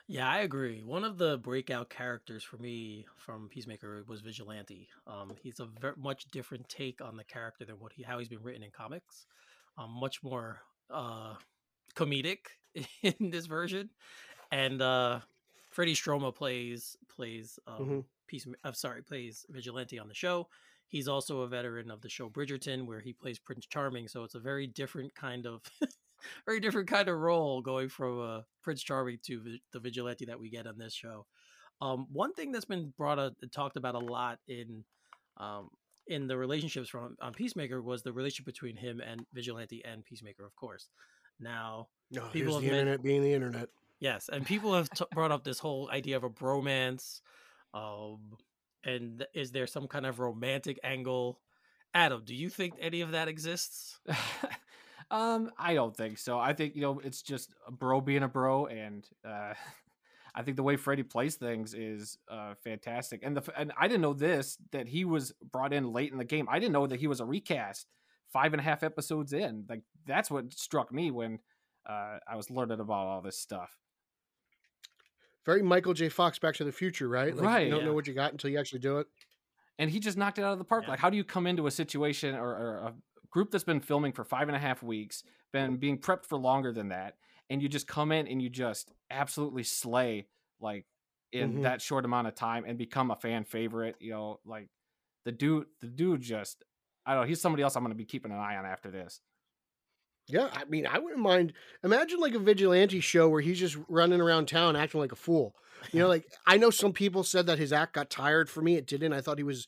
Yeah, 0.08 0.28
I 0.28 0.40
agree. 0.40 0.82
One 0.82 1.04
of 1.04 1.16
the 1.16 1.38
breakout 1.38 1.88
characters 1.88 2.42
for 2.42 2.58
me 2.58 3.06
from 3.16 3.48
Peacemaker 3.48 4.04
was 4.08 4.20
Vigilante. 4.20 4.88
Um, 5.06 5.32
he's 5.40 5.60
a 5.60 5.68
very 5.80 5.94
much 5.96 6.24
different 6.26 6.68
take 6.68 7.00
on 7.00 7.16
the 7.16 7.24
character 7.24 7.64
than 7.64 7.76
what 7.76 7.92
he 7.92 8.02
how 8.02 8.18
he's 8.18 8.28
been 8.28 8.42
written 8.42 8.62
in 8.62 8.70
comics. 8.70 9.26
Um, 9.78 9.90
much 9.98 10.22
more 10.22 10.60
uh, 10.90 11.34
comedic 11.94 12.38
in 13.02 13.30
this 13.30 13.46
version, 13.46 13.90
and 14.52 14.80
uh, 14.80 15.20
Freddie 15.70 15.94
Stroma 15.96 16.32
plays 16.32 16.96
plays 17.08 17.58
um, 17.66 17.78
Mhm. 17.84 18.04
Peace. 18.28 18.46
I'm 18.64 18.74
sorry, 18.74 19.02
plays 19.02 19.44
Vigilante 19.50 19.98
on 19.98 20.08
the 20.08 20.14
show. 20.14 20.48
He's 20.86 21.08
also 21.08 21.40
a 21.40 21.48
veteran 21.48 21.90
of 21.90 22.00
the 22.02 22.08
show 22.08 22.28
Bridgerton, 22.30 22.86
where 22.86 23.00
he 23.00 23.12
plays 23.12 23.38
Prince 23.38 23.66
Charming. 23.66 24.08
So 24.08 24.24
it's 24.24 24.34
a 24.34 24.40
very 24.40 24.66
different 24.66 25.14
kind 25.14 25.46
of 25.46 25.62
very 26.46 26.60
different 26.60 26.88
kind 26.88 27.08
of 27.08 27.18
role 27.18 27.60
going 27.60 27.88
from 27.88 28.20
uh, 28.20 28.40
Prince 28.62 28.82
Charming 28.82 29.18
to 29.24 29.58
the 29.72 29.80
vigilante 29.80 30.26
that 30.26 30.38
we 30.38 30.48
get 30.50 30.66
on 30.66 30.78
this 30.78 30.94
show. 30.94 31.26
Um, 31.80 32.06
one 32.12 32.32
thing 32.32 32.52
that's 32.52 32.64
been 32.64 32.92
brought 32.96 33.18
up 33.18 33.34
talked 33.50 33.76
about 33.76 33.94
a 33.94 33.98
lot 33.98 34.38
in 34.46 34.84
um, 35.38 35.70
in 36.06 36.26
the 36.26 36.36
relationships 36.36 36.88
from 36.88 37.16
on 37.20 37.32
Peacemaker 37.32 37.80
was 37.82 38.02
the 38.02 38.12
relationship 38.12 38.46
between 38.46 38.76
him 38.76 39.00
and 39.00 39.24
Vigilante 39.32 39.82
and 39.84 40.04
Peacemaker, 40.04 40.44
of 40.44 40.54
course. 40.56 40.88
Now, 41.40 41.88
No, 42.10 42.26
People 42.28 42.54
have 42.54 42.62
the 42.62 42.68
internet 42.68 43.02
being 43.02 43.22
the 43.22 43.32
internet. 43.32 43.68
Yes, 44.02 44.28
and 44.30 44.44
people 44.44 44.74
have 44.74 44.90
t- 44.90 45.04
brought 45.14 45.30
up 45.30 45.44
this 45.44 45.60
whole 45.60 45.88
idea 45.90 46.16
of 46.16 46.24
a 46.24 46.28
bromance. 46.28 47.20
Um, 47.72 48.36
and 48.84 49.24
is 49.32 49.52
there 49.52 49.66
some 49.66 49.86
kind 49.86 50.04
of 50.04 50.18
romantic 50.18 50.78
angle? 50.82 51.38
Adam, 51.94 52.22
do 52.24 52.34
you 52.34 52.48
think 52.48 52.74
any 52.80 53.00
of 53.00 53.12
that 53.12 53.28
exists? 53.28 54.00
um, 55.10 55.50
I 55.56 55.74
don't 55.74 55.96
think 55.96 56.18
so. 56.18 56.38
I 56.38 56.52
think 56.52 56.74
you 56.74 56.82
know 56.82 57.00
it's 57.02 57.22
just 57.22 57.54
a 57.66 57.72
bro 57.72 58.00
being 58.00 58.24
a 58.24 58.28
bro, 58.28 58.66
and 58.66 59.06
uh, 59.24 59.54
I 60.34 60.42
think 60.42 60.56
the 60.56 60.62
way 60.62 60.76
Freddie 60.76 61.04
plays 61.04 61.36
things 61.36 61.72
is 61.72 62.18
uh, 62.28 62.54
fantastic. 62.64 63.20
And 63.22 63.36
the 63.36 63.52
and 63.56 63.72
I 63.78 63.86
didn't 63.86 64.02
know 64.02 64.14
this 64.14 64.58
that 64.72 64.88
he 64.88 65.04
was 65.04 65.32
brought 65.52 65.72
in 65.72 65.92
late 65.92 66.10
in 66.10 66.18
the 66.18 66.24
game. 66.24 66.48
I 66.50 66.58
didn't 66.58 66.72
know 66.72 66.88
that 66.88 67.00
he 67.00 67.06
was 67.06 67.20
a 67.20 67.24
recast 67.24 67.86
five 68.32 68.52
and 68.52 68.60
a 68.60 68.64
half 68.64 68.82
episodes 68.82 69.32
in. 69.32 69.64
Like 69.68 69.82
that's 70.06 70.30
what 70.30 70.52
struck 70.54 70.92
me 70.92 71.10
when 71.10 71.38
uh, 71.88 72.18
I 72.26 72.36
was 72.36 72.50
learning 72.50 72.80
about 72.80 73.06
all 73.06 73.22
this 73.22 73.38
stuff. 73.38 73.78
Very 75.44 75.62
Michael 75.62 75.94
J. 75.94 76.08
Fox 76.08 76.38
Back 76.38 76.54
to 76.56 76.64
the 76.64 76.72
Future, 76.72 77.08
right? 77.08 77.34
Like, 77.34 77.44
Right, 77.44 77.64
You 77.66 77.70
don't 77.70 77.80
yeah. 77.80 77.86
know 77.86 77.92
what 77.94 78.06
you 78.06 78.14
got 78.14 78.32
until 78.32 78.50
you 78.50 78.58
actually 78.58 78.78
do 78.80 78.98
it. 78.98 79.06
and 79.78 79.90
he 79.90 79.98
just 79.98 80.16
knocked 80.18 80.38
it 80.38 80.42
out 80.44 80.52
of 80.52 80.58
the 80.58 80.64
park. 80.64 80.84
Yeah. 80.84 80.90
Like, 80.90 80.98
how 81.00 81.10
do 81.10 81.16
you 81.16 81.24
come 81.24 81.46
into 81.46 81.66
a 81.66 81.70
situation 81.70 82.34
or, 82.34 82.48
or 82.50 82.76
a 82.88 82.94
group 83.30 83.50
that's 83.50 83.64
been 83.64 83.80
filming 83.80 84.12
for 84.12 84.22
five 84.24 84.48
and 84.48 84.54
a 84.56 84.60
half 84.60 84.82
weeks, 84.82 85.24
been 85.52 85.76
being 85.78 85.98
prepped 85.98 86.26
for 86.26 86.36
longer 86.38 86.72
than 86.72 86.90
that, 86.90 87.16
and 87.50 87.60
you 87.62 87.68
just 87.68 87.86
come 87.88 88.12
in 88.12 88.28
and 88.28 88.40
you 88.42 88.48
just 88.50 88.92
absolutely 89.10 89.62
slay 89.64 90.26
like 90.60 90.84
in 91.32 91.54
Mhm. 91.54 91.62
that 91.62 91.80
short 91.80 92.04
amount 92.04 92.28
of 92.28 92.34
time 92.34 92.64
and 92.66 92.76
become 92.78 93.10
a 93.10 93.16
fan 93.16 93.44
favorite? 93.44 93.96
You 93.98 94.10
know, 94.12 94.40
like 94.44 94.68
the 95.24 95.32
dude, 95.32 95.66
the 95.80 95.86
dude 95.88 96.20
just, 96.20 96.62
I 97.06 97.14
don't 97.14 97.22
know, 97.22 97.26
he's 97.28 97.40
somebody 97.40 97.62
else 97.62 97.74
I'm 97.74 97.82
going 97.82 97.90
to 97.92 97.96
be 97.96 98.04
keeping 98.04 98.30
an 98.30 98.38
eye 98.38 98.56
on 98.56 98.66
after 98.66 98.90
this. 98.90 99.20
Yeah, 100.32 100.48
I 100.50 100.64
mean, 100.64 100.86
I 100.86 100.98
wouldn't 100.98 101.20
mind. 101.20 101.52
Imagine 101.84 102.18
like 102.18 102.34
a 102.34 102.38
vigilante 102.38 103.00
show 103.00 103.28
where 103.28 103.42
he's 103.42 103.58
just 103.58 103.76
running 103.86 104.20
around 104.20 104.48
town 104.48 104.76
acting 104.76 104.98
like 104.98 105.12
a 105.12 105.16
fool. 105.16 105.54
You 105.92 106.00
know, 106.00 106.08
like 106.08 106.24
I 106.46 106.56
know 106.56 106.70
some 106.70 106.92
people 106.92 107.22
said 107.22 107.46
that 107.46 107.58
his 107.58 107.72
act 107.72 107.92
got 107.92 108.08
tired. 108.08 108.48
For 108.48 108.62
me, 108.62 108.76
it 108.76 108.86
didn't. 108.86 109.12
I 109.12 109.20
thought 109.20 109.36
he 109.36 109.44
was 109.44 109.66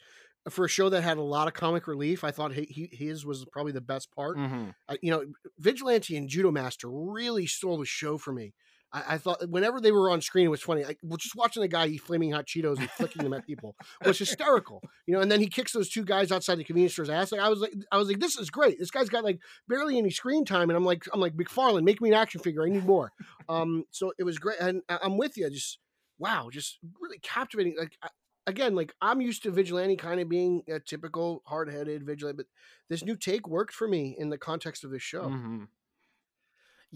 for 0.48 0.64
a 0.64 0.68
show 0.68 0.88
that 0.88 1.02
had 1.02 1.18
a 1.18 1.22
lot 1.22 1.48
of 1.48 1.54
comic 1.54 1.86
relief. 1.86 2.24
I 2.24 2.30
thought 2.30 2.54
he, 2.54 2.64
he 2.64 2.88
his 3.06 3.26
was 3.26 3.44
probably 3.52 3.72
the 3.72 3.82
best 3.82 4.10
part. 4.10 4.38
Mm-hmm. 4.38 4.70
I, 4.88 4.96
you 5.02 5.10
know, 5.10 5.24
Vigilante 5.58 6.16
and 6.16 6.28
Judo 6.28 6.50
Master 6.50 6.88
really 6.90 7.46
stole 7.46 7.78
the 7.78 7.84
show 7.84 8.16
for 8.16 8.32
me. 8.32 8.54
I, 8.94 9.02
I 9.14 9.18
thought 9.18 9.46
whenever 9.50 9.80
they 9.80 9.92
were 9.92 10.08
on 10.10 10.22
screen, 10.22 10.46
it 10.46 10.50
was 10.50 10.62
funny. 10.62 10.84
Like, 10.84 10.98
well, 11.02 11.18
just 11.18 11.34
watching 11.36 11.60
the 11.60 11.68
guy 11.68 11.86
eat 11.88 12.00
flaming 12.00 12.30
hot 12.32 12.46
Cheetos 12.46 12.78
and 12.78 12.88
flicking 12.92 13.22
them 13.24 13.34
at 13.34 13.44
people 13.46 13.74
was 14.04 14.18
hysterical. 14.18 14.80
You 15.06 15.14
know, 15.14 15.20
and 15.20 15.30
then 15.30 15.40
he 15.40 15.48
kicks 15.48 15.72
those 15.72 15.90
two 15.90 16.04
guys 16.04 16.32
outside 16.32 16.56
the 16.58 16.64
convenience 16.64 16.92
store's 16.94 17.10
ass. 17.10 17.32
Like, 17.32 17.40
I 17.42 17.48
was 17.48 17.60
like, 17.60 17.74
I 17.92 17.98
was 17.98 18.08
like, 18.08 18.20
this 18.20 18.38
is 18.38 18.48
great. 18.48 18.78
This 18.78 18.90
guy's 18.90 19.10
got 19.10 19.24
like 19.24 19.40
barely 19.68 19.98
any 19.98 20.10
screen 20.10 20.44
time, 20.44 20.70
and 20.70 20.76
I'm 20.76 20.84
like, 20.84 21.04
I'm 21.12 21.20
like 21.20 21.34
McFarlane, 21.36 21.82
make 21.84 22.00
me 22.00 22.08
an 22.10 22.14
action 22.14 22.40
figure. 22.40 22.64
I 22.64 22.70
need 22.70 22.86
more. 22.86 23.12
Um, 23.48 23.84
so 23.90 24.12
it 24.18 24.24
was 24.24 24.38
great, 24.38 24.60
and 24.60 24.80
I- 24.88 25.00
I'm 25.02 25.18
with 25.18 25.36
you. 25.36 25.50
Just 25.50 25.78
wow, 26.18 26.48
just 26.50 26.78
really 27.00 27.18
captivating. 27.18 27.74
Like. 27.78 27.98
I, 28.02 28.08
Again, 28.46 28.74
like 28.74 28.94
I'm 29.00 29.22
used 29.22 29.42
to 29.44 29.50
vigilante 29.50 29.96
kind 29.96 30.20
of 30.20 30.28
being 30.28 30.64
a 30.68 30.78
typical 30.78 31.42
hard-headed 31.46 32.04
vigilante, 32.04 32.36
but 32.36 32.46
this 32.90 33.02
new 33.02 33.16
take 33.16 33.48
worked 33.48 33.72
for 33.72 33.88
me 33.88 34.14
in 34.18 34.28
the 34.28 34.36
context 34.36 34.84
of 34.84 34.90
this 34.90 35.00
show. 35.00 35.22
Mm-hmm. 35.30 35.64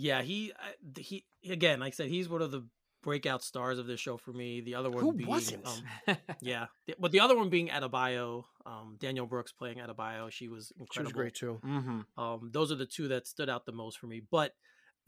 Yeah, 0.01 0.22
he 0.22 0.53
he 0.96 1.24
again, 1.51 1.80
like 1.80 1.92
I 1.92 1.96
said, 1.96 2.09
he's 2.09 2.28
one 2.28 2.40
of 2.40 2.53
the 2.53 2.64
breakout 3.03 3.42
stars 3.42 3.80
of 3.80 3.88
this 3.88 3.99
show 3.99 4.16
for 4.16 4.32
me. 4.32 4.61
The 4.61 4.76
other 4.76 4.90
one 4.90 5.03
Who 5.03 5.12
being 5.12 5.28
wasn't? 5.28 5.66
um, 5.66 6.16
yeah, 6.40 6.66
th- 6.86 6.99
but 7.01 7.11
the 7.11 7.18
other 7.18 7.36
one 7.36 7.49
being 7.49 7.68
Adebayo, 7.68 8.44
um, 8.64 8.96
Danielle 9.01 9.26
Brooks 9.26 9.51
playing 9.51 9.78
Adebayo, 9.78 10.30
she 10.30 10.46
was 10.46 10.72
incredible. 10.78 10.92
She 10.92 11.03
was 11.03 11.12
great 11.12 11.34
too. 11.34 11.61
mm-hmm. 11.66 12.22
Um, 12.22 12.51
those 12.53 12.70
are 12.70 12.76
the 12.76 12.86
two 12.86 13.09
that 13.09 13.26
stood 13.26 13.49
out 13.49 13.66
the 13.66 13.72
most 13.72 13.99
for 13.99 14.07
me. 14.07 14.22
But 14.30 14.55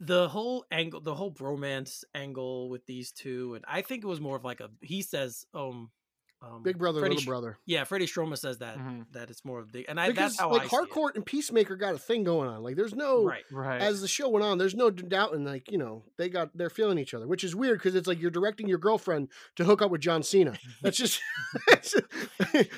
the 0.01 0.27
whole 0.27 0.65
angle, 0.71 0.99
the 0.99 1.15
whole 1.15 1.31
bromance 1.31 2.03
angle 2.13 2.69
with 2.69 2.85
these 2.85 3.13
two, 3.13 3.53
and 3.55 3.63
I 3.67 3.83
think 3.83 4.03
it 4.03 4.07
was 4.07 4.19
more 4.19 4.35
of 4.35 4.43
like 4.43 4.59
a 4.59 4.69
he 4.81 5.03
says, 5.03 5.45
um, 5.53 5.89
um 6.41 6.63
Big 6.63 6.77
brother, 6.77 6.99
Freddie 7.01 7.15
little 7.15 7.21
Sh- 7.23 7.27
brother. 7.27 7.57
Yeah, 7.65 7.83
Freddie 7.83 8.07
Stroma 8.07 8.37
says 8.37 8.57
that 8.59 8.77
Mhm. 8.77 9.05
that 9.11 9.29
it's 9.29 9.45
more 9.45 9.59
of 9.59 9.71
the, 9.71 9.87
and 9.87 9.99
I, 9.99 10.07
Because 10.07 10.31
that's 10.33 10.39
how 10.39 10.49
like 10.51 10.61
I 10.61 10.63
see 10.63 10.67
it. 10.67 10.71
Harcourt 10.71 11.15
and 11.15 11.25
Peacemaker 11.25 11.75
got 11.75 11.93
a 11.93 11.99
thing 11.99 12.23
going 12.23 12.49
on. 12.49 12.63
Like 12.63 12.75
there's 12.75 12.95
no 12.95 13.25
right? 13.25 13.43
Right. 13.51 13.81
as 13.81 14.01
the 14.01 14.07
show 14.07 14.27
went 14.29 14.43
on, 14.43 14.57
there's 14.57 14.73
no 14.75 14.89
doubt 14.89 15.33
and 15.35 15.45
like, 15.45 15.71
you 15.71 15.77
know, 15.77 16.03
they 16.17 16.29
got 16.29 16.49
they're 16.57 16.69
feeling 16.71 16.97
each 16.97 17.13
other, 17.13 17.27
which 17.27 17.43
is 17.43 17.55
weird 17.55 17.77
because 17.79 17.93
it's 17.95 18.07
like 18.07 18.19
you're 18.19 18.31
directing 18.31 18.67
your 18.67 18.79
girlfriend 18.79 19.29
to 19.57 19.63
hook 19.65 19.81
up 19.81 19.91
with 19.91 20.01
John 20.01 20.23
Cena. 20.23 20.57
That's 20.81 20.97
just 20.97 21.21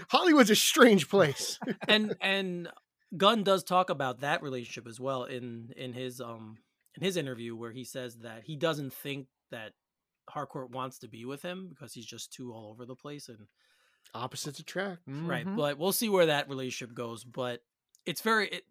Hollywood's 0.09 0.49
a 0.49 0.55
strange 0.55 1.09
place. 1.09 1.59
and 1.87 2.15
and 2.21 2.69
Gunn 3.15 3.43
does 3.43 3.63
talk 3.63 3.89
about 3.89 4.21
that 4.21 4.41
relationship 4.41 4.87
as 4.87 4.99
well 4.99 5.23
in 5.23 5.71
in 5.77 5.93
his 5.93 6.19
um 6.19 6.57
in 6.95 7.03
his 7.03 7.17
interview 7.17 7.55
where 7.55 7.71
he 7.71 7.83
says 7.83 8.17
that 8.19 8.43
he 8.43 8.55
doesn't 8.55 8.93
think 8.93 9.27
that 9.51 9.71
Harcourt 10.29 10.71
wants 10.71 10.99
to 10.99 11.07
be 11.07 11.25
with 11.25 11.41
him 11.41 11.67
because 11.69 11.93
he's 11.93 12.05
just 12.05 12.31
too 12.33 12.53
all 12.53 12.69
over 12.69 12.85
the 12.85 12.95
place 12.95 13.29
and 13.29 13.47
Opposites 14.13 14.59
attract. 14.59 15.01
right. 15.07 15.45
Mhm. 15.45 15.55
But 15.55 15.77
we'll 15.77 15.91
see 15.93 16.09
where 16.09 16.27
that 16.27 16.49
relationship 16.49 16.93
goes. 16.95 17.23
But 17.23 17.63
it's 18.05 18.21
very 18.21 18.47
it, 18.49 18.65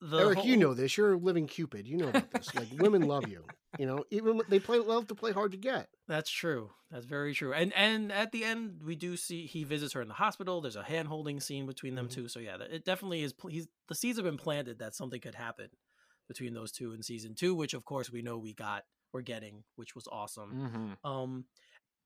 the 0.00 0.16
Eric, 0.18 0.44
you 0.44 0.56
know 0.56 0.72
this. 0.72 0.96
You're 0.96 1.12
a 1.14 1.18
living 1.18 1.46
Cupid. 1.46 1.86
You 1.86 1.98
know 1.98 2.08
about 2.08 2.30
this. 2.30 2.54
Like 2.54 2.68
women 2.78 3.02
love 3.02 3.28
you. 3.28 3.44
You 3.78 3.84
know, 3.86 4.04
even 4.10 4.40
they 4.48 4.58
play 4.58 4.78
love 4.78 5.08
to 5.08 5.14
play 5.14 5.32
hard 5.32 5.52
to 5.52 5.58
get. 5.58 5.90
That's 6.08 6.30
true. 6.30 6.70
That's 6.90 7.04
very 7.04 7.34
true. 7.34 7.52
And 7.52 7.72
and 7.74 8.10
at 8.10 8.32
the 8.32 8.42
end, 8.44 8.80
we 8.82 8.96
do 8.96 9.16
see 9.18 9.46
he 9.46 9.64
visits 9.64 9.92
her 9.92 10.00
in 10.00 10.08
the 10.08 10.14
hospital. 10.14 10.60
There's 10.62 10.76
a 10.76 10.82
hand 10.82 11.08
holding 11.08 11.38
scene 11.40 11.66
between 11.66 11.94
them 11.94 12.08
Mhm. 12.08 12.12
two. 12.12 12.28
So 12.28 12.40
yeah, 12.40 12.56
it 12.62 12.84
definitely 12.86 13.22
is. 13.22 13.34
He's 13.50 13.68
the 13.88 13.94
seeds 13.94 14.16
have 14.18 14.24
been 14.24 14.38
planted 14.38 14.78
that 14.78 14.94
something 14.94 15.20
could 15.20 15.34
happen 15.34 15.68
between 16.28 16.54
those 16.54 16.72
two 16.72 16.92
in 16.92 17.02
season 17.02 17.34
two, 17.34 17.54
which 17.54 17.74
of 17.74 17.84
course 17.84 18.10
we 18.10 18.22
know 18.22 18.38
we 18.38 18.54
got, 18.54 18.84
we're 19.12 19.22
getting, 19.22 19.64
which 19.76 19.94
was 19.94 20.06
awesome. 20.10 20.98
Mhm. 21.04 21.08
Um, 21.08 21.44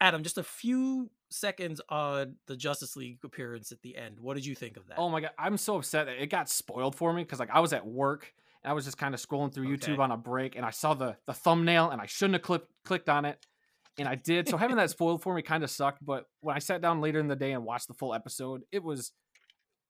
Adam, 0.00 0.22
just 0.22 0.38
a 0.38 0.42
few 0.42 1.10
seconds 1.30 1.80
on 1.88 2.36
the 2.46 2.56
Justice 2.56 2.96
League 2.96 3.18
appearance 3.24 3.72
at 3.72 3.80
the 3.82 3.96
end. 3.96 4.18
What 4.20 4.34
did 4.34 4.44
you 4.44 4.54
think 4.54 4.76
of 4.76 4.86
that? 4.88 4.98
Oh 4.98 5.08
my 5.08 5.20
god, 5.20 5.30
I'm 5.38 5.56
so 5.56 5.76
upset 5.76 6.06
that 6.06 6.20
it 6.20 6.26
got 6.26 6.48
spoiled 6.48 6.94
for 6.94 7.12
me 7.12 7.22
because 7.22 7.38
like 7.38 7.50
I 7.50 7.60
was 7.60 7.72
at 7.72 7.86
work 7.86 8.32
and 8.62 8.70
I 8.70 8.74
was 8.74 8.84
just 8.84 8.98
kind 8.98 9.14
of 9.14 9.20
scrolling 9.20 9.52
through 9.52 9.66
YouTube 9.68 9.98
on 10.00 10.10
a 10.10 10.16
break 10.16 10.56
and 10.56 10.64
I 10.66 10.70
saw 10.70 10.94
the 10.94 11.16
the 11.26 11.32
thumbnail 11.32 11.90
and 11.90 12.00
I 12.00 12.06
shouldn't 12.06 12.34
have 12.34 12.42
clicked 12.42 12.70
clicked 12.84 13.08
on 13.08 13.24
it 13.24 13.44
and 13.98 14.08
I 14.08 14.16
did. 14.16 14.48
So 14.48 14.56
having 14.56 14.76
that 14.76 14.90
spoiled 14.98 15.22
for 15.22 15.34
me 15.34 15.42
kind 15.42 15.62
of 15.64 15.70
sucked. 15.70 16.04
But 16.04 16.26
when 16.40 16.56
I 16.56 16.58
sat 16.58 16.80
down 16.80 17.00
later 17.00 17.20
in 17.20 17.28
the 17.28 17.36
day 17.36 17.52
and 17.52 17.64
watched 17.64 17.88
the 17.88 17.94
full 17.94 18.14
episode, 18.14 18.62
it 18.72 18.82
was 18.82 19.12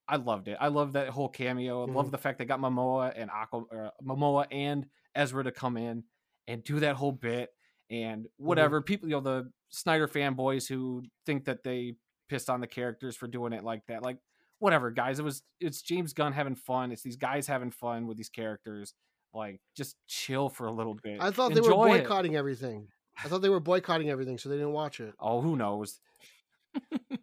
I 0.06 0.16
loved 0.16 0.48
it. 0.48 0.58
I 0.60 0.68
loved 0.68 0.92
that 0.92 1.08
whole 1.08 1.30
cameo. 1.30 1.82
I 1.82 1.90
love 1.90 2.10
the 2.10 2.18
fact 2.18 2.38
they 2.38 2.44
got 2.44 2.60
Momoa 2.60 3.14
and 3.16 3.30
Aqua, 3.30 3.90
Momoa 4.04 4.46
and 4.50 4.86
Ezra 5.14 5.42
to 5.44 5.50
come 5.50 5.78
in 5.78 6.04
and 6.48 6.62
do 6.64 6.80
that 6.80 6.96
whole 6.96 7.12
bit 7.12 7.50
and 7.90 8.22
mm-hmm. 8.22 8.46
whatever 8.46 8.80
people 8.80 9.08
you 9.08 9.14
know 9.14 9.20
the 9.20 9.50
Snyder 9.70 10.06
fanboys 10.06 10.68
who 10.68 11.02
think 11.26 11.46
that 11.46 11.64
they 11.64 11.94
pissed 12.28 12.48
on 12.48 12.60
the 12.60 12.66
characters 12.66 13.16
for 13.16 13.26
doing 13.26 13.52
it 13.52 13.64
like 13.64 13.82
that 13.88 14.02
like 14.02 14.18
whatever 14.58 14.90
guys 14.90 15.18
it 15.18 15.24
was 15.24 15.42
it's 15.60 15.82
James 15.82 16.12
Gunn 16.12 16.32
having 16.32 16.54
fun 16.54 16.92
it's 16.92 17.02
these 17.02 17.16
guys 17.16 17.46
having 17.46 17.70
fun 17.70 18.06
with 18.06 18.16
these 18.16 18.28
characters 18.28 18.94
like 19.32 19.60
just 19.76 19.96
chill 20.06 20.48
for 20.48 20.66
a 20.66 20.72
little 20.72 20.94
bit 20.94 21.20
I 21.20 21.30
thought 21.30 21.54
they 21.54 21.60
were 21.60 21.70
Enjoy 21.70 21.94
it. 21.96 22.02
boycotting 22.02 22.36
everything. 22.36 22.88
I 23.22 23.28
thought 23.28 23.42
they 23.42 23.48
were 23.48 23.60
boycotting 23.60 24.10
everything, 24.10 24.38
so 24.38 24.48
they 24.48 24.56
didn't 24.56 24.72
watch 24.72 25.00
it. 25.00 25.14
oh 25.20 25.40
who 25.40 25.56
knows 25.56 26.00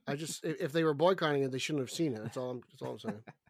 I 0.08 0.16
just 0.16 0.44
if 0.44 0.62
if 0.62 0.72
they 0.72 0.84
were 0.84 0.94
boycotting 0.94 1.44
it, 1.44 1.52
they 1.52 1.58
shouldn't 1.58 1.84
have 1.84 1.92
seen 1.92 2.14
it. 2.14 2.24
That's 2.24 2.38
all. 2.38 2.52
I'm, 2.52 2.62
that's 2.72 2.82
all 2.82 2.92
I'm 2.92 3.00
saying. 3.00 3.24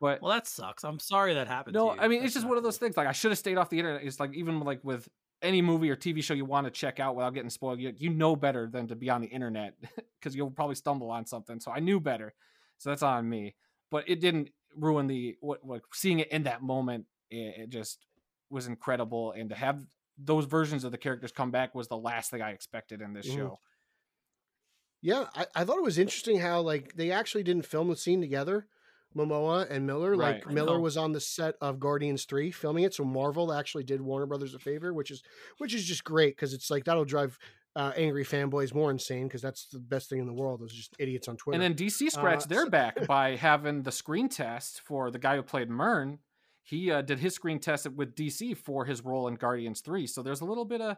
but 0.00 0.20
well, 0.22 0.32
that 0.32 0.46
sucks. 0.46 0.84
I'm 0.84 0.98
sorry 0.98 1.34
that 1.34 1.46
happened. 1.46 1.74
to 1.74 1.80
no. 1.80 1.90
I 1.90 2.08
mean 2.08 2.20
That's 2.20 2.28
it's 2.28 2.34
just 2.34 2.46
one 2.46 2.56
of 2.56 2.62
those 2.62 2.78
things 2.78 2.96
like 2.96 3.06
I 3.06 3.12
should 3.12 3.30
have 3.30 3.38
stayed 3.38 3.56
off 3.56 3.70
the 3.70 3.78
internet 3.78 4.02
it's 4.02 4.20
like 4.20 4.34
even 4.34 4.60
like 4.60 4.82
with 4.82 5.08
any 5.42 5.62
movie 5.62 5.90
or 5.90 5.96
TV 5.96 6.22
show 6.22 6.34
you 6.34 6.44
want 6.44 6.66
to 6.66 6.70
check 6.70 6.98
out 7.00 7.16
without 7.16 7.34
getting 7.34 7.50
spoiled 7.50 7.80
you, 7.80 7.92
you 7.96 8.10
know 8.10 8.36
better 8.36 8.68
than 8.68 8.88
to 8.88 8.96
be 8.96 9.10
on 9.10 9.20
the 9.20 9.26
internet 9.28 9.74
because 10.18 10.34
you'll 10.34 10.50
probably 10.50 10.74
stumble 10.74 11.10
on 11.10 11.26
something 11.26 11.60
so 11.60 11.70
I 11.70 11.80
knew 11.80 12.00
better 12.00 12.34
so 12.78 12.90
that's 12.90 13.02
on 13.02 13.28
me 13.28 13.54
but 13.90 14.08
it 14.08 14.20
didn't 14.20 14.50
ruin 14.74 15.06
the 15.06 15.36
what, 15.40 15.64
what 15.64 15.82
seeing 15.92 16.20
it 16.20 16.28
in 16.32 16.44
that 16.44 16.62
moment 16.62 17.06
it, 17.30 17.54
it 17.58 17.70
just 17.70 18.06
was 18.50 18.66
incredible 18.66 19.32
and 19.32 19.50
to 19.50 19.56
have 19.56 19.84
those 20.18 20.46
versions 20.46 20.84
of 20.84 20.92
the 20.92 20.98
characters 20.98 21.32
come 21.32 21.50
back 21.50 21.74
was 21.74 21.88
the 21.88 21.96
last 21.96 22.30
thing 22.30 22.40
I 22.40 22.52
expected 22.52 23.02
in 23.02 23.12
this 23.12 23.26
Mhm. 23.26 23.36
show 23.36 23.60
Yeah, 25.02 25.28
I, 25.34 25.46
I 25.54 25.64
thought 25.64 25.78
it 25.78 25.84
was 25.84 25.98
interesting 25.98 26.38
how 26.38 26.60
like 26.60 26.94
they 26.96 27.10
actually 27.10 27.42
didn't 27.42 27.66
film 27.66 27.88
the 27.88 27.96
scene 27.96 28.20
together, 28.20 28.66
Momoa 29.14 29.70
and 29.70 29.86
Miller. 29.86 30.16
Like 30.16 30.46
Right. 30.46 30.50
I 30.50 30.52
Miller 30.52 30.80
was 30.80 30.96
on 30.96 31.12
the 31.12 31.20
set 31.20 31.56
of 31.60 31.80
Guardians 31.80 32.24
Three 32.24 32.50
filming 32.50 32.84
it, 32.84 32.94
so 32.94 33.04
Marvel 33.04 33.52
actually 33.52 33.84
did 33.84 34.00
Warner 34.00 34.26
Brothers 34.26 34.54
a 34.54 34.58
favor, 34.58 34.92
which 34.94 35.10
is 35.10 35.22
which 35.58 35.74
is 35.74 35.84
just 35.84 36.04
great 36.04 36.36
because 36.36 36.52
it's 36.52 36.70
like 36.70 36.84
that'll 36.84 37.04
drive 37.04 37.38
uh, 37.76 37.92
angry 37.94 38.24
fanboys 38.24 38.74
more 38.74 38.90
insane 38.90 39.28
because 39.28 39.42
that's 39.42 39.66
the 39.68 39.78
best 39.78 40.08
thing 40.08 40.18
in 40.18 40.26
the 40.26 40.32
world 40.32 40.62
is 40.62 40.72
just 40.72 40.94
idiots 40.98 41.28
on 41.28 41.36
Twitter. 41.36 41.62
And 41.62 41.62
then 41.62 41.74
DC 41.74 42.10
scratched 42.10 42.48
their 42.48 42.64
so- 42.64 42.70
back 42.70 43.06
by 43.06 43.36
having 43.36 43.82
the 43.82 43.92
screen 43.92 44.28
test 44.30 44.80
for 44.80 45.10
the 45.10 45.18
guy 45.18 45.36
who 45.36 45.42
played 45.42 45.68
Murn. 45.68 46.18
He 46.62 46.90
uh, 46.90 47.02
did 47.02 47.20
his 47.20 47.34
screen 47.34 47.60
test 47.60 47.88
with 47.92 48.16
DC 48.16 48.56
for 48.56 48.86
his 48.86 49.04
role 49.04 49.28
in 49.28 49.36
Guardians 49.36 49.82
3. 49.82 50.06
So 50.08 50.22
there's 50.22 50.40
a 50.40 50.44
little 50.44 50.64
bit 50.64 50.80
of 50.80 50.96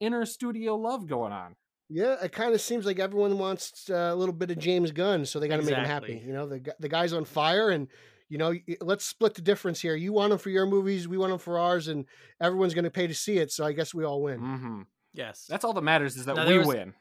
inner 0.00 0.24
studio 0.24 0.74
love 0.76 1.06
going 1.06 1.32
on. 1.32 1.54
Yeah, 1.94 2.16
it 2.24 2.32
kind 2.32 2.54
of 2.54 2.60
seems 2.60 2.86
like 2.86 2.98
everyone 2.98 3.36
wants 3.38 3.90
uh, 3.90 4.10
a 4.12 4.14
little 4.14 4.32
bit 4.32 4.50
of 4.50 4.58
James 4.58 4.92
Gunn, 4.92 5.26
so 5.26 5.38
they 5.38 5.46
got 5.48 5.56
to 5.58 5.62
make 5.62 5.74
him 5.74 5.84
happy. 5.84 6.22
You 6.24 6.32
know, 6.32 6.46
the 6.46 6.74
the 6.80 6.88
guy's 6.88 7.12
on 7.12 7.24
fire, 7.26 7.68
and 7.70 7.88
you 8.30 8.38
know, 8.38 8.54
let's 8.80 9.04
split 9.04 9.34
the 9.34 9.42
difference 9.42 9.80
here. 9.80 9.94
You 9.94 10.12
want 10.14 10.32
him 10.32 10.38
for 10.38 10.48
your 10.48 10.64
movies, 10.64 11.06
we 11.06 11.18
want 11.18 11.32
him 11.32 11.38
for 11.38 11.58
ours, 11.58 11.88
and 11.88 12.06
everyone's 12.40 12.72
going 12.72 12.84
to 12.84 12.90
pay 12.90 13.06
to 13.06 13.14
see 13.14 13.36
it. 13.38 13.52
So 13.52 13.64
I 13.66 13.72
guess 13.72 13.92
we 13.92 14.04
all 14.04 14.22
win. 14.22 14.38
hmm 14.38 14.80
Yes, 15.14 15.44
That's 15.48 15.62
all 15.64 15.74
that 15.74 15.82
matters 15.82 16.16
is 16.16 16.24
that 16.24 16.36
Now, 16.36 16.48
we 16.48 16.56
was- 16.56 16.66
win. 16.68 16.94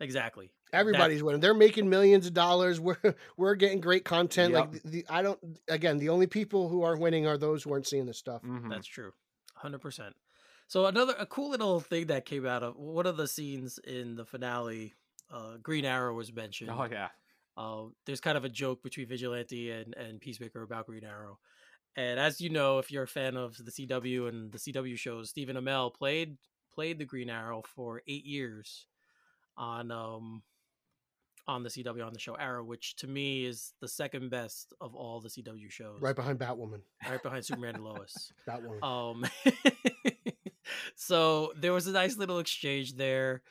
exactly. 0.00 0.50
That- 0.72 0.80
Everybody's 0.80 1.22
winning. 1.22 1.40
They're 1.40 1.54
making 1.54 1.88
millions 1.88 2.26
of 2.26 2.34
dollars. 2.34 2.78
We're 2.86 2.98
we're 3.38 3.54
getting 3.54 3.80
great 3.80 4.04
content. 4.04 4.52
Like 4.52 4.72
the, 4.72 4.80
the 4.90 5.06
I 5.08 5.22
don't. 5.22 5.38
Again, 5.68 5.96
the 5.98 6.10
only 6.10 6.26
people 6.26 6.68
who 6.68 6.82
are 6.82 6.96
winning 6.98 7.26
are 7.26 7.38
those 7.38 7.62
who 7.62 7.72
aren't 7.72 7.86
seeing 7.86 8.04
this 8.04 8.18
stuff. 8.18 8.42
Mhm. 8.42 8.68
That's 8.68 8.86
true, 8.86 9.12
hundred 9.54 9.78
percent. 9.80 10.14
So 10.68 10.86
another 10.86 11.14
a 11.18 11.26
cool 11.26 11.50
little 11.50 11.80
thing 11.80 12.06
that 12.08 12.24
came 12.24 12.46
out 12.46 12.62
of 12.62 12.76
one 12.76 13.06
of 13.06 13.16
the 13.16 13.28
scenes 13.28 13.78
in 13.78 14.16
the 14.16 14.24
finale, 14.24 14.94
uh, 15.32 15.56
Green 15.62 15.84
Arrow 15.84 16.14
was 16.14 16.32
mentioned. 16.32 16.70
Oh, 16.70 16.86
yeah. 16.90 17.08
Uh, 17.56 17.84
there's 18.04 18.20
kind 18.20 18.36
of 18.36 18.44
a 18.44 18.48
joke 18.48 18.82
between 18.82 19.06
Vigilante 19.08 19.70
and, 19.70 19.94
and 19.94 20.20
Peacemaker 20.20 20.62
about 20.62 20.86
Green 20.86 21.04
Arrow. 21.04 21.38
And 21.96 22.20
as 22.20 22.40
you 22.40 22.50
know, 22.50 22.78
if 22.78 22.90
you're 22.90 23.04
a 23.04 23.08
fan 23.08 23.36
of 23.36 23.56
the 23.56 23.70
CW 23.70 24.28
and 24.28 24.52
the 24.52 24.58
CW 24.58 24.98
shows, 24.98 25.30
Stephen 25.30 25.56
Amell 25.56 25.94
played 25.94 26.36
played 26.74 26.98
the 26.98 27.06
Green 27.06 27.30
Arrow 27.30 27.62
for 27.74 28.02
eight 28.06 28.26
years 28.26 28.86
on 29.56 29.90
um 29.90 30.42
on 31.48 31.62
the 31.62 31.70
CW 31.70 32.04
on 32.04 32.12
the 32.12 32.18
show 32.18 32.34
Arrow, 32.34 32.62
which 32.64 32.96
to 32.96 33.06
me 33.06 33.46
is 33.46 33.72
the 33.80 33.88
second 33.88 34.28
best 34.30 34.74
of 34.82 34.94
all 34.94 35.20
the 35.22 35.28
CW 35.30 35.70
shows, 35.70 35.98
Right 36.02 36.14
behind 36.14 36.38
Batwoman. 36.38 36.80
right 37.08 37.22
behind 37.22 37.46
Superman 37.46 37.76
and 37.76 37.84
Lois. 37.84 38.30
Batwoman. 38.46 38.82
Um, 38.82 39.24
so 40.94 41.52
there 41.56 41.72
was 41.72 41.86
a 41.86 41.92
nice 41.92 42.16
little 42.16 42.38
exchange 42.38 42.94
there, 42.94 43.42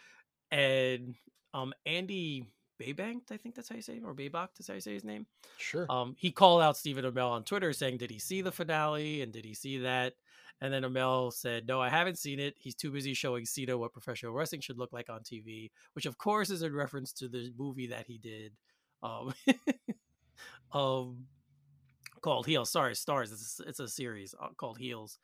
and 0.51 1.16
um, 1.53 1.74
Andy 1.86 2.47
Baybank, 2.82 3.32
I 3.32 3.38
think 3.38 3.55
that's 3.55 3.70
how 3.70 3.76
you 3.76 3.82
say 3.82 3.95
him, 3.95 4.05
or 4.05 4.13
Baybach, 4.13 4.49
that's 4.57 4.68
how 4.68 4.74
you 4.74 4.82
say 4.82 4.93
his 4.93 5.03
name. 5.03 5.26
sure. 5.57 5.86
Um, 5.89 6.16
he 6.18 6.32
called 6.32 6.61
out 6.61 6.78
Stephen 6.78 7.05
Amell 7.05 7.32
on 7.32 7.43
Twitter 7.43 7.72
saying, 7.74 7.97
"Did 7.97 8.11
he 8.11 8.20
see 8.20 8.41
the 8.41 8.51
finale? 8.51 9.22
And 9.22 9.32
did 9.32 9.45
he 9.45 9.53
see 9.53 9.78
that?" 9.80 10.13
And 10.61 10.74
then 10.74 10.84
Amell 10.84 11.32
said, 11.32 11.68
"No, 11.68 11.82
I 11.82 11.89
haven't 11.89 12.18
seen 12.18 12.39
it. 12.39 12.55
He's 12.57 12.76
too 12.76 12.91
busy 12.91 13.13
showing 13.13 13.45
Cena 13.45 13.78
what 13.78 13.93
professional 13.93 14.34
wrestling 14.34 14.61
should 14.61 14.78
look 14.78 14.91
like 14.91 15.09
on 15.09 15.22
TV," 15.22 15.72
which 15.93 16.05
of 16.05 16.18
course 16.18 16.49
is 16.49 16.61
in 16.61 16.74
reference 16.74 17.13
to 17.13 17.30
the 17.30 17.53
movie 17.57 17.88
that 17.88 18.07
he 18.07 18.18
did, 18.18 18.51
um, 19.01 19.34
um, 20.74 21.26
called 22.22 22.45
Heels. 22.45 22.72
Sorry, 22.72 22.95
Stars. 22.95 23.32
It's 23.32 23.59
a, 23.59 23.70
it's 23.70 23.80
a 23.80 23.88
series 23.88 24.36
uh, 24.41 24.49
called 24.57 24.78
Heels 24.78 25.18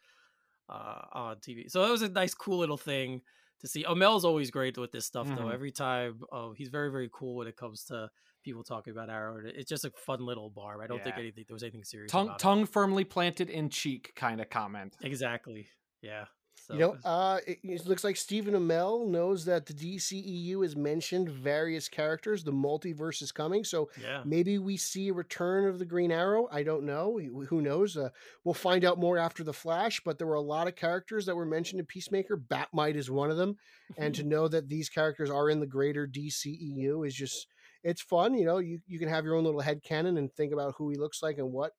uh, 0.72 1.02
on 1.14 1.36
TV. 1.38 1.70
So 1.70 1.84
it 1.84 1.92
was 1.92 2.02
a 2.02 2.10
nice, 2.10 2.34
cool 2.34 2.60
little 2.60 2.78
thing 2.78 3.22
to 3.60 3.68
see. 3.68 3.84
Amell's 3.84 4.26
always 4.26 4.50
great 4.50 4.78
with 4.78 4.92
this 4.92 5.06
stuff, 5.06 5.28
though. 5.28 5.46
Mhm. 5.46 5.54
Every 5.54 5.72
time, 5.72 6.22
uh, 6.32 6.52
he's 6.52 6.70
very, 6.70 6.90
very 6.90 7.10
cool 7.14 7.36
when 7.36 7.48
it 7.48 7.56
comes 7.58 7.84
to 7.86 8.10
people 8.44 8.64
talking 8.64 8.92
about 8.92 9.10
Arrow. 9.10 9.40
It's 9.46 9.70
just 9.70 9.86
a 9.86 9.92
fun 9.92 10.26
little 10.26 10.50
bar. 10.50 10.82
I 10.82 10.88
don't 10.88 11.04
think 11.04 11.18
anything 11.18 11.46
there 11.48 11.54
was 11.54 11.62
anything 11.64 11.84
serious. 11.84 12.12
Tongue, 12.12 12.28
about 12.28 12.40
it. 12.40 12.44
tongue 12.44 12.66
firmly 12.66 13.04
planted 13.04 13.50
in 13.50 13.70
cheek 13.70 14.14
kind 14.16 14.42
of 14.42 14.50
comment. 14.50 14.96
Exactly. 15.02 15.68
Yeah. 16.02 16.26
So 16.68 16.74
you 16.76 16.80
know, 16.80 16.98
uh, 17.04 17.40
it, 17.48 17.60
it 17.64 17.88
looks 17.88 18.04
like 18.04 18.16
Stephen 18.16 18.54
Amell 18.54 19.08
knows 19.08 19.46
that 19.46 19.66
the 19.66 19.74
DCEU 19.74 20.62
has 20.62 20.76
mentioned 20.76 21.30
various 21.30 21.90
characters. 21.90 22.44
The 22.44 22.54
multiverse 22.54 23.22
is 23.22 23.32
coming, 23.32 23.64
so 23.64 23.90
yeah. 24.00 24.22
maybe 24.26 24.60
we 24.60 24.78
see 24.78 25.10
a 25.10 25.14
return 25.14 25.68
of 25.68 25.80
the 25.80 25.86
Green 25.86 26.12
Arrow. 26.12 26.48
I 26.52 26.62
don't 26.64 26.84
know. 26.84 27.20
Who 27.50 27.62
knows? 27.62 27.98
Uh, 27.98 28.10
we'll 28.44 28.54
find 28.54 28.86
out 28.86 29.00
more 29.00 29.18
after 29.18 29.44
the 29.44 29.54
Flash. 29.54 30.02
But 30.04 30.18
there 30.18 30.28
were 30.28 30.36
a 30.36 30.42
lot 30.42 30.68
of 30.68 30.76
characters 30.76 31.26
that 31.26 31.36
were 31.36 31.46
mentioned 31.46 31.80
in 31.80 31.86
Peacemaker. 31.88 32.38
Batmite 32.38 32.96
is 32.96 33.10
one 33.10 33.32
of 33.32 33.38
them, 33.38 33.58
and 33.98 34.14
to 34.16 34.24
know 34.24 34.48
that 34.48 34.70
these 34.70 34.90
characters 34.90 35.32
are 35.32 35.50
in 35.50 35.60
the 35.60 35.68
greater 35.68 36.08
DCEU 36.08 37.08
is 37.08 37.16
just 37.16 37.48
it's 37.84 38.02
fun. 38.02 38.36
You 38.36 38.46
know, 38.46 38.60
you 38.60 38.80
you 38.88 39.00
can 39.00 39.10
have 39.10 39.26
your 39.26 39.36
own 39.36 39.44
little 39.44 39.62
head 39.62 39.84
canon 39.84 40.18
and 40.18 40.32
think 40.32 40.54
about 40.54 40.76
who 40.78 40.90
he 40.90 40.96
looks 40.96 41.24
like 41.24 41.38
and 41.38 41.52
what 41.52 41.74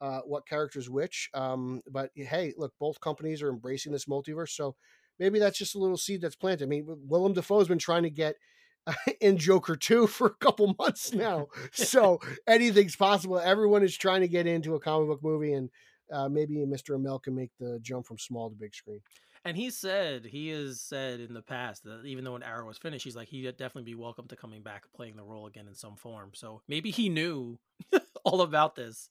uh, 0.00 0.20
what 0.20 0.46
characters 0.46 0.88
which. 0.88 1.28
Um, 1.34 1.82
but 1.90 2.10
hey, 2.14 2.54
look, 2.56 2.72
both 2.78 3.00
companies 3.00 3.42
are 3.42 3.50
embracing 3.50 3.92
this 3.92 4.06
multiverse, 4.06 4.50
so 4.50 4.76
maybe 5.18 5.38
that's 5.38 5.58
just 5.58 5.74
a 5.74 5.78
little 5.78 5.96
seed 5.96 6.22
that's 6.22 6.36
planted. 6.36 6.64
I 6.64 6.68
mean, 6.68 6.86
Willem 6.86 7.34
Dafoe's 7.34 7.68
been 7.68 7.78
trying 7.78 8.04
to 8.04 8.10
get 8.10 8.36
in 9.20 9.36
Joker 9.36 9.76
2 9.76 10.06
for 10.06 10.28
a 10.28 10.44
couple 10.44 10.74
months 10.78 11.12
now, 11.12 11.48
so 11.72 12.18
anything's 12.46 12.96
possible. 12.96 13.38
Everyone 13.38 13.82
is 13.82 13.96
trying 13.96 14.22
to 14.22 14.28
get 14.28 14.46
into 14.46 14.74
a 14.74 14.80
comic 14.80 15.08
book 15.08 15.22
movie, 15.22 15.52
and 15.52 15.70
uh, 16.12 16.28
maybe 16.28 16.54
Mr. 16.56 16.96
Amell 16.96 17.22
can 17.22 17.34
make 17.34 17.50
the 17.58 17.78
jump 17.82 18.06
from 18.06 18.18
small 18.18 18.50
to 18.50 18.56
big 18.56 18.74
screen. 18.74 19.00
And 19.44 19.56
he 19.56 19.70
said 19.70 20.26
he 20.26 20.48
has 20.48 20.82
said 20.82 21.20
in 21.20 21.32
the 21.32 21.40
past 21.40 21.84
that 21.84 22.04
even 22.04 22.24
though 22.24 22.36
an 22.36 22.42
Arrow 22.42 22.66
was 22.66 22.76
finished, 22.76 23.04
he's 23.04 23.16
like 23.16 23.28
he'd 23.28 23.44
definitely 23.56 23.90
be 23.90 23.94
welcome 23.94 24.28
to 24.28 24.36
coming 24.36 24.62
back 24.62 24.82
playing 24.94 25.16
the 25.16 25.22
role 25.22 25.46
again 25.46 25.66
in 25.66 25.74
some 25.74 25.96
form. 25.96 26.32
So 26.34 26.60
maybe 26.68 26.90
he 26.90 27.08
knew 27.08 27.58
all 28.24 28.42
about 28.42 28.74
this 28.74 29.08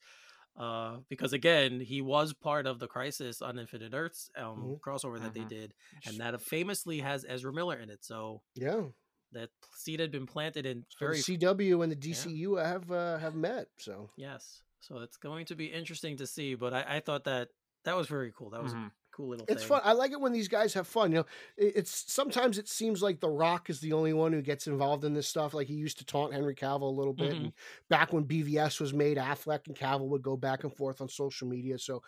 Uh, 0.58 0.98
because 1.10 1.32
again, 1.34 1.80
he 1.80 2.02
was 2.02 2.34
part 2.34 2.68
of 2.68 2.80
the 2.80 2.88
Crisis 2.88 3.42
on 3.42 3.58
Infinite 3.58 3.94
Earths 3.94 4.30
um, 4.36 4.78
Mhm. 4.78 4.80
crossover 4.82 5.20
that 5.22 5.34
they 5.34 5.42
Mhm. 5.42 5.50
did, 5.50 5.74
and 6.06 6.20
that 6.20 6.42
famously 6.42 7.00
has 7.00 7.24
Ezra 7.28 7.54
Miller 7.54 7.78
in 7.80 7.90
it. 7.90 8.04
So 8.04 8.42
Yeah. 8.56 8.90
that 9.32 9.52
seed 9.76 10.00
had 10.00 10.12
been 10.12 10.26
planted 10.26 10.66
in 10.66 10.86
So 10.90 10.98
very 11.00 11.18
the 11.18 11.24
CW 11.24 11.82
and 11.84 11.92
the 11.92 11.96
DCU 11.96 12.56
have 12.56 12.92
uh, 12.92 13.18
have 13.20 13.36
met. 13.36 13.70
So 13.78 14.12
yes. 14.18 14.64
So 14.82 15.00
it's 15.00 15.18
going 15.18 15.46
to 15.48 15.56
be 15.56 15.68
interesting 15.68 16.18
to 16.18 16.28
see. 16.28 16.56
But 16.56 16.74
I, 16.74 16.98
I 16.98 17.00
thought 17.00 17.24
that 17.26 17.50
that 17.84 17.96
was 17.96 18.08
very 18.08 18.32
cool. 18.32 18.50
That 18.50 18.62
was 18.62 18.74
Mhm. 18.74 18.92
Cool 19.20 19.30
little. 19.30 19.46
it's 19.50 19.62
thing. 19.64 19.70
fun. 19.70 19.82
I 19.84 19.92
like 19.92 20.12
it 20.12 20.22
when 20.22 20.32
these 20.32 20.48
guys 20.48 20.74
have 20.76 20.88
fun. 20.88 21.12
You 21.12 21.18
know, 21.20 21.26
it's 21.58 22.12
sometimes 22.12 22.58
it 22.58 22.68
seems 22.70 23.02
like 23.02 23.20
The 23.20 23.30
Rock 23.30 23.70
is 23.70 23.80
the 23.80 23.94
only 23.94 24.14
one 24.14 24.32
who 24.34 24.42
gets 24.42 24.68
involved 24.68 25.04
in 25.04 25.14
this 25.14 25.28
stuff. 25.28 25.54
Like 25.54 25.68
he 25.68 25.74
used 25.76 25.98
to 26.00 26.06
taunt 26.06 26.34
Henry 26.34 26.56
Cavill 26.56 26.82
a 26.84 26.86
little 26.86 27.14
bit, 27.14 27.34
Mhm. 27.34 27.38
and 27.46 27.54
back 27.90 28.14
when 28.14 28.24
BVS 28.24 28.80
was 28.80 28.94
made, 28.94 29.18
Affleck 29.18 29.68
and 29.68 29.76
Cavill 29.76 30.08
would 30.08 30.22
go 30.22 30.38
back 30.38 30.64
and 30.64 30.74
forth 30.76 31.02
on 31.02 31.10
social 31.10 31.48
media. 31.48 31.78
So 31.78 32.02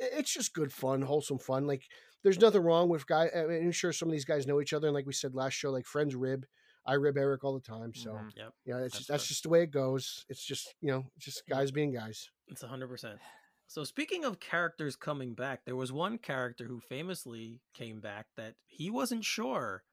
it's 0.00 0.32
just 0.32 0.52
good 0.54 0.72
fun, 0.72 1.02
wholesome 1.02 1.38
fun. 1.38 1.66
Like 1.66 1.88
there's 2.22 2.38
nothing 2.38 2.62
wrong 2.62 2.88
with 2.88 3.06
guy. 3.06 3.30
I 3.34 3.46
mean, 3.46 3.62
I'm 3.64 3.72
sure 3.72 3.92
some 3.92 4.08
of 4.08 4.12
these 4.12 4.24
guys 4.26 4.46
know 4.46 4.60
each 4.60 4.72
other, 4.74 4.88
and 4.88 4.94
like 4.94 5.06
we 5.06 5.12
said 5.14 5.34
last 5.34 5.54
show, 5.54 5.70
like 5.70 5.86
friends 5.86 6.14
rib. 6.14 6.46
I 6.86 6.94
rib 6.94 7.18
Eric 7.18 7.44
all 7.44 7.52
the 7.54 7.60
time. 7.60 7.94
So 7.94 8.12
Mhm. 8.12 8.32
Yep. 8.36 8.54
yeah, 8.64 8.76
it's 8.78 8.82
That's 8.82 8.96
just, 8.96 9.08
that's 9.08 9.26
just 9.28 9.42
the 9.44 9.48
way 9.50 9.62
it 9.62 9.70
goes. 9.70 10.24
It's 10.28 10.42
just 10.44 10.74
you 10.80 10.88
know, 10.90 11.06
just 11.18 11.46
guys 11.46 11.70
being 11.70 11.92
guys. 11.92 12.30
It's 12.48 12.62
hundred 12.62 12.88
percent. 12.88 13.18
So 13.70 13.84
speaking 13.84 14.24
of 14.24 14.40
characters 14.40 14.96
coming 14.96 15.34
back, 15.34 15.64
there 15.64 15.76
was 15.76 15.92
one 15.92 16.18
character 16.18 16.64
who 16.64 16.80
famously 16.80 17.60
came 17.72 18.00
back 18.00 18.26
that 18.36 18.54
he 18.66 18.90
wasn't 18.90 19.24
sure 19.24 19.84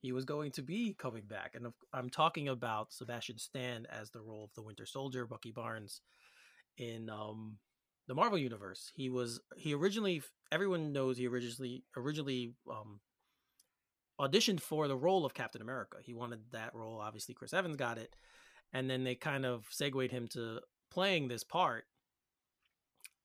he 0.00 0.12
was 0.12 0.24
going 0.24 0.50
to 0.52 0.62
be 0.62 0.94
coming 0.98 1.24
back, 1.26 1.54
and 1.54 1.66
I'm 1.92 2.08
talking 2.08 2.48
about 2.48 2.94
Sebastian 2.94 3.36
Stan 3.36 3.86
as 3.92 4.08
the 4.08 4.22
role 4.22 4.44
of 4.44 4.54
the 4.54 4.62
Winter 4.62 4.86
Soldier, 4.86 5.26
Bucky 5.26 5.52
Barnes, 5.52 6.00
in 6.78 7.10
um, 7.10 7.58
the 8.06 8.14
Marvel 8.14 8.38
universe. 8.38 8.92
He 8.94 9.10
was 9.10 9.40
he 9.58 9.74
originally 9.74 10.22
everyone 10.50 10.94
knows 10.94 11.18
he 11.18 11.28
originally 11.28 11.84
originally 11.98 12.54
um, 12.70 13.00
auditioned 14.18 14.60
for 14.60 14.88
the 14.88 14.96
role 14.96 15.26
of 15.26 15.34
Captain 15.34 15.60
America. 15.60 15.98
He 16.02 16.14
wanted 16.14 16.40
that 16.52 16.74
role. 16.74 16.98
Obviously, 16.98 17.34
Chris 17.34 17.52
Evans 17.52 17.76
got 17.76 17.98
it, 17.98 18.16
and 18.72 18.88
then 18.88 19.04
they 19.04 19.16
kind 19.16 19.44
of 19.44 19.66
segued 19.68 20.12
him 20.12 20.28
to 20.28 20.60
playing 20.90 21.28
this 21.28 21.44
part. 21.44 21.84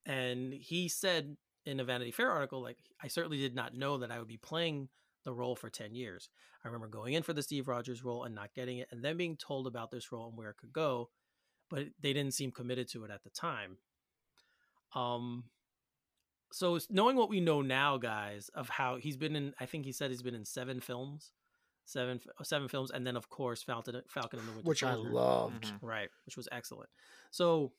And 0.06 0.54
he 0.54 0.88
said 0.90 1.38
in 1.66 1.80
a 1.80 1.84
Vanity 1.84 2.12
Fair 2.12 2.30
article, 2.30 2.62
like, 2.62 2.78
I 3.02 3.08
certainly 3.08 3.38
did 3.38 3.56
not 3.56 3.74
know 3.76 3.98
that 4.00 4.12
I 4.12 4.20
would 4.20 4.28
be 4.28 4.38
playing 4.38 4.90
the 5.24 5.34
role 5.34 5.56
for 5.56 5.70
10 5.70 5.96
years. 5.96 6.30
I 6.64 6.68
remember 6.68 6.88
going 6.88 7.14
in 7.14 7.24
for 7.24 7.34
the 7.34 7.44
Steve 7.44 7.68
Rogers 7.68 8.04
role 8.04 8.24
and 8.26 8.36
not 8.36 8.54
getting 8.54 8.80
it, 8.80 8.88
and 8.92 9.04
then 9.04 9.16
being 9.18 9.38
told 9.38 9.68
about 9.68 9.92
this 9.92 10.12
role 10.12 10.28
and 10.28 10.38
where 10.38 10.50
it 10.50 10.58
could 10.58 10.74
go, 10.74 11.10
but 11.70 11.88
they 12.02 12.12
didn't 12.14 12.34
seem 12.34 12.52
committed 12.52 12.90
to 12.90 13.06
it 13.06 13.12
at 13.12 13.24
the 13.24 13.30
time. 13.30 13.78
Um, 14.96 15.46
so 16.52 16.78
knowing 16.90 17.16
what 17.16 17.30
we 17.30 17.40
know 17.40 17.62
now, 17.62 17.98
guys, 17.98 18.50
of 18.54 18.70
how 18.70 18.98
he's 18.98 19.18
been 19.18 19.36
in, 19.36 19.54
I 19.60 19.66
think 19.66 19.86
he 19.86 19.92
said 19.92 20.12
he's 20.12 20.22
been 20.22 20.36
in 20.36 20.46
seven 20.46 20.80
films, 20.82 21.32
seven 21.86 22.22
seven 22.44 22.68
films, 22.68 22.92
and 22.92 23.08
then 23.08 23.16
of 23.18 23.30
course 23.30 23.64
Falcon 23.64 24.02
Falcon 24.08 24.40
and 24.40 24.48
the 24.48 24.52
Winter 24.54 24.68
Which 24.70 24.84
I 24.84 24.94
loved. 24.94 25.64
Mhm. 25.66 25.80
Right, 25.82 26.10
which 26.26 26.38
was 26.38 26.48
excellent. 26.52 26.90
So, 27.32 27.74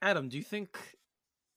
Adam, 0.00 0.28
do 0.28 0.36
you 0.36 0.44
think 0.44 0.78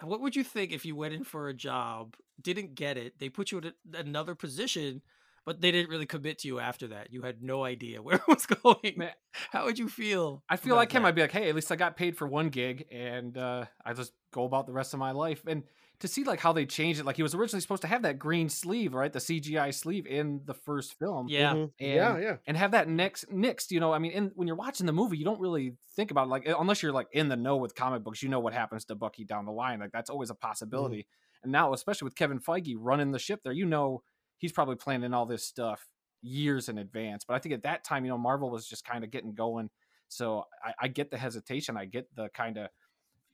what 0.03 0.21
would 0.21 0.35
you 0.35 0.43
think 0.43 0.71
if 0.71 0.85
you 0.85 0.95
went 0.95 1.13
in 1.13 1.23
for 1.23 1.47
a 1.47 1.53
job, 1.53 2.15
didn't 2.41 2.75
get 2.75 2.97
it, 2.97 3.19
they 3.19 3.29
put 3.29 3.51
you 3.51 3.59
in 3.59 3.73
another 3.93 4.35
position, 4.35 5.01
but 5.45 5.61
they 5.61 5.71
didn't 5.71 5.89
really 5.89 6.05
commit 6.05 6.39
to 6.39 6.47
you 6.47 6.59
after 6.59 6.87
that? 6.87 7.11
You 7.11 7.21
had 7.21 7.41
no 7.41 7.63
idea 7.63 8.01
where 8.01 8.15
it 8.15 8.27
was 8.27 8.45
going. 8.45 8.93
Man, 8.95 9.11
How 9.51 9.65
would 9.65 9.79
you 9.79 9.89
feel? 9.89 10.43
I 10.49 10.55
feel 10.57 10.75
like 10.75 10.91
him. 10.91 11.05
I'd 11.05 11.15
be 11.15 11.21
like, 11.21 11.31
hey, 11.31 11.49
at 11.49 11.55
least 11.55 11.71
I 11.71 11.75
got 11.75 11.95
paid 11.97 12.17
for 12.17 12.27
one 12.27 12.49
gig, 12.49 12.85
and 12.91 13.37
uh, 13.37 13.65
I 13.85 13.93
just 13.93 14.13
go 14.31 14.43
about 14.45 14.65
the 14.65 14.71
rest 14.73 14.93
of 14.93 14.99
my 14.99 15.11
life. 15.11 15.43
And 15.47 15.63
to 15.99 16.07
see 16.07 16.23
like 16.23 16.39
how 16.39 16.51
they 16.51 16.65
changed 16.65 16.99
it, 16.99 17.05
like 17.05 17.15
he 17.17 17.21
was 17.23 17.35
originally 17.35 17.61
supposed 17.61 17.83
to 17.83 17.87
have 17.87 18.01
that 18.01 18.17
green 18.17 18.49
sleeve, 18.49 18.93
right, 18.95 19.13
the 19.13 19.19
CGI 19.19 19.71
sleeve 19.71 20.07
in 20.07 20.41
the 20.45 20.53
first 20.53 20.97
film, 20.97 21.27
Yeah, 21.29 21.53
Mhm. 21.53 21.63
And- 21.79 21.93
yeah, 21.93 22.17
yeah. 22.17 22.37
and 22.47 22.57
have 22.57 22.71
that 22.71 22.87
next 22.89 23.31
next, 23.31 23.71
You 23.71 23.79
know, 23.79 23.93
I 23.93 23.99
mean, 23.99 24.11
in, 24.11 24.31
when 24.35 24.47
you're 24.47 24.57
watching 24.57 24.87
the 24.87 24.93
movie, 24.93 25.17
you 25.17 25.25
don't 25.25 25.39
really 25.39 25.77
think 25.95 26.09
about 26.09 26.25
it, 26.27 26.29
like 26.31 26.47
unless 26.47 26.81
you're 26.81 26.91
like 26.91 27.07
in 27.11 27.29
the 27.29 27.35
know 27.35 27.57
with 27.57 27.75
comic 27.75 28.03
books, 28.03 28.23
you 28.23 28.29
know 28.29 28.39
what 28.39 28.53
happens 28.53 28.85
to 28.85 28.95
Bucky 28.95 29.25
down 29.25 29.45
the 29.45 29.51
line. 29.51 29.79
Like 29.79 29.91
that's 29.91 30.09
always 30.09 30.29
a 30.31 30.35
possibility. 30.35 31.05
And 31.43 31.51
now, 31.51 31.73
especially 31.73 32.05
with 32.05 32.15
Kevin 32.15 32.39
Feige 32.39 32.75
running 32.77 33.11
the 33.11 33.19
ship 33.19 33.41
there, 33.43 33.53
you 33.53 33.65
know 33.65 34.01
he's 34.39 34.51
probably 34.51 34.75
planning 34.77 35.13
all 35.13 35.27
this 35.27 35.45
stuff 35.45 35.87
years 36.23 36.67
in 36.69 36.77
advance. 36.79 37.23
But 37.25 37.35
I 37.35 37.39
think 37.39 37.53
at 37.53 37.63
that 37.63 37.83
time, 37.83 38.05
you 38.05 38.09
know, 38.09 38.17
Marvel 38.17 38.49
was 38.49 38.67
just 38.67 38.85
kind 38.85 39.03
of 39.03 39.11
getting 39.11 39.33
going. 39.35 39.69
So 40.07 40.45
I, 40.63 40.73
I 40.81 40.87
get 40.87 41.09
the 41.11 41.17
hesitation. 41.17 41.77
I 41.77 41.85
get 41.85 42.07
the 42.15 42.29
kind 42.29 42.57
of 42.57 42.69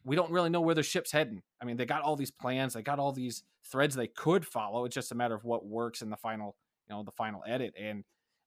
we 0.08 0.16
don't 0.16 0.32
really 0.32 0.50
know 0.50 0.62
where 0.62 0.74
the 0.74 0.84
ship's 0.84 1.12
heading. 1.12 1.42
I 1.62 1.66
mean, 1.66 1.76
they 1.76 1.86
got 1.86 2.02
all 2.02 2.16
these 2.16 2.32
plans, 2.32 2.74
they 2.74 2.82
got 2.82 2.98
all 2.98 3.12
these 3.12 3.44
threads 3.70 3.94
they 3.94 4.08
could 4.08 4.46
follow. 4.46 4.86
It's 4.86 4.96
just 4.96 5.12
a 5.12 5.16
matter 5.16 5.36
of 5.36 5.44
what 5.44 5.66
works 5.66 6.02
in 6.02 6.10
the 6.10 6.16
final, 6.16 6.56
you 6.90 6.96
know, 6.96 7.04
the 7.04 7.12
final 7.12 7.44
edit. 7.46 7.74
And 7.78 8.06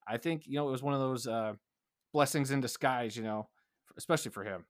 I 0.08 0.16
think 0.16 0.46
you 0.46 0.54
know 0.54 0.66
it 0.68 0.72
was 0.72 0.82
one 0.82 0.94
of 0.94 1.00
those 1.00 1.26
uh, 1.26 1.52
blessings 2.14 2.50
in 2.50 2.60
disguise, 2.60 3.14
you 3.14 3.22
know, 3.22 3.48
especially 3.96 4.30
for 4.30 4.42
him 4.42 4.64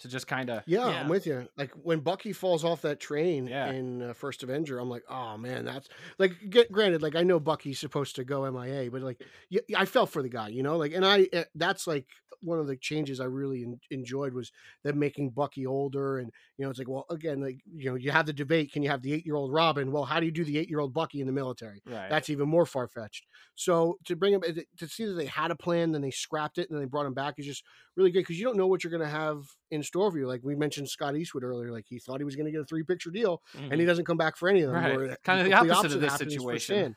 to 0.00 0.08
just 0.08 0.26
kind 0.26 0.50
of 0.50 0.62
Yeah, 0.66 0.88
Yeah. 0.88 1.00
I'm 1.00 1.08
with 1.08 1.26
you. 1.26 1.48
Like 1.56 1.72
when 1.82 2.00
Bucky 2.00 2.32
falls 2.32 2.64
off 2.64 2.82
that 2.82 3.00
train 3.00 3.46
Yeah. 3.46 3.70
in 3.70 4.02
uh, 4.02 4.12
First 4.12 4.42
Avenger, 4.42 4.78
I'm 4.78 4.90
like, 4.90 5.04
oh 5.08 5.36
man, 5.36 5.64
that's 5.64 5.88
like. 6.18 6.32
Get, 6.50 6.70
granted, 6.70 7.02
like 7.02 7.16
I 7.16 7.22
know 7.22 7.40
Bucky's 7.40 7.78
supposed 7.78 8.16
to 8.16 8.24
go 8.24 8.50
MIA, 8.50 8.90
but 8.90 9.02
like, 9.02 9.22
y- 9.50 9.60
I 9.76 9.84
felt 9.84 10.10
for 10.10 10.22
the 10.22 10.28
guy, 10.28 10.48
you 10.48 10.62
know. 10.62 10.76
Like, 10.76 10.92
and 10.92 11.04
I 11.04 11.28
uh, 11.32 11.44
that's 11.54 11.86
like 11.86 12.06
one 12.42 12.58
of 12.58 12.66
the 12.66 12.76
changes 12.76 13.18
I 13.18 13.24
really 13.24 13.62
en- 13.64 13.80
enjoyed 13.90 14.32
was 14.34 14.52
them 14.84 14.98
making 14.98 15.30
Bucky 15.30 15.66
older, 15.66 16.18
and 16.18 16.30
you 16.58 16.64
know, 16.64 16.70
it's 16.70 16.78
like, 16.78 16.88
well, 16.88 17.06
again, 17.10 17.40
like 17.40 17.60
you 17.74 17.90
know, 17.90 17.96
you 17.96 18.10
have 18.10 18.26
the 18.26 18.32
debate: 18.32 18.72
can 18.72 18.82
you 18.82 18.90
have 18.90 19.02
the 19.02 19.12
eight 19.12 19.26
year 19.26 19.34
old 19.34 19.52
Robin? 19.52 19.90
Well, 19.90 20.04
how 20.04 20.20
do 20.20 20.26
you 20.26 20.32
do 20.32 20.44
the 20.44 20.58
eight 20.58 20.68
year 20.68 20.80
old 20.80 20.92
Bucky 20.94 21.20
in 21.20 21.26
the 21.26 21.32
military? 21.32 21.82
right. 21.86 22.08
That's 22.10 22.30
even 22.30 22.48
more 22.48 22.66
far 22.66 22.86
fetched. 22.88 23.26
So 23.54 23.98
to 24.04 24.14
bring 24.16 24.34
him 24.34 24.42
to 24.78 24.88
see 24.88 25.04
that 25.06 25.14
they 25.14 25.26
had 25.26 25.50
a 25.50 25.56
plan, 25.56 25.92
then 25.92 26.02
they 26.02 26.10
scrapped 26.10 26.58
it, 26.58 26.68
and 26.68 26.76
then 26.76 26.82
they 26.84 26.88
brought 26.88 27.06
him 27.06 27.14
back 27.14 27.34
is 27.38 27.46
just 27.46 27.64
really 27.96 28.10
good 28.10 28.20
because 28.20 28.38
you 28.38 28.44
don't 28.44 28.56
know 28.56 28.66
what 28.66 28.84
you're 28.84 28.90
going 28.90 29.02
to 29.02 29.08
have 29.08 29.38
in 29.70 29.82
store 29.82 30.10
for 30.10 30.18
you. 30.18 30.26
Like 30.26 30.40
we 30.44 30.54
mentioned 30.56 30.88
Scott 30.88 31.16
Eastwood 31.16 31.44
earlier, 31.44 31.72
like 31.72 31.86
he 31.88 31.98
thought 31.98 32.20
he 32.20 32.24
was 32.24 32.36
going 32.36 32.46
to 32.46 32.52
get 32.52 32.60
a 32.60 32.64
three 32.64 32.82
picture 32.84 33.10
deal, 33.10 33.42
and 33.70 33.80
he 33.80 33.86
doesn't 33.86 34.04
come 34.04 34.16
back 34.16 34.36
for 34.36 34.48
any 34.48 34.62
of 34.62 34.72
them. 34.72 34.82
Right. 34.82 35.22
Kinda 35.22 35.44
the 35.44 35.50
complete 35.50 35.70
opposite 35.78 35.96
of 35.96 36.00
this 36.00 36.12
situation. 36.32 36.96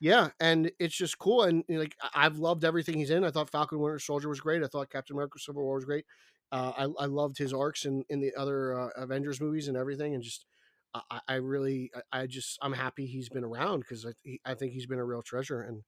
Yeah, 0.00 0.30
and 0.40 0.72
it's 0.80 0.96
just 0.96 1.18
cool, 1.18 1.42
and 1.44 1.64
you 1.68 1.76
know, 1.76 1.80
like 1.82 1.96
I've 2.14 2.38
loved 2.38 2.64
everything 2.64 2.98
he's 2.98 3.10
in. 3.10 3.22
I 3.24 3.30
thought 3.30 3.50
Falcon 3.50 3.78
Winter 3.78 4.00
Soldier 4.00 4.28
was 4.28 4.40
great. 4.40 4.62
I 4.64 4.66
thought 4.66 4.90
Captain 4.90 5.14
America: 5.14 5.38
Civil 5.38 5.62
War 5.62 5.76
was 5.76 5.84
great. 5.84 6.04
Uh, 6.50 6.72
I, 6.76 7.04
I 7.04 7.06
loved 7.06 7.38
his 7.38 7.54
arcs 7.54 7.84
in 7.84 8.04
in 8.08 8.20
the 8.20 8.34
other 8.34 8.78
uh, 8.78 8.88
Avengers 8.96 9.40
movies 9.40 9.68
and 9.68 9.76
everything, 9.76 10.14
and 10.14 10.22
just 10.22 10.44
I- 10.92 11.02
I, 11.10 11.20
I 11.28 11.34
really, 11.36 11.90
I, 12.12 12.22
I 12.22 12.26
just, 12.26 12.58
I'm 12.62 12.72
happy 12.72 13.06
he's 13.06 13.28
been 13.28 13.44
around 13.44 13.80
because 13.80 14.04
I, 14.04 14.10
he, 14.24 14.40
I 14.44 14.54
think 14.54 14.72
he's 14.72 14.86
been 14.86 14.98
a 14.98 15.04
real 15.04 15.22
treasure, 15.22 15.62
and 15.62 15.82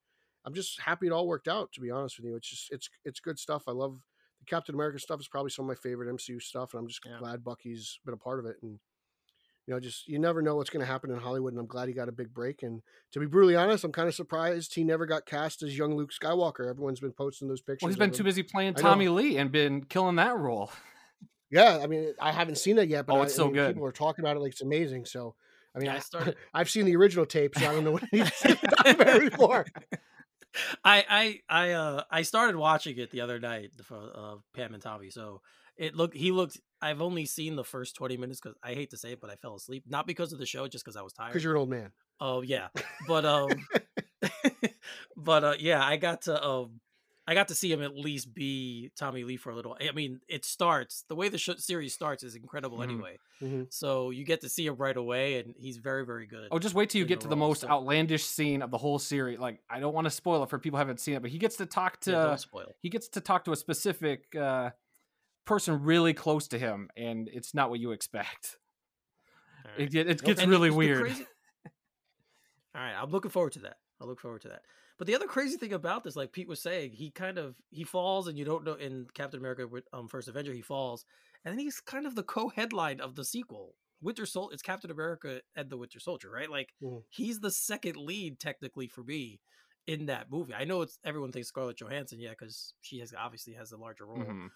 I'm 0.45 0.55
just 0.55 0.81
happy 0.81 1.09
it 1.09 1.13
all 1.13 1.27
worked 1.27 1.49
out. 1.49 1.73
To 1.73 1.81
be 1.81 1.91
honest 1.91 2.17
with 2.19 2.27
you, 2.27 2.37
it's 2.37 2.49
just, 2.49 2.73
it's, 2.73 2.89
it's 3.05 3.21
good 3.21 3.39
stuff. 3.39 3.65
I 3.67 3.73
love 3.73 3.99
the 4.45 4.51
Captain 4.51 4.75
America 4.75 4.99
stuff. 4.99 5.21
is 5.21 5.29
probably 5.29 5.51
some 5.51 5.65
of 5.65 5.69
my 5.69 5.75
favorite 5.75 6.15
MCU 6.15 6.41
stuff, 6.41 6.75
and 6.75 6.81
I'm 6.81 6.89
just 6.89 7.01
Yeah. 7.05 7.19
glad 7.19 7.43
Bucky's 7.45 7.99
been 8.05 8.15
a 8.15 8.19
part 8.19 8.39
of 8.41 8.47
it. 8.47 8.57
And 8.63 8.79
you 9.67 9.73
know, 9.73 9.81
just 9.81 10.07
you 10.09 10.19
never 10.19 10.43
know 10.43 10.57
what's 10.57 10.69
going 10.69 10.85
to 10.85 10.87
happen 10.93 11.11
in 11.11 11.17
Hollywood, 11.19 11.55
and 11.55 11.61
I'm 11.61 11.67
glad 11.67 11.89
he 11.89 11.95
got 11.95 12.09
a 12.11 12.13
big 12.13 12.35
break. 12.35 12.63
And 12.63 12.83
to 13.13 13.21
be 13.21 13.25
brutally 13.27 13.57
honest, 13.57 13.83
I'm 13.83 13.93
kind 13.93 14.09
of 14.09 14.15
surprised 14.15 14.75
he 14.75 14.85
never 14.85 15.07
got 15.07 15.25
cast 15.25 15.63
as 15.63 15.77
young 15.79 15.97
Luke 15.97 16.11
Skywalker. 16.13 16.69
Everyone's 16.69 17.01
been 17.01 17.13
posting 17.13 17.49
those 17.49 17.63
pictures. 17.63 17.83
well, 17.83 17.89
he's 17.89 17.99
been 17.99 18.11
too 18.11 18.25
busy 18.25 18.43
playing 18.43 18.75
Tommy 18.75 19.09
Lee 19.09 19.39
and 19.39 19.51
been 19.51 19.85
killing 19.85 20.17
that 20.17 20.37
role. 20.37 20.71
Yeah, 21.51 21.79
I 21.81 21.87
mean, 21.87 22.13
I 22.21 22.33
haven't 22.33 22.57
seen 22.57 22.79
it 22.79 22.89
yet, 22.89 23.07
but 23.07 23.15
Oh, 23.15 23.21
I- 23.21 23.25
it's 23.25 23.35
I 23.35 23.37
so 23.37 23.45
mean, 23.45 23.55
good. 23.55 23.75
People 23.75 23.87
are 23.87 23.93
talking 23.93 24.25
about 24.25 24.37
it 24.37 24.41
like 24.41 24.53
it's 24.53 24.63
amazing. 24.63 25.05
So, 25.05 25.37
I 25.73 25.79
mean, 25.79 25.87
Yeah, 25.87 25.93
I 25.93 25.97
I 25.97 26.01
started- 26.01 26.37
I've 26.55 26.69
seen 26.69 26.85
the 26.85 26.97
original 26.97 27.27
tape, 27.27 27.57
so 27.57 27.69
I 27.69 27.73
don't 27.73 27.85
know 27.85 27.93
what 27.93 28.03
he's 28.11 28.29
documentary 28.41 29.31
for. 29.31 29.65
I 30.85 31.05
I 31.09 31.41
I 31.49 31.71
uh 31.73 32.03
I 32.11 32.23
started 32.23 32.57
watching 32.57 32.99
it 32.99 33.11
the 33.11 33.21
other 33.21 33.39
night 33.39 33.71
for 33.83 34.11
uh, 34.15 34.37
Pam 34.55 34.75
and 34.75 34.83
Tommy. 34.83 35.11
So 35.11 35.41
it 35.77 35.95
looked 35.95 36.17
he 36.17 36.31
looked. 36.31 36.61
I've 36.81 37.01
only 37.01 37.27
seen 37.27 37.57
the 37.57 37.65
first 37.65 37.97
twenty 37.97 38.17
minutes 38.17 38.41
because 38.41 38.57
I 38.63 38.75
hate 38.75 38.91
to 38.91 38.97
say 38.97 39.13
it, 39.13 39.21
but 39.21 39.31
I 39.31 39.37
fell 39.37 39.57
asleep. 39.57 39.85
Not 39.87 40.07
because 40.07 40.33
of 40.33 40.39
the 40.39 40.47
show, 40.47 40.69
just 40.69 40.85
because 40.85 40.97
I 40.97 41.03
was 41.03 41.13
tired. 41.13 41.31
Because 41.31 41.45
you're 41.45 41.55
an 41.55 41.61
old 41.61 41.71
man. 41.71 41.93
Oh 42.21 42.43
yeah, 42.43 42.69
but 43.09 43.25
um, 43.25 43.67
but 45.17 45.45
uh, 45.45 45.55
yeah, 45.59 45.85
I 45.85 45.97
got 45.97 46.23
to 46.23 46.45
um, 46.45 46.81
I 47.27 47.33
got 47.33 47.49
to 47.49 47.55
see 47.55 47.73
him 47.73 47.83
at 47.83 47.97
least 47.97 48.35
be 48.35 48.91
Tommy 48.97 49.25
Lee 49.25 49.39
for 49.39 49.51
a 49.51 49.55
little. 49.57 49.77
I 49.81 49.93
mean, 49.93 50.21
it 50.29 50.45
starts 50.45 51.05
the 51.09 51.15
way 51.15 51.31
the 51.31 51.39
show, 51.39 51.55
series 51.55 51.95
starts 51.95 52.23
is 52.23 52.35
incredible 52.35 52.79
Mhm. 52.79 52.83
anyway. 52.85 53.19
Mhm. 53.41 53.73
So 53.73 54.11
you 54.11 54.25
get 54.25 54.43
to 54.43 54.49
see 54.51 54.67
him 54.67 54.77
right 54.77 54.97
away, 54.97 55.41
and 55.41 55.55
he's 55.57 55.79
very 55.79 56.05
very 56.05 56.27
good. 56.27 56.49
Oh, 56.51 56.59
just 56.59 56.75
wait 56.75 56.91
till 56.91 56.99
you 56.99 57.07
get 57.07 57.21
the 57.21 57.25
to 57.25 57.29
the 57.29 57.37
most 57.37 57.63
so- 57.63 57.69
outlandish 57.69 58.25
scene 58.25 58.61
of 58.61 58.71
the 58.71 58.77
whole 58.79 58.99
series. 58.99 59.39
Like, 59.39 59.63
I 59.71 59.81
don't 59.81 59.95
want 59.95 60.05
to 60.05 60.11
spoil 60.11 60.43
it 60.43 60.51
for 60.51 60.59
people 60.59 60.77
who 60.77 60.81
haven't 60.81 61.01
seen 61.01 61.15
it, 61.15 61.23
but 61.23 61.31
he 61.31 61.39
gets 61.39 61.57
to 61.57 61.67
talk 61.67 61.99
to 62.01 62.11
yeah, 62.11 62.67
he 62.83 62.91
gets 62.91 63.09
to 63.09 63.21
talk 63.23 63.45
to 63.47 63.53
a 63.53 63.57
specific 63.57 64.35
uh, 64.37 64.71
person 65.47 65.83
really 65.83 66.13
close 66.13 66.47
to 66.49 66.59
him, 66.59 66.91
and 66.97 67.29
it's 67.33 67.55
not 67.55 67.71
what 67.71 67.81
you 67.81 67.93
expect. 67.93 68.59
All 69.65 69.71
It, 69.79 69.95
it 69.95 70.23
gets 70.23 70.43
And 70.43 70.51
really 70.51 70.71
weird. 70.71 71.01
crazy- 71.01 71.27
All 72.75 72.83
right, 72.83 72.93
I'm 72.95 73.11
looking 73.11 73.31
forward 73.31 73.53
to 73.55 73.61
that. 73.61 73.79
I 74.01 74.05
look 74.05 74.21
forward 74.21 74.43
to 74.43 74.49
that. 74.49 74.63
But 74.99 75.07
the 75.07 75.15
other 75.15 75.27
crazy 75.27 75.57
thing 75.57 75.73
about 75.73 76.05
this, 76.05 76.17
like 76.17 76.33
Pete 76.33 76.49
was 76.49 76.63
saying, 76.63 76.93
he 76.93 77.11
kind 77.11 77.39
of 77.39 77.57
he 77.71 77.85
falls, 77.85 78.29
and 78.29 78.39
you 78.39 78.45
don't 78.45 78.65
know. 78.65 78.75
In 78.75 79.07
Captain 79.15 79.41
America, 79.41 79.67
with 79.67 79.87
um, 79.93 80.09
First 80.09 80.29
Avenger, 80.29 80.53
he 80.53 80.63
falls, 80.63 81.05
and 81.45 81.53
then 81.53 81.59
he's 81.59 81.81
kind 81.81 82.07
of 82.07 82.15
the 82.15 82.23
co-headline 82.23 83.01
of 83.01 83.15
the 83.15 83.25
sequel. 83.25 83.77
Winter 84.01 84.27
Soldier, 84.27 84.53
it's 84.55 84.63
Captain 84.63 84.91
America 84.91 85.41
and 85.57 85.71
the 85.71 85.77
Winter 85.79 85.99
Soldier, 86.01 86.31
right? 86.31 86.51
Like 86.51 86.75
Mhm. 86.81 87.05
he's 87.09 87.41
the 87.41 87.51
second 87.51 87.97
lead 87.97 88.39
technically 88.39 88.87
for 88.89 89.03
me 89.03 89.41
in 89.87 90.07
that 90.07 90.31
movie. 90.31 90.55
I 90.55 90.65
know 90.65 90.83
it's 90.83 90.99
everyone 91.05 91.33
thinks 91.33 91.49
Scarlett 91.49 91.79
Johansson, 91.79 92.21
yeah, 92.21 92.31
because 92.31 92.75
she 92.81 92.99
has 93.01 93.13
obviously 93.15 93.55
has 93.55 93.73
a 93.73 93.77
larger 93.79 94.07
role. 94.07 94.37
Mhm. 94.37 94.49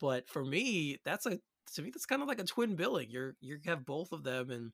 But 0.00 0.28
for 0.28 0.44
me, 0.44 0.98
that's 1.04 1.26
a 1.26 1.40
to 1.74 1.82
me 1.82 1.90
that's 1.90 2.06
kind 2.06 2.22
of 2.22 2.28
like 2.28 2.38
a 2.40 2.44
twin 2.44 2.76
billing. 2.76 3.10
You're 3.10 3.36
you 3.40 3.58
have 3.64 3.84
both 3.86 4.12
of 4.12 4.24
them 4.24 4.50
and 4.50 4.72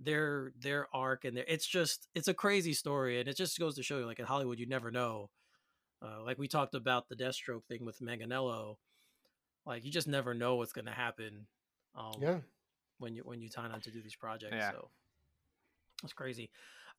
their 0.00 0.52
their 0.60 0.86
arc 0.94 1.24
and 1.24 1.36
their 1.36 1.44
it's 1.48 1.66
just 1.66 2.06
it's 2.14 2.28
a 2.28 2.34
crazy 2.34 2.72
story 2.72 3.18
and 3.20 3.28
it 3.28 3.36
just 3.36 3.58
goes 3.58 3.74
to 3.76 3.82
show 3.82 3.98
you 3.98 4.06
like 4.06 4.18
in 4.18 4.24
Hollywood 4.26 4.58
you 4.58 4.66
never 4.66 4.90
know. 4.90 5.30
Uh, 6.00 6.22
like 6.24 6.38
we 6.38 6.46
talked 6.46 6.74
about 6.76 7.08
the 7.08 7.16
Deathstroke 7.16 7.64
thing 7.64 7.84
with 7.84 7.98
Manganello, 8.00 8.76
like 9.66 9.84
you 9.84 9.90
just 9.90 10.06
never 10.06 10.32
know 10.34 10.54
what's 10.56 10.72
going 10.72 10.84
to 10.86 10.92
happen. 10.92 11.46
Um, 11.96 12.12
Yeah. 12.20 12.38
when 12.98 13.14
you 13.16 13.22
when 13.24 13.40
you 13.40 13.48
sign 13.48 13.72
on 13.72 13.80
to 13.80 13.90
do 13.90 14.00
these 14.02 14.14
projects. 14.14 14.54
Yeah. 14.56 14.70
So 14.70 14.90
that's 16.02 16.12
crazy. 16.12 16.50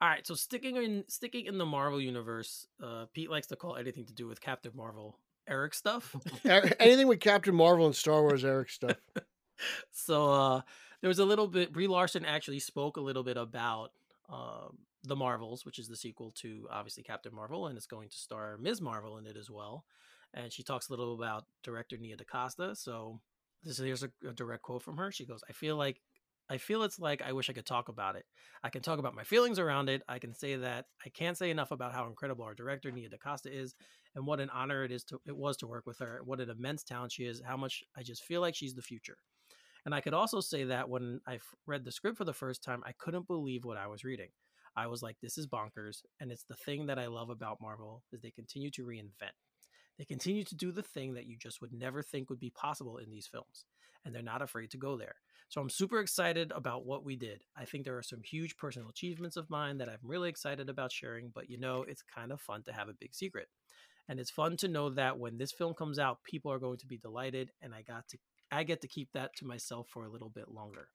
All 0.02 0.08
right, 0.10 0.26
so 0.26 0.34
sticking 0.34 0.76
in 0.78 1.04
sticking 1.08 1.46
in 1.46 1.58
the 1.58 1.66
Marvel 1.66 2.00
universe, 2.02 2.68
uh, 2.84 3.06
Pete 3.14 3.30
likes 3.30 3.48
to 3.48 3.56
call 3.56 3.76
anything 3.78 4.06
to 4.06 4.14
do 4.14 4.28
with 4.28 4.40
Captain 4.42 4.72
Marvel 4.76 5.18
Eric 5.48 5.74
stuff. 5.74 6.16
Anything 6.80 7.08
with 7.08 7.20
Captain 7.20 7.56
Marvel 7.56 7.86
and 7.86 7.96
Star 7.96 8.22
Wars 8.22 8.46
Eric 8.46 8.70
stuff. 8.70 8.98
so 9.92 10.32
uh, 10.32 10.62
there 11.02 11.08
was 11.08 11.20
a 11.20 11.26
little 11.26 11.48
bit. 11.48 11.72
Brie 11.72 11.88
Larson 11.88 12.26
actually 12.26 12.60
spoke 12.60 12.98
a 12.98 13.02
little 13.02 13.24
bit 13.24 13.38
about 13.38 13.92
um, 14.30 14.78
the 15.04 15.16
Marvels, 15.16 15.66
which 15.66 15.80
is 15.80 15.88
the 15.88 15.96
sequel 15.96 16.32
to 16.42 16.68
obviously 16.72 17.04
Captain 17.04 17.34
Marvel, 17.34 17.68
and 17.68 17.78
it's 17.78 17.88
going 17.88 18.10
to 18.10 18.18
star 18.18 18.58
Ms. 18.60 18.82
Marvel 18.82 19.18
in 19.18 19.26
it 19.26 19.38
as 19.38 19.50
well. 19.50 19.86
And 20.34 20.52
she 20.52 20.64
talks 20.64 20.90
a 20.90 20.92
little 20.92 21.16
about 21.16 21.46
director 21.64 21.98
Nia 21.98 22.16
DaCosta. 22.16 22.76
So 22.76 23.20
this 23.64 23.78
here's 23.78 24.04
a, 24.04 24.12
a 24.28 24.34
direct 24.34 24.64
quote 24.64 24.84
from 24.84 24.98
her. 24.98 25.12
She 25.12 25.26
goes, 25.26 25.42
"I 25.50 25.54
feel 25.54 25.76
like." 25.76 26.02
I 26.52 26.58
feel 26.58 26.82
it's 26.82 26.98
like 26.98 27.22
I 27.22 27.34
wish 27.34 27.48
I 27.48 27.54
could 27.54 27.68
talk 27.68 27.90
about 27.90 28.16
it. 28.16 28.26
I 28.64 28.72
can 28.72 28.82
talk 28.82 28.98
about 28.98 29.14
my 29.14 29.24
feelings 29.24 29.60
around 29.60 29.88
it. 29.88 30.02
I 30.10 30.18
can 30.18 30.34
say 30.34 30.56
that 30.56 30.86
I 31.06 31.10
can't 31.10 31.38
say 31.38 31.52
enough 31.52 31.70
about 31.70 31.94
how 31.94 32.08
incredible 32.08 32.44
our 32.44 32.56
director 32.56 32.92
Nia 32.92 33.08
DaCosta 33.08 33.56
is, 33.56 33.76
and 34.16 34.26
what 34.26 34.40
an 34.40 34.50
honor 34.50 34.84
it 34.84 34.92
is 34.92 35.04
to 35.06 35.22
it 35.28 35.38
was 35.38 35.58
to 35.58 35.68
work 35.68 35.86
with 35.86 36.00
her. 36.00 36.22
What 36.26 36.42
an 36.42 36.50
immense 36.50 36.84
talent 36.84 37.12
she 37.12 37.26
is. 37.26 37.40
How 37.46 37.56
much 37.56 37.84
I 37.96 38.02
just 38.02 38.24
feel 38.24 38.42
like 38.42 38.56
she's 38.56 38.74
the 38.74 38.82
future. 38.82 39.18
And 39.90 39.96
I 39.96 40.02
could 40.02 40.14
also 40.14 40.40
say 40.40 40.66
that 40.66 40.88
when 40.88 41.20
I 41.26 41.40
read 41.66 41.84
the 41.84 41.92
script 41.92 42.20
for 42.20 42.24
the 42.24 42.32
first 42.32 42.64
time, 42.64 42.84
I 42.86 42.92
couldn't 43.00 43.26
believe 43.26 43.66
what 43.66 43.76
I 43.76 43.88
was 43.88 44.04
reading. 44.04 44.30
I 44.76 44.86
was 44.86 45.02
like, 45.02 45.16
this 45.20 45.36
is 45.36 45.48
bonkers. 45.48 46.04
And 46.20 46.32
it's 46.32 46.44
the 46.44 46.54
thing 46.54 46.86
that 46.86 47.00
I 47.00 47.08
love 47.08 47.32
about 47.32 47.60
Marvel 47.60 48.04
is 48.14 48.22
they 48.22 48.30
continue 48.30 48.70
to 48.70 48.86
reinvent. 48.86 49.34
They 49.98 50.06
continue 50.06 50.44
to 50.44 50.56
do 50.56 50.72
the 50.72 50.84
thing 50.84 51.16
that 51.16 51.26
you 51.26 51.38
just 51.38 51.60
would 51.60 51.74
never 51.74 52.04
think 52.04 52.30
would 52.30 52.40
be 52.40 52.52
possible 52.52 53.00
in 53.00 53.10
these 53.10 53.26
films. 53.26 53.66
And 54.06 54.14
they're 54.14 54.22
not 54.22 54.44
afraid 54.44 54.70
to 54.70 54.78
go 54.78 54.96
there. 54.96 55.16
So 55.48 55.60
I'm 55.60 55.72
super 55.72 56.02
excited 56.02 56.52
about 56.56 56.86
what 56.86 57.04
we 57.04 57.16
did. 57.16 57.42
I 57.58 57.66
think 57.66 57.84
there 57.84 57.98
are 57.98 58.04
some 58.04 58.22
huge 58.22 58.58
personal 58.58 58.90
achievements 58.90 59.38
of 59.38 59.50
mine 59.50 59.80
that 59.80 59.90
I'm 59.90 59.98
really 60.04 60.30
excited 60.30 60.70
about 60.70 60.92
sharing, 60.92 61.32
but 61.34 61.50
you 61.50 61.58
know, 61.58 61.82
it's 61.82 62.04
kind 62.04 62.32
of 62.32 62.40
fun 62.40 62.62
to 62.66 62.74
have 62.74 62.90
a 62.90 62.94
big 62.94 63.16
secret. 63.16 63.48
And 64.08 64.20
it's 64.20 64.30
fun 64.30 64.56
to 64.58 64.68
know 64.68 64.92
that 64.92 65.18
when 65.18 65.40
this 65.40 65.52
film 65.52 65.74
comes 65.74 65.98
out, 65.98 66.24
people 66.24 66.52
are 66.52 66.60
going 66.60 66.78
to 66.78 66.86
be 66.86 67.00
delighted 67.00 67.50
and 67.60 67.74
I 67.74 67.82
got 67.82 68.08
to 68.10 68.20
I 68.52 68.64
get 68.64 68.82
to 68.82 68.88
keep 68.88 69.10
that 69.14 69.36
to 69.38 69.46
myself 69.46 69.88
for 69.90 70.06
a 70.06 70.10
little 70.10 70.30
bit 70.30 70.50
longer. 70.50 70.88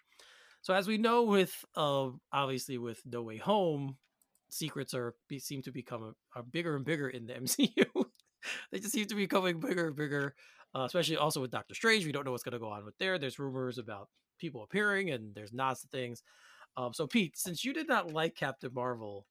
So 0.63 0.73
as 0.75 0.89
we 0.89 0.99
know 0.99 1.25
with 1.25 1.65
uh, 1.77 2.09
obviously 2.33 2.79
with 2.79 3.03
No 3.05 3.23
Way 3.23 3.37
Home, 3.39 3.97
secrets 4.49 4.95
are 4.95 5.15
seem 5.39 5.63
to 5.63 5.73
become 5.73 6.03
a, 6.03 6.39
are 6.39 6.43
bigger 6.43 6.77
and 6.77 6.85
bigger 6.85 7.09
in 7.09 7.27
the 7.27 7.35
MCU. 7.45 8.05
they 8.73 8.79
just 8.79 8.93
seem 8.93 9.07
to 9.07 9.15
be 9.15 9.25
becoming 9.25 9.61
bigger 9.61 9.89
and 9.89 9.97
bigger, 9.97 10.35
uh, 10.75 10.85
especially 10.85 11.17
also 11.17 11.41
with 11.41 11.51
Doctor 11.51 11.75
Strange. 11.75 12.07
We 12.07 12.13
don't 12.13 12.25
know 12.25 12.33
what's 12.33 12.45
going 12.45 12.55
to 12.55 12.59
go 12.59 12.71
on 12.71 12.85
with 12.85 12.97
there. 12.99 13.19
There's 13.19 13.39
rumors 13.39 13.79
about 13.79 14.09
people 14.39 14.63
appearing 14.63 15.11
and 15.11 15.35
there's 15.35 15.53
nods 15.53 15.83
to 15.83 15.89
things. 15.89 16.23
Um, 16.77 16.93
so 16.93 17.07
Pete, 17.07 17.37
since 17.37 17.65
you 17.65 17.73
did 17.73 17.89
not 17.89 18.13
like 18.13 18.35
Captain 18.35 18.71
Marvel, 18.75 19.27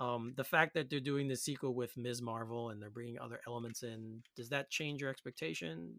um, 0.00 0.34
the 0.36 0.44
fact 0.44 0.74
that 0.74 0.90
they're 0.90 1.00
doing 1.00 1.28
the 1.28 1.36
sequel 1.36 1.74
with 1.74 1.96
Ms. 1.96 2.20
Marvel 2.20 2.70
and 2.70 2.82
they're 2.82 2.90
bringing 2.90 3.18
other 3.18 3.40
elements 3.46 3.82
in, 3.82 4.22
does 4.36 4.48
that 4.48 4.70
change 4.70 5.00
your 5.00 5.10
expectation? 5.10 5.94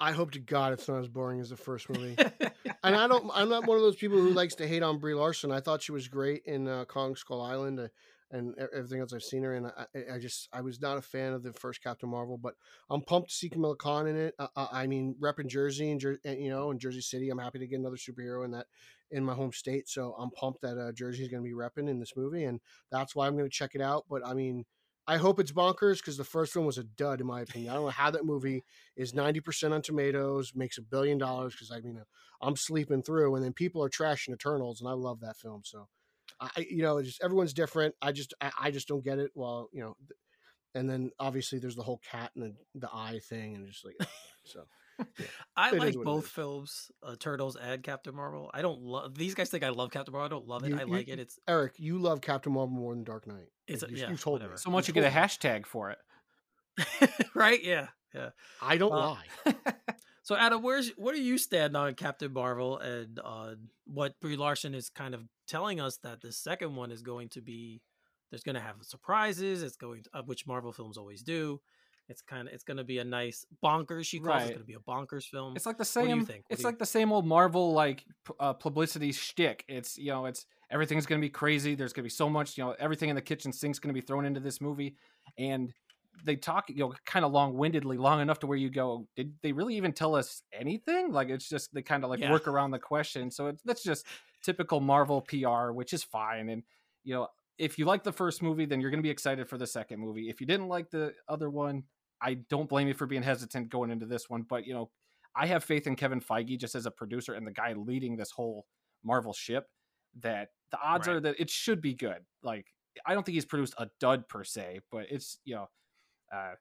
I 0.00 0.12
hope 0.12 0.30
to 0.32 0.38
God 0.38 0.72
it's 0.72 0.88
not 0.88 1.00
as 1.00 1.08
boring 1.08 1.40
as 1.40 1.50
the 1.50 1.56
first 1.56 1.88
movie. 1.88 2.16
and 2.84 2.96
I 2.96 3.08
don't. 3.08 3.30
I'm 3.34 3.48
not 3.48 3.66
one 3.66 3.76
of 3.76 3.82
those 3.82 3.96
people 3.96 4.18
who 4.18 4.30
likes 4.30 4.54
to 4.56 4.68
hate 4.68 4.82
on 4.82 4.98
Brie 4.98 5.14
Larson. 5.14 5.50
I 5.50 5.60
thought 5.60 5.82
she 5.82 5.92
was 5.92 6.08
great 6.08 6.42
in 6.46 6.68
uh, 6.68 6.84
Kong 6.84 7.16
Skull 7.16 7.42
Island 7.42 7.80
uh, 7.80 7.88
and 8.30 8.54
everything 8.72 9.00
else 9.00 9.12
I've 9.12 9.22
seen 9.24 9.42
her 9.42 9.54
in. 9.54 9.66
I, 9.66 9.86
I- 10.14 10.18
just 10.18 10.48
I 10.52 10.60
was 10.60 10.80
not 10.80 10.98
a 10.98 11.02
fan 11.02 11.32
of 11.32 11.42
the 11.42 11.52
first 11.52 11.82
Captain 11.82 12.08
Marvel, 12.08 12.38
but 12.38 12.54
I'm 12.90 13.00
pumped 13.02 13.30
to 13.30 13.34
see 13.34 13.48
Kamala 13.48 13.76
Khan 13.76 14.06
in 14.06 14.16
it. 14.16 14.34
Uh, 14.38 14.46
uh, 14.54 14.68
I 14.70 14.86
mean, 14.86 15.16
repping 15.20 15.48
Jersey 15.48 15.90
and, 15.90 16.00
Jer- 16.00 16.20
and 16.24 16.40
you 16.40 16.50
know 16.50 16.70
in 16.70 16.78
Jersey 16.78 17.00
City, 17.00 17.28
I'm 17.30 17.38
happy 17.38 17.58
to 17.58 17.66
get 17.66 17.80
another 17.80 17.96
superhero 17.96 18.44
in 18.44 18.52
that 18.52 18.66
in 19.10 19.24
my 19.24 19.34
home 19.34 19.52
state. 19.52 19.88
So 19.88 20.14
I'm 20.18 20.30
pumped 20.30 20.60
that 20.62 20.78
uh, 20.78 20.92
Jersey 20.92 21.22
is 21.24 21.28
going 21.28 21.42
to 21.42 21.48
be 21.48 21.54
repping 21.54 21.88
in 21.88 21.98
this 21.98 22.16
movie, 22.16 22.44
and 22.44 22.60
that's 22.92 23.16
why 23.16 23.26
I'm 23.26 23.36
going 23.36 23.48
to 23.50 23.54
check 23.56 23.74
it 23.74 23.80
out. 23.80 24.04
But 24.08 24.24
I 24.24 24.34
mean. 24.34 24.64
I 25.08 25.16
hope 25.16 25.40
it's 25.40 25.52
bonkers 25.52 25.96
because 25.96 26.18
the 26.18 26.24
first 26.24 26.54
one 26.54 26.66
was 26.66 26.78
a 26.78 26.84
dud 26.84 27.20
in 27.22 27.26
my 27.26 27.40
opinion. 27.40 27.70
I 27.70 27.74
don't 27.74 27.84
know 27.86 27.90
how 27.90 28.10
that 28.10 28.26
movie 28.26 28.62
is 28.96 29.14
90% 29.14 29.72
on 29.72 29.82
tomatoes, 29.82 30.52
makes 30.54 30.78
a 30.78 30.82
billion 30.82 31.18
dollars 31.18 31.54
because 31.54 31.72
I 31.72 31.80
mean, 31.80 31.98
uh, 31.98 32.04
I'm 32.46 32.56
sleeping 32.56 33.02
through, 33.02 33.34
and 33.34 33.44
then 33.44 33.54
people 33.54 33.82
are 33.82 33.88
trashing 33.90 34.34
Eternals, 34.34 34.80
and 34.80 34.88
I 34.88 34.92
love 34.92 35.20
that 35.20 35.38
film. 35.38 35.62
So, 35.64 35.88
I, 36.40 36.50
I- 36.58 36.66
you 36.70 36.82
know, 36.82 37.02
just 37.02 37.22
everyone's 37.24 37.54
different. 37.54 37.94
I 38.02 38.12
just, 38.12 38.34
I, 38.40 38.52
I 38.60 38.70
just 38.70 38.86
don't 38.88 39.02
get 39.04 39.18
it. 39.18 39.32
Well, 39.34 39.68
you 39.72 39.80
know, 39.80 39.96
and 40.74 40.88
then 40.90 41.10
obviously 41.18 41.58
there's 41.58 41.76
the 41.76 41.82
whole 41.82 42.00
cat 42.10 42.32
and 42.36 42.44
the, 42.44 42.54
the 42.80 42.90
eye 42.92 43.20
thing, 43.28 43.56
and 43.56 43.66
just 43.68 43.84
like, 43.84 43.96
so 44.44 44.64
I 45.56 45.70
It 45.70 45.74
is 45.74 45.96
like 45.96 46.04
both 46.04 46.26
films, 46.26 46.90
uh, 47.06 47.12
Eternals 47.12 47.56
and 47.56 47.82
Captain 47.82 48.14
Marvel. 48.14 48.50
I 48.52 48.62
don't 48.62 48.80
love 48.80 49.14
these 49.14 49.34
guys 49.34 49.48
think 49.50 49.64
I 49.64 49.68
love 49.70 49.90
Captain 49.90 50.12
Marvel. 50.12 50.26
I 50.26 50.28
don't 50.28 50.48
love 50.48 50.64
it. 50.64 50.70
You- 50.70 50.76
I 50.78 50.82
you- 50.82 50.86
like 50.92 51.08
it. 51.08 51.18
It's 51.18 51.38
Eric, 51.48 51.74
you 51.78 51.98
love 51.98 52.20
Captain 52.20 52.52
Marvel 52.52 52.74
more 52.74 52.94
than 52.94 53.04
Dark 53.04 53.26
Knight. 53.26 53.48
It's 53.66 53.82
Like, 53.82 53.90
a- 53.92 53.94
you, 53.94 54.00
yeah, 54.00 54.10
you 54.10 54.16
told 54.16 54.34
whatever. 54.40 54.52
me 54.54 54.58
So 54.58 54.70
much 54.70 54.88
you 54.88 54.94
get 54.94 55.04
a 55.04 55.10
hashtag 55.10 55.66
for 55.66 55.90
it. 55.90 55.98
right. 57.34 57.62
Yeah, 57.62 57.88
yeah. 58.14 58.30
I 58.62 58.76
don't 58.78 58.92
uh, 58.92 59.16
lie. 59.46 59.54
So 60.22 60.36
Adam, 60.36 60.62
where's 60.62 60.90
what 60.98 61.14
do 61.14 61.22
you 61.22 61.38
stand 61.38 61.74
on 61.74 61.94
Captain 61.94 62.30
Marvel 62.30 62.76
and 62.76 63.18
uh, 63.24 63.54
what 63.86 64.12
Brie 64.20 64.36
Larson 64.36 64.74
is 64.74 64.90
kind 64.90 65.14
of 65.14 65.22
telling 65.46 65.80
us 65.80 65.96
that 66.02 66.20
the 66.20 66.32
second 66.32 66.76
one 66.76 66.92
is 66.92 67.00
going 67.00 67.30
to 67.30 67.40
be 67.40 67.80
there's 68.30 68.42
going 68.42 68.54
to 68.56 68.60
have 68.60 68.74
surprises. 68.82 69.62
It's 69.62 69.76
going 69.76 70.02
to, 70.02 70.10
uh, 70.12 70.22
which 70.26 70.46
Marvel 70.46 70.70
films 70.70 70.98
always 70.98 71.22
do. 71.22 71.62
It's 72.08 72.22
kind 72.22 72.48
of 72.48 72.54
it's 72.54 72.64
going 72.64 72.78
to 72.78 72.84
be 72.84 72.98
a 72.98 73.04
nice 73.04 73.44
bonkers. 73.62 74.06
She 74.06 74.18
calls. 74.18 74.28
Right. 74.28 74.40
it's 74.42 74.50
going 74.50 74.60
to 74.60 74.66
be 74.66 74.74
a 74.74 74.78
bonkers 74.78 75.24
film. 75.24 75.54
It's 75.56 75.66
like 75.66 75.76
the 75.76 75.80
What 75.82 76.06
do 76.06 76.10
you 76.14 76.24
same. 76.24 76.42
It's 76.48 76.60
do 76.60 76.62
you- 76.62 76.68
like 76.68 76.78
the 76.78 76.86
same 76.86 77.12
old 77.12 77.26
Marvel 77.26 77.72
like 77.72 78.04
uh, 78.40 78.52
publicity 78.54 79.12
shtick. 79.12 79.64
It's 79.68 79.98
you 79.98 80.12
know, 80.12 80.26
it's 80.26 80.46
everything's 80.70 81.06
gonna 81.06 81.20
be 81.20 81.30
crazy. 81.30 81.74
There's 81.74 81.92
gonna 81.92 82.04
be 82.04 82.08
so 82.10 82.28
much. 82.30 82.56
You 82.58 82.64
know, 82.64 82.76
everything 82.78 83.08
in 83.10 83.16
the 83.16 83.22
kitchen 83.22 83.52
sink's 83.52 83.78
gonna 83.78 83.92
be 83.94 84.00
thrown 84.00 84.24
into 84.24 84.40
this 84.40 84.60
movie, 84.60 84.96
and 85.36 85.72
they 86.24 86.34
talk 86.36 86.68
you 86.68 86.76
know 86.76 86.94
kind 87.04 87.24
of 87.24 87.32
long 87.32 87.54
windedly, 87.56 87.96
long 87.98 88.20
enough 88.20 88.38
to 88.40 88.46
where 88.46 88.58
you 88.58 88.70
go, 88.70 89.06
did 89.14 89.34
they 89.42 89.52
really 89.52 89.76
even 89.76 89.92
tell 89.92 90.14
us 90.16 90.42
anything? 90.52 91.12
Like 91.12 91.28
it's 91.28 91.48
just 91.48 91.72
they 91.74 91.82
kind 91.82 92.04
of 92.04 92.10
like 92.10 92.20
Yeah. 92.20 92.32
work 92.32 92.48
around 92.48 92.70
the 92.72 92.78
question. 92.78 93.30
So 93.30 93.46
it's 93.48 93.62
that's 93.64 93.82
just 93.82 94.06
typical 94.42 94.80
Marvel 94.80 95.20
PR, 95.20 95.72
which 95.72 95.92
is 95.92 96.02
fine. 96.02 96.48
And 96.48 96.62
you 97.04 97.14
know, 97.14 97.28
if 97.58 97.78
you 97.78 97.84
like 97.84 98.02
the 98.02 98.12
first 98.12 98.42
movie, 98.42 98.64
then 98.66 98.80
you're 98.80 98.90
gonna 98.90 99.02
be 99.02 99.10
excited 99.10 99.48
for 99.48 99.58
the 99.58 99.66
second 99.66 100.00
movie. 100.00 100.28
If 100.28 100.40
you 100.40 100.46
didn't 100.46 100.68
like 100.68 100.90
the 100.90 101.12
other 101.28 101.50
one, 101.50 101.84
I 102.22 102.34
don't 102.34 102.68
blame 102.68 102.88
you 102.88 102.94
for 102.94 103.06
being 103.06 103.22
hesitant 103.22 103.68
going 103.70 103.90
into 103.90 104.06
this 104.06 104.28
one. 104.28 104.42
But 104.42 104.66
you 104.66 104.74
know, 104.74 104.90
I 105.36 105.46
have 105.46 105.64
faith 105.64 105.86
in 105.86 105.96
Kevin 105.96 106.20
Feige 106.20 106.58
just 106.58 106.74
as 106.74 106.86
a 106.86 106.90
producer 106.90 107.34
and 107.34 107.46
the 107.46 107.52
guy 107.52 107.72
leading 107.74 108.16
this 108.16 108.30
whole 108.30 108.66
Marvel 109.04 109.32
ship 109.32 109.66
that 110.20 110.50
the 110.70 110.78
odds 110.80 111.06
Right. 111.06 111.08
are 111.08 111.20
that 111.20 111.36
it 111.38 111.50
should 111.50 111.80
be 111.80 111.94
good. 111.94 112.24
Like 112.42 112.66
I 113.06 113.14
don't 113.14 113.24
think 113.24 113.34
he's 113.34 113.46
produced 113.46 113.74
a 113.78 113.88
dud 114.00 114.28
per 114.28 114.44
se, 114.44 114.80
but 114.90 115.06
it's 115.10 115.38
you 115.44 115.54
know, 115.56 115.68
uh, 116.32 116.54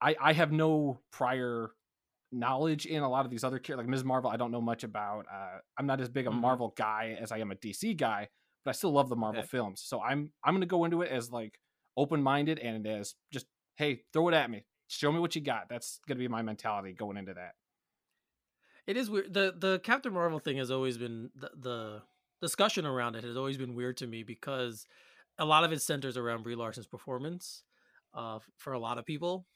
I 0.00 0.16
I 0.20 0.32
have 0.32 0.52
no 0.52 1.00
prior 1.12 1.70
knowledge 2.32 2.86
in 2.86 3.02
a 3.02 3.08
lot 3.08 3.24
of 3.24 3.30
these 3.30 3.44
other 3.44 3.58
characters 3.58 3.84
like 3.84 3.90
Ms. 3.90 4.04
Marvel. 4.04 4.30
I 4.30 4.36
don't 4.36 4.52
know 4.52 4.60
much 4.60 4.84
about. 4.84 5.26
Uh, 5.32 5.58
I'm 5.78 5.86
not 5.86 6.00
as 6.00 6.08
big 6.08 6.26
a 6.26 6.30
Mhm. 6.30 6.40
Marvel 6.40 6.72
guy 6.76 7.16
as 7.20 7.32
I 7.32 7.38
am 7.38 7.50
a 7.50 7.56
DC 7.56 7.94
guy, 7.94 8.28
but 8.64 8.70
I 8.70 8.72
still 8.72 8.92
love 8.92 9.08
the 9.08 9.16
Marvel 9.16 9.42
Okay. 9.42 9.44
films. 9.44 9.82
So 9.82 10.00
I'm 10.02 10.32
I'm 10.44 10.54
going 10.54 10.62
to 10.62 10.66
go 10.66 10.84
into 10.84 11.02
it 11.02 11.10
as 11.10 11.30
like 11.30 11.58
open 11.96 12.22
minded 12.22 12.58
and 12.58 12.86
as 12.86 13.14
just 13.32 13.46
hey 13.76 14.04
throw 14.12 14.28
it 14.28 14.34
at 14.34 14.50
me, 14.50 14.64
show 14.90 15.12
me 15.12 15.20
what 15.20 15.34
you 15.34 15.40
got. 15.40 15.68
That's 15.68 16.00
going 16.06 16.18
to 16.18 16.22
be 16.22 16.28
my 16.28 16.42
mentality 16.42 16.92
going 16.92 17.16
into 17.16 17.34
that. 17.34 17.54
It 18.86 18.96
is 18.96 19.08
weird. 19.08 19.32
the 19.32 19.54
The 19.56 19.80
Captain 19.80 20.12
Marvel 20.12 20.38
thing 20.38 20.56
has 20.56 20.70
always 20.70 20.98
been 20.98 21.30
the, 21.34 21.50
the 21.58 22.02
discussion 22.40 22.86
around 22.86 23.16
it 23.16 23.24
has 23.24 23.36
always 23.36 23.56
been 23.56 23.74
weird 23.74 23.96
to 23.98 24.06
me 24.06 24.22
because 24.22 24.86
a 25.38 25.44
lot 25.44 25.64
of 25.64 25.72
it 25.72 25.80
centers 25.80 26.16
around 26.16 26.42
Brie 26.42 26.54
Larson's 26.54 26.86
performance 26.86 27.62
uh, 28.14 28.38
for 28.56 28.72
a 28.72 28.78
lot 28.78 28.98
of 28.98 29.06
people, 29.06 29.46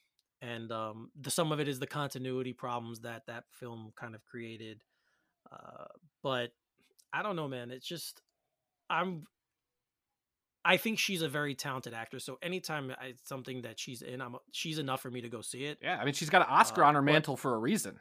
and 0.40 0.70
um, 0.70 1.10
the 1.20 1.30
some 1.30 1.52
of 1.52 1.60
it 1.60 1.68
is 1.68 1.78
the 1.78 1.86
continuity 1.86 2.52
problems 2.52 3.00
that 3.00 3.26
that 3.26 3.44
film 3.50 3.92
kind 3.96 4.14
of 4.14 4.24
created. 4.24 4.82
Uh, 5.50 5.86
but 6.22 6.52
I 7.12 7.22
don't 7.22 7.36
know, 7.36 7.48
man. 7.48 7.70
It's 7.70 7.86
just 7.86 8.22
I'm. 8.88 9.24
I 10.64 10.76
think 10.78 10.98
she's 10.98 11.20
a 11.22 11.28
very 11.28 11.54
talented 11.54 11.92
actress. 11.94 12.24
So 12.24 12.38
anytime 12.42 12.90
I, 13.00 13.06
it's 13.08 13.28
something 13.28 13.62
that 13.62 13.78
she's 13.78 14.00
in, 14.02 14.20
I'm 14.22 14.36
she's 14.52 14.78
enough 14.78 15.02
for 15.02 15.10
me 15.10 15.20
to 15.20 15.28
go 15.28 15.40
see 15.42 15.64
it. 15.64 15.78
Yeah, 15.82 15.98
I 16.00 16.04
mean 16.04 16.14
she's 16.14 16.30
got 16.30 16.42
an 16.42 16.48
Oscar 16.50 16.84
Uh, 16.84 16.88
on 16.88 16.94
her 16.94 17.02
but- 17.02 17.12
mantle 17.12 17.36
for 17.36 17.54
a 17.54 17.58
reason. 17.58 17.98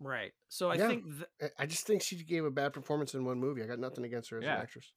Right. 0.00 0.32
So 0.48 0.70
I 0.70 0.74
Yeah. 0.74 0.88
think, 0.88 1.04
th- 1.04 1.28
I- 1.58 1.62
I 1.62 1.66
just 1.66 1.86
think 1.86 2.02
she 2.02 2.16
gave 2.24 2.44
a 2.44 2.50
bad 2.50 2.72
performance 2.72 3.14
in 3.14 3.24
one 3.24 3.38
movie. 3.38 3.62
I 3.62 3.66
got 3.66 3.78
nothing 3.78 4.04
against 4.04 4.30
her 4.30 4.38
as 4.38 4.44
Yeah. 4.44 4.56
an 4.56 4.62
actress. 4.62 4.92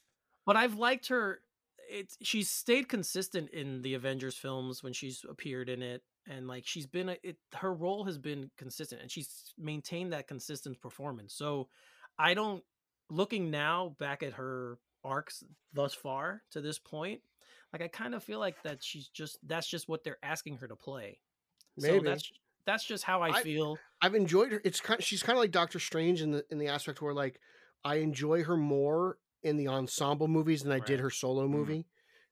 but 0.45 0.55
I've 0.55 0.75
liked 0.75 1.07
her. 1.09 1.43
It's 1.89 2.17
she's 2.21 2.49
stayed 2.49 2.87
consistent 2.89 3.49
in 3.51 3.81
the 3.81 3.93
Avengers 3.93 4.37
films 4.37 4.81
when 4.81 4.93
she's 4.93 5.23
appeared 5.27 5.69
in 5.69 5.81
it, 5.81 6.03
and 6.25 6.47
like 6.47 6.65
she's 6.65 6.87
been 6.87 7.09
a, 7.09 7.17
it. 7.23 7.37
Her 7.53 7.73
role 7.73 8.05
has 8.05 8.17
been 8.17 8.49
consistent, 8.57 9.01
and 9.01 9.11
she's 9.11 9.53
maintained 9.57 10.11
that 10.13 10.27
consistent 10.27 10.79
performance. 10.81 11.33
So 11.33 11.69
I 12.17 12.33
don't. 12.33 12.63
Looking 13.09 13.51
now 13.51 13.95
back 13.99 14.21
at 14.23 14.33
her 14.33 14.79
arcs 15.03 15.43
thus 15.73 15.93
far 15.93 16.41
to 16.51 16.61
this 16.61 16.79
point, 16.79 17.21
like 17.73 17.81
I 17.81 17.87
kind 17.87 18.15
of 18.15 18.23
feel 18.23 18.39
like 18.39 18.61
that 18.63 18.83
she's 18.83 19.07
just 19.07 19.37
that's 19.45 19.67
just 19.67 19.87
what 19.89 20.03
they're 20.03 20.17
asking 20.23 20.57
her 20.57 20.67
to 20.67 20.75
play. 20.75 21.19
So 21.79 21.91
Maybe. 21.91 22.05
that's 22.05 22.31
that's 22.65 22.83
just 22.85 23.03
how 23.03 23.21
I, 23.21 23.29
I- 23.29 23.43
feel. 23.43 23.77
I've 24.01 24.15
enjoyed 24.15 24.51
her. 24.51 24.61
It's 24.65 24.79
kind. 24.81 25.01
She's 25.01 25.23
kind 25.23 25.37
of 25.37 25.41
like 25.41 25.51
Doctor 25.51 25.79
Strange 25.79 26.21
in 26.21 26.31
the 26.31 26.45
in 26.49 26.57
the 26.59 26.67
aspect 26.67 27.01
where 27.01 27.13
like 27.13 27.39
I 27.85 27.95
enjoy 27.95 28.43
her 28.43 28.57
more 28.57 29.17
in 29.43 29.55
the 29.57 29.67
ensemble 29.67 30.27
movies 30.27 30.63
than 30.63 30.71
I 30.71 30.79
did 30.79 30.99
her 30.99 31.09
solo 31.09 31.47
Mhm. 31.47 31.51
movie. 31.51 31.85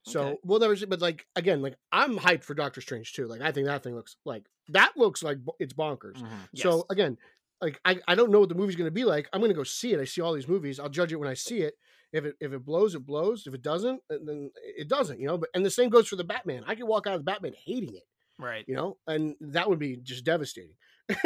So 0.07 0.21
Okay. 0.21 0.39
well, 0.43 0.59
there 0.59 0.69
was, 0.69 0.85
but 0.85 1.01
like 1.01 1.25
again, 1.35 1.61
like 1.63 1.75
I'm 1.91 2.17
hyped 2.17 2.43
for 2.43 2.53
Doctor 2.53 2.81
Strange 2.81 3.13
too. 3.13 3.27
Like 3.27 3.41
I 3.41 3.51
think 3.51 3.65
that 3.67 3.81
thing 3.83 3.95
looks 3.95 4.17
like 4.25 4.45
that 4.69 4.93
looks 4.97 5.23
like 5.23 5.37
it's 5.59 5.73
bonkers. 5.73 6.15
Mhm. 6.21 6.29
So 6.55 6.85
again, 6.89 7.17
like 7.61 7.79
I, 7.85 7.99
I 8.07 8.15
don't 8.15 8.31
know 8.31 8.39
what 8.39 8.49
the 8.49 8.55
movie's 8.55 8.75
going 8.75 8.87
to 8.87 8.91
be 8.91 9.05
like. 9.05 9.27
I'm 9.33 9.39
going 9.41 9.51
to 9.51 9.55
go 9.55 9.63
see 9.63 9.93
it. 9.93 9.99
I 9.99 10.05
see 10.05 10.21
all 10.21 10.33
these 10.33 10.47
movies. 10.47 10.79
I'll 10.79 10.89
judge 10.89 11.11
it 11.11 11.17
when 11.17 11.29
I 11.29 11.33
see 11.33 11.59
it. 11.59 11.75
If 12.11 12.25
it 12.25 12.35
if 12.39 12.53
it 12.53 12.65
blows, 12.65 12.95
it 12.95 13.05
blows. 13.05 13.45
If 13.47 13.53
it 13.53 13.61
doesn't, 13.61 14.01
then 14.09 14.51
it 14.57 14.87
doesn't. 14.87 15.19
You 15.19 15.27
know. 15.27 15.37
But 15.37 15.49
and 15.53 15.65
the 15.65 15.71
same 15.71 15.89
goes 15.89 16.07
for 16.07 16.15
the 16.15 16.23
Batman. 16.23 16.63
I 16.67 16.75
could 16.75 16.87
walk 16.87 17.07
out 17.07 17.13
of 17.13 17.19
the 17.21 17.31
Batman 17.31 17.53
hating 17.65 17.95
it. 17.95 18.03
right. 18.39 18.65
You 18.67 18.75
know, 18.75 18.97
and 19.07 19.35
that 19.41 19.69
would 19.69 19.79
be 19.79 19.97
just 19.97 20.25
devastating. 20.25 20.75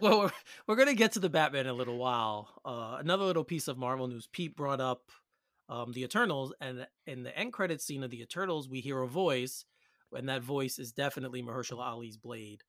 well, 0.00 0.20
we're, 0.20 0.30
we're 0.66 0.76
going 0.76 0.88
to 0.88 0.94
get 0.94 1.12
to 1.12 1.20
the 1.20 1.30
Batman 1.30 1.66
in 1.66 1.70
a 1.70 1.74
little 1.74 1.98
while. 1.98 2.48
Uh, 2.64 2.96
another 2.98 3.24
little 3.24 3.44
piece 3.44 3.68
of 3.68 3.78
Marvel 3.78 4.08
news. 4.08 4.28
Pete 4.32 4.56
brought 4.56 4.80
up 4.80 5.02
um, 5.68 5.92
the 5.92 6.02
Eternals, 6.02 6.52
and 6.60 6.86
in 7.06 7.22
the 7.22 7.36
end 7.36 7.52
credit 7.52 7.80
scene 7.80 8.02
of 8.02 8.10
the 8.10 8.22
Eternals, 8.22 8.68
we 8.68 8.80
hear 8.80 9.00
a 9.02 9.08
voice, 9.08 9.64
and 10.12 10.28
that 10.28 10.42
voice 10.42 10.78
is 10.78 10.92
definitely 10.92 11.42
Mahershala 11.42 11.92
Ali's 11.92 12.16
Blade. 12.16 12.62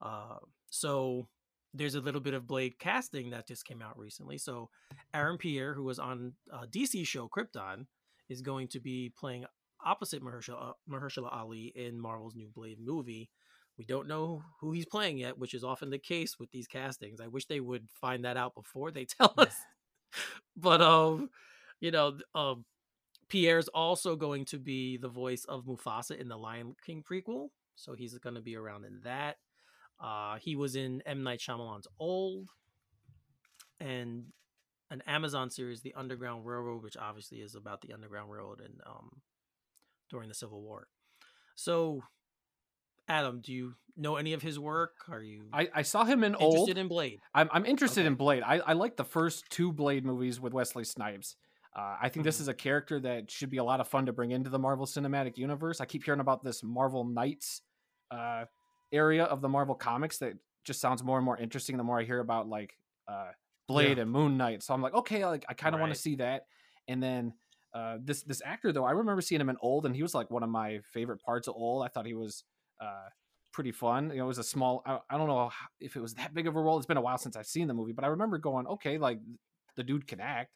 Uh, 0.00 0.36
so 0.70 1.28
there's 1.74 1.94
a 1.94 2.00
little 2.00 2.20
bit 2.20 2.34
of 2.34 2.46
Blade 2.46 2.78
casting 2.78 3.30
that 3.30 3.46
just 3.46 3.64
came 3.64 3.82
out 3.82 3.98
recently. 3.98 4.38
So 4.38 4.68
Aaron 5.14 5.38
Pierre, 5.38 5.74
who 5.74 5.84
was 5.84 5.98
on 5.98 6.34
uh, 6.52 6.66
DC 6.70 7.06
show 7.06 7.28
Krypton, 7.28 7.86
is 8.28 8.42
going 8.42 8.68
to 8.68 8.80
be 8.80 9.12
playing 9.18 9.44
opposite 9.84 10.22
Mahershala, 10.22 10.72
Mahershala 10.88 11.32
Ali 11.32 11.72
in 11.74 12.00
Marvel's 12.00 12.34
new 12.34 12.48
Blade 12.48 12.78
movie. 12.80 13.30
We 13.78 13.84
don't 13.84 14.06
know 14.06 14.42
who 14.60 14.72
he's 14.72 14.86
playing 14.86 15.18
yet, 15.18 15.38
which 15.38 15.54
is 15.54 15.64
often 15.64 15.90
the 15.90 15.98
case 15.98 16.38
with 16.38 16.50
these 16.50 16.66
castings. 16.66 17.20
I 17.20 17.26
wish 17.28 17.46
they 17.46 17.60
would 17.60 17.88
find 18.00 18.24
that 18.24 18.36
out 18.36 18.54
before 18.54 18.90
they 18.90 19.04
tell 19.20 19.34
us. 19.38 19.54
but 20.56 20.82
um, 20.82 21.30
you 21.80 21.90
know, 21.90 22.18
um, 22.34 22.64
Pierre's 23.28 23.68
also 23.68 24.14
going 24.14 24.44
to 24.46 24.58
be 24.58 24.98
the 24.98 25.08
voice 25.08 25.44
of 25.46 25.64
Mufasa 25.64 26.18
in 26.18 26.28
the 26.28 26.36
Lion 26.36 26.76
King 26.84 27.02
prequel, 27.02 27.48
so 27.76 27.94
he's 27.94 28.16
going 28.18 28.34
to 28.34 28.42
be 28.42 28.56
around 28.56 28.84
in 28.84 29.00
that. 29.04 29.36
Uh, 30.02 30.36
he 30.40 30.56
was 30.56 30.74
in 30.74 31.00
M 31.06 31.22
Night 31.22 31.38
Shyamalan's 31.40 31.86
Old, 32.00 32.48
and 33.80 34.24
an 34.90 35.02
Amazon 35.06 35.48
series, 35.50 35.80
The 35.80 35.94
Underground 35.94 36.44
Railroad, 36.44 36.82
which 36.82 36.96
obviously 36.96 37.38
is 37.38 37.54
about 37.54 37.80
the 37.80 37.92
Underground 37.94 38.30
Railroad 38.30 38.60
and 38.60 38.80
um 38.86 39.10
during 40.10 40.28
the 40.28 40.34
Civil 40.34 40.60
War. 40.60 40.88
So, 41.54 42.02
Adam, 43.08 43.40
do 43.40 43.52
you 43.52 43.74
know 43.96 44.16
any 44.16 44.32
of 44.34 44.42
his 44.42 44.58
work? 44.58 44.92
Are 45.08 45.22
you 45.22 45.44
I, 45.52 45.68
I 45.74 45.82
saw 45.82 46.04
him 46.04 46.22
in 46.24 46.32
interested 46.34 46.44
old. 46.58 46.78
in 46.78 46.88
Blade? 46.88 47.20
I'm, 47.34 47.48
I'm 47.52 47.64
interested 47.64 48.00
Okay. 48.00 48.06
in 48.08 48.14
Blade. 48.16 48.42
I, 48.44 48.58
I 48.58 48.72
like 48.74 48.96
the 48.96 49.04
first 49.04 49.44
two 49.50 49.72
Blade 49.72 50.04
movies 50.04 50.40
with 50.40 50.52
Wesley 50.52 50.84
Snipes. 50.84 51.36
Uh, 51.74 51.96
I 52.02 52.08
think 52.10 52.24
this 52.24 52.36
Mhm. 52.36 52.40
is 52.42 52.48
a 52.48 52.54
character 52.54 53.00
that 53.00 53.30
should 53.30 53.48
be 53.50 53.56
a 53.56 53.64
lot 53.64 53.80
of 53.80 53.88
fun 53.88 54.04
to 54.06 54.12
bring 54.12 54.30
into 54.32 54.50
the 54.50 54.58
Marvel 54.58 54.84
Cinematic 54.84 55.38
Universe. 55.38 55.80
I 55.80 55.86
keep 55.86 56.04
hearing 56.04 56.20
about 56.20 56.42
this 56.44 56.62
Marvel 56.62 57.04
Knights 57.04 57.62
uh, 58.10 58.44
area 58.92 59.24
of 59.24 59.40
the 59.40 59.48
Marvel 59.48 59.74
comics 59.74 60.18
that 60.18 60.34
just 60.64 60.80
sounds 60.80 61.02
more 61.02 61.18
and 61.18 61.24
more 61.24 61.36
interesting 61.36 61.76
the 61.76 61.82
more 61.84 61.98
I 61.98 62.04
hear 62.04 62.20
about 62.20 62.48
like 62.48 62.76
uh, 63.08 63.30
Blade 63.66 63.98
and 63.98 64.10
Moon 64.10 64.36
Knight. 64.36 64.62
So 64.62 64.74
I'm 64.74 64.82
like, 64.82 64.94
okay, 64.94 65.24
like 65.26 65.44
I 65.48 65.54
kind 65.54 65.74
of 65.74 65.80
want 65.80 65.90
Right. 65.90 65.96
to 65.96 66.00
see 66.00 66.16
that. 66.16 66.46
And 66.88 67.02
then 67.02 67.34
uh, 67.74 67.98
this 68.02 68.22
this 68.22 68.42
actor 68.44 68.72
though, 68.72 68.84
I 68.84 68.92
remember 68.92 69.22
seeing 69.22 69.40
him 69.40 69.48
in 69.48 69.56
Old, 69.60 69.86
and 69.86 69.96
he 69.96 70.02
was 70.02 70.14
like 70.14 70.30
one 70.30 70.42
of 70.42 70.50
my 70.50 70.80
favorite 70.92 71.20
parts 71.22 71.48
of 71.48 71.54
Old. 71.56 71.84
I 71.84 71.88
thought 71.88 72.06
he 72.06 72.14
was 72.14 72.44
uh, 72.80 73.08
pretty 73.52 73.72
fun. 73.72 74.10
You 74.10 74.18
know, 74.18 74.24
it 74.24 74.28
was 74.28 74.38
a 74.38 74.44
small. 74.44 74.82
I, 74.84 74.98
I 75.08 75.16
don't 75.18 75.28
know 75.28 75.50
if 75.80 75.96
it 75.96 76.00
was 76.00 76.14
that 76.14 76.34
big 76.34 76.46
of 76.46 76.56
a 76.56 76.60
role. 76.60 76.76
It's 76.76 76.86
been 76.86 76.96
a 76.96 77.02
while 77.02 77.18
since 77.18 77.34
I've 77.36 77.46
seen 77.46 77.68
the 77.68 77.74
movie, 77.74 77.92
but 77.92 78.04
I 78.04 78.08
remember 78.08 78.38
going, 78.38 78.66
okay, 78.66 78.98
like 78.98 79.20
the 79.76 79.82
dude 79.84 80.06
can 80.06 80.20
act 80.20 80.50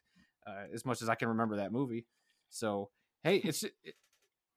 uh, 0.45 0.65
as 0.73 0.85
much 0.85 1.01
as 1.01 1.09
I 1.09 1.15
can 1.15 1.29
remember 1.29 1.57
that 1.57 1.71
movie. 1.71 2.05
So 2.49 2.91
hey, 3.23 3.37
it's 3.37 3.63
it, 3.63 3.73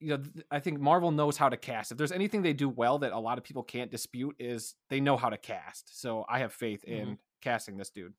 you 0.01 0.09
know 0.09 0.17
th- 0.19 0.47
I 0.51 0.61
think 0.61 0.81
Marvel 0.81 1.11
knows 1.11 1.37
how 1.37 1.49
to 1.49 1.57
cast. 1.57 1.93
If 1.93 1.99
there's 1.99 2.13
anything 2.13 2.43
they 2.43 2.53
do 2.53 2.69
well 2.69 2.99
that 3.01 3.13
a 3.13 3.19
lot 3.19 3.39
of 3.39 3.45
people 3.45 3.63
can't 3.63 3.91
dispute 3.91 4.37
is 4.39 4.75
they 4.89 5.01
know 5.01 5.17
how 5.17 5.31
to 5.31 5.37
cast. 5.37 6.01
So 6.01 6.25
I 6.29 6.41
have 6.41 6.53
faith 6.53 6.85
in 6.85 7.19
casting 7.43 7.77
this 7.77 7.91
dude. 7.91 8.15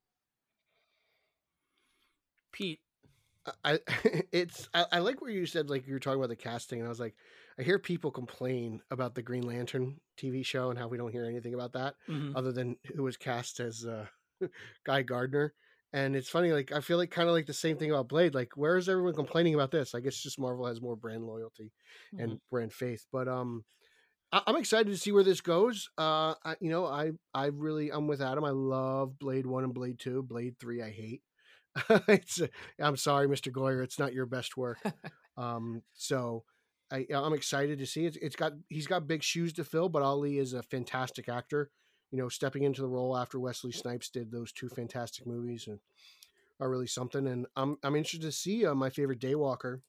Pete, 2.51 2.79
I 3.63 3.79
it's 4.31 4.69
I, 4.73 4.85
I 4.93 4.99
like 4.99 5.21
where 5.21 5.31
you 5.31 5.45
said 5.45 5.69
like 5.69 5.87
you 5.87 5.93
were 5.93 5.99
talking 5.99 6.19
about 6.19 6.29
the 6.29 6.35
casting, 6.35 6.79
and 6.79 6.87
I 6.87 6.89
was 6.89 6.99
like, 6.99 7.15
I 7.57 7.63
hear 7.63 7.79
people 7.79 8.11
complain 8.11 8.81
about 8.91 9.15
the 9.15 9.21
Green 9.21 9.43
Lantern 9.43 9.99
TV 10.17 10.45
show 10.45 10.69
and 10.69 10.77
how 10.77 10.87
we 10.87 10.97
don't 10.97 11.11
hear 11.11 11.25
anything 11.25 11.53
about 11.53 11.73
that 11.73 11.95
mhm, 12.09 12.33
other 12.35 12.51
than 12.51 12.77
who 12.95 13.03
was 13.03 13.17
cast 13.17 13.59
as 13.59 13.85
uh, 13.85 14.05
Guy 14.85 15.01
Gardner. 15.01 15.53
And 15.93 16.15
it's 16.15 16.29
funny, 16.29 16.53
like 16.53 16.71
I 16.71 16.79
feel 16.79 16.97
like 16.97 17.11
kind 17.11 17.27
of 17.27 17.35
like 17.35 17.47
the 17.47 17.53
same 17.53 17.77
thing 17.77 17.91
about 17.91 18.07
Blade. 18.07 18.33
Like, 18.33 18.55
where 18.55 18.77
is 18.77 18.87
everyone 18.87 19.13
complaining 19.13 19.55
about 19.55 19.71
this? 19.71 19.93
I 19.93 19.99
guess 19.99 20.15
just 20.15 20.39
Marvel 20.39 20.65
has 20.65 20.81
more 20.81 20.95
brand 20.95 21.25
loyalty 21.25 21.73
and 22.17 22.33
mhm. 22.33 22.39
brand 22.49 22.71
faith. 22.71 23.05
But 23.11 23.27
um, 23.27 23.65
I, 24.31 24.41
I'm 24.47 24.55
excited 24.55 24.87
to 24.87 24.97
see 24.97 25.11
where 25.11 25.23
this 25.23 25.41
goes. 25.41 25.89
Uh, 25.97 26.35
I, 26.45 26.55
you 26.61 26.69
know, 26.69 26.85
I 26.85 27.11
I 27.33 27.47
really 27.47 27.91
I'm 27.91 28.07
with 28.07 28.21
Adam. 28.21 28.45
I 28.45 28.51
love 28.51 29.19
Blade 29.19 29.45
One 29.45 29.65
and 29.65 29.73
Blade 29.73 29.99
Two. 29.99 30.23
Blade 30.23 30.55
Three, 30.59 30.81
I 30.81 30.91
hate. 30.91 31.21
it's 32.07 32.41
uh, 32.41 32.47
I'm 32.79 32.97
sorry, 32.97 33.27
Mr. 33.27 33.51
Goyer, 33.51 33.83
it's 33.83 33.99
not 33.99 34.13
your 34.13 34.25
best 34.25 34.55
work. 34.55 34.77
um, 35.37 35.81
so 35.93 36.45
I 36.91 37.05
I'm 37.13 37.33
excited 37.33 37.79
to 37.79 37.85
see 37.85 38.05
it. 38.05 38.17
It's 38.21 38.35
got 38.35 38.53
he's 38.69 38.87
got 38.87 39.07
big 39.07 39.23
shoes 39.23 39.53
to 39.53 39.63
fill, 39.63 39.89
but 39.89 40.03
Ali 40.03 40.37
is 40.37 40.53
a 40.53 40.63
fantastic 40.63 41.27
actor. 41.27 41.69
You 42.11 42.17
know, 42.17 42.29
stepping 42.29 42.63
into 42.63 42.81
the 42.81 42.87
role 42.89 43.17
after 43.17 43.39
Wesley 43.39 43.71
Snipes 43.71 44.09
did 44.09 44.31
those 44.31 44.51
two 44.51 44.67
fantastic 44.69 45.25
movies 45.25 45.67
and 45.67 45.79
are 46.59 46.69
really 46.69 46.87
something. 46.87 47.25
And 47.27 47.45
I'm 47.55 47.77
I'm 47.83 47.95
interested 47.95 48.21
to 48.23 48.31
see 48.31 48.65
uh, 48.65 48.75
my 48.75 48.89
favorite 48.89 49.19
Daywalker 49.19 49.79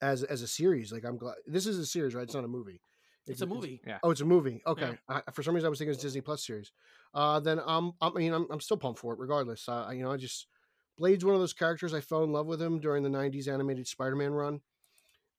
as 0.00 0.22
as 0.22 0.42
a 0.42 0.46
series. 0.48 0.92
Like 0.92 1.04
I'm 1.04 1.18
glad 1.18 1.34
this 1.46 1.66
is 1.66 1.78
a 1.78 1.86
series, 1.86 2.14
right? 2.14 2.22
It's 2.22 2.34
not 2.34 2.44
a 2.44 2.48
movie. 2.48 2.80
It's 3.26 3.42
a 3.42 3.46
movie. 3.46 3.80
Yeah. 3.86 3.98
Oh, 4.02 4.10
it's 4.10 4.22
a 4.22 4.24
movie. 4.24 4.62
Okay. 4.66 4.98
I, 5.08 5.22
for 5.32 5.42
some 5.42 5.54
reason, 5.54 5.66
I 5.66 5.70
was 5.70 5.78
thinking 5.78 5.92
it's 5.92 6.02
Disney 6.02 6.20
Plus 6.20 6.44
series. 6.44 6.72
Uh, 7.14 7.38
then 7.38 7.60
um, 7.64 7.92
I 8.00 8.10
mean, 8.10 8.32
I'm, 8.32 8.46
I'm 8.50 8.60
still 8.60 8.76
pumped 8.78 8.98
for 9.00 9.12
it, 9.12 9.18
regardless. 9.18 9.68
Uh, 9.68 9.84
I- 9.84 9.92
you 9.92 10.02
know, 10.02 10.10
I 10.12 10.16
just 10.16 10.46
Blade's 10.96 11.24
one 11.24 11.34
of 11.34 11.40
those 11.40 11.52
characters. 11.52 11.92
I 11.94 12.00
fell 12.00 12.24
in 12.24 12.32
love 12.32 12.46
with 12.46 12.60
him 12.62 12.80
during 12.80 13.02
the 13.02 13.08
'90s 13.10 13.46
animated 13.48 13.86
Spider-Man 13.88 14.32
run, 14.32 14.60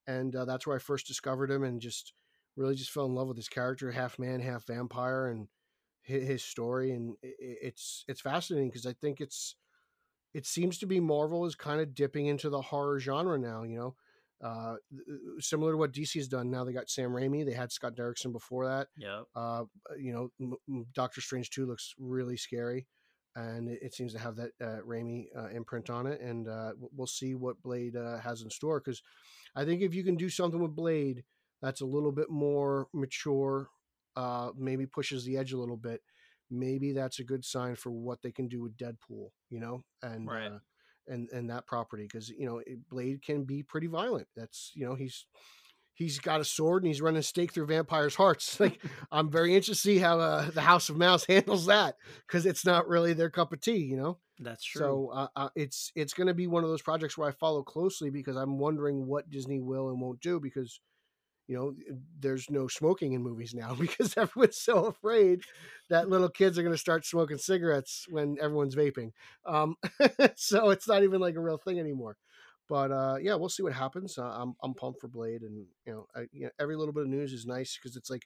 and 0.06 0.34
uh, 0.36 0.44
that's 0.44 0.66
where 0.66 0.76
I 0.76 0.80
first 0.80 1.06
discovered 1.06 1.50
him, 1.50 1.64
and 1.64 1.80
just 1.80 2.12
really 2.56 2.74
just 2.74 2.90
fell 2.90 3.06
in 3.06 3.14
love 3.14 3.28
with 3.28 3.36
his 3.36 3.48
character, 3.48 3.90
half 3.90 4.18
man, 4.18 4.40
half 4.40 4.66
vampire, 4.66 5.26
and 5.28 5.48
his, 6.02 6.42
story. 6.42 6.92
And 6.92 7.14
it's 7.22 8.04
it's 8.08 8.20
fascinating 8.20 8.68
because 8.68 8.86
I 8.86 8.92
think 8.92 9.20
it's 9.20 9.56
it 10.34 10.46
seems 10.46 10.78
to 10.78 10.86
be 10.86 11.00
Marvel 11.00 11.46
is 11.46 11.54
kind 11.54 11.80
of 11.80 11.94
dipping 11.94 12.26
into 12.26 12.50
the 12.50 12.60
horror 12.60 12.98
genre 13.00 13.38
now. 13.38 13.62
You 13.62 13.76
know. 13.76 13.94
Uh, 14.42 14.74
th- 14.90 15.18
similar 15.38 15.70
to 15.70 15.78
what 15.78 15.92
DC 15.92 16.14
has 16.14 16.26
done. 16.26 16.50
Now 16.50 16.64
they 16.64 16.72
got 16.72 16.90
Sam 16.90 17.10
Raimi. 17.10 17.46
They 17.46 17.52
had 17.52 17.70
Scott 17.70 17.94
Derrickson 17.94 18.32
before 18.32 18.66
that. 18.66 18.88
Yep. 18.96 19.24
Uh, 19.36 19.64
you 19.96 20.12
know, 20.12 20.32
M- 20.40 20.56
M- 20.68 20.86
Doctor 20.94 21.20
Strange 21.20 21.50
two 21.50 21.64
looks 21.64 21.94
really 21.96 22.36
scary, 22.36 22.88
and 23.36 23.68
it, 23.68 23.94
seems 23.94 24.12
to 24.14 24.18
have 24.18 24.34
that 24.34 24.50
uh, 24.60 24.78
Raimi 24.84 25.26
uh, 25.38 25.50
imprint 25.50 25.90
on 25.90 26.08
it. 26.08 26.20
And 26.20 26.48
uh, 26.48 26.72
we'll 26.76 27.06
see 27.06 27.36
what 27.36 27.62
Blade 27.62 27.94
uh, 27.94 28.18
has 28.18 28.42
in 28.42 28.50
store 28.50 28.80
because 28.80 29.00
I 29.54 29.64
think 29.64 29.80
if 29.80 29.94
you 29.94 30.02
can 30.02 30.16
do 30.16 30.28
something 30.28 30.60
with 30.60 30.74
Blade 30.74 31.22
that's 31.62 31.80
a 31.80 31.86
little 31.86 32.12
bit 32.12 32.28
more 32.28 32.88
mature, 32.92 33.68
uh, 34.16 34.50
maybe 34.56 34.86
pushes 34.86 35.24
the 35.24 35.36
edge 35.36 35.52
a 35.52 35.58
little 35.58 35.76
bit. 35.76 36.00
Maybe 36.50 36.92
that's 36.92 37.18
a 37.18 37.24
good 37.24 37.44
sign 37.44 37.76
for 37.76 37.90
what 37.90 38.20
they 38.22 38.30
can 38.32 38.48
do 38.48 38.60
with 38.60 38.76
Deadpool, 38.76 39.30
you 39.48 39.60
know, 39.60 39.82
and 40.02 40.28
Right. 40.28 40.52
uh, 40.52 40.58
and 41.08 41.28
and 41.30 41.50
that 41.50 41.66
property 41.66 42.04
because 42.04 42.28
you 42.28 42.46
know 42.46 42.62
Blade 42.90 43.22
can 43.22 43.44
be 43.44 43.62
pretty 43.62 43.86
violent. 43.86 44.28
That's 44.36 44.72
you 44.74 44.84
know 44.86 44.94
he's 44.94 45.26
he's 45.94 46.18
got 46.18 46.40
a 46.40 46.44
sword 46.44 46.82
and 46.82 46.88
he's 46.88 47.00
running 47.02 47.18
a 47.20 47.22
stake 47.22 47.52
through 47.52 47.66
vampires' 47.66 48.14
hearts. 48.14 48.58
Like 48.60 48.80
I'm 49.12 49.30
very 49.30 49.54
interested 49.54 49.88
to 49.88 49.94
see 49.94 49.98
how 49.98 50.20
uh, 50.20 50.50
the 50.50 50.60
House 50.62 50.88
of 50.88 50.96
Mouse 50.96 51.24
handles 51.28 51.66
that 51.66 51.96
because 52.26 52.46
it's 52.46 52.64
not 52.64 52.88
really 52.88 53.12
their 53.12 53.30
cup 53.30 53.52
of 53.52 53.60
tea, 53.60 53.78
you 53.78 53.96
know. 53.96 54.18
That's 54.38 54.64
true. 54.64 55.08
So 55.08 55.08
uh, 55.12 55.28
uh, 55.36 55.48
it's 55.54 55.92
it's 55.94 56.14
going 56.14 56.26
to 56.26 56.34
be 56.34 56.46
one 56.46 56.64
of 56.64 56.70
those 56.70 56.82
projects 56.82 57.16
where 57.16 57.28
I 57.28 57.32
follow 57.32 57.62
closely 57.62 58.10
because 58.10 58.36
I'm 58.36 58.58
wondering 58.58 59.06
what 59.06 59.30
Disney 59.30 59.60
will 59.60 59.88
and 59.90 60.00
won't 60.00 60.20
do 60.20 60.40
because 60.40 60.80
you 61.48 61.56
know, 61.56 61.74
there's 62.20 62.48
no 62.50 62.68
smoking 62.68 63.12
in 63.12 63.22
movies 63.22 63.54
now 63.54 63.74
because 63.80 64.16
everyone's 64.16 64.58
so 64.58 64.86
afraid 64.86 65.42
that 65.90 66.08
little 66.08 66.28
kids 66.28 66.58
are 66.58 66.62
going 66.62 66.74
to 66.74 66.78
start 66.78 67.04
smoking 67.04 67.38
cigarettes 67.38 68.06
when 68.10 68.36
everyone's 68.40 68.76
vaping. 68.76 69.12
Um, 69.44 69.76
so 70.36 70.70
it's 70.70 70.88
not 70.88 71.02
even 71.02 71.20
like 71.20 71.34
a 71.36 71.40
real 71.40 71.58
thing 71.58 71.78
anymore. 71.78 72.16
But 72.68 72.90
uh, 72.92 73.16
yeah, 73.20 73.34
we'll 73.34 73.48
see 73.48 73.62
what 73.62 73.72
happens. 73.72 74.16
Uh, 74.16 74.22
I'm 74.22 74.54
I'm 74.62 74.72
pumped 74.74 75.00
for 75.00 75.08
Blade, 75.08 75.42
and 75.42 75.66
you 75.84 75.92
know, 75.92 76.06
I, 76.14 76.20
you 76.32 76.44
know, 76.44 76.50
every 76.58 76.76
little 76.76 76.94
bit 76.94 77.02
of 77.02 77.08
news 77.08 77.32
is 77.32 77.44
nice 77.44 77.76
because 77.76 77.96
it's 77.96 78.08
like 78.08 78.22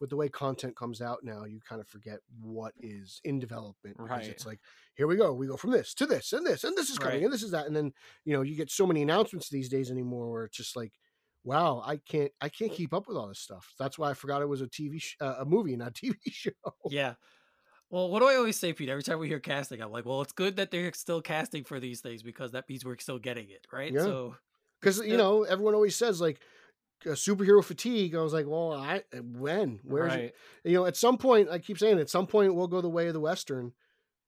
with 0.00 0.10
the 0.10 0.16
way 0.16 0.28
content 0.28 0.76
comes 0.76 1.00
out 1.00 1.20
now, 1.22 1.44
you 1.44 1.60
kind 1.66 1.80
of 1.80 1.88
forget 1.88 2.18
what 2.42 2.72
is 2.80 3.20
in 3.24 3.38
development 3.38 3.96
because 3.96 4.10
Right. 4.10 4.28
it's 4.28 4.44
like, 4.44 4.58
here 4.96 5.06
we 5.06 5.16
go, 5.16 5.32
we 5.32 5.46
go 5.46 5.56
from 5.56 5.70
this 5.70 5.94
to 5.94 6.04
this 6.04 6.32
and 6.32 6.44
this 6.44 6.64
and 6.64 6.76
this 6.76 6.90
is 6.90 6.98
coming 6.98 7.18
Right. 7.18 7.24
and 7.24 7.32
this 7.32 7.42
is 7.44 7.52
that, 7.52 7.66
and 7.66 7.76
then 7.76 7.92
you 8.24 8.34
know 8.34 8.42
you 8.42 8.56
get 8.56 8.70
so 8.70 8.86
many 8.86 9.02
announcements 9.02 9.48
these 9.48 9.68
days 9.68 9.90
anymore 9.90 10.30
where 10.30 10.44
it's 10.44 10.56
just 10.56 10.76
like, 10.76 10.92
wow, 11.44 11.82
I 11.84 11.96
can't 11.98 12.32
I 12.40 12.48
can't 12.48 12.72
keep 12.72 12.92
up 12.94 13.06
with 13.06 13.16
all 13.16 13.28
this 13.28 13.38
stuff. 13.40 13.72
That's 13.78 13.98
why 13.98 14.10
I 14.10 14.14
forgot 14.14 14.42
it 14.42 14.48
was 14.48 14.60
a 14.62 14.66
TV 14.66 15.00
sh- 15.00 15.16
uh, 15.20 15.36
a 15.40 15.44
movie, 15.44 15.76
not 15.76 15.88
a 15.88 15.92
TV 16.06 16.14
show. 16.28 16.50
Yeah. 16.88 17.14
Well, 17.90 18.10
what 18.10 18.20
do 18.20 18.26
I 18.28 18.34
always 18.36 18.58
say, 18.58 18.72
Pete? 18.72 18.88
Every 18.88 19.02
time 19.04 19.18
we 19.20 19.28
hear 19.28 19.38
casting, 19.38 19.80
I'm 19.80 19.92
like, 19.92 20.04
well, 20.04 20.20
it's 20.22 20.32
good 20.32 20.56
that 20.56 20.70
they're 20.72 20.92
still 20.94 21.20
casting 21.22 21.62
for 21.64 21.78
these 21.78 22.00
things 22.00 22.22
because 22.22 22.52
that 22.52 22.68
means 22.68 22.84
we're 22.84 22.98
still 22.98 23.18
getting 23.20 23.50
it, 23.50 23.66
right? 23.72 23.92
Yeah. 23.92 24.00
So, 24.00 24.36
Because 24.80 24.98
you 24.98 25.16
know 25.16 25.44
everyone 25.44 25.74
always 25.74 25.94
says 25.96 26.20
like. 26.20 26.40
uh, 27.06 27.10
Superhero 27.10 27.62
fatigue. 27.62 28.14
I 28.14 28.22
was 28.22 28.32
like, 28.32 28.46
well, 28.48 28.72
I 28.72 29.02
when 29.12 29.78
where's 29.84 30.14
it? 30.14 30.34
you 30.64 30.72
know 30.72 30.86
at 30.86 30.96
some 30.96 31.18
point 31.18 31.50
i 31.50 31.58
keep 31.58 31.78
saying 31.78 31.98
at 31.98 32.08
some 32.08 32.26
point 32.26 32.54
we'll 32.54 32.66
go 32.66 32.80
the 32.80 32.88
way 32.88 33.08
of 33.08 33.12
the 33.14 33.20
western 33.20 33.72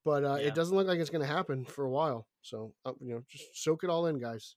but 0.05 0.23
uh, 0.25 0.37
Yeah. 0.39 0.49
it 0.49 0.55
doesn't 0.55 0.77
look 0.77 0.87
like 0.87 0.99
it's 1.01 1.09
going 1.11 1.27
to 1.27 1.33
happen 1.39 1.65
for 1.65 1.85
a 1.87 1.91
while 1.91 2.27
so 2.43 2.75
uh, 2.85 2.93
you 3.01 3.15
know 3.15 3.23
just 3.31 3.45
soak 3.65 3.83
it 3.85 3.89
all 3.91 4.07
in 4.07 4.19
guys 4.19 4.57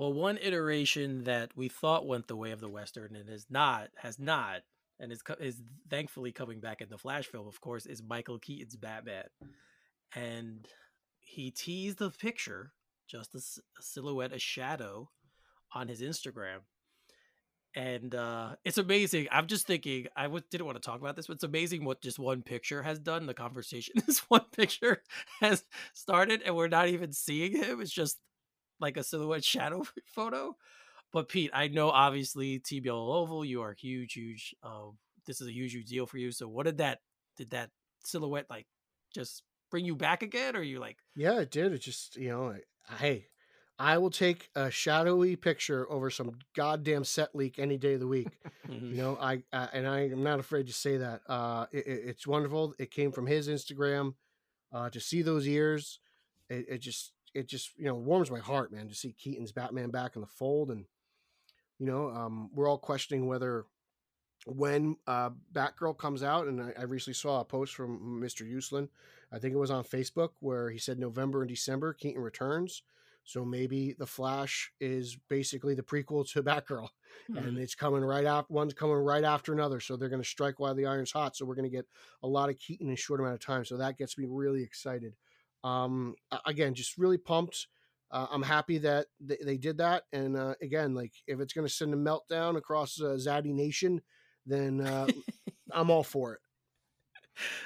well, 0.00 0.14
one 0.14 0.38
iteration 0.40 1.24
that 1.24 1.50
we 1.54 1.68
thought 1.68 2.06
went 2.06 2.26
the 2.26 2.34
way 2.34 2.52
of 2.52 2.60
the 2.60 2.70
Western 2.70 3.14
and 3.14 3.28
is 3.28 3.44
not, 3.50 3.90
has 3.96 4.18
not, 4.18 4.62
and 4.98 5.12
is, 5.12 5.22
is 5.38 5.60
thankfully 5.90 6.32
coming 6.32 6.58
back 6.58 6.80
in 6.80 6.88
the 6.88 6.96
Flash 6.96 7.26
film, 7.26 7.46
of 7.46 7.60
course, 7.60 7.84
is 7.84 8.02
Michael 8.02 8.38
Keaton's 8.38 8.76
Batman. 8.76 9.26
And 10.16 10.66
he 11.18 11.50
teased 11.50 11.98
the 11.98 12.08
picture, 12.08 12.72
just 13.06 13.34
a 13.34 13.42
silhouette, 13.82 14.32
a 14.32 14.38
shadow 14.38 15.10
on 15.74 15.88
his 15.88 16.00
Instagram. 16.00 16.60
And 17.74 18.14
uh, 18.14 18.56
it's 18.64 18.78
amazing. 18.78 19.28
I'm 19.30 19.48
just 19.48 19.66
thinking, 19.66 20.06
I 20.16 20.22
w- 20.22 20.42
didn't 20.50 20.64
want 20.64 20.80
to 20.80 20.82
talk 20.82 21.02
about 21.02 21.14
this, 21.14 21.26
but 21.26 21.34
it's 21.34 21.44
amazing 21.44 21.84
what 21.84 22.00
just 22.00 22.18
one 22.18 22.40
picture 22.40 22.82
has 22.82 22.98
done. 22.98 23.26
The 23.26 23.34
conversation 23.34 23.96
this 24.06 24.20
one 24.30 24.46
picture 24.50 25.02
has 25.42 25.62
started, 25.92 26.40
and 26.42 26.56
we're 26.56 26.68
not 26.68 26.88
even 26.88 27.12
seeing 27.12 27.54
him. 27.54 27.82
It's 27.82 27.92
just 27.92 28.16
like 28.80 28.96
a 28.96 29.04
silhouette 29.04 29.44
shadow 29.54 29.84
photo. 30.06 30.56
But 31.12 31.28
Pete, 31.28 31.50
I 31.52 31.68
know 31.68 31.90
obviously 31.90 32.62
Yellow 32.70 33.12
Oval, 33.14 33.44
you 33.44 33.62
are 33.62 33.72
huge, 33.72 34.12
huge. 34.14 34.54
Uh, 34.62 34.90
this 35.26 35.40
is 35.40 35.48
a 35.48 35.52
huge, 35.52 35.72
huge 35.74 35.88
deal 35.88 36.06
for 36.06 36.18
you. 36.18 36.30
So 36.32 36.48
what 36.48 36.66
did 36.66 36.78
that 36.78 37.00
did 37.36 37.50
that 37.50 37.70
silhouette 38.04 38.46
like 38.48 38.66
just 39.14 39.42
bring 39.70 39.84
you 39.84 39.94
back 39.96 40.22
again, 40.22 40.56
or 40.56 40.62
you 40.62 40.78
like 40.80 40.96
yeah 41.16 41.40
it 41.40 41.50
did 41.50 41.72
it 41.72 41.78
just 41.78 42.16
you 42.16 42.28
know 42.28 42.54
hey 42.98 43.26
i 43.78 43.96
will 43.98 44.10
take 44.10 44.48
a 44.56 44.70
shadowy 44.70 45.36
picture 45.36 45.90
over 45.90 46.10
some 46.10 46.32
goddamn 46.56 47.04
set 47.04 47.34
leak 47.34 47.58
any 47.58 47.76
day 47.78 47.94
of 47.94 48.00
the 48.00 48.06
week 48.06 48.28
you 48.68 48.96
know 48.96 49.16
i, 49.20 49.42
I 49.52 49.68
and 49.72 49.86
i 49.86 50.00
am 50.08 50.22
not 50.24 50.40
afraid 50.40 50.66
to 50.66 50.72
say 50.72 50.96
that 50.96 51.20
uh 51.28 51.66
it- 51.72 51.84
it's 51.86 52.26
wonderful 52.26 52.74
it 52.78 52.90
came 52.90 53.12
from 53.12 53.26
his 53.26 53.48
instagram 53.48 54.14
uh 54.72 54.90
to 54.90 54.98
see 55.00 55.22
those 55.22 55.46
ears 55.46 56.00
it, 56.48 56.66
it 56.68 56.78
just 56.78 57.12
it 57.34 57.48
just 57.48 57.70
you 57.76 57.84
know 57.84 57.94
warms 57.94 58.30
my 58.30 58.38
heart 58.38 58.72
man 58.72 58.88
to 58.88 58.94
see 58.94 59.12
keaton's 59.12 59.52
batman 59.52 59.90
back 59.90 60.14
in 60.14 60.20
the 60.20 60.26
fold 60.26 60.70
and 60.70 60.84
you 61.78 61.86
know 61.86 62.10
um 62.10 62.50
we're 62.54 62.68
all 62.68 62.78
questioning 62.78 63.26
whether 63.26 63.64
when 64.46 64.96
uh 65.06 65.30
batgirl 65.52 65.96
comes 65.96 66.22
out 66.22 66.46
and 66.46 66.62
I, 66.62 66.72
I 66.78 66.82
recently 66.84 67.14
saw 67.14 67.40
a 67.40 67.44
post 67.44 67.74
from 67.74 68.20
mr 68.22 68.50
uslan 68.50 68.88
i 69.32 69.38
think 69.38 69.54
it 69.54 69.58
was 69.58 69.70
on 69.70 69.84
facebook 69.84 70.30
where 70.40 70.70
he 70.70 70.78
said 70.78 70.98
november 70.98 71.42
and 71.42 71.48
december 71.48 71.92
keaton 71.92 72.22
returns 72.22 72.82
so 73.24 73.44
maybe 73.44 73.94
the 73.98 74.06
flash 74.06 74.72
is 74.80 75.16
basically 75.28 75.74
the 75.74 75.82
prequel 75.82 76.28
to 76.32 76.42
batgirl 76.42 76.88
and 77.28 77.56
mhm. 77.56 77.58
it's 77.58 77.74
coming 77.74 78.02
right 78.02 78.24
after 78.24 78.52
one's 78.52 78.74
coming 78.74 78.96
right 78.96 79.24
after 79.24 79.52
another. 79.52 79.80
So 79.80 79.96
they're 79.96 80.08
going 80.08 80.22
to 80.22 80.28
strike 80.28 80.58
while 80.58 80.74
the 80.74 80.86
iron's 80.86 81.12
hot. 81.12 81.36
So 81.36 81.44
we're 81.44 81.54
going 81.54 81.70
to 81.70 81.76
get 81.76 81.86
a 82.22 82.28
lot 82.28 82.48
of 82.48 82.58
Keaton 82.58 82.88
in 82.88 82.92
a 82.92 82.96
short 82.96 83.20
amount 83.20 83.34
of 83.34 83.40
time. 83.40 83.64
So 83.64 83.76
that 83.76 83.98
gets 83.98 84.18
me 84.18 84.26
really 84.28 84.62
excited. 84.62 85.14
Um, 85.64 86.14
again, 86.46 86.74
just 86.74 86.98
really 86.98 87.18
pumped. 87.18 87.66
Uh, 88.10 88.26
I'm 88.30 88.42
happy 88.42 88.78
that 88.78 89.06
they, 89.20 89.38
they 89.44 89.56
did 89.56 89.78
that. 89.78 90.04
And 90.12 90.36
uh, 90.36 90.54
again, 90.62 90.94
like 90.94 91.12
if 91.26 91.40
it's 91.40 91.52
going 91.52 91.66
to 91.66 91.72
send 91.72 91.94
a 91.94 91.96
meltdown 91.96 92.56
across 92.56 93.00
uh, 93.00 93.16
Zaddy 93.16 93.54
Nation, 93.54 94.00
then 94.46 94.80
uh, 94.80 95.06
I'm 95.72 95.90
all 95.90 96.02
for 96.02 96.34
it. 96.34 96.40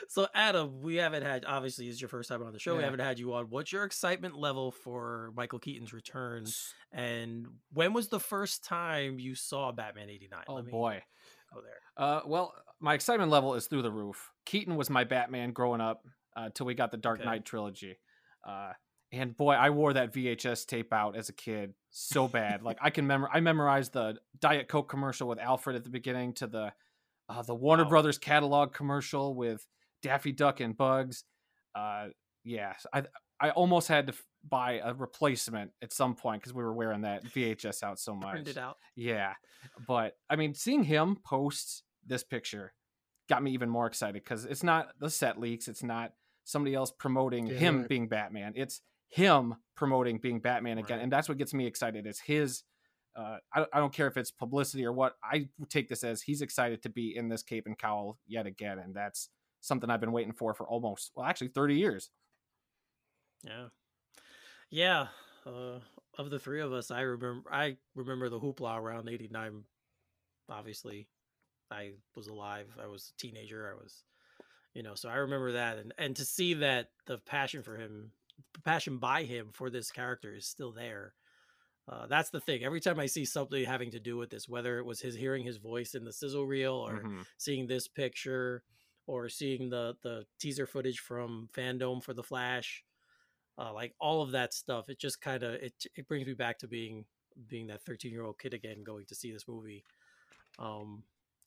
so 0.08 0.26
Adam, 0.34 0.82
we 0.82 0.96
haven't 0.96 1.22
had 1.22 1.44
obviously 1.46 1.88
is 1.88 2.00
your 2.00 2.08
first 2.08 2.28
time 2.28 2.42
on 2.42 2.52
the 2.52 2.58
show. 2.58 2.76
We 2.76 2.82
haven't 2.82 3.00
had 3.00 3.18
you 3.18 3.32
on. 3.32 3.46
What's 3.46 3.72
your 3.72 3.84
excitement 3.84 4.36
level 4.36 4.70
for 4.70 5.32
Michael 5.34 5.58
Keaton's 5.58 5.92
return? 5.92 6.44
And 6.92 7.46
when 7.72 7.92
was 7.92 8.08
the 8.08 8.20
first 8.20 8.64
time 8.64 9.18
you 9.18 9.34
saw 9.34 9.72
Batman 9.72 10.10
'89? 10.10 10.44
Oh 10.48 10.54
Let 10.54 10.64
me 10.66 10.70
boy. 10.70 11.02
go 11.52 11.60
there. 11.62 12.06
Uh, 12.06 12.20
well, 12.26 12.52
my 12.80 12.94
excitement 12.94 13.30
level 13.30 13.54
is 13.54 13.66
through 13.66 13.82
the 13.82 13.90
roof. 13.90 14.30
Keaton 14.44 14.76
was 14.76 14.90
my 14.90 15.04
Batman 15.04 15.52
growing 15.52 15.80
up 15.80 16.04
uh, 16.36 16.50
till 16.54 16.66
we 16.66 16.74
got 16.74 16.90
the 16.90 16.96
Dark 16.96 17.20
Okay. 17.20 17.28
Knight 17.28 17.44
trilogy. 17.44 17.96
Uh, 18.46 18.72
and 19.12 19.36
boy, 19.36 19.52
I 19.52 19.70
wore 19.70 19.92
that 19.92 20.12
VHS 20.12 20.66
tape 20.66 20.92
out 20.92 21.16
as 21.16 21.28
a 21.28 21.32
kid 21.32 21.74
so 21.90 22.26
bad. 22.26 22.62
like 22.62 22.78
I 22.82 22.90
can 22.90 23.06
memor 23.06 23.28
I 23.32 23.40
memorized 23.40 23.92
the 23.92 24.16
Diet 24.40 24.66
Coke 24.68 24.88
commercial 24.88 25.28
with 25.28 25.38
Alfred 25.38 25.76
at 25.76 25.84
the 25.84 25.90
beginning 25.90 26.32
to 26.34 26.46
the 26.46 26.72
uh, 27.28 27.42
the 27.42 27.54
Warner 27.54 27.84
Wow. 27.84 27.90
Brothers 27.90 28.18
catalog 28.18 28.72
commercial 28.74 29.34
with 29.34 29.66
Daffy 30.02 30.32
Duck 30.32 30.60
and 30.60 30.76
Bugs. 30.76 31.24
Uh, 31.74 32.08
yeah, 32.44 32.74
I 32.92 33.04
I 33.40 33.50
almost 33.50 33.88
had 33.88 34.08
to 34.08 34.12
f- 34.12 34.22
buy 34.48 34.80
a 34.84 34.92
replacement 34.94 35.70
at 35.82 35.92
some 35.92 36.14
point 36.14 36.42
because 36.42 36.52
we 36.54 36.62
were 36.62 36.74
wearing 36.74 37.02
that 37.02 37.24
VHS 37.24 37.82
out 37.82 37.98
so 37.98 38.14
much. 38.14 38.34
Turned 38.34 38.48
it 38.48 38.58
out. 38.58 38.76
Yeah, 38.96 39.32
but 39.86 40.16
I 40.28 40.36
mean, 40.36 40.54
seeing 40.54 40.82
him 40.84 41.16
post 41.24 41.82
this 42.06 42.22
picture 42.24 42.72
got 43.28 43.42
me 43.42 43.52
even 43.52 43.70
more 43.70 43.86
excited 43.86 44.14
because 44.22 44.44
it's 44.44 44.62
not 44.62 44.88
the 45.00 45.08
set 45.08 45.38
leaks. 45.40 45.68
It's 45.68 45.82
not 45.82 46.12
somebody 46.44 46.74
else 46.74 46.90
promoting 46.90 47.46
Yeah, 47.46 47.56
him 47.56 47.78
right. 47.80 47.88
being 47.88 48.08
Batman. 48.08 48.52
It's 48.56 48.80
him 49.08 49.54
promoting 49.76 50.18
being 50.18 50.40
Batman 50.40 50.78
again, 50.78 50.98
Right. 50.98 51.02
and 51.04 51.12
that's 51.12 51.28
what 51.28 51.38
gets 51.38 51.54
me 51.54 51.66
excited. 51.66 52.06
Is 52.06 52.20
his. 52.20 52.62
Uh, 53.16 53.36
I, 53.54 53.64
I 53.72 53.78
don't 53.78 53.92
care 53.92 54.08
if 54.08 54.16
it's 54.16 54.32
publicity 54.32 54.84
or 54.84 54.92
what. 54.92 55.14
I 55.22 55.48
take 55.68 55.88
this 55.88 56.02
as 56.02 56.20
he's 56.22 56.42
excited 56.42 56.82
to 56.82 56.88
be 56.88 57.16
in 57.16 57.28
this 57.28 57.44
cape 57.44 57.66
and 57.66 57.78
cowl 57.78 58.18
yet 58.26 58.46
again, 58.46 58.78
and 58.80 58.92
that's 58.94 59.28
something 59.60 59.88
I've 59.88 60.00
been 60.00 60.10
waiting 60.12 60.32
for 60.32 60.52
for 60.52 60.66
almost 60.66 61.12
well, 61.14 61.24
actually 61.26 61.48
thirty 61.48 61.76
years. 61.76 62.10
Yeah, 63.44 63.68
yeah. 64.70 65.06
Uh, 65.46 65.78
of 66.18 66.30
the 66.30 66.38
three 66.38 66.60
of 66.60 66.72
us, 66.72 66.90
I 66.90 67.02
remember. 67.02 67.42
I 67.52 67.76
remember 67.94 68.28
the 68.28 68.40
hoopla 68.40 68.78
around 68.78 69.08
'89. 69.08 69.62
Obviously, 70.48 71.06
I 71.70 71.92
was 72.16 72.26
alive. 72.26 72.66
I 72.82 72.86
was 72.86 73.12
a 73.16 73.20
teenager. 73.20 73.70
I 73.70 73.74
was, 73.80 74.02
you 74.74 74.82
know, 74.82 74.94
so 74.94 75.08
I 75.08 75.16
remember 75.16 75.52
that, 75.52 75.78
and 75.78 75.94
and 75.98 76.16
to 76.16 76.24
see 76.24 76.54
that 76.54 76.90
the 77.06 77.18
passion 77.18 77.62
for 77.62 77.76
him, 77.78 78.12
the 78.54 78.60
passion 78.62 78.98
by 78.98 79.24
him 79.24 79.52
for 79.52 79.70
this 79.70 79.90
character 79.92 80.34
is 80.34 80.46
still 80.48 80.72
there. 80.72 81.14
Uh, 81.88 82.06
that's 82.06 82.30
the 82.30 82.40
thing. 82.40 82.64
Every 82.64 82.80
time 82.80 82.98
I 82.98 83.06
see 83.06 83.24
something 83.26 83.64
having 83.64 83.90
to 83.92 84.00
do 84.00 84.16
with 84.16 84.30
this, 84.30 84.48
whether 84.48 84.78
it 84.78 84.86
was 84.86 85.00
his 85.00 85.14
hearing 85.16 85.44
his 85.44 85.58
voice 85.58 85.94
in 85.94 86.04
the 86.04 86.12
sizzle 86.12 86.46
reel 86.46 86.74
or 86.74 87.08
Mhm. 87.08 87.24
seeing 87.38 87.66
this 87.66 87.88
picture 87.88 88.64
or 89.06 89.28
seeing 89.28 89.70
the 89.70 89.96
the 90.02 90.26
teaser 90.40 90.66
footage 90.66 91.00
from 91.00 91.48
fandom 91.52 92.02
for 92.02 92.14
the 92.14 92.22
flash 92.22 92.84
uh, 93.58 93.72
like 93.72 93.94
all 94.00 94.22
of 94.22 94.32
that 94.32 94.52
stuff 94.54 94.88
it 94.88 94.98
just 94.98 95.20
kind 95.20 95.42
of 95.42 95.54
it 95.54 95.74
it 95.94 96.08
brings 96.08 96.26
me 96.26 96.34
back 96.34 96.58
to 96.58 96.68
being 96.68 97.04
being 97.46 97.66
that 97.68 97.82
13 97.82 98.12
year 98.12 98.24
old 98.24 98.38
kid 98.38 98.54
again 98.54 98.82
going 98.84 99.06
to 99.06 99.14
see 99.14 99.32
this 99.32 99.48
movie 99.48 99.84
um 100.58 101.04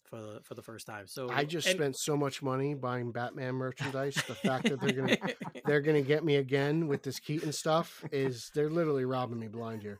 for 0.08 0.22
the 0.22 0.40
for 0.44 0.56
the 0.56 0.62
first 0.62 0.88
time 0.88 1.06
so 1.06 1.30
I 1.30 1.44
just 1.44 1.68
and- 1.68 1.76
spent 1.78 1.98
so 1.98 2.16
much 2.18 2.42
money 2.42 2.74
buying 2.74 3.12
Batman 3.12 3.56
merchandise. 3.56 4.16
The 4.28 4.36
fact 4.36 4.70
that 4.70 4.80
they're 4.82 4.94
gonna 4.94 5.18
they're 5.66 5.82
gonna 5.82 6.02
get 6.02 6.24
me 6.24 6.38
again 6.38 6.88
with 6.88 7.04
this 7.04 7.20
Keaton 7.20 7.52
stuff 7.52 8.04
is 8.12 8.50
they're 8.56 8.70
literally 8.70 9.06
robbing 9.06 9.40
me 9.40 9.48
blind 9.48 9.82
here. 9.82 10.00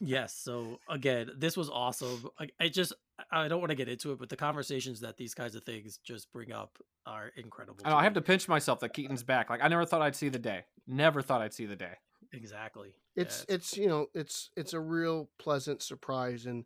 Yes. 0.00 0.34
So 0.34 0.78
again, 0.88 1.30
this 1.36 1.56
was 1.56 1.68
awesome. 1.68 2.28
I, 2.38 2.48
I 2.60 2.68
just 2.68 2.92
I 3.30 3.48
don't 3.48 3.60
want 3.60 3.70
to 3.70 3.76
get 3.76 3.88
into 3.88 4.12
it, 4.12 4.18
but 4.18 4.28
the 4.28 4.36
conversations 4.36 5.00
that 5.00 5.16
these 5.16 5.34
kinds 5.34 5.54
of 5.56 5.64
things 5.64 5.98
just 6.04 6.32
bring 6.32 6.52
up 6.52 6.78
are 7.04 7.32
incredible. 7.36 7.80
Oh, 7.84 7.90
I, 7.90 8.00
I 8.00 8.04
have 8.04 8.14
to 8.14 8.20
pinch 8.20 8.48
myself 8.48 8.80
that 8.80 8.92
Keaton's 8.92 9.22
back. 9.22 9.50
Like 9.50 9.62
I 9.62 9.68
never 9.68 9.84
thought 9.84 10.02
I'd 10.02 10.16
see 10.16 10.28
the 10.28 10.38
day. 10.38 10.64
Never 10.86 11.20
thought 11.22 11.42
I'd 11.42 11.54
see 11.54 11.66
the 11.66 11.76
day. 11.76 11.94
exactly. 12.32 12.94
Yeah, 13.16 13.22
it's 13.22 13.44
it's 13.48 13.76
you 13.76 13.88
know 13.88 14.06
it's 14.14 14.50
it's 14.56 14.72
a 14.72 14.80
real 14.80 15.28
pleasant 15.38 15.82
surprise 15.82 16.46
and 16.46 16.64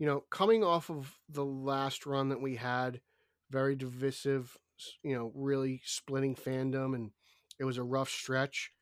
you 0.00 0.06
know 0.06 0.24
coming 0.30 0.64
off 0.64 0.90
of 0.90 1.16
the 1.28 1.46
last 1.46 2.06
run 2.06 2.30
that 2.30 2.42
we 2.42 2.56
had 2.56 3.00
very 3.50 3.76
divisive 3.76 4.58
you 5.04 5.14
know 5.16 5.32
really 5.36 5.82
splitting 5.84 6.34
fandom 6.34 6.96
and 6.96 7.12
it 7.60 7.64
was 7.64 7.78
a 7.78 7.84
rough 7.84 8.10
stretch 8.10 8.72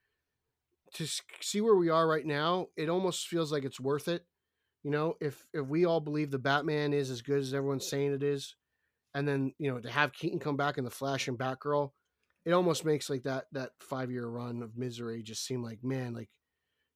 to 0.95 1.07
see 1.41 1.61
where 1.61 1.77
we 1.77 1.91
are 1.91 2.09
right 2.09 2.27
now 2.27 2.69
it 2.77 2.89
almost 2.89 3.29
feels 3.29 3.53
like 3.53 3.65
it's 3.65 3.81
worth 3.81 4.09
it 4.09 4.25
You 4.85 4.93
know, 4.93 5.17
if 5.21 5.47
if 5.53 5.67
we 5.67 5.85
all 5.87 6.01
believe 6.01 6.31
the 6.31 6.39
Batman 6.39 6.95
is 6.95 7.11
as 7.11 7.23
good 7.23 7.41
as 7.41 7.55
everyone's 7.55 7.89
saying 7.89 8.15
it 8.15 8.23
is, 8.25 8.57
and 9.15 9.29
then 9.29 9.55
you 9.59 9.71
know 9.71 9.81
to 9.81 9.91
have 9.91 10.15
Keaton 10.15 10.41
come 10.41 10.57
back 10.57 10.79
in 10.79 10.85
the 10.85 10.91
Flash 10.91 11.29
and 11.29 11.39
Batgirl, 11.39 11.93
it 12.47 12.53
almost 12.53 12.85
makes 12.87 13.11
like 13.11 13.25
that 13.25 13.47
that 13.53 13.73
five 13.81 14.11
year 14.11 14.27
run 14.29 14.63
of 14.63 14.79
misery 14.79 15.23
just 15.23 15.45
seem 15.47 15.63
like 15.63 15.85
man, 15.85 16.15
like 16.15 16.31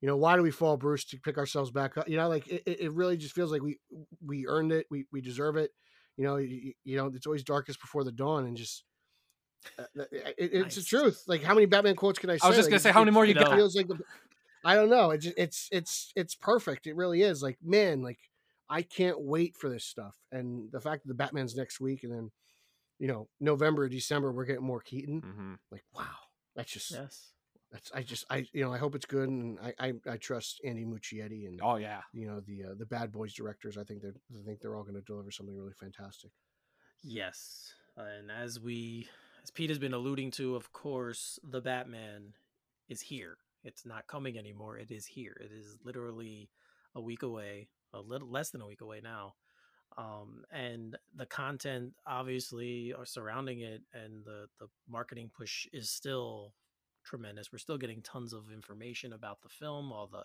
you 0.03 0.09
know 0.09 0.17
why 0.19 0.37
do 0.37 0.43
we 0.43 0.51
fall 0.51 0.77
Bruce 0.77 1.05
to 1.07 1.19
pick 1.21 1.39
ourselves 1.39 1.71
back 1.71 1.97
up? 1.97 2.09
You 2.09 2.19
know, 2.19 2.29
like 2.29 2.47
it, 2.49 2.63
it 2.67 2.93
really 2.93 3.17
just 3.17 3.35
feels 3.35 3.51
like 3.51 3.63
we 3.63 3.79
we 4.23 4.47
earned 4.47 4.73
it, 4.73 4.87
we 4.91 5.07
we 5.11 5.23
deserve 5.23 5.57
it. 5.57 5.71
You 6.19 6.25
know, 6.25 6.37
you, 6.37 6.75
you 6.85 6.97
know 6.99 7.07
it's 7.15 7.27
always 7.27 7.43
darkest 7.45 7.81
before 7.81 8.05
the 8.05 8.13
dawn, 8.13 8.45
and 8.45 8.57
just. 8.57 8.85
Uh, 9.79 9.85
it, 10.11 10.35
it's 10.37 10.63
Nice. 10.65 10.75
the 10.75 10.83
truth. 10.83 11.23
Like, 11.29 11.43
how 11.43 11.55
many 11.55 11.67
Batman 11.67 11.95
quotes 11.95 12.19
can 12.19 12.31
I 12.31 12.37
say? 12.37 12.41
I 12.45 12.49
was 12.49 12.57
just 12.57 12.69
gonna 12.69 12.77
it- 12.79 12.83
say, 12.83 12.91
how 12.91 12.99
many 13.01 13.13
more 13.13 13.25
you 13.25 13.33
got? 13.35 13.55
Feels 13.55 13.77
like 13.77 13.87
the, 13.87 13.97
I 14.65 14.75
don't 14.75 14.91
know. 14.91 15.11
It's 15.11 15.27
it's 15.37 15.69
it's 15.71 16.13
it's 16.17 16.35
perfect. 16.35 16.89
It 16.89 16.97
really 16.97 17.23
is. 17.23 17.43
Like, 17.45 17.59
man, 17.63 18.03
like 18.03 18.19
I 18.69 18.83
can't 18.83 19.21
wait 19.21 19.57
for 19.57 19.71
this 19.71 19.85
stuff. 19.85 20.17
And 20.33 20.71
the 20.73 20.81
fact 20.81 21.03
that 21.05 21.09
the 21.09 21.15
Batman's 21.15 21.55
next 21.55 21.81
week, 21.81 22.03
and 22.03 22.13
then 22.13 22.31
you 22.99 23.07
know 23.07 23.29
November, 23.41 23.89
December, 23.89 24.33
we're 24.33 24.47
getting 24.47 24.65
more 24.67 24.81
Keaton. 24.81 25.21
Mhm. 25.23 25.59
Like, 25.71 25.85
wow, 25.95 26.07
that's 26.57 26.73
just 26.73 26.91
Yes. 26.91 27.32
That's 27.73 27.91
I 27.95 28.03
just 28.03 28.25
I 28.31 28.47
you 28.53 28.63
know 28.63 28.73
I 28.73 28.79
hope 28.79 28.95
it's 28.95 29.07
good, 29.07 29.29
and 29.29 29.59
I 29.61 29.75
I, 29.79 29.93
I 30.11 30.17
trust 30.19 30.61
Andy 30.65 30.85
Muschietti 30.85 31.49
and 31.49 31.61
Oh 31.63 31.77
yeah. 31.77 32.03
you 32.13 32.27
know 32.27 32.41
the 32.41 32.65
uh, 32.65 32.75
the 32.79 32.87
Bad 32.87 33.11
Boys 33.11 33.33
directors. 33.33 33.79
I 33.79 33.85
think 33.85 34.03
they're 34.03 34.15
I 34.39 34.45
think 34.45 34.61
they're 34.61 34.77
all 34.77 34.83
going 34.83 34.95
to 34.95 35.01
deliver 35.01 35.31
something 35.31 35.57
really 35.57 35.73
fantastic. 35.73 36.31
Yes. 37.03 37.75
And 37.97 38.31
as 38.31 38.61
we 38.61 39.09
as 39.43 39.51
Pete 39.51 39.71
has 39.71 39.79
been 39.79 39.95
alluding 39.95 40.31
to, 40.33 40.55
of 40.55 40.73
course, 40.73 41.39
the 41.43 41.61
Batman 41.61 42.35
is 42.89 43.01
here. 43.01 43.39
It's 43.65 43.87
not 43.87 44.07
coming 44.07 44.39
anymore. 44.39 44.77
It 44.77 44.91
is 44.91 45.07
here. 45.07 45.37
It 45.41 45.51
is 45.53 45.77
literally 45.85 46.51
a 46.95 47.01
week 47.01 47.23
away, 47.23 47.69
a 47.95 48.01
little 48.01 48.31
less 48.31 48.51
than 48.51 48.61
a 48.61 48.67
week 48.67 48.81
away 48.83 49.01
now. 49.03 49.35
Um, 49.97 50.45
and 50.51 50.97
the 51.15 51.27
content 51.27 51.93
obviously 52.07 52.95
are 52.97 53.05
surrounding 53.05 53.61
it 53.61 53.83
and 53.93 54.25
the 54.25 54.47
the 54.59 54.69
marketing 54.89 55.31
push 55.35 55.67
is 55.73 55.91
still 55.91 56.55
tremendous. 57.05 57.53
We're 57.53 57.59
still 57.59 57.79
getting 57.79 58.03
tons 58.03 58.33
of 58.33 58.51
information 58.53 59.13
about 59.13 59.43
the 59.43 59.49
film, 59.49 59.93
all 59.93 60.07
the 60.07 60.25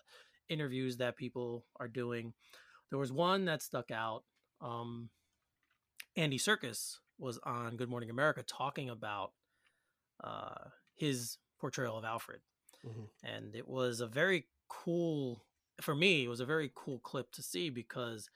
interviews 0.49 0.97
that 0.97 1.17
people 1.17 1.65
are 1.79 1.87
doing. 1.87 2.33
There 2.89 2.99
was 2.99 3.11
one 3.11 3.45
that 3.45 3.61
stuck 3.61 3.91
out. 3.91 4.23
Um, 4.61 5.09
Andy 6.15 6.37
Serkis 6.37 6.97
was 7.17 7.39
on 7.43 7.77
Good 7.77 7.89
Morning 7.89 8.09
America 8.09 8.43
talking 8.43 8.89
about 8.89 9.33
uh, 10.23 10.69
his 10.95 11.37
portrayal 11.59 11.97
of 11.97 12.03
Alfred, 12.05 12.41
Mhm. 12.83 13.09
and 13.23 13.55
it 13.55 13.67
was 13.67 14.01
a 14.01 14.07
very 14.07 14.47
cool 14.67 15.43
for 15.81 15.93
me. 15.93 16.23
It 16.23 16.27
was 16.27 16.39
a 16.39 16.45
very 16.45 16.71
cool 16.73 16.99
clip 16.99 17.31
to 17.33 17.43
see 17.43 17.69
because 17.69 18.29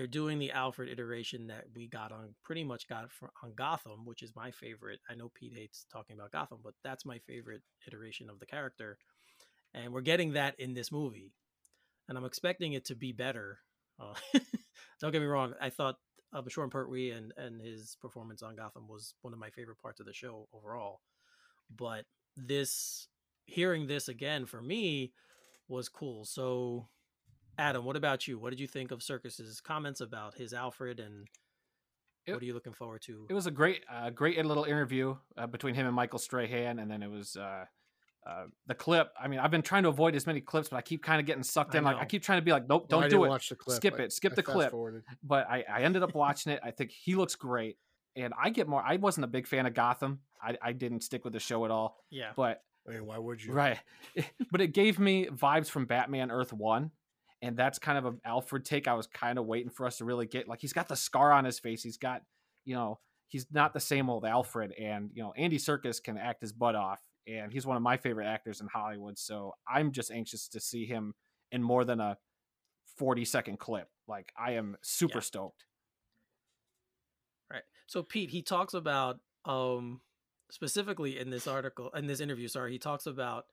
they're 0.00 0.06
doing 0.06 0.38
the 0.38 0.50
Alfred 0.50 0.88
iteration 0.88 1.48
that 1.48 1.64
we 1.76 1.86
got 1.86 2.10
on 2.10 2.34
pretty 2.42 2.64
much 2.64 2.88
got 2.88 3.12
from, 3.12 3.28
on 3.42 3.52
Gotham, 3.54 4.06
which 4.06 4.22
is 4.22 4.34
my 4.34 4.50
favorite. 4.50 4.98
I 5.10 5.14
know 5.14 5.30
Pete 5.34 5.52
hates 5.54 5.84
talking 5.92 6.16
about 6.16 6.32
Gotham, 6.32 6.60
but 6.64 6.72
that's 6.82 7.04
my 7.04 7.18
favorite 7.18 7.60
iteration 7.86 8.30
of 8.30 8.40
the 8.40 8.46
character, 8.46 8.96
and 9.74 9.92
we're 9.92 10.00
getting 10.00 10.32
that 10.32 10.58
in 10.58 10.72
this 10.72 10.90
movie, 10.90 11.34
and 12.08 12.16
I'm 12.16 12.24
expecting 12.24 12.72
it 12.72 12.86
to 12.86 12.94
be 12.94 13.12
better. 13.12 13.58
Uh, 14.00 14.14
don't 15.02 15.12
get 15.12 15.20
me 15.20 15.26
wrong. 15.26 15.52
I 15.60 15.68
thought 15.68 15.96
uh, 16.32 16.40
Bashorn 16.40 16.70
Pertwee 16.70 17.10
and 17.10 17.34
and 17.36 17.60
his 17.60 17.98
performance 18.00 18.42
on 18.42 18.56
Gotham 18.56 18.88
was 18.88 19.12
one 19.20 19.34
of 19.34 19.38
my 19.38 19.50
favorite 19.50 19.82
parts 19.82 20.00
of 20.00 20.06
the 20.06 20.14
show 20.14 20.48
overall. 20.54 21.02
But 21.76 22.06
this 22.38 23.06
hearing 23.44 23.86
this 23.86 24.08
again 24.08 24.46
for 24.46 24.62
me 24.62 25.12
was 25.68 25.90
cool. 25.90 26.24
So 26.24 26.88
Adam, 27.60 27.84
what 27.84 27.94
about 27.94 28.26
you? 28.26 28.38
What 28.38 28.50
did 28.50 28.58
you 28.58 28.66
think 28.66 28.90
of 28.90 29.00
Serkis's 29.00 29.60
comments 29.60 30.00
about 30.00 30.34
his 30.34 30.54
Alfred 30.54 30.98
and 30.98 31.28
It- 32.26 32.32
what 32.32 32.42
are 32.42 32.46
you 32.46 32.54
looking 32.54 32.72
forward 32.72 33.02
to? 33.02 33.26
It 33.28 33.34
was 33.34 33.46
a 33.46 33.50
great, 33.50 33.84
uh, 33.92 34.08
great 34.10 34.44
little 34.44 34.64
interview 34.64 35.16
uh, 35.36 35.46
between 35.46 35.74
him 35.74 35.86
and 35.86 35.94
Michael 35.94 36.18
Strahan, 36.18 36.78
and 36.78 36.90
then 36.90 37.02
it 37.02 37.10
was 37.10 37.36
uh, 37.36 37.66
uh, 38.26 38.44
the 38.66 38.74
clip. 38.74 39.12
I 39.20 39.28
mean, 39.28 39.40
I've 39.40 39.50
been 39.50 39.62
trying 39.62 39.82
to 39.82 39.90
avoid 39.90 40.14
as 40.14 40.26
many 40.26 40.40
clips, 40.40 40.70
but 40.70 40.76
I 40.76 40.82
keep 40.82 41.02
kind 41.02 41.20
of 41.20 41.26
getting 41.26 41.42
sucked 41.42 41.74
I 41.74 41.78
in. 41.78 41.84
Like 41.84 41.98
I 41.98 42.06
keep 42.06 42.22
trying 42.22 42.38
to 42.38 42.44
be 42.44 42.50
like, 42.50 42.66
nope, 42.66 42.88
don't 42.88 43.04
I 43.04 43.08
do 43.08 43.24
it. 43.24 43.28
Watch 43.28 43.50
the 43.50 43.56
clip. 43.56 43.76
Skip 43.76 43.94
I- 43.98 44.04
it. 44.04 44.12
Skip 44.12 44.32
I 44.32 44.34
the 44.36 44.42
clip. 44.42 44.64
fast-forwarded. 44.66 45.02
But 45.22 45.46
I, 45.50 45.64
I 45.70 45.82
ended 45.82 46.02
up 46.02 46.14
watching 46.14 46.52
it. 46.52 46.60
I 46.62 46.70
think 46.70 46.90
he 46.92 47.14
looks 47.14 47.34
great, 47.36 47.76
and 48.16 48.32
I 48.42 48.48
get 48.50 48.68
more. 48.68 48.82
I 48.82 48.96
wasn't 48.96 49.24
a 49.24 49.28
big 49.28 49.46
fan 49.46 49.66
of 49.66 49.74
Gotham. 49.74 50.20
I, 50.42 50.56
I 50.62 50.72
didn't 50.72 51.02
stick 51.02 51.24
with 51.24 51.34
the 51.34 51.40
show 51.40 51.66
at 51.66 51.70
all. 51.70 51.98
yeah. 52.10 52.30
But 52.34 52.62
I 52.88 52.92
mean, 52.92 53.04
why 53.04 53.18
would 53.18 53.44
you? 53.44 53.52
Right. 53.52 53.78
but 54.50 54.62
it 54.62 54.68
gave 54.68 54.98
me 54.98 55.26
vibes 55.26 55.68
from 55.68 55.84
Batman 55.84 56.30
Earth 56.30 56.52
1. 56.54 56.90
And 57.42 57.56
that's 57.56 57.78
kind 57.78 57.96
of 57.96 58.04
an 58.06 58.20
Alfred 58.24 58.64
take. 58.64 58.86
I 58.86 58.94
was 58.94 59.06
kind 59.06 59.38
of 59.38 59.46
waiting 59.46 59.70
for 59.70 59.86
us 59.86 59.98
to 59.98 60.04
really 60.04 60.26
get 60.26 60.46
like 60.48 60.60
he's 60.60 60.72
got 60.74 60.88
the 60.88 60.96
scar 60.96 61.32
on 61.32 61.44
his 61.44 61.58
face. 61.58 61.82
He's 61.82 61.96
got, 61.96 62.22
you 62.64 62.74
know, 62.74 62.98
he's 63.28 63.46
not 63.50 63.72
the 63.72 63.80
same 63.80 64.10
old 64.10 64.24
Alfred. 64.26 64.72
And, 64.78 65.10
you 65.14 65.22
know, 65.22 65.32
Andy 65.36 65.56
Serkis 65.56 66.02
can 66.02 66.18
act 66.18 66.42
his 66.42 66.52
butt 66.52 66.74
off. 66.74 67.00
And 67.26 67.52
he's 67.52 67.66
one 67.66 67.76
of 67.76 67.82
my 67.82 67.96
favorite 67.96 68.26
actors 68.26 68.60
in 68.60 68.66
Hollywood. 68.66 69.18
So 69.18 69.54
I'm 69.68 69.92
just 69.92 70.10
anxious 70.10 70.48
to 70.48 70.60
see 70.60 70.84
him 70.84 71.14
in 71.52 71.62
more 71.62 71.84
than 71.84 72.00
a 72.00 72.18
40 72.98 73.24
second 73.24 73.58
clip. 73.58 73.88
Like 74.06 74.32
I 74.36 74.52
am 74.52 74.76
super 74.82 75.18
Yeah. 75.18 75.20
stoked. 75.20 75.64
Right. 77.50 77.62
So 77.86 78.02
Pete, 78.02 78.30
he 78.30 78.42
talks 78.42 78.74
about 78.74 79.20
um 79.44 80.00
specifically 80.50 81.18
in 81.18 81.30
this 81.30 81.46
article 81.46 81.90
in 81.90 82.06
this 82.06 82.20
interview, 82.20 82.48
sorry, 82.48 82.72
he 82.72 82.78
talks 82.78 83.06
about 83.06 83.46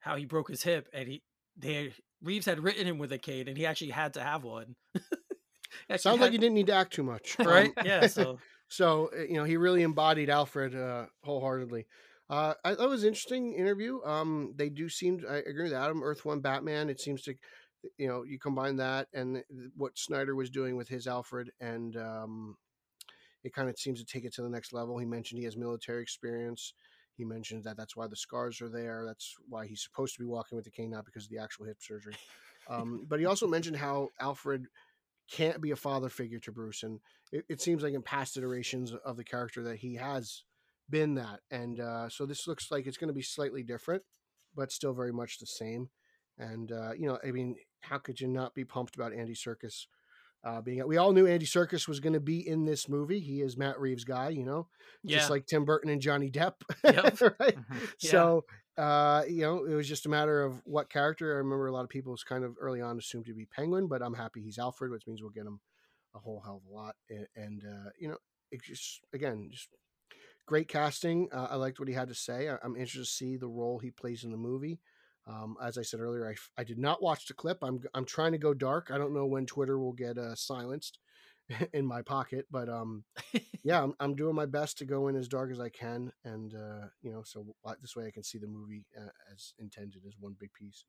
how 0.00 0.16
he 0.16 0.24
broke 0.24 0.48
his 0.48 0.62
hip 0.62 0.88
and 0.92 1.08
he 1.08 1.22
they 1.56 1.92
Reeves 2.24 2.46
had 2.46 2.60
written 2.60 2.86
him 2.86 2.98
with 2.98 3.12
a 3.12 3.18
cane 3.18 3.48
and 3.48 3.56
he 3.56 3.66
actually 3.66 3.90
had 3.90 4.14
to 4.14 4.22
have 4.22 4.42
one. 4.44 4.74
Sounds 5.96 6.20
like 6.20 6.32
you 6.32 6.38
didn't 6.38 6.54
need 6.54 6.68
to 6.68 6.74
act 6.74 6.92
too 6.92 7.02
much, 7.02 7.36
right? 7.44 7.72
Um, 7.76 7.86
yeah, 7.86 8.06
so 8.06 8.38
So 8.68 9.10
uh, 9.16 9.22
you 9.22 9.34
know 9.34 9.44
he 9.44 9.56
really 9.56 9.82
embodied 9.82 10.30
Alfred 10.30 10.74
uh, 10.74 11.06
wholeheartedly. 11.22 11.86
Uh, 12.30 12.54
I 12.64 12.72
it 12.72 12.88
was 12.88 13.02
an 13.02 13.08
interesting 13.08 13.54
interview. 13.54 14.02
Um, 14.02 14.54
they 14.56 14.68
do 14.68 14.88
seem. 14.88 15.20
I 15.28 15.36
agree 15.36 15.64
with 15.64 15.72
Adam. 15.72 16.02
Earth 16.02 16.24
One 16.24 16.40
Batman. 16.40 16.88
It 16.88 17.00
seems 17.00 17.22
to, 17.22 17.34
you 17.98 18.08
know, 18.08 18.22
you 18.22 18.38
combine 18.38 18.76
that 18.76 19.08
and 19.12 19.42
what 19.76 19.98
Snyder 19.98 20.34
was 20.34 20.50
doing 20.50 20.76
with 20.76 20.88
his 20.88 21.06
Alfred, 21.06 21.50
and 21.60 21.96
um, 21.96 22.56
it 23.42 23.52
kind 23.52 23.68
of 23.68 23.78
seems 23.78 24.00
to 24.00 24.06
take 24.06 24.24
it 24.24 24.34
to 24.34 24.42
the 24.42 24.48
next 24.48 24.72
level. 24.72 24.98
He 24.98 25.04
mentioned 25.04 25.38
he 25.38 25.44
has 25.44 25.56
military 25.56 26.02
experience. 26.02 26.72
He 27.16 27.24
mentioned 27.24 27.64
that 27.64 27.76
that's 27.76 27.96
why 27.96 28.06
the 28.06 28.16
scars 28.16 28.60
are 28.60 28.68
there. 28.68 29.04
That's 29.06 29.34
why 29.48 29.66
he's 29.66 29.82
supposed 29.82 30.14
to 30.14 30.20
be 30.20 30.26
walking 30.26 30.56
with 30.56 30.64
the 30.64 30.70
cane, 30.70 30.90
not 30.90 31.04
because 31.04 31.24
of 31.24 31.30
the 31.30 31.38
actual 31.38 31.66
hip 31.66 31.78
surgery. 31.80 32.14
Um, 32.68 33.04
but 33.06 33.20
he 33.20 33.26
also 33.26 33.46
mentioned 33.46 33.76
how 33.76 34.08
Alfred 34.18 34.66
can't 35.30 35.60
be 35.60 35.70
a 35.70 35.76
father 35.76 36.08
figure 36.08 36.38
to 36.40 36.52
Bruce, 36.52 36.82
and 36.82 37.00
it, 37.30 37.44
it 37.48 37.60
seems 37.60 37.82
like 37.82 37.94
in 37.94 38.02
past 38.02 38.36
iterations 38.36 38.92
of 39.04 39.16
the 39.16 39.24
character 39.24 39.62
that 39.64 39.76
he 39.76 39.96
has 39.96 40.44
been 40.88 41.14
that, 41.14 41.40
and 41.50 41.80
uh, 41.80 42.08
so 42.08 42.26
this 42.26 42.46
looks 42.46 42.70
like 42.70 42.86
it's 42.86 42.96
going 42.96 43.08
to 43.08 43.14
be 43.14 43.22
slightly 43.22 43.62
different, 43.62 44.02
but 44.54 44.72
still 44.72 44.92
very 44.92 45.12
much 45.12 45.38
the 45.38 45.46
same. 45.46 45.90
And 46.38 46.72
uh, 46.72 46.92
you 46.92 47.06
know, 47.06 47.18
I 47.26 47.30
mean, 47.30 47.56
how 47.80 47.98
could 47.98 48.20
you 48.20 48.28
not 48.28 48.54
be 48.54 48.64
pumped 48.64 48.96
about 48.96 49.12
Andy 49.12 49.34
Serkis 49.34 49.86
uh, 50.44 50.60
being? 50.60 50.86
We 50.86 50.96
all 50.96 51.12
knew 51.12 51.26
Andy 51.26 51.46
Serkis 51.46 51.88
was 51.88 52.00
going 52.00 52.12
to 52.12 52.20
be 52.20 52.46
in 52.46 52.64
this 52.64 52.88
movie. 52.88 53.20
He 53.20 53.40
is 53.40 53.56
Matt 53.56 53.80
Reeves' 53.80 54.04
guy, 54.04 54.28
you 54.28 54.44
know, 54.44 54.68
yeah. 55.02 55.18
just 55.18 55.30
like 55.30 55.46
Tim 55.46 55.64
Burton 55.64 55.90
and 55.90 56.00
Johnny 56.00 56.30
Depp, 56.30 56.54
Yep. 56.84 57.20
right? 57.40 57.56
Mhm. 57.56 57.64
Yeah. 58.00 58.10
So, 58.10 58.44
uh, 58.76 59.22
you 59.28 59.42
know, 59.42 59.64
it 59.64 59.74
was 59.74 59.88
just 59.88 60.06
a 60.06 60.08
matter 60.08 60.42
of 60.42 60.60
what 60.64 60.90
character. 60.90 61.34
I 61.34 61.38
remember 61.38 61.66
a 61.68 61.72
lot 61.72 61.84
of 61.84 61.88
people 61.90 62.12
was 62.12 62.24
kind 62.24 62.44
of 62.44 62.54
early 62.60 62.80
on 62.80 62.98
assumed 62.98 63.26
to 63.26 63.34
be 63.34 63.46
Penguin, 63.46 63.86
but 63.88 64.02
I'm 64.02 64.14
happy 64.14 64.42
he's 64.42 64.58
Alfred, 64.58 64.90
which 64.90 65.06
means 65.06 65.22
we'll 65.22 65.30
get 65.30 65.46
him 65.46 65.60
a 66.14 66.18
whole 66.18 66.40
hell 66.44 66.62
of 66.64 66.70
a 66.70 66.74
lot. 66.74 66.94
A- 67.10 67.26
And, 67.40 67.62
uh, 67.64 67.90
you 67.98 68.08
know, 68.08 68.18
it 68.50 68.62
just, 68.62 69.00
again, 69.12 69.48
just 69.50 69.68
great 70.46 70.68
casting. 70.68 71.28
Uh, 71.32 71.48
I 71.50 71.56
liked 71.56 71.78
what 71.78 71.88
he 71.88 71.94
had 71.94 72.08
to 72.08 72.14
say. 72.14 72.48
I'm 72.48 72.76
interested 72.76 73.00
to 73.00 73.04
see 73.06 73.36
the 73.36 73.48
role 73.48 73.78
he 73.78 73.90
plays 73.90 74.24
in 74.24 74.30
the 74.30 74.36
movie. 74.36 74.80
Um, 75.26 75.56
as 75.62 75.78
I 75.78 75.82
said 75.82 76.00
earlier, 76.00 76.28
I, 76.28 76.34
I 76.60 76.64
did 76.64 76.78
not 76.78 77.02
watch 77.02 77.26
the 77.26 77.34
clip. 77.34 77.58
I'm, 77.62 77.80
I'm 77.94 78.04
trying 78.04 78.32
to 78.32 78.38
go 78.38 78.52
dark. 78.52 78.90
I 78.92 78.98
don't 78.98 79.14
know 79.14 79.26
when 79.26 79.46
Twitter 79.46 79.78
will 79.78 79.92
get 79.94 80.18
uh, 80.18 80.34
silenced 80.34 80.98
in 81.72 81.86
my 81.86 82.02
pocket, 82.02 82.46
but 82.50 82.68
um, 82.68 83.04
yeah, 83.62 83.82
I'm, 83.82 83.94
I'm 84.00 84.14
doing 84.14 84.34
my 84.34 84.46
best 84.46 84.78
to 84.78 84.84
go 84.84 85.08
in 85.08 85.16
as 85.16 85.28
dark 85.28 85.50
as 85.50 85.60
I 85.60 85.70
can, 85.70 86.12
and 86.24 86.54
uh, 86.54 86.86
you 87.02 87.10
know, 87.12 87.22
so 87.24 87.46
this 87.80 87.96
way 87.96 88.06
I 88.06 88.10
can 88.10 88.22
see 88.22 88.38
the 88.38 88.46
movie 88.46 88.84
uh, 88.98 89.08
as 89.32 89.54
intended 89.58 90.02
as 90.06 90.14
one 90.18 90.36
big 90.38 90.52
piece. 90.52 90.84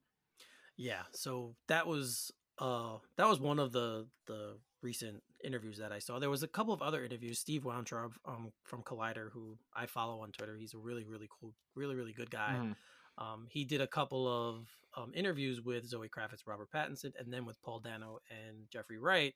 Yeah, 0.76 1.02
so 1.12 1.54
that 1.68 1.86
was 1.86 2.30
uh 2.58 2.96
that 3.18 3.28
was 3.28 3.38
one 3.38 3.58
of 3.58 3.72
the 3.72 4.06
the 4.26 4.58
recent 4.82 5.22
interviews 5.44 5.78
that 5.78 5.92
I 5.92 5.98
saw. 5.98 6.18
There 6.18 6.30
was 6.30 6.42
a 6.42 6.48
couple 6.48 6.72
of 6.72 6.82
other 6.82 7.04
interviews. 7.04 7.38
Steve 7.38 7.64
Weintraub 7.64 8.12
um 8.26 8.52
from 8.64 8.82
Collider, 8.82 9.30
who 9.32 9.58
I 9.74 9.86
follow 9.86 10.20
on 10.20 10.32
Twitter. 10.32 10.56
He's 10.56 10.74
a 10.74 10.78
really 10.78 11.04
really 11.04 11.28
cool, 11.40 11.54
really 11.74 11.94
really 11.94 12.12
good 12.12 12.30
guy. 12.30 12.56
Mhm. 12.58 12.74
Um, 13.18 13.46
he 13.50 13.64
did 13.64 13.80
a 13.80 13.86
couple 13.86 14.28
of 14.28 14.66
um, 14.96 15.12
interviews 15.14 15.60
with 15.62 15.86
Zoe 15.86 16.08
Kravitz, 16.08 16.46
Robert 16.46 16.68
Pattinson, 16.74 17.12
and 17.18 17.32
then 17.32 17.44
with 17.46 17.60
Paul 17.62 17.80
Dano 17.80 18.18
and 18.30 18.68
Jeffrey 18.70 18.98
Wright, 18.98 19.34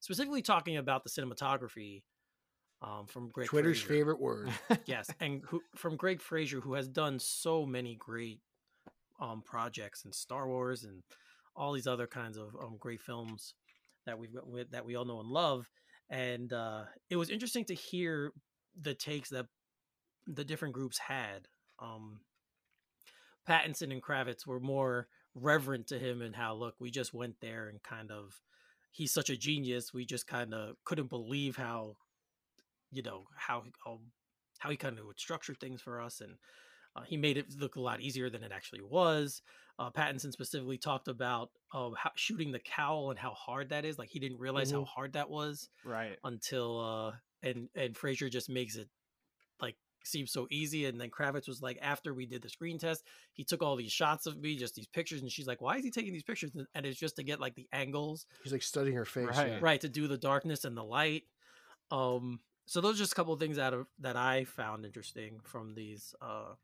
specifically 0.00 0.42
talking 0.42 0.76
about 0.76 1.04
the 1.04 1.10
cinematography 1.10 2.02
um, 2.82 3.06
from 3.06 3.30
Greg 3.30 3.48
Twitter's 3.48 3.80
Fraser. 3.80 3.94
favorite 3.94 4.20
word. 4.20 4.50
yes, 4.86 5.08
and 5.20 5.42
who, 5.46 5.60
from 5.76 5.96
Greig 5.96 6.20
Fraser, 6.20 6.60
who 6.60 6.74
has 6.74 6.88
done 6.88 7.18
so 7.18 7.64
many 7.64 7.94
great 7.94 8.40
um, 9.20 9.42
projects 9.44 10.04
and 10.04 10.14
Star 10.14 10.48
Wars 10.48 10.84
and 10.84 11.02
all 11.54 11.72
these 11.72 11.86
other 11.86 12.06
kinds 12.06 12.36
of 12.36 12.56
um, 12.60 12.76
great 12.78 13.00
films. 13.00 13.54
that 14.06 14.18
we've 14.18 14.34
got 14.34 14.44
that 14.70 14.84
we 14.84 14.96
all 14.96 15.04
know 15.04 15.20
and 15.20 15.28
love. 15.28 15.70
And 16.10 16.52
uh, 16.52 16.84
it 17.08 17.16
was 17.16 17.30
interesting 17.30 17.64
to 17.66 17.74
hear 17.74 18.32
the 18.78 18.94
takes 18.94 19.30
that 19.30 19.46
the 20.26 20.44
different 20.44 20.74
groups 20.74 20.98
had. 20.98 21.48
Um, 21.78 22.20
Pattinson 23.48 23.92
and 23.92 24.02
Kravitz 24.02 24.46
were 24.46 24.60
more 24.60 25.08
reverent 25.34 25.86
to 25.88 25.98
him 25.98 26.22
and 26.22 26.34
how 26.36 26.54
look, 26.54 26.74
we 26.78 26.90
just 26.90 27.14
went 27.14 27.36
there 27.40 27.68
and 27.68 27.82
kind 27.82 28.10
of 28.10 28.40
he's 28.90 29.12
such 29.12 29.30
a 29.30 29.36
genius. 29.36 29.92
We 29.94 30.04
just 30.04 30.26
kind 30.26 30.52
of 30.54 30.76
couldn't 30.84 31.08
believe 31.10 31.56
how 31.56 31.96
you 32.90 33.02
know 33.02 33.24
how 33.36 33.64
how, 33.84 33.98
how 34.58 34.70
he 34.70 34.76
kind 34.76 34.98
of 34.98 35.06
would 35.06 35.18
structure 35.20 35.54
things 35.54 35.80
for 35.80 36.00
us 36.00 36.20
and 36.20 36.34
uh, 36.94 37.02
he 37.02 37.16
made 37.16 37.38
it 37.38 37.46
look 37.58 37.76
a 37.76 37.80
lot 37.80 38.02
easier 38.02 38.28
than 38.28 38.42
it 38.42 38.52
actually 38.52 38.82
was. 38.82 39.40
Uh, 39.78 39.90
Pattinson 39.90 40.30
specifically 40.30 40.76
talked 40.76 41.08
about 41.08 41.48
uh, 41.72 41.88
how, 41.96 42.10
shooting 42.16 42.52
the 42.52 42.58
cowl 42.58 43.08
and 43.08 43.18
how 43.18 43.30
hard 43.30 43.70
that 43.70 43.86
is. 43.86 43.98
Like 43.98 44.10
he 44.10 44.18
didn't 44.20 44.38
realize 44.38 44.70
Mhm. 44.70 44.74
how 44.74 44.84
hard 44.84 45.14
that 45.14 45.30
was 45.30 45.70
Right. 45.84 46.18
until 46.24 46.78
uh, 46.80 47.16
and 47.42 47.70
and 47.74 47.96
Fraser 47.96 48.28
just 48.28 48.50
makes 48.50 48.76
it 48.76 48.88
like 50.02 50.06
seem 50.06 50.26
so 50.26 50.46
easy. 50.50 50.86
And 50.86 51.00
then 51.00 51.10
Kravitz 51.10 51.46
was 51.46 51.62
like, 51.62 51.78
after 51.80 52.12
we 52.12 52.26
did 52.26 52.42
the 52.42 52.48
screen 52.48 52.78
test, 52.78 53.04
he 53.32 53.44
took 53.44 53.62
all 53.62 53.76
these 53.76 53.92
shots 53.92 54.26
of 54.26 54.36
me, 54.40 54.56
just 54.56 54.74
these 54.74 54.86
pictures, 54.88 55.22
and 55.22 55.30
she's 55.30 55.46
like, 55.46 55.60
why 55.62 55.76
is 55.76 55.84
he 55.84 55.90
taking 55.90 56.12
these 56.12 56.22
pictures? 56.24 56.50
And- 56.54 56.66
And 56.74 56.84
it's 56.86 56.98
just 56.98 57.16
to 57.16 57.22
get 57.22 57.40
like 57.40 57.54
the 57.54 57.68
angles 57.72 58.26
He's 58.42 58.52
like 58.52 58.62
studying 58.62 58.96
her 58.96 59.04
face. 59.04 59.28
Right. 59.28 59.48
yeah. 59.48 59.58
right 59.60 59.80
to 59.80 59.88
do 59.88 60.08
the 60.08 60.18
darkness 60.18 60.64
and 60.64 60.76
the 60.76 60.82
light 60.84 61.22
um 61.90 62.40
so 62.66 62.80
those 62.80 62.94
are 62.96 62.98
just 62.98 63.12
a 63.12 63.14
couple 63.14 63.34
of 63.34 63.40
things 63.40 63.58
out 63.58 63.74
of 63.74 63.86
that 63.98 64.16
i 64.16 64.44
found 64.44 64.84
interesting 64.86 65.40
from 65.42 65.74
these 65.74 66.14
uh 66.22 66.54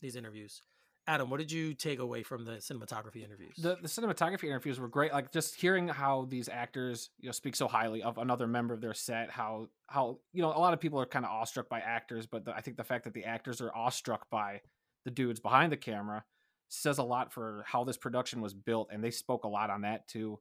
these 0.00 0.16
interviews 0.16 0.62
adam 1.06 1.30
what 1.30 1.38
did 1.38 1.50
you 1.50 1.74
take 1.74 1.98
away 1.98 2.22
from 2.22 2.44
the 2.44 2.52
cinematography 2.52 3.24
interviews? 3.24 3.54
The, 3.58 3.76
the 3.82 3.88
cinematography 3.88 4.44
interviews 4.44 4.78
were 4.78 4.88
great 4.88 5.12
like 5.12 5.32
just 5.32 5.54
hearing 5.54 5.88
how 5.88 6.26
these 6.28 6.48
actors 6.48 7.10
you 7.18 7.26
know 7.26 7.32
speak 7.32 7.56
so 7.56 7.66
highly 7.66 8.02
of 8.02 8.18
another 8.18 8.46
member 8.46 8.72
of 8.74 8.80
their 8.80 8.94
set 8.94 9.30
how 9.30 9.68
how 9.88 10.18
you 10.32 10.42
know 10.42 10.48
a 10.48 10.58
lot 10.58 10.72
of 10.72 10.80
people 10.80 11.00
are 11.00 11.06
kind 11.06 11.24
of 11.24 11.30
awestruck 11.30 11.68
by 11.68 11.80
actors 11.80 12.26
but 12.26 12.44
the, 12.44 12.54
i 12.54 12.60
think 12.60 12.76
the 12.76 12.84
fact 12.84 13.04
that 13.04 13.14
the 13.14 13.24
actors 13.24 13.60
are 13.60 13.74
awestruck 13.74 14.30
by 14.30 14.60
the 15.04 15.10
dudes 15.10 15.40
behind 15.40 15.72
the 15.72 15.76
camera 15.76 16.24
says 16.68 16.98
a 16.98 17.02
lot 17.02 17.32
for 17.32 17.64
how 17.66 17.84
this 17.84 17.98
production 17.98 18.40
was 18.40 18.54
built 18.54 18.88
and 18.90 19.04
they 19.04 19.10
spoke 19.10 19.44
a 19.44 19.48
lot 19.48 19.68
on 19.68 19.82
that 19.82 20.08
too. 20.08 20.38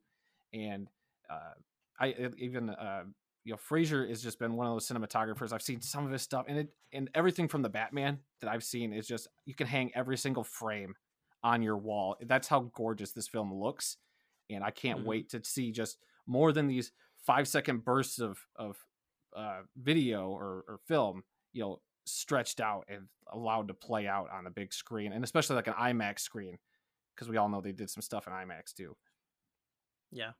And 0.54 0.88
uh 1.30 1.54
i 2.00 2.16
even 2.38 2.70
uh 2.70 3.04
you 3.44 3.52
know 3.52 3.58
Fraser 3.58 4.06
has 4.08 4.22
just 4.22 4.38
been 4.40 4.56
one 4.56 4.68
of 4.68 4.74
those 4.74 4.88
cinematographers 4.88 5.52
I've 5.52 5.62
seen 5.62 5.82
some 5.82 6.06
of 6.06 6.12
his 6.12 6.22
stuff 6.22 6.46
and 6.48 6.58
it 6.60 6.70
and 6.94 7.10
everything 7.16 7.48
from 7.48 7.62
the 7.62 7.70
Batman 7.70 8.20
that 8.42 8.50
I've 8.50 8.64
seen 8.64 8.94
is 8.94 9.08
just 9.08 9.28
you 9.46 9.56
can 9.56 9.68
hang 9.68 9.92
every 9.96 10.18
single 10.18 10.44
frame 10.44 10.96
on 11.44 11.62
your 11.64 11.78
wall. 11.78 12.16
That's 12.22 12.48
how 12.48 12.72
gorgeous 12.76 13.14
this 13.14 13.28
film 13.28 13.52
looks, 13.54 13.98
and 14.50 14.64
I 14.64 14.70
can't 14.72 15.00
Mhm. 15.02 15.06
wait 15.06 15.30
to 15.30 15.44
see 15.44 15.72
just 15.72 15.98
more 16.28 16.52
than 16.52 16.68
these 16.68 16.92
five 17.18 17.48
second 17.48 17.84
bursts 17.84 18.20
of 18.20 18.48
of 18.56 18.78
uh, 19.36 19.62
video 19.78 20.28
or, 20.30 20.66
or 20.68 20.78
film, 20.88 21.24
you 21.54 21.62
know, 21.62 21.82
stretched 22.06 22.60
out 22.60 22.84
and 22.90 23.08
allowed 23.32 23.70
to 23.70 23.74
play 23.74 24.06
out 24.08 24.30
on 24.30 24.46
a 24.46 24.52
big 24.52 24.74
screen, 24.74 25.14
and 25.14 25.24
especially 25.24 25.56
like 25.56 25.68
an 25.68 25.74
IMAX 25.76 26.20
screen, 26.20 26.60
because 27.16 27.30
we 27.30 27.38
all 27.38 27.48
know 27.48 27.62
they 27.62 27.72
did 27.72 27.90
some 27.90 28.02
stuff 28.02 28.28
in 28.28 28.34
IMAX 28.34 28.74
too. 28.74 28.96
yeah 30.12 30.34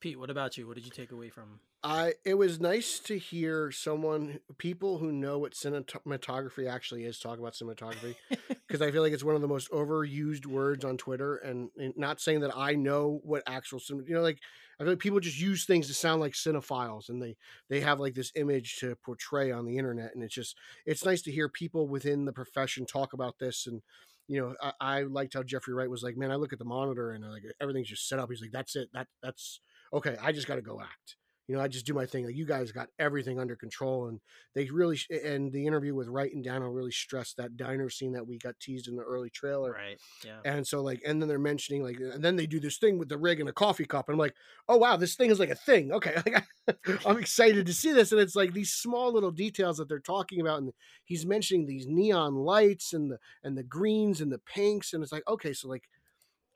pete 0.00 0.18
what 0.18 0.30
about 0.30 0.56
you 0.56 0.66
what 0.66 0.76
did 0.76 0.84
you 0.84 0.90
take 0.92 1.10
away 1.10 1.28
from 1.28 1.60
I 1.82 2.14
it 2.26 2.34
was 2.34 2.60
nice 2.60 2.98
to 3.00 3.18
hear 3.18 3.70
someone 3.70 4.40
people 4.58 4.98
who 4.98 5.12
know 5.12 5.38
what 5.38 5.54
cinematography 5.54 6.68
actually 6.68 7.04
is 7.04 7.18
talk 7.18 7.38
about 7.38 7.54
cinematography 7.54 8.16
because 8.68 8.82
I 8.82 8.90
feel 8.90 9.00
like 9.00 9.14
it's 9.14 9.24
one 9.24 9.34
of 9.34 9.40
the 9.40 9.48
most 9.48 9.70
overused 9.70 10.44
words 10.44 10.84
on 10.84 10.98
Twitter 10.98 11.36
and, 11.36 11.70
and 11.78 11.94
not 11.96 12.20
saying 12.20 12.40
that 12.40 12.54
I 12.54 12.74
know 12.74 13.20
what 13.24 13.42
actual 13.46 13.80
you 13.88 14.14
know 14.14 14.20
like 14.20 14.40
I 14.78 14.82
feel 14.82 14.92
like 14.92 14.98
people 14.98 15.20
just 15.20 15.40
use 15.40 15.64
things 15.64 15.86
to 15.86 15.94
sound 15.94 16.20
like 16.20 16.34
cinephiles 16.34 17.08
and 17.08 17.22
they 17.22 17.36
they 17.70 17.80
have 17.80 17.98
like 17.98 18.14
this 18.14 18.32
image 18.34 18.76
to 18.80 18.96
portray 18.96 19.50
on 19.50 19.64
the 19.64 19.78
internet 19.78 20.14
and 20.14 20.22
it's 20.22 20.34
just 20.34 20.58
it's 20.84 21.06
nice 21.06 21.22
to 21.22 21.32
hear 21.32 21.48
people 21.48 21.88
within 21.88 22.26
the 22.26 22.32
profession 22.32 22.84
talk 22.84 23.14
about 23.14 23.38
this 23.38 23.66
and 23.66 23.80
you 24.28 24.38
know 24.38 24.54
I, 24.62 24.98
I 24.98 25.02
liked 25.04 25.32
how 25.32 25.42
Jeffrey 25.42 25.72
Wright 25.72 25.88
was 25.88 26.02
like 26.02 26.18
man 26.18 26.30
I 26.30 26.36
look 26.36 26.52
at 26.52 26.58
the 26.58 26.64
monitor 26.66 27.12
and 27.12 27.24
like 27.24 27.44
everything's 27.58 27.88
just 27.88 28.06
set 28.06 28.18
up. 28.18 28.28
He's 28.28 28.42
like 28.42 28.52
that's 28.52 28.76
it. 28.76 28.90
That 28.92 29.06
that's 29.22 29.60
okay 29.94 30.18
I 30.22 30.32
just 30.32 30.46
got 30.46 30.56
to 30.56 30.62
go 30.62 30.78
act 30.78 31.16
you 31.50 31.56
know, 31.56 31.62
I 31.62 31.66
just 31.66 31.84
do 31.84 31.94
my 31.94 32.06
thing. 32.06 32.24
Like 32.26 32.36
you 32.36 32.46
guys 32.46 32.70
got 32.70 32.90
everything 33.00 33.40
under 33.40 33.56
control, 33.56 34.06
and 34.06 34.20
they 34.54 34.70
really 34.70 34.94
sh- 34.94 35.08
and 35.10 35.52
the 35.52 35.66
interview 35.66 35.96
with 35.96 36.06
Wright 36.06 36.32
and 36.32 36.44
Dano 36.44 36.68
really 36.68 36.92
stressed 36.92 37.38
that 37.38 37.56
diner 37.56 37.90
scene 37.90 38.12
that 38.12 38.24
we 38.24 38.38
got 38.38 38.60
teased 38.60 38.86
in 38.86 38.94
the 38.94 39.02
early 39.02 39.30
trailer. 39.30 39.72
right 39.72 39.98
yeah 40.24 40.38
And 40.44 40.64
so 40.64 40.80
like, 40.80 41.00
and 41.04 41.20
then 41.20 41.28
they're 41.28 41.40
mentioning 41.40 41.82
like, 41.82 41.96
and 41.98 42.22
then 42.22 42.36
they 42.36 42.46
do 42.46 42.60
this 42.60 42.78
thing 42.78 42.98
with 42.98 43.08
the 43.08 43.18
rig 43.18 43.40
and 43.40 43.48
a 43.48 43.52
coffee 43.52 43.84
cup, 43.84 44.08
and 44.08 44.14
I'm 44.14 44.20
like, 44.20 44.36
oh 44.68 44.76
wow, 44.76 44.96
this 44.96 45.16
thing 45.16 45.30
is 45.30 45.40
like 45.40 45.50
a 45.50 45.56
thing. 45.56 45.90
Okay, 45.90 46.14
like, 46.24 46.46
I'm 47.04 47.18
excited 47.18 47.66
to 47.66 47.74
see 47.74 47.90
this, 47.90 48.12
and 48.12 48.20
it's 48.20 48.36
like 48.36 48.52
these 48.52 48.70
small 48.72 49.12
little 49.12 49.32
details 49.32 49.78
that 49.78 49.88
they're 49.88 49.98
talking 49.98 50.40
about, 50.40 50.58
and 50.62 50.72
he's 51.04 51.26
mentioning 51.26 51.66
these 51.66 51.88
neon 51.88 52.36
lights 52.36 52.92
and 52.92 53.10
the 53.10 53.18
and 53.42 53.58
the 53.58 53.64
greens 53.64 54.20
and 54.20 54.30
the 54.30 54.38
pinks, 54.38 54.92
and 54.92 55.02
it's 55.02 55.10
like, 55.10 55.26
okay, 55.26 55.52
so 55.52 55.66
like, 55.66 55.88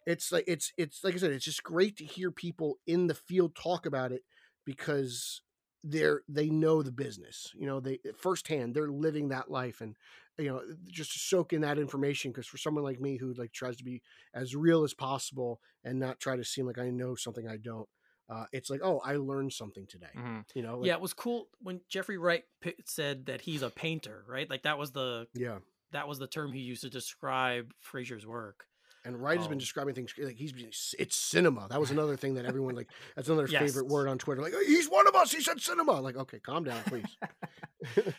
it's 0.07 0.31
like 0.31 0.45
it's 0.47 0.73
it's 0.77 1.03
like 1.03 1.15
I 1.15 1.19
said, 1.19 1.33
it's 1.33 1.45
just 1.45 1.63
great 1.63 1.97
to 1.97 2.05
hear 2.05 2.31
people 2.31 2.79
in 2.87 3.07
the 3.07 3.15
field 3.15 3.57
talk 3.57 3.87
about 3.87 4.13
it 4.13 4.23
because 4.65 5.43
they're 5.85 6.23
they 6.29 6.49
know 6.49 6.83
the 6.83 6.91
business 6.91 7.53
you 7.55 7.67
know 7.67 7.79
they 7.79 7.99
firsthand 8.17 8.75
they're 8.75 8.89
living 8.89 9.29
that 9.29 9.51
life 9.51 9.83
and 9.83 9.97
you 10.39 10.47
know 10.47 10.63
just 10.91 11.29
soak 11.29 11.53
in 11.53 11.61
that 11.61 11.79
information 11.79 12.31
because 12.31 12.47
for 12.47 12.57
someone 12.57 12.83
like 12.83 13.01
me 13.01 13.19
who 13.19 13.35
like 13.35 13.53
tries 13.53 13.77
to 13.77 13.85
be 13.85 14.01
as 14.33 14.57
real 14.57 14.83
as 14.83 14.95
possible 14.95 15.61
and 15.85 15.99
not 15.99 16.19
try 16.19 16.37
to 16.37 16.45
seem 16.45 16.67
like 16.67 16.79
i 16.79 16.89
know 16.89 17.15
something 17.15 17.47
i 17.47 17.59
don't 17.59 17.89
uh, 18.31 18.47
it's 18.53 18.71
like 18.71 18.81
oh 18.83 18.99
i 19.05 19.17
learned 19.17 19.53
something 19.53 19.87
today 19.87 20.07
Mhm. 20.17 20.45
you 20.55 20.63
know 20.63 20.79
like, 20.79 20.87
yeah 20.87 20.95
it 20.95 21.01
was 21.03 21.13
cool 21.13 21.49
when 21.61 21.83
jeffrey 21.91 22.17
wright 22.17 22.45
said 22.87 23.27
that 23.27 23.43
he's 23.43 23.61
a 23.61 23.69
painter 23.69 24.25
right? 24.27 24.49
Like 24.49 24.63
that 24.63 24.79
was 24.79 24.93
the 24.93 25.27
yeah. 25.35 25.59
that 25.93 26.09
was 26.09 26.19
the 26.19 26.27
term 26.27 26.53
he 26.53 26.61
used 26.61 26.81
to 26.83 26.91
describe 26.91 27.75
fraser's 27.81 28.27
work 28.27 28.65
and 29.05 29.21
Wright 29.23 29.37
has 29.39 29.47
been 29.47 29.55
Um, 29.55 29.59
describing 29.59 29.95
things 29.95 30.15
like 30.19 30.37
he's 30.37 30.53
been- 30.53 30.71
it's 30.99 31.17
cinema. 31.17 31.67
That 31.69 31.81
was 31.81 31.91
another 31.99 32.17
thing 32.17 32.35
that 32.35 32.45
everyone 32.47 32.75
like. 32.75 32.89
That's 33.17 33.29
another 33.29 33.47
Yes. 33.49 33.63
favorite 33.63 33.87
word 33.87 34.09
on 34.09 34.19
Twitter. 34.19 34.41
Like 34.43 34.55
he's 34.67 34.89
one 34.89 35.07
of 35.07 35.15
us. 35.15 35.31
He 35.33 35.41
said 35.43 35.61
cinema. 35.61 36.01
Like 36.01 36.17
okay, 36.17 36.39
calm 36.41 36.65
down, 36.65 36.83
please. 36.85 37.17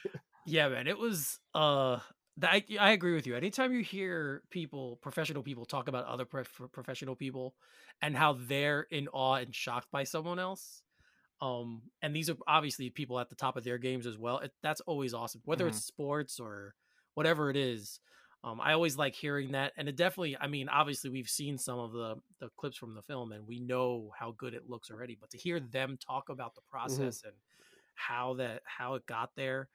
Yeah, 0.48 0.70
man, 0.70 0.88
it 0.88 0.98
was. 1.00 1.40
Uh, 1.56 1.98
I 2.44 2.64
I 2.80 2.92
agree 2.92 3.16
with 3.16 3.26
you. 3.26 3.36
Anytime 3.36 3.74
you 3.74 3.82
hear 3.84 4.44
people, 4.52 4.98
professional 5.02 5.42
people, 5.42 5.66
talk 5.66 5.88
about 5.88 6.06
other 6.06 6.26
prof- 6.26 6.62
professional 6.72 7.16
people 7.16 7.56
and 8.02 8.16
how 8.16 8.34
they're 8.34 8.82
in 8.92 9.08
awe 9.08 9.36
and 9.36 9.56
shocked 9.56 9.88
by 9.92 10.04
someone 10.04 10.38
else, 10.38 10.84
um, 11.42 11.82
and 12.04 12.16
these 12.16 12.30
are 12.30 12.36
obviously 12.48 12.92
people 12.92 13.20
at 13.20 13.30
the 13.30 13.36
top 13.36 13.58
of 13.58 13.64
their 13.64 13.80
games 13.80 14.06
as 14.06 14.20
well. 14.20 14.38
It, 14.40 14.52
that's 14.62 14.82
always 14.82 15.16
awesome, 15.16 15.42
whether 15.46 15.66
Mhm. 15.66 15.70
it's 15.70 15.84
sports 15.84 16.40
or 16.40 16.76
whatever 17.16 17.50
it 17.50 17.58
is. 17.58 18.00
Um, 18.46 18.62
I 18.62 18.74
always 18.74 18.96
like 18.96 19.16
hearing 19.16 19.54
that, 19.54 19.74
and 19.76 19.90
it 19.90 19.96
definitely. 19.96 20.38
I 20.40 20.46
mean, 20.46 20.70
obviously, 20.70 21.10
we've 21.10 21.28
seen 21.28 21.58
some 21.58 21.80
of 21.80 21.92
the 21.94 22.16
the 22.40 22.50
clips 22.58 22.78
from 22.78 22.94
the 22.94 23.02
film, 23.02 23.32
and 23.32 23.48
we 23.48 23.60
know 23.60 24.12
how 24.18 24.36
good 24.38 24.54
it 24.54 24.70
looks 24.70 24.92
already. 24.92 25.18
But 25.20 25.32
to 25.32 25.38
hear 25.40 25.60
them 25.60 25.98
talk 25.98 26.30
about 26.30 26.54
the 26.54 26.62
process 26.70 27.24
and 27.24 27.34
how 27.96 28.36
that 28.36 28.62
how 28.66 28.94
it 28.96 29.08
got 29.08 29.32
there, 29.36 29.68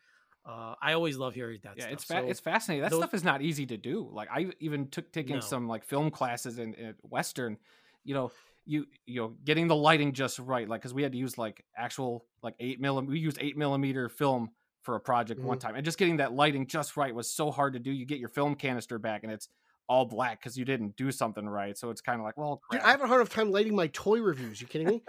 uh, 0.46 0.74
I 0.80 0.92
always 0.92 1.16
love 1.16 1.34
hearing 1.34 1.58
that. 1.64 1.74
yeah 1.78 1.82
stuff. 1.84 1.92
it's 1.94 2.04
fa- 2.04 2.12
So- 2.22 2.28
it's 2.28 2.40
fascinating 2.40 2.82
that 2.82 2.90
those- 2.92 3.00
stuff 3.00 3.12
is 3.14 3.24
not 3.24 3.42
easy 3.42 3.66
to 3.66 3.76
do 3.76 4.08
like 4.12 4.28
i 4.30 4.50
even 4.60 4.88
took 4.88 5.10
taking 5.12 5.36
No. 5.36 5.40
some 5.40 5.68
like 5.68 5.84
film 5.84 6.10
classes 6.10 6.58
in, 6.58 6.72
in 6.74 6.94
western 7.02 7.58
you 8.04 8.14
know 8.14 8.30
you 8.64 8.86
you 9.06 9.20
know 9.20 9.34
getting 9.44 9.66
the 9.68 9.76
lighting 9.76 10.12
just 10.12 10.38
right 10.38 10.66
like 10.68 10.80
because 10.80 10.94
we 10.94 11.02
had 11.02 11.12
to 11.12 11.18
use 11.18 11.36
like 11.36 11.64
actual 11.76 12.24
like 12.42 12.54
eight 12.60 12.80
millimeter 12.80 13.10
we 13.12 13.18
used 13.18 13.38
eight 13.40 13.56
millimeter 13.56 14.08
film 14.08 14.50
for 14.82 14.94
a 14.96 15.00
project 15.00 15.40
one 15.40 15.58
Mhm. 15.58 15.60
time 15.60 15.74
and 15.76 15.84
just 15.84 15.98
getting 15.98 16.16
that 16.18 16.32
lighting 16.32 16.66
just 16.66 16.96
right 16.96 17.14
was 17.14 17.30
so 17.32 17.50
hard 17.50 17.74
to 17.74 17.78
do 17.78 17.90
you 17.90 18.06
get 18.06 18.18
your 18.18 18.28
film 18.30 18.54
canister 18.54 18.98
back 18.98 19.22
and 19.24 19.32
it's 19.32 19.48
all 19.88 20.04
black 20.04 20.38
because 20.40 20.56
you 20.56 20.64
didn't 20.64 20.94
do 20.96 21.10
something 21.10 21.48
right 21.48 21.76
so 21.76 21.90
it's 21.90 22.00
kind 22.00 22.20
of 22.20 22.24
like 22.24 22.36
well 22.38 22.62
Dude. 22.70 22.80
I 22.80 22.90
have 22.92 23.02
a 23.02 23.06
hard 23.08 23.20
enough 23.20 23.28
time 23.32 23.50
lighting 23.50 23.74
my 23.74 23.88
toy 23.88 24.20
reviews. 24.20 24.60
You 24.60 24.68
kidding 24.68 24.86
me? 24.86 25.02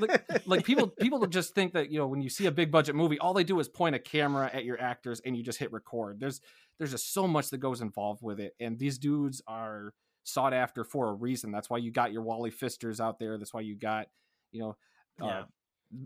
like, 0.00 0.46
like 0.46 0.64
people 0.64 0.86
people 1.00 1.26
just 1.26 1.54
think 1.54 1.72
that 1.74 1.90
you 1.90 1.98
know 1.98 2.06
when 2.06 2.20
you 2.20 2.28
see 2.30 2.46
a 2.46 2.52
big 2.52 2.70
budget 2.70 2.94
movie 2.94 3.18
all 3.18 3.34
they 3.34 3.44
do 3.44 3.58
is 3.60 3.68
point 3.68 3.94
a 3.94 3.98
camera 3.98 4.50
at 4.52 4.64
your 4.64 4.80
actors 4.80 5.20
and 5.24 5.36
you 5.36 5.42
just 5.42 5.58
hit 5.58 5.72
record 5.72 6.20
there's 6.20 6.40
there's 6.78 6.92
just 6.92 7.12
so 7.12 7.26
much 7.26 7.50
that 7.50 7.58
goes 7.58 7.80
involved 7.80 8.22
with 8.22 8.38
it 8.40 8.54
and 8.60 8.78
these 8.78 8.98
dudes 8.98 9.42
are 9.48 9.92
sought 10.24 10.52
after 10.54 10.84
for 10.84 11.08
a 11.08 11.12
reason 11.14 11.50
that's 11.50 11.68
why 11.68 11.78
you 11.78 11.90
got 11.90 12.12
your 12.12 12.22
wally 12.22 12.50
pfisters 12.50 13.00
out 13.00 13.18
there 13.18 13.36
that's 13.38 13.52
why 13.52 13.60
you 13.60 13.74
got 13.76 14.06
you 14.52 14.60
know 14.60 14.76
uh, 15.20 15.26
Yeah. 15.26 15.42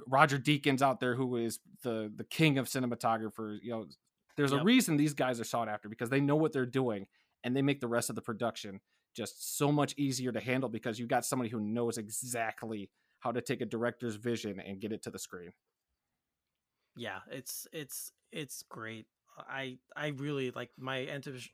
Roger 0.06 0.38
deakins 0.38 0.80
out 0.82 1.00
there 1.00 1.14
who 1.16 1.36
is 1.36 1.59
the 1.82 2.12
the 2.14 2.24
king 2.24 2.56
of 2.59 2.66
cinematographers 2.66 3.59
you 3.62 3.70
know 3.70 3.86
there's 4.36 4.52
Yep. 4.52 4.60
a 4.60 4.64
reason 4.64 4.96
these 4.96 5.14
guys 5.14 5.40
are 5.40 5.44
sought 5.44 5.68
after 5.68 5.88
because 5.88 6.09
they 6.09 6.20
know 6.20 6.36
what 6.36 6.52
they're 6.52 6.64
doing 6.66 7.06
and 7.44 7.56
they 7.56 7.62
make 7.62 7.80
the 7.80 7.88
rest 7.88 8.09
of 8.09 8.16
the 8.16 8.22
production 8.22 8.80
just 9.14 9.59
so 9.59 9.70
much 9.72 9.94
easier 9.98 10.32
to 10.32 10.40
handle 10.40 10.68
because 10.70 10.98
you've 10.98 11.09
got 11.09 11.24
somebody 11.24 11.50
who 11.50 11.60
knows 11.60 11.98
exactly 11.98 12.88
how 13.20 13.30
to 13.32 13.42
take 13.42 13.60
a 13.60 13.66
director's 13.66 14.16
vision 14.16 14.59
and 14.60 14.80
get 14.80 14.92
it 14.92 15.02
to 15.02 15.10
the 15.10 15.18
screen. 15.18 15.50
yeah, 16.96 17.18
it's 17.30 17.66
it's 17.72 18.12
it's 18.30 18.62
great. 18.68 19.06
I 19.38 19.78
I 19.96 20.09
really 20.09 20.50
like 20.50 20.70
my 20.78 20.98
antici- 21.06 21.50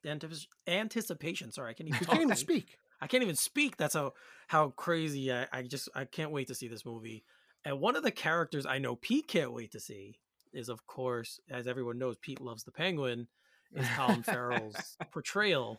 anticipation. 0.67 1.53
Sorry, 1.53 1.71
I 1.71 1.75
can't 1.75 1.89
even 1.89 1.99
You 2.01 2.07
can't 2.07 2.23
even 2.23 2.37
speak. 2.37 2.79
I 3.01 3.07
can't 3.07 3.23
even 3.23 3.37
speak. 3.37 3.77
That's 3.77 3.95
how 3.95 4.15
how 4.49 4.71
crazy 4.71 5.33
I, 5.33 5.47
I 5.53 5.63
just 5.63 5.89
I 5.95 6.05
can't 6.05 6.31
wait 6.33 6.49
to 6.49 6.55
see 6.55 6.69
this 6.69 6.85
movie. 6.85 7.25
And 7.65 7.81
one 7.81 7.97
of 7.97 8.03
the 8.03 8.11
characters 8.11 8.67
I 8.67 8.79
know 8.79 8.97
Pete 8.97 9.29
can't 9.29 9.53
wait 9.53 9.73
to 9.73 9.81
see 9.81 10.19
is, 10.53 10.69
of 10.69 10.87
course, 10.87 11.41
as 11.51 11.67
everyone 11.67 11.99
knows, 11.99 12.17
Pete 12.21 12.41
loves 12.41 12.65
the 12.65 12.73
Penguin. 12.73 13.29
Is 13.75 13.87
Colin 13.97 14.23
Farrell's 14.23 14.97
portrayal 15.13 15.79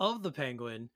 of 0.00 0.22
the 0.22 0.32
Penguin, 0.32 0.90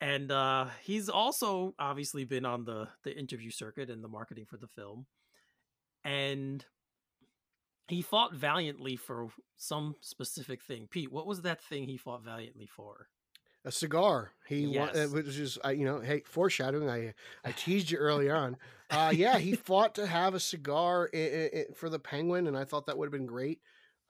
and 0.00 0.32
uh, 0.32 0.66
he's 0.82 1.08
also 1.08 1.74
obviously 1.78 2.24
been 2.24 2.44
on 2.44 2.64
the 2.64 2.88
the 3.04 3.16
interview 3.16 3.50
circuit 3.50 3.88
and 3.88 4.02
the 4.02 4.08
marketing 4.08 4.46
for 4.50 4.56
the 4.56 4.66
film, 4.66 5.06
and 6.04 6.64
he 7.86 8.02
fought 8.02 8.34
valiantly 8.34 8.96
for 8.96 9.28
some 9.56 9.94
specific 10.00 10.62
thing. 10.62 10.88
Pete, 10.90 11.12
what 11.12 11.26
was 11.26 11.42
that 11.42 11.62
thing 11.62 11.86
he 11.86 11.96
fought 11.96 12.24
valiantly 12.24 12.66
for? 12.66 13.08
A 13.64 13.72
cigar. 13.72 14.32
He 14.46 14.66
Yes. 14.66 14.94
wa- 14.94 15.02
uh, 15.04 15.06
which 15.08 15.26
is 15.38 15.58
uh, 15.64 15.70
you 15.70 15.84
know, 15.84 16.00
hey, 16.00 16.22
foreshadowing. 16.26 16.88
I 16.88 17.14
I 17.44 17.52
teased 17.52 17.90
you 17.90 17.98
early 17.98 18.30
on. 18.30 18.56
Uh, 18.90 19.12
yeah, 19.14 19.38
he 19.38 19.54
fought 19.54 19.94
to 19.94 20.06
have 20.06 20.34
a 20.34 20.40
cigar 20.40 21.08
i 21.14 21.18
i 21.18 21.58
i 21.60 21.64
for 21.74 21.88
the 21.88 21.98
Penguin, 21.98 22.46
and 22.46 22.56
I 22.56 22.64
thought 22.64 22.86
that 22.86 22.98
would 22.98 23.06
have 23.06 23.12
been 23.12 23.26
great. 23.26 23.60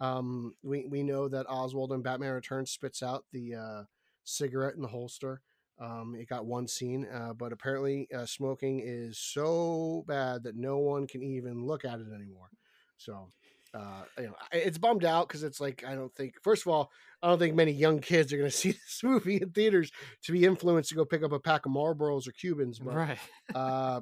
Um, 0.00 0.54
we 0.62 0.86
we 0.86 1.02
know 1.02 1.28
that 1.28 1.46
Oswald 1.48 1.92
in 1.92 2.02
Batman 2.02 2.32
Returns 2.32 2.70
spits 2.70 3.02
out 3.02 3.24
the 3.32 3.54
uh, 3.54 3.82
cigarette 4.24 4.74
in 4.74 4.82
the 4.82 4.88
holster. 4.88 5.42
Um, 5.78 6.14
it 6.14 6.28
got 6.28 6.44
one 6.46 6.68
scene, 6.68 7.06
uh, 7.06 7.32
but 7.32 7.52
apparently 7.52 8.08
uh, 8.14 8.26
smoking 8.26 8.80
is 8.84 9.18
so 9.18 10.04
bad 10.06 10.42
that 10.44 10.56
no 10.56 10.78
one 10.78 11.06
can 11.06 11.22
even 11.22 11.64
look 11.64 11.84
at 11.84 12.00
it 12.00 12.06
anymore. 12.14 12.50
So, 12.98 13.32
uh, 13.74 14.02
you 14.18 14.26
know, 14.26 14.34
it's 14.52 14.78
bummed 14.78 15.04
out 15.04 15.28
because 15.28 15.42
it's 15.42 15.60
like 15.60 15.84
I 15.86 15.94
don't 15.94 16.14
think. 16.14 16.34
First 16.42 16.62
of 16.66 16.72
all, 16.72 16.90
I 17.22 17.28
don't 17.28 17.38
think 17.38 17.54
many 17.54 17.72
young 17.72 18.00
kids 18.00 18.32
are 18.32 18.38
going 18.38 18.50
to 18.50 18.56
see 18.56 18.72
this 18.72 19.00
movie 19.02 19.36
in 19.36 19.50
theaters 19.50 19.90
to 20.24 20.32
be 20.32 20.44
influenced 20.44 20.90
to 20.90 20.96
go 20.96 21.04
pick 21.04 21.22
up 21.22 21.32
a 21.32 21.38
pack 21.40 21.66
of 21.66 21.72
Marlboros 21.72 22.26
or 22.26 22.32
Cubans. 22.32 22.78
But 22.78 22.94
right. 22.94 23.18
uh, 23.54 24.00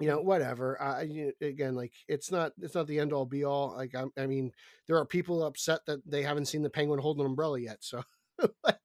you 0.00 0.08
know, 0.08 0.20
whatever. 0.20 0.80
I 0.80 1.02
you, 1.02 1.32
again, 1.40 1.74
like 1.74 1.92
it's 2.08 2.30
not 2.30 2.52
it's 2.60 2.74
not 2.74 2.86
the 2.86 2.98
end 2.98 3.12
all 3.12 3.24
be 3.24 3.44
all. 3.44 3.74
Like 3.76 3.94
I, 3.94 4.04
I 4.20 4.26
mean, 4.26 4.52
there 4.86 4.98
are 4.98 5.06
people 5.06 5.42
upset 5.44 5.80
that 5.86 6.00
they 6.04 6.22
haven't 6.22 6.46
seen 6.46 6.62
the 6.62 6.70
penguin 6.70 7.00
hold 7.00 7.18
an 7.18 7.26
umbrella 7.26 7.58
yet. 7.58 7.78
So, 7.80 8.02
like, 8.64 8.76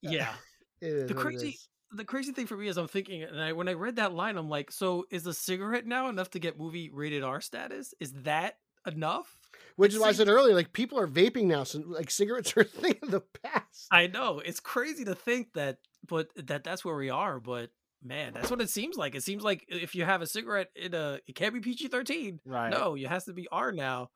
Yeah. 0.00 0.34
it 0.80 0.88
is 0.92 1.08
The 1.08 1.14
crazy- 1.14 1.58
the 1.94 2.06
crazy 2.06 2.32
thing 2.32 2.46
for 2.46 2.56
me 2.56 2.68
is 2.68 2.78
I'm 2.78 2.88
thinking, 2.88 3.22
and 3.22 3.38
I 3.38 3.52
when 3.52 3.68
I 3.68 3.74
read 3.74 3.96
that 3.96 4.14
line, 4.14 4.38
I'm 4.38 4.48
like, 4.48 4.72
so 4.72 5.04
is 5.10 5.26
a 5.26 5.34
cigarette 5.34 5.86
now 5.86 6.08
enough 6.08 6.30
to 6.30 6.38
get 6.38 6.58
movie 6.58 6.90
rated 6.90 7.22
R 7.22 7.42
status? 7.42 7.92
Is 8.00 8.12
that 8.22 8.54
enough? 8.86 9.38
Which 9.76 9.94
is 9.94 10.00
why 10.00 10.08
I 10.08 10.12
said 10.12 10.28
earlier, 10.28 10.54
like 10.54 10.72
people 10.72 10.98
are 10.98 11.08
vaping 11.08 11.44
now, 11.44 11.64
so 11.64 11.82
like 11.86 12.10
cigarettes 12.10 12.56
are 12.56 12.60
a 12.60 12.64
thing 12.64 12.94
of 13.02 13.10
the 13.10 13.20
past. 13.42 13.86
I 13.90 14.06
know 14.06 14.40
it's 14.44 14.60
crazy 14.60 15.04
to 15.04 15.14
think 15.14 15.54
that, 15.54 15.78
but 16.06 16.28
that 16.36 16.64
that's 16.64 16.84
where 16.84 16.96
we 16.96 17.10
are. 17.10 17.40
But 17.40 17.70
man, 18.02 18.32
that's 18.34 18.50
what 18.50 18.60
it 18.60 18.70
seems 18.70 18.96
like. 18.96 19.14
It 19.14 19.22
seems 19.22 19.42
like 19.42 19.64
if 19.68 19.94
you 19.94 20.04
have 20.04 20.20
a 20.22 20.26
cigarette 20.26 20.70
in 20.76 20.94
a, 20.94 21.20
it 21.26 21.34
can't 21.34 21.54
be 21.54 21.60
PG-13. 21.60 22.40
Right. 22.44 22.70
No, 22.70 22.94
it 22.96 23.06
has 23.06 23.24
to 23.24 23.32
be 23.32 23.48
R 23.50 23.72
now. 23.72 24.10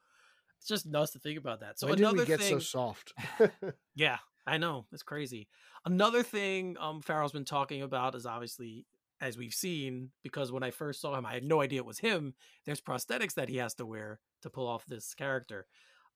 It's 0.58 0.68
just 0.68 0.86
nuts 0.86 1.12
to 1.12 1.18
think 1.18 1.38
about 1.38 1.60
that. 1.60 1.78
So 1.78 1.86
When 1.86 1.96
did 1.96 2.04
another 2.04 2.18
we 2.18 2.24
get 2.26 2.40
thing, 2.40 2.54
so 2.54 2.58
soft? 2.58 3.12
Yeah, 3.94 4.18
I 4.46 4.58
know. 4.58 4.86
It's 4.92 5.02
crazy. 5.02 5.48
Another 5.84 6.22
thing 6.22 6.76
um 6.80 7.00
Farrell's 7.00 7.32
been 7.32 7.44
talking 7.44 7.82
about 7.82 8.14
is 8.14 8.26
obviously 8.26 8.86
as 9.20 9.38
we've 9.38 9.54
seen 9.54 10.10
because 10.22 10.52
when 10.52 10.62
I 10.62 10.70
first 10.70 11.00
saw 11.00 11.16
him 11.16 11.24
I 11.24 11.32
had 11.32 11.44
no 11.44 11.62
idea 11.62 11.78
it 11.80 11.86
was 11.86 11.98
him. 11.98 12.34
There's 12.64 12.80
prosthetics 12.80 13.34
that 13.34 13.48
he 13.48 13.56
has 13.58 13.74
to 13.74 13.86
wear 13.86 14.20
to 14.46 14.50
pull 14.50 14.66
off 14.66 14.86
this 14.86 15.14
character. 15.14 15.66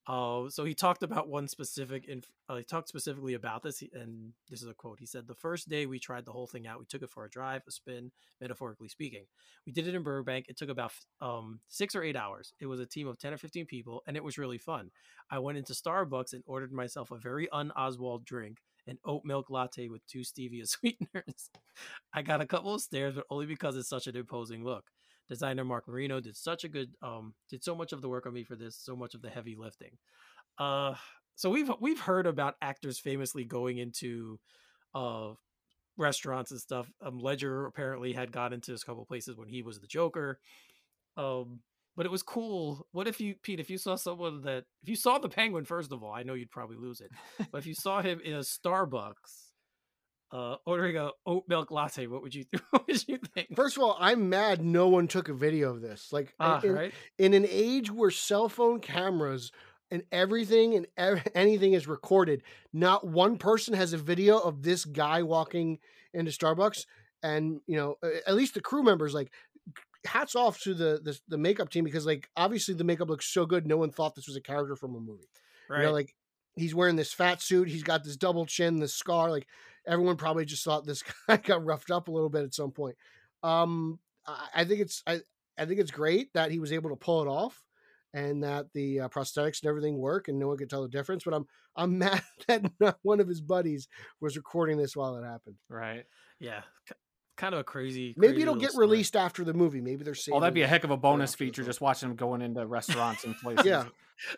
Uh, 0.07 0.49
so 0.49 0.65
he 0.65 0.73
talked 0.73 1.03
about 1.03 1.29
one 1.29 1.47
specific 1.47 2.05
inf- 2.07 2.31
uh, 2.49 2.55
he 2.55 2.63
talked 2.63 2.87
specifically 2.87 3.35
about 3.35 3.61
this 3.61 3.83
and 3.93 4.33
this 4.49 4.63
is 4.63 4.67
a 4.67 4.73
quote 4.73 4.97
he 4.99 5.05
said 5.05 5.27
the 5.27 5.35
first 5.35 5.69
day 5.69 5.85
we 5.85 5.99
tried 5.99 6.25
the 6.25 6.31
whole 6.31 6.47
thing 6.47 6.65
out 6.65 6.79
we 6.79 6.85
took 6.85 7.03
it 7.03 7.09
for 7.11 7.23
a 7.23 7.29
drive 7.29 7.61
a 7.67 7.71
spin 7.71 8.11
metaphorically 8.41 8.87
speaking 8.87 9.25
we 9.67 9.71
did 9.71 9.87
it 9.87 9.93
in 9.93 10.01
burbank 10.01 10.47
it 10.49 10.57
took 10.57 10.69
about 10.69 10.91
um, 11.21 11.59
six 11.67 11.93
or 11.95 12.01
eight 12.01 12.15
hours 12.15 12.51
it 12.59 12.65
was 12.65 12.79
a 12.79 12.85
team 12.87 13.07
of 13.07 13.19
10 13.19 13.31
or 13.31 13.37
15 13.37 13.67
people 13.67 14.01
and 14.07 14.17
it 14.17 14.23
was 14.23 14.39
really 14.39 14.57
fun 14.57 14.89
I 15.31 15.39
went 15.39 15.57
into 15.57 15.73
Starbucks 15.73 16.33
and 16.33 16.43
ordered 16.45 16.73
myself 16.73 17.09
a 17.09 17.17
very 17.17 17.47
un 17.49 17.71
Oswald 17.71 18.25
drink, 18.25 18.57
an 18.85 18.99
oat 19.05 19.21
milk 19.23 19.49
latte 19.49 19.87
with 19.87 20.05
two 20.05 20.19
stevia 20.19 20.67
sweeteners. 20.67 21.49
I 22.13 22.21
got 22.21 22.41
a 22.41 22.45
couple 22.45 22.73
of 22.75 22.81
stares, 22.81 23.15
but 23.15 23.25
only 23.29 23.45
because 23.45 23.77
it's 23.77 23.87
such 23.89 24.07
an 24.07 24.17
imposing 24.17 24.65
look. 24.65 24.85
Designer 25.31 25.63
Mark 25.63 25.87
Marino 25.87 26.19
did 26.19 26.35
such 26.35 26.65
a 26.65 26.67
good 26.67 26.89
um 27.01 27.33
did 27.49 27.63
so 27.63 27.73
much 27.73 27.93
of 27.93 28.01
the 28.01 28.09
work 28.09 28.25
on 28.25 28.33
me 28.33 28.43
for 28.43 28.57
this, 28.57 28.75
so 28.75 28.97
much 28.97 29.13
of 29.15 29.21
the 29.21 29.29
heavy 29.29 29.55
lifting. 29.57 29.91
Uh 30.57 30.95
so 31.37 31.49
we've 31.49 31.71
we've 31.79 32.01
heard 32.01 32.27
about 32.27 32.57
actors 32.61 32.99
famously 32.99 33.45
going 33.45 33.77
into 33.77 34.41
uh 34.93 35.29
restaurants 35.95 36.51
and 36.51 36.59
stuff. 36.59 36.91
Um 37.01 37.17
Ledger 37.17 37.65
apparently 37.65 38.11
had 38.11 38.33
got 38.33 38.51
into 38.51 38.73
a 38.73 38.77
couple 38.79 39.05
places 39.05 39.37
when 39.37 39.47
he 39.47 39.61
was 39.61 39.79
the 39.79 39.87
Joker. 39.87 40.37
Um 41.15 41.61
but 41.95 42.05
it 42.05 42.11
was 42.11 42.23
cool. 42.23 42.85
What 42.91 43.07
if 43.07 43.19
you, 43.19 43.35
Pete, 43.41 43.59
if 43.59 43.69
you 43.69 43.77
saw 43.77 43.95
someone 43.95 44.41
that, 44.43 44.63
if 44.81 44.87
you 44.87 44.95
saw 44.95 45.17
the 45.17 45.27
penguin, 45.27 45.65
first 45.65 45.91
of 45.91 46.01
all, 46.01 46.13
I 46.13 46.23
know 46.23 46.35
you'd 46.35 46.49
probably 46.49 46.77
lose 46.77 47.01
it. 47.01 47.11
but 47.51 47.57
if 47.57 47.65
you 47.65 47.73
saw 47.73 48.01
him 48.01 48.21
in 48.23 48.33
a 48.33 48.39
Starbucks, 48.39 49.50
uh, 50.31 50.55
ordering 50.65 50.97
a 50.97 51.11
oat 51.25 51.43
milk 51.47 51.71
latte, 51.71 52.07
what 52.07 52.21
would 52.21 52.33
you, 52.33 52.45
what 52.71 52.87
would 52.87 53.07
you 53.07 53.17
think? 53.33 53.55
First 53.55 53.77
of 53.77 53.83
all, 53.83 53.97
I'm 53.99 54.29
mad 54.29 54.63
no 54.63 54.87
one 54.87 55.07
took 55.07 55.29
a 55.29 55.33
video 55.33 55.71
of 55.71 55.81
this. 55.81 56.11
Like 56.11 56.33
Ah, 56.39 56.61
in, 56.61 56.73
right? 56.73 56.93
in 57.17 57.33
an 57.33 57.45
age 57.49 57.91
where 57.91 58.11
cell 58.11 58.49
phone 58.49 58.79
cameras 58.79 59.51
and 59.89 60.03
everything 60.11 60.75
and 60.75 60.87
ev- 60.97 61.27
anything 61.35 61.73
is 61.73 61.87
recorded, 61.87 62.43
not 62.71 63.05
one 63.05 63.37
person 63.37 63.73
has 63.73 63.93
a 63.93 63.97
video 63.97 64.37
of 64.39 64.63
this 64.63 64.85
guy 64.85 65.21
walking 65.23 65.79
into 66.13 66.31
Starbucks. 66.31 66.85
And 67.23 67.61
you 67.67 67.77
know, 67.77 67.97
at 68.25 68.33
least 68.33 68.55
the 68.55 68.61
crew 68.61 68.81
members, 68.83 69.13
like, 69.13 69.31
hats 70.05 70.35
off 70.35 70.59
to 70.61 70.73
the 70.73 70.99
the, 71.03 71.19
the 71.27 71.37
makeup 71.37 71.69
team 71.69 71.83
because, 71.83 72.05
like, 72.05 72.29
obviously 72.35 72.73
the 72.73 72.83
makeup 72.83 73.09
looks 73.09 73.27
so 73.27 73.45
good. 73.45 73.67
No 73.67 73.77
one 73.77 73.91
thought 73.91 74.15
this 74.15 74.27
was 74.27 74.35
a 74.35 74.41
character 74.41 74.75
from 74.75 74.95
a 74.95 74.99
movie. 74.99 75.29
Right. 75.69 75.81
You 75.81 75.85
know, 75.85 75.91
like 75.91 76.15
he's 76.55 76.73
wearing 76.73 76.95
this 76.95 77.13
fat 77.13 77.41
suit. 77.41 77.67
He's 77.69 77.83
got 77.83 78.03
this 78.03 78.17
double 78.17 78.45
chin, 78.45 78.79
this 78.79 78.93
scar. 78.95 79.29
Like 79.29 79.47
everyone 79.87 80.17
probably 80.17 80.45
just 80.45 80.63
thought 80.63 80.85
this 80.85 81.03
guy 81.27 81.37
got 81.37 81.65
roughed 81.65 81.91
up 81.91 82.07
a 82.07 82.11
little 82.11 82.29
bit 82.29 82.43
at 82.43 82.53
some 82.53 82.71
point. 82.71 82.95
Um, 83.43 83.99
I, 84.27 84.47
I 84.55 84.65
think 84.65 84.81
it's 84.81 85.01
I, 85.07 85.19
I 85.57 85.65
think 85.65 85.79
it's 85.79 85.91
great 85.91 86.31
that 86.33 86.51
he 86.51 86.59
was 86.59 86.71
able 86.71 86.89
to 86.91 86.95
pull 86.95 87.21
it 87.21 87.27
off, 87.27 87.61
and 88.13 88.43
that 88.43 88.67
the 88.73 89.01
uh, 89.01 89.09
prosthetics 89.09 89.61
and 89.61 89.69
everything 89.69 89.97
work, 89.97 90.27
and 90.27 90.37
no 90.39 90.47
one 90.47 90.57
could 90.57 90.69
tell 90.69 90.81
the 90.83 90.89
difference. 90.89 91.23
But 91.23 91.33
I'm 91.33 91.45
I'm 91.75 91.97
mad 91.99 92.21
that 92.47 92.71
not 92.79 92.97
one 93.01 93.19
of 93.19 93.27
his 93.27 93.41
buddies 93.41 93.87
was 94.19 94.35
recording 94.37 94.77
this 94.77 94.95
while 94.95 95.15
it 95.17 95.23
happened. 95.25 95.55
Right. 95.69 96.05
yeah. 96.39 96.61
k- 96.87 96.95
Kind 97.37 97.55
of 97.55 97.61
a 97.61 97.63
crazy. 97.63 98.13
Maybe 98.17 98.33
crazy 98.33 98.41
it'll 98.43 98.55
get 98.55 98.71
story. 98.71 98.85
released 98.85 99.15
after 99.15 99.43
the 99.43 99.53
movie. 99.53 99.81
Maybe 99.81 100.03
they're 100.03 100.13
saving. 100.13 100.37
Oh, 100.37 100.41
that'd 100.41 100.53
be 100.53 100.61
a 100.61 100.67
heck 100.67 100.83
of 100.83 100.91
a 100.91 100.97
bonus 100.97 101.33
feature 101.33 101.63
just 101.63 101.81
watching 101.81 102.09
him 102.11 102.15
going 102.15 102.43
into 102.43 102.63
restaurants 102.67 103.23
and 103.23 103.35
places. 103.41 103.65
Yeah, 103.65 103.85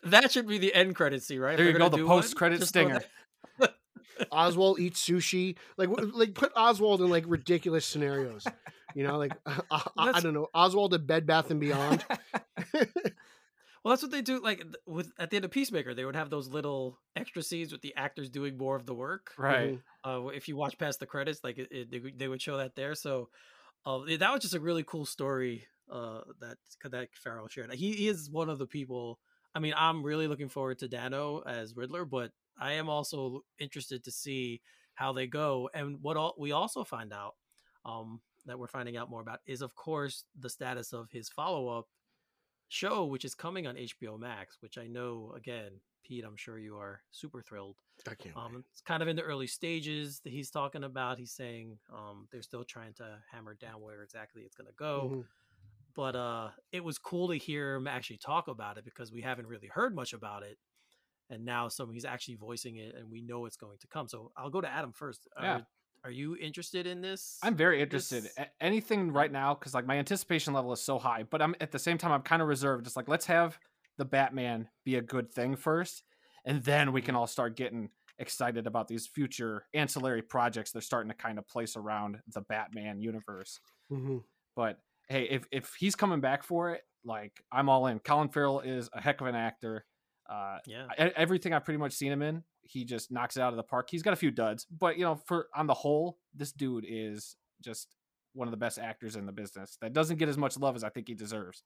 That 0.03 0.31
should 0.31 0.47
be 0.47 0.57
the 0.57 0.73
end 0.73 0.95
credit 0.95 1.21
scene, 1.21 1.39
right? 1.41 1.57
There 1.57 1.65
you 1.65 1.73
go, 1.77 1.89
the 1.89 1.97
do 1.97 2.07
one, 2.07 2.21
post-credit 2.21 2.63
stinger. 2.63 3.01
that- 3.59 3.75
Oswald 4.31 4.79
eats 4.79 5.03
sushi. 5.07 5.57
Like, 5.77 5.89
like 6.13 6.33
put 6.35 6.51
Oswald 6.55 7.01
in 7.01 7.09
like 7.09 7.25
ridiculous 7.27 7.85
scenarios. 7.85 8.45
You 8.95 9.03
know, 9.07 9.17
like 9.17 9.33
I, 9.45 9.61
I, 9.71 10.11
I 10.15 10.19
don't 10.19 10.33
know, 10.33 10.47
Oswald 10.53 10.93
at 10.93 11.05
Bed 11.07 11.25
Bath 11.25 11.49
and 11.51 11.59
Beyond. 11.59 12.03
Well, 13.83 13.91
that's 13.91 14.01
what 14.01 14.11
they 14.11 14.21
do. 14.21 14.39
Like 14.41 14.63
with 14.85 15.11
at 15.19 15.29
the 15.29 15.35
end 15.35 15.43
of 15.43 15.51
Peacemaker, 15.51 15.93
they 15.93 16.05
would 16.05 16.15
have 16.15 16.29
those 16.29 16.47
little 16.47 16.99
extra 17.17 17.43
scenes 17.43 17.73
with 17.73 17.81
the 17.81 17.93
actors 17.97 18.29
doing 18.29 18.57
more 18.57 18.77
of 18.77 18.85
the 18.85 18.93
work. 18.93 19.31
right. 19.37 19.77
Mhm. 20.05 20.25
uh, 20.25 20.27
if 20.29 20.47
you 20.47 20.55
watch 20.55 20.77
past 20.77 21.01
the 21.01 21.05
credits, 21.05 21.41
like 21.43 21.57
it, 21.57 21.67
it, 21.69 21.91
they, 21.91 21.99
would- 21.99 22.17
they 22.17 22.27
would 22.29 22.41
show 22.41 22.55
that 22.57 22.75
there. 22.75 22.95
So 22.95 23.27
uh, 23.85 23.99
that 24.19 24.31
was 24.31 24.41
just 24.41 24.55
a 24.55 24.61
really 24.61 24.83
cool 24.83 25.05
story 25.05 25.67
uh, 25.91 26.21
that 26.39 26.55
that 26.89 27.09
Farrell 27.13 27.49
shared. 27.49 27.73
He, 27.73 27.91
he 27.91 28.07
is 28.07 28.29
one 28.31 28.49
of 28.49 28.57
the 28.57 28.65
people. 28.67 29.19
I 29.53 29.59
mean, 29.59 29.73
I'm 29.75 30.01
really 30.01 30.27
looking 30.29 30.47
forward 30.47 30.79
to 30.79 30.87
Dano 30.87 31.39
as 31.45 31.75
Riddler, 31.75 32.05
but 32.05 32.31
I 32.59 32.73
am 32.73 32.89
also 32.89 33.41
interested 33.59 34.03
to 34.03 34.11
see 34.11 34.61
how 34.95 35.13
they 35.13 35.27
go. 35.27 35.69
And 35.73 35.97
what 36.01 36.17
all, 36.17 36.35
we 36.37 36.51
also 36.51 36.83
find 36.83 37.11
out 37.13 37.35
um, 37.85 38.21
that 38.45 38.59
we're 38.59 38.67
finding 38.67 38.97
out 38.97 39.09
more 39.09 39.21
about 39.21 39.39
is, 39.45 39.61
of 39.61 39.75
course, 39.75 40.25
the 40.39 40.49
status 40.49 40.93
of 40.93 41.09
his 41.11 41.29
follow 41.29 41.67
up 41.67 41.87
show, 42.67 43.05
which 43.05 43.25
is 43.25 43.35
coming 43.35 43.67
on 43.67 43.75
HBO 43.75 44.19
Max. 44.19 44.57
Which 44.61 44.77
I 44.77 44.87
know, 44.87 45.33
again, 45.35 45.71
Pete, 46.03 46.23
I'm 46.25 46.35
sure 46.35 46.57
you 46.59 46.77
are 46.77 47.01
super 47.11 47.41
thrilled. 47.41 47.77
I 48.09 48.15
can't. 48.15 48.35
Um, 48.35 48.63
it's 48.71 48.81
kind 48.81 49.01
of 49.01 49.07
in 49.07 49.15
the 49.15 49.21
early 49.21 49.47
stages 49.47 50.19
that 50.23 50.31
he's 50.31 50.49
talking 50.51 50.83
about. 50.83 51.17
He's 51.17 51.31
saying 51.31 51.77
um, 51.91 52.27
they're 52.31 52.41
still 52.41 52.63
trying 52.63 52.93
to 52.95 53.19
hammer 53.31 53.55
down 53.55 53.81
where 53.81 54.03
exactly 54.03 54.43
it's 54.43 54.55
going 54.55 54.67
to 54.67 54.73
go. 54.73 55.11
Mhm. 55.13 55.25
But 55.95 56.15
uh, 56.15 56.49
it 56.71 56.83
was 56.83 56.97
cool 56.97 57.27
to 57.27 57.35
hear 57.35 57.75
him 57.75 57.87
actually 57.87 58.17
talk 58.17 58.47
about 58.47 58.77
it 58.77 58.83
because 58.85 59.11
we 59.11 59.21
haven't 59.21 59.47
really 59.47 59.67
heard 59.67 59.95
much 59.95 60.13
about 60.13 60.41
it. 60.43 60.57
And 61.29 61.45
now 61.45 61.67
some 61.67 61.91
he's 61.91 62.05
actually 62.05 62.35
voicing 62.35 62.77
it, 62.77 62.95
and 62.95 63.09
we 63.09 63.21
know 63.21 63.45
it's 63.45 63.57
going 63.57 63.77
to 63.79 63.87
come. 63.87 64.07
So 64.07 64.31
I'll 64.37 64.49
go 64.49 64.61
to 64.61 64.67
Adam 64.69 64.91
first. 64.93 65.27
Yeah. 65.41 65.55
Are, 65.55 65.67
are 66.05 66.11
you 66.11 66.35
interested 66.37 66.85
in 66.85 67.01
this? 67.01 67.37
I'm 67.41 67.55
very 67.55 67.81
interested. 67.81 68.23
this- 68.23 68.37
Anything 68.59 69.11
right 69.11 69.31
now, 69.31 69.53
because 69.53 69.73
like 69.73 69.85
my 69.87 69.97
anticipation 69.97 70.53
level 70.53 70.73
is 70.73 70.81
so 70.81 70.99
high, 70.99 71.23
but 71.23 71.41
I'm 71.41 71.55
at 71.61 71.71
the 71.71 71.79
same 71.79 71.97
time 71.97 72.11
I'm 72.11 72.21
kind 72.21 72.41
of 72.41 72.47
reserved. 72.47 72.83
Just 72.83 72.95
like 72.97 73.07
let's 73.07 73.25
have 73.27 73.57
the 73.97 74.05
Batman 74.05 74.67
be 74.85 74.95
a 74.95 75.01
good 75.01 75.31
thing 75.31 75.55
first, 75.55 76.03
and 76.45 76.63
then 76.63 76.91
we 76.91 77.01
can 77.01 77.15
all 77.15 77.27
start 77.27 77.55
getting 77.55 77.89
excited 78.19 78.67
about 78.67 78.87
these 78.87 79.07
future 79.07 79.65
ancillary 79.73 80.21
projects 80.21 80.71
they're 80.71 80.81
starting 80.81 81.09
to 81.09 81.17
kind 81.17 81.39
of 81.39 81.47
place 81.47 81.75
around 81.75 82.19
the 82.27 82.41
Batman 82.41 82.99
universe. 83.01 83.59
hmm 83.89 84.17
But 84.55 84.79
hey, 85.07 85.23
if 85.23 85.45
if 85.51 85.73
he's 85.79 85.95
coming 85.95 86.19
back 86.21 86.43
for 86.43 86.71
it, 86.71 86.81
like 87.05 87.31
I'm 87.51 87.69
all 87.69 87.87
in. 87.87 87.99
Colin 87.99 88.29
Farrell 88.29 88.59
is 88.59 88.89
a 88.93 89.01
heck 89.01 89.21
of 89.21 89.27
an 89.27 89.35
actor. 89.35 89.85
Uh, 90.29 90.59
Yeah. 90.65 90.87
everything 90.97 91.53
I've 91.53 91.65
pretty 91.65 91.77
much 91.79 91.93
seen 91.93 92.11
him 92.11 92.21
in, 92.21 92.43
he 92.61 92.85
just 92.85 93.11
knocks 93.11 93.35
it 93.37 93.41
out 93.41 93.51
of 93.53 93.57
the 93.57 93.63
park. 93.63 93.89
He's 93.89 94.01
got 94.03 94.13
a 94.13 94.17
few 94.17 94.31
duds, 94.31 94.65
but 94.65 94.97
you 94.97 95.03
know, 95.03 95.15
for 95.15 95.47
on 95.55 95.67
the 95.67 95.73
whole, 95.73 96.17
this 96.33 96.51
dude 96.51 96.85
is 96.87 97.35
just 97.61 97.95
one 98.33 98.47
of 98.47 98.51
the 98.51 98.57
best 98.57 98.79
actors 98.79 99.15
in 99.15 99.25
the 99.25 99.31
business. 99.31 99.77
That 99.81 99.93
doesn't 99.93 100.17
get 100.17 100.29
as 100.29 100.37
much 100.37 100.57
love 100.57 100.75
as 100.75 100.83
I 100.83 100.89
think 100.89 101.07
he 101.07 101.13
deserves. 101.13 101.63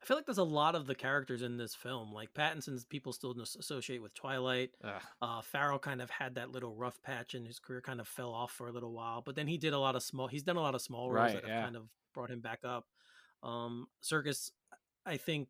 I 0.00 0.06
feel 0.06 0.16
like 0.16 0.26
there's 0.26 0.38
a 0.38 0.44
lot 0.44 0.76
of 0.76 0.86
the 0.86 0.94
characters 0.94 1.42
in 1.42 1.56
this 1.56 1.74
film. 1.74 2.12
Like 2.12 2.32
Pattinson's 2.32 2.84
people 2.84 3.12
still 3.12 3.34
as- 3.40 3.56
associate 3.58 4.00
with 4.00 4.14
Twilight. 4.14 4.70
Ugh. 4.84 5.02
Uh, 5.20 5.40
Farrell 5.42 5.78
kind 5.80 6.00
of 6.00 6.08
had 6.08 6.36
that 6.36 6.50
little 6.52 6.74
rough 6.76 7.02
patch 7.02 7.34
and 7.34 7.44
his 7.46 7.58
career 7.58 7.80
kind 7.80 8.00
of 8.00 8.06
fell 8.06 8.30
off 8.32 8.52
for 8.52 8.68
a 8.68 8.72
little 8.72 8.92
while. 8.92 9.22
But 9.22 9.34
then 9.34 9.48
he 9.48 9.58
did 9.58 9.72
a 9.72 9.78
lot 9.78 9.96
of 9.96 10.02
small. 10.04 10.28
He's 10.28 10.44
done 10.44 10.56
a 10.56 10.60
lot 10.60 10.76
of 10.76 10.82
small 10.82 11.10
roles 11.10 11.32
Right, 11.32 11.34
that 11.34 11.42
have 11.44 11.50
yeah. 11.50 11.62
kind 11.64 11.76
of 11.76 11.88
brought 12.14 12.30
him 12.30 12.40
back 12.40 12.60
up. 12.64 12.86
Um, 13.42 13.88
Serkis, 14.02 14.52
I 15.04 15.16
think 15.16 15.48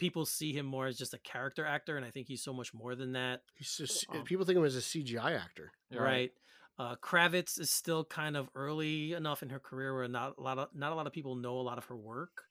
people 0.00 0.26
see 0.26 0.52
him 0.52 0.66
more 0.66 0.86
as 0.86 0.98
just 0.98 1.14
a 1.14 1.18
character 1.18 1.64
actor, 1.64 1.96
and 1.96 2.04
I 2.04 2.10
think 2.10 2.26
he's 2.26 2.42
so 2.42 2.52
much 2.52 2.74
more 2.74 2.96
than 2.96 3.12
that. 3.12 3.42
He's 3.54 3.76
just, 3.76 4.06
Um, 4.10 4.24
people 4.24 4.44
think 4.44 4.56
of 4.56 4.62
him 4.62 4.66
as 4.66 4.76
a 4.76 4.80
CGI 4.80 5.36
actor. 5.36 5.70
You're 5.90 6.02
right. 6.02 6.32
Uh, 6.78 6.96
Kravitz 6.96 7.60
is 7.60 7.70
still 7.70 8.04
kind 8.04 8.36
of 8.36 8.48
early 8.54 9.12
enough 9.12 9.42
in 9.42 9.50
her 9.50 9.60
career 9.60 9.94
where 9.94 10.08
not 10.08 10.38
a 10.38 10.40
lot 10.40 10.58
of 10.58 10.68
not 10.74 10.92
a 10.92 10.94
lot 10.94 11.06
of 11.06 11.12
people 11.12 11.36
know 11.36 11.60
a 11.60 11.62
lot 11.62 11.76
of 11.76 11.84
her 11.84 11.96
work. 11.96 12.44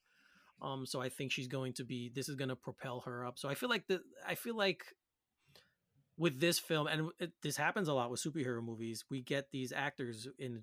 Um, 0.62 0.86
so 0.86 1.02
I 1.02 1.10
think 1.10 1.32
she's 1.32 1.48
going 1.48 1.74
to 1.74 1.84
be. 1.84 2.12
This 2.14 2.30
is 2.30 2.36
going 2.36 2.50
to 2.50 2.56
propel 2.56 3.02
her 3.02 3.26
up. 3.26 3.40
So 3.40 3.50
I 3.50 3.56
feel 3.56 3.70
like 3.70 3.88
the. 3.88 4.02
I 4.28 4.36
feel 4.36 4.56
like 4.56 4.84
with 6.16 6.40
this 6.40 6.60
film, 6.60 6.86
and 6.86 7.10
it, 7.20 7.32
this 7.42 7.58
happens 7.58 7.88
a 7.88 7.94
lot 7.94 8.12
with 8.12 8.22
superhero 8.22 8.62
movies. 8.62 9.06
We 9.10 9.22
get 9.24 9.48
these 9.52 9.72
actors 9.72 10.28
in 10.38 10.62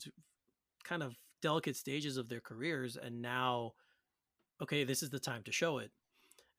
kind 0.85 1.03
of 1.03 1.17
delicate 1.43 1.77
stages 1.77 2.19
of 2.19 2.29
their 2.29 2.41
careers, 2.41 2.97
and 2.97 3.21
now, 3.21 3.73
okay, 4.63 4.85
this 4.85 5.03
is 5.03 5.11
the 5.11 5.19
time 5.19 5.43
to 5.45 5.53
show 5.53 5.79
it 5.79 5.91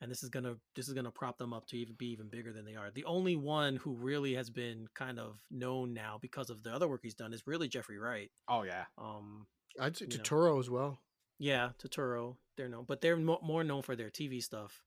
and 0.01 0.11
this 0.11 0.23
is 0.23 0.29
gonna 0.29 0.55
this 0.75 0.87
is 0.87 0.93
gonna 0.93 1.11
prop 1.11 1.37
them 1.37 1.53
up 1.53 1.65
to 1.67 1.77
even 1.77 1.95
be 1.95 2.07
even 2.11 2.27
bigger 2.29 2.53
than 2.53 2.65
they 2.65 2.75
are. 2.75 2.91
The 2.91 3.05
only 3.05 3.35
one 3.35 3.77
who 3.77 3.93
really 3.95 4.35
has 4.35 4.49
been 4.49 4.87
kind 4.93 5.19
of 5.19 5.39
known 5.51 5.93
now 5.93 6.17
because 6.21 6.49
of 6.49 6.63
the 6.63 6.71
other 6.73 6.87
work 6.87 7.01
he's 7.03 7.13
done 7.15 7.33
is 7.33 7.43
really 7.47 7.67
Jeffrey 7.67 7.97
Wright. 7.97 8.29
Oh 8.47 8.63
yeah. 8.63 8.85
Um, 8.97 9.47
I'd 9.79 9.97
say 9.97 10.05
You 10.09 10.17
know. 10.17 10.23
Turturro 10.23 10.59
as 10.59 10.69
well. 10.69 10.99
yeah, 11.39 11.69
Turturro, 11.81 12.35
they're 12.55 12.69
known, 12.69 12.85
but 12.87 13.01
they're 13.01 13.17
mo- 13.17 13.39
more 13.43 13.63
known 13.63 13.81
for 13.81 13.95
their 13.95 14.09
TV 14.09 14.41
stuff. 14.41 14.83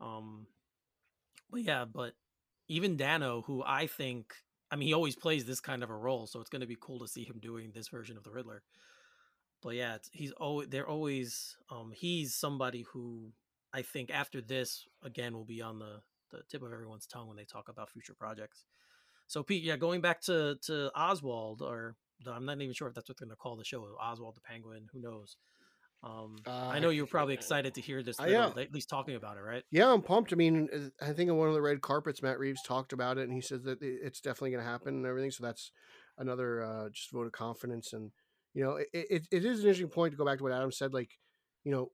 Um, 0.00 0.46
but 1.50 1.62
yeah, 1.62 1.84
but 1.84 2.14
even 2.68 2.96
Dano, 2.96 3.42
who 3.42 3.62
I 3.64 3.86
think, 3.86 4.32
I 4.70 4.76
mean, 4.76 4.88
he 4.88 4.94
always 4.94 5.16
plays 5.16 5.44
this 5.44 5.60
kind 5.60 5.82
of 5.82 5.90
a 5.90 5.94
role, 5.96 6.26
so 6.26 6.40
it's 6.40 6.50
gonna 6.50 6.66
be 6.66 6.76
cool 6.80 6.98
to 7.00 7.08
see 7.08 7.24
him 7.24 7.38
doing 7.40 7.72
this 7.74 7.88
version 7.88 8.16
of 8.16 8.24
the 8.24 8.30
Riddler. 8.30 8.62
But 9.62 9.74
yeah, 9.76 9.94
it's, 9.96 10.08
he's 10.12 10.32
always 10.32 10.68
they're 10.68 10.88
always 10.88 11.56
um 11.70 11.92
he's 11.94 12.34
somebody 12.34 12.84
who 12.92 13.32
I 13.72 13.82
think 13.82 14.10
after 14.10 14.40
this 14.40 14.86
again 15.02 15.34
will 15.34 15.44
be 15.44 15.62
on 15.62 15.78
the 15.78 16.00
the 16.30 16.42
tip 16.50 16.62
of 16.62 16.72
everyone's 16.72 17.06
tongue 17.06 17.28
when 17.28 17.36
they 17.36 17.44
talk 17.44 17.68
about 17.68 17.90
future 17.90 18.14
projects. 18.14 18.64
So 19.26 19.42
Pete, 19.42 19.62
yeah, 19.62 19.76
going 19.76 20.00
back 20.00 20.20
to 20.22 20.56
to 20.66 20.90
Oswald, 20.94 21.62
or 21.62 21.96
I'm 22.26 22.44
not 22.44 22.60
even 22.60 22.74
sure 22.74 22.88
if 22.88 22.94
that's 22.94 23.08
what 23.08 23.18
they're 23.18 23.26
gonna 23.26 23.36
call 23.36 23.56
the 23.56 23.64
show, 23.64 23.82
Oswald 24.00 24.36
the 24.36 24.40
Penguin. 24.40 24.86
Who 24.92 25.00
knows? 25.00 25.36
Um, 26.04 26.36
I 26.46 26.76
Uh, 26.76 26.80
know 26.80 26.90
you're 26.90 27.06
probably 27.18 27.34
excited 27.34 27.74
to 27.74 27.80
hear 27.80 28.02
this, 28.02 28.18
I 28.18 28.26
little, 28.26 28.58
at 28.58 28.72
least 28.72 28.88
talking 28.88 29.14
about 29.14 29.36
it, 29.36 29.40
right? 29.40 29.62
Yeah, 29.70 29.92
I'm 29.92 30.02
pumped. 30.02 30.32
I 30.32 30.36
mean, 30.36 30.68
uh, 30.74 31.04
I 31.04 31.12
think 31.12 31.30
on 31.30 31.36
one 31.36 31.48
of 31.48 31.54
the 31.54 31.62
red 31.62 31.80
carpets, 31.80 32.22
Matt 32.22 32.40
Reeves 32.40 32.62
talked 32.62 32.92
about 32.92 33.18
it, 33.18 33.24
and 33.24 33.32
he 33.32 33.40
says 33.40 33.62
that 33.62 33.80
it's 33.82 34.20
definitely 34.20 34.50
going 34.50 34.64
to 34.64 34.70
happen 34.70 34.94
and 34.96 35.06
everything. 35.06 35.30
So 35.30 35.44
that's 35.44 35.70
another 36.18 36.62
uh, 36.64 36.88
just 36.90 37.12
vote 37.12 37.26
of 37.26 37.32
confidence. 37.32 37.92
And 37.92 38.10
you 38.52 38.64
know, 38.64 38.76
it, 38.76 38.88
it, 38.92 39.28
it 39.30 39.44
is 39.44 39.60
an 39.60 39.66
interesting 39.66 39.88
point 39.88 40.10
to 40.12 40.16
go 40.18 40.24
back 40.24 40.38
to 40.38 40.44
what 40.44 40.52
Adam 40.52 40.72
said. 40.72 40.92
Like, 40.92 41.18
you 41.62 41.70
know, 41.70 41.92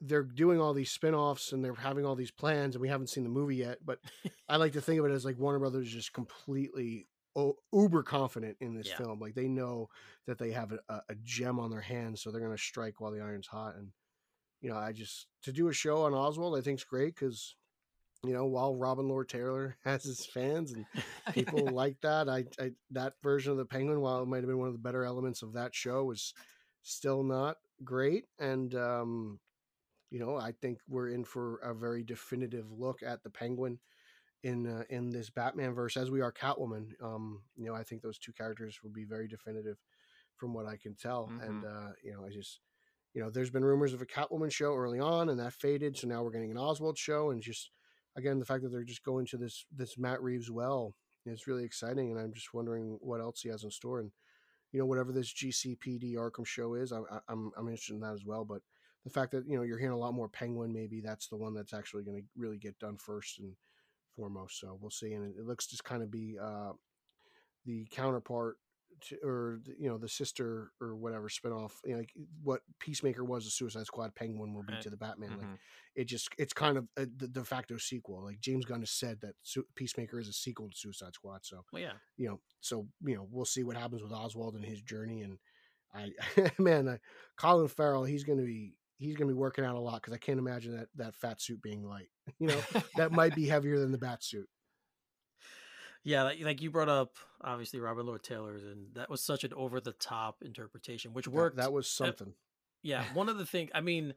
they're 0.00 0.22
doing 0.22 0.60
all 0.60 0.74
these 0.74 0.90
spin-offs 0.90 1.52
and 1.52 1.64
they're 1.64 1.74
having 1.74 2.04
all 2.04 2.14
these 2.16 2.30
plans, 2.30 2.74
and 2.74 2.82
we 2.82 2.88
haven't 2.88 3.08
seen 3.08 3.24
the 3.24 3.30
movie 3.30 3.56
yet. 3.56 3.78
But 3.84 4.00
I 4.48 4.56
like 4.56 4.72
to 4.74 4.80
think 4.80 4.98
of 5.00 5.06
it 5.06 5.12
as 5.12 5.24
like 5.24 5.38
Warner 5.38 5.58
Brothers 5.60 5.90
just 5.90 6.12
completely 6.12 7.06
o- 7.36 7.56
uber 7.72 8.02
confident 8.02 8.56
in 8.60 8.74
this 8.74 8.88
Yeah. 8.88 8.96
film. 8.98 9.20
Like 9.20 9.34
they 9.34 9.48
know 9.48 9.88
that 10.26 10.38
they 10.38 10.50
have 10.52 10.72
a, 10.72 11.02
a- 11.08 11.14
gem 11.22 11.58
on 11.58 11.70
their 11.70 11.80
hands, 11.80 12.20
so 12.22 12.30
they're 12.30 12.40
going 12.40 12.56
to 12.56 12.62
strike 12.62 13.00
while 13.00 13.12
the 13.12 13.20
iron's 13.22 13.46
hot. 13.46 13.76
And 13.76 13.88
you 14.60 14.70
know, 14.70 14.76
I 14.76 14.92
just 14.92 15.26
to 15.42 15.52
do 15.52 15.68
a 15.68 15.72
show 15.72 16.02
on 16.02 16.14
Oswald, 16.14 16.56
I 16.58 16.60
think's 16.62 16.84
great 16.84 17.14
because 17.14 17.54
you 18.24 18.32
know, 18.32 18.46
while 18.46 18.74
Robin 18.74 19.06
Lord 19.06 19.28
Taylor 19.28 19.76
has 19.84 20.02
his 20.04 20.24
fans 20.24 20.72
and 20.72 20.86
people 21.34 21.66
like 21.66 22.00
that, 22.00 22.28
I, 22.28 22.44
I 22.58 22.72
that 22.92 23.14
version 23.22 23.52
of 23.52 23.58
the 23.58 23.66
Penguin, 23.66 24.00
while 24.00 24.22
it 24.22 24.26
might 24.26 24.38
have 24.38 24.46
been 24.46 24.58
one 24.58 24.68
of 24.68 24.74
the 24.74 24.78
better 24.78 25.04
elements 25.04 25.42
of 25.42 25.52
that 25.54 25.74
show, 25.74 26.04
was 26.04 26.32
still 26.82 27.22
not 27.22 27.56
great. 27.84 28.24
And 28.38 28.74
um, 28.74 29.38
you 30.14 30.20
know, 30.20 30.36
I 30.36 30.52
think 30.52 30.78
we're 30.88 31.08
in 31.08 31.24
for 31.24 31.56
a 31.56 31.74
very 31.74 32.04
definitive 32.04 32.70
look 32.70 33.02
at 33.02 33.24
the 33.24 33.30
Penguin 33.30 33.80
in 34.44 34.64
uh, 34.64 34.84
in 34.88 35.10
this 35.10 35.28
Batman 35.28 35.72
verse, 35.74 35.96
as 35.96 36.08
we 36.08 36.20
are 36.20 36.32
Catwoman. 36.32 36.92
Um, 37.02 37.42
you 37.56 37.66
know, 37.66 37.74
I 37.74 37.82
think 37.82 38.00
those 38.00 38.20
two 38.20 38.32
characters 38.32 38.78
will 38.80 38.92
be 38.92 39.02
very 39.02 39.26
definitive, 39.26 39.76
from 40.36 40.54
what 40.54 40.66
I 40.66 40.76
can 40.76 40.94
tell. 40.94 41.32
And 41.42 41.64
uh, 41.64 41.88
you 42.00 42.12
know, 42.12 42.24
I 42.24 42.30
just 42.30 42.60
you 43.12 43.22
know, 43.22 43.28
there's 43.28 43.50
been 43.50 43.64
rumors 43.64 43.92
of 43.92 44.02
a 44.02 44.06
Catwoman 44.06 44.52
show 44.52 44.72
early 44.76 45.00
on, 45.00 45.30
and 45.30 45.40
that 45.40 45.52
faded. 45.52 45.98
So 45.98 46.06
now 46.06 46.22
we're 46.22 46.30
getting 46.30 46.52
an 46.52 46.58
Oswald 46.58 46.96
show, 46.96 47.30
and 47.30 47.42
just 47.42 47.72
again, 48.16 48.38
the 48.38 48.44
fact 48.44 48.62
that 48.62 48.68
they're 48.68 48.84
just 48.84 49.02
going 49.02 49.26
to 49.26 49.36
this 49.36 49.66
this 49.74 49.98
Matt 49.98 50.22
Reeves 50.22 50.48
well 50.48 50.94
is 51.26 51.48
really 51.48 51.64
exciting. 51.64 52.12
And 52.12 52.20
I'm 52.20 52.32
just 52.32 52.54
wondering 52.54 52.98
what 53.00 53.20
else 53.20 53.40
he 53.40 53.48
has 53.48 53.64
in 53.64 53.70
store. 53.72 53.98
And 53.98 54.12
you 54.70 54.78
know, 54.78 54.86
whatever 54.86 55.10
this 55.10 55.32
GCPD 55.32 56.14
Arkham 56.14 56.46
show 56.46 56.74
is, 56.74 56.92
I, 56.92 56.98
I, 56.98 57.18
I'm 57.28 57.50
I'm 57.56 57.66
interested 57.66 57.94
in 57.94 58.00
that 58.02 58.14
as 58.14 58.24
well. 58.24 58.44
But 58.44 58.62
the 59.04 59.10
fact 59.10 59.32
that 59.32 59.46
you 59.48 59.56
know 59.56 59.62
you're 59.62 59.78
hearing 59.78 59.94
a 59.94 59.98
lot 59.98 60.14
more 60.14 60.28
Penguin, 60.28 60.72
maybe 60.72 61.00
that's 61.00 61.28
the 61.28 61.36
one 61.36 61.54
that's 61.54 61.74
actually 61.74 62.04
going 62.04 62.16
to 62.20 62.24
really 62.36 62.58
get 62.58 62.78
done 62.78 62.96
first 62.96 63.38
and 63.38 63.54
foremost. 64.16 64.58
So 64.60 64.78
we'll 64.80 64.90
see. 64.90 65.12
And 65.12 65.24
it, 65.24 65.40
it 65.40 65.46
looks 65.46 65.66
to 65.68 65.82
kind 65.82 66.02
of 66.02 66.10
be 66.10 66.36
uh, 66.40 66.72
the 67.66 67.86
counterpart 67.90 68.56
to, 69.08 69.16
or 69.24 69.60
you 69.78 69.88
know 69.88 69.98
the 69.98 70.08
sister 70.08 70.70
or 70.80 70.94
whatever 70.96 71.28
spinoff. 71.28 71.72
You 71.84 71.92
know, 71.92 71.98
like 71.98 72.12
what 72.42 72.60
Peacemaker 72.78 73.24
was, 73.24 73.44
the 73.44 73.50
Suicide 73.50 73.86
Squad 73.86 74.14
Penguin 74.14 74.54
will 74.54 74.62
be 74.62 74.72
Right. 74.74 74.82
to 74.82 74.90
the 74.90 74.96
Batman. 74.96 75.30
Like 75.36 75.46
Mhm. 75.48 75.58
it 75.96 76.04
just 76.04 76.28
it's 76.38 76.52
kind 76.52 76.78
of 76.78 76.86
a, 76.96 77.06
the 77.06 77.28
de 77.28 77.44
facto 77.44 77.76
sequel. 77.76 78.22
Like 78.24 78.40
James 78.40 78.64
Gunn 78.64 78.80
has 78.80 78.90
said 78.90 79.20
that 79.20 79.34
Peacemaker 79.74 80.20
is 80.20 80.28
a 80.28 80.32
sequel 80.32 80.70
to 80.70 80.76
Suicide 80.76 81.14
Squad. 81.14 81.44
So 81.44 81.64
Well, 81.72 81.82
yeah. 81.82 81.94
you 82.16 82.28
know, 82.28 82.40
so 82.60 82.86
you 83.04 83.16
know, 83.16 83.26
we'll 83.30 83.44
see 83.44 83.64
what 83.64 83.76
happens 83.76 84.02
with 84.02 84.12
Oswald 84.12 84.54
and 84.54 84.64
his 84.64 84.80
journey. 84.80 85.22
And 85.22 85.38
I, 85.92 86.12
man, 86.58 86.88
uh, 86.88 86.98
Colin 87.36 87.68
Farrell, 87.68 88.04
he's 88.04 88.24
gonna 88.24 88.44
be 88.44 88.76
he's 88.96 89.16
gonna 89.16 89.28
be 89.28 89.34
working 89.38 89.64
out 89.64 89.76
a 89.76 89.80
lot 89.80 89.96
because 89.96 90.12
I 90.12 90.18
can't 90.18 90.38
imagine 90.38 90.76
that 90.76 90.88
that 90.96 91.14
fat 91.14 91.40
suit 91.40 91.62
being 91.62 91.84
light. 91.84 92.08
You 92.38 92.48
know, 92.48 92.60
that 92.96 93.12
might 93.12 93.34
be 93.34 93.46
heavier 93.46 93.78
than 93.78 93.92
the 93.92 93.98
bat 93.98 94.24
suit. 94.24 94.48
Yeah, 96.04 96.24
like, 96.24 96.40
like 96.42 96.62
you 96.62 96.70
brought 96.70 96.90
up, 96.90 97.16
obviously 97.42 97.80
Robert 97.80 98.04
Lord 98.04 98.22
Taylor's, 98.22 98.62
and 98.62 98.94
that 98.94 99.08
was 99.08 99.22
such 99.22 99.42
an 99.42 99.54
over 99.54 99.80
the 99.80 99.92
top 99.92 100.42
interpretation, 100.42 101.14
which 101.14 101.26
worked. 101.26 101.56
That, 101.56 101.72
was 101.72 101.88
something. 101.88 102.34
yeah, 102.82 103.04
one 103.14 103.30
of 103.30 103.38
the 103.38 103.46
things. 103.46 103.70
I 103.74 103.80
mean, 103.80 104.12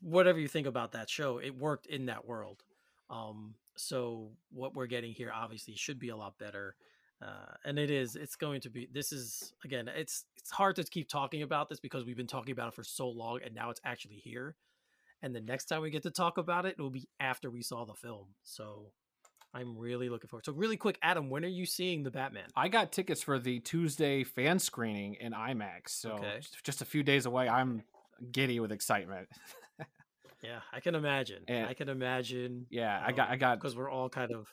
whatever 0.00 0.40
you 0.40 0.48
think 0.48 0.66
about 0.66 0.92
that 0.92 1.08
show, 1.08 1.38
it 1.38 1.56
worked 1.56 1.86
in 1.86 2.06
that 2.06 2.26
world. 2.26 2.64
Um, 3.10 3.54
so 3.76 4.30
what 4.50 4.74
we're 4.74 4.86
getting 4.86 5.12
here 5.12 5.32
obviously 5.32 5.76
should 5.76 6.00
be 6.00 6.08
a 6.08 6.16
lot 6.16 6.36
better, 6.36 6.74
uh, 7.22 7.54
and 7.64 7.78
it 7.78 7.90
is. 7.90 8.16
It's 8.16 8.36
going 8.36 8.60
to 8.62 8.70
be. 8.70 8.88
This 8.92 9.12
is 9.12 9.52
again. 9.64 9.88
It's 9.94 10.24
it's 10.36 10.50
hard 10.50 10.76
to 10.76 10.84
keep 10.84 11.08
talking 11.08 11.42
about 11.42 11.68
this 11.68 11.80
because 11.80 12.04
we've 12.04 12.16
been 12.16 12.26
talking 12.26 12.52
about 12.52 12.68
it 12.68 12.74
for 12.74 12.84
so 12.84 13.08
long, 13.08 13.40
and 13.44 13.54
now 13.54 13.70
it's 13.70 13.80
actually 13.84 14.16
here. 14.16 14.56
And 15.22 15.34
the 15.34 15.40
next 15.40 15.64
time 15.64 15.82
we 15.82 15.90
get 15.90 16.04
to 16.04 16.10
talk 16.12 16.38
about 16.38 16.64
it, 16.64 16.76
it 16.78 16.82
will 16.82 16.90
be 16.90 17.08
after 17.18 17.50
we 17.50 17.60
saw 17.62 17.84
the 17.84 17.94
film. 17.94 18.26
So 18.44 18.92
I'm 19.52 19.76
really 19.76 20.08
looking 20.08 20.28
forward. 20.28 20.44
So 20.44 20.52
really 20.52 20.76
quick, 20.76 20.96
Adam, 21.02 21.28
when 21.28 21.44
are 21.44 21.48
you 21.48 21.66
seeing 21.66 22.04
the 22.04 22.10
Batman? 22.12 22.44
I 22.54 22.68
got 22.68 22.92
tickets 22.92 23.20
for 23.22 23.40
the 23.40 23.58
Tuesday 23.58 24.22
fan 24.22 24.60
screening 24.60 25.14
in 25.14 25.32
IMAX, 25.32 25.88
so 25.88 26.10
Okay. 26.12 26.38
just- 26.62 26.82
a 26.82 26.84
few 26.84 27.02
days 27.02 27.26
away. 27.26 27.48
I'm 27.48 27.82
giddy 28.30 28.60
with 28.60 28.70
excitement. 28.72 29.28
Yeah, 30.40 30.60
I 30.72 30.78
can 30.78 30.94
imagine. 30.94 31.42
And- 31.48 31.66
I 31.66 31.74
can 31.74 31.88
imagine. 31.88 32.66
Yeah, 32.70 33.02
I 33.04 33.10
got, 33.10 33.28
I 33.28 33.34
got, 33.34 33.58
because 33.58 33.74
we're 33.74 33.90
all 33.90 34.08
kind 34.08 34.30
of 34.30 34.46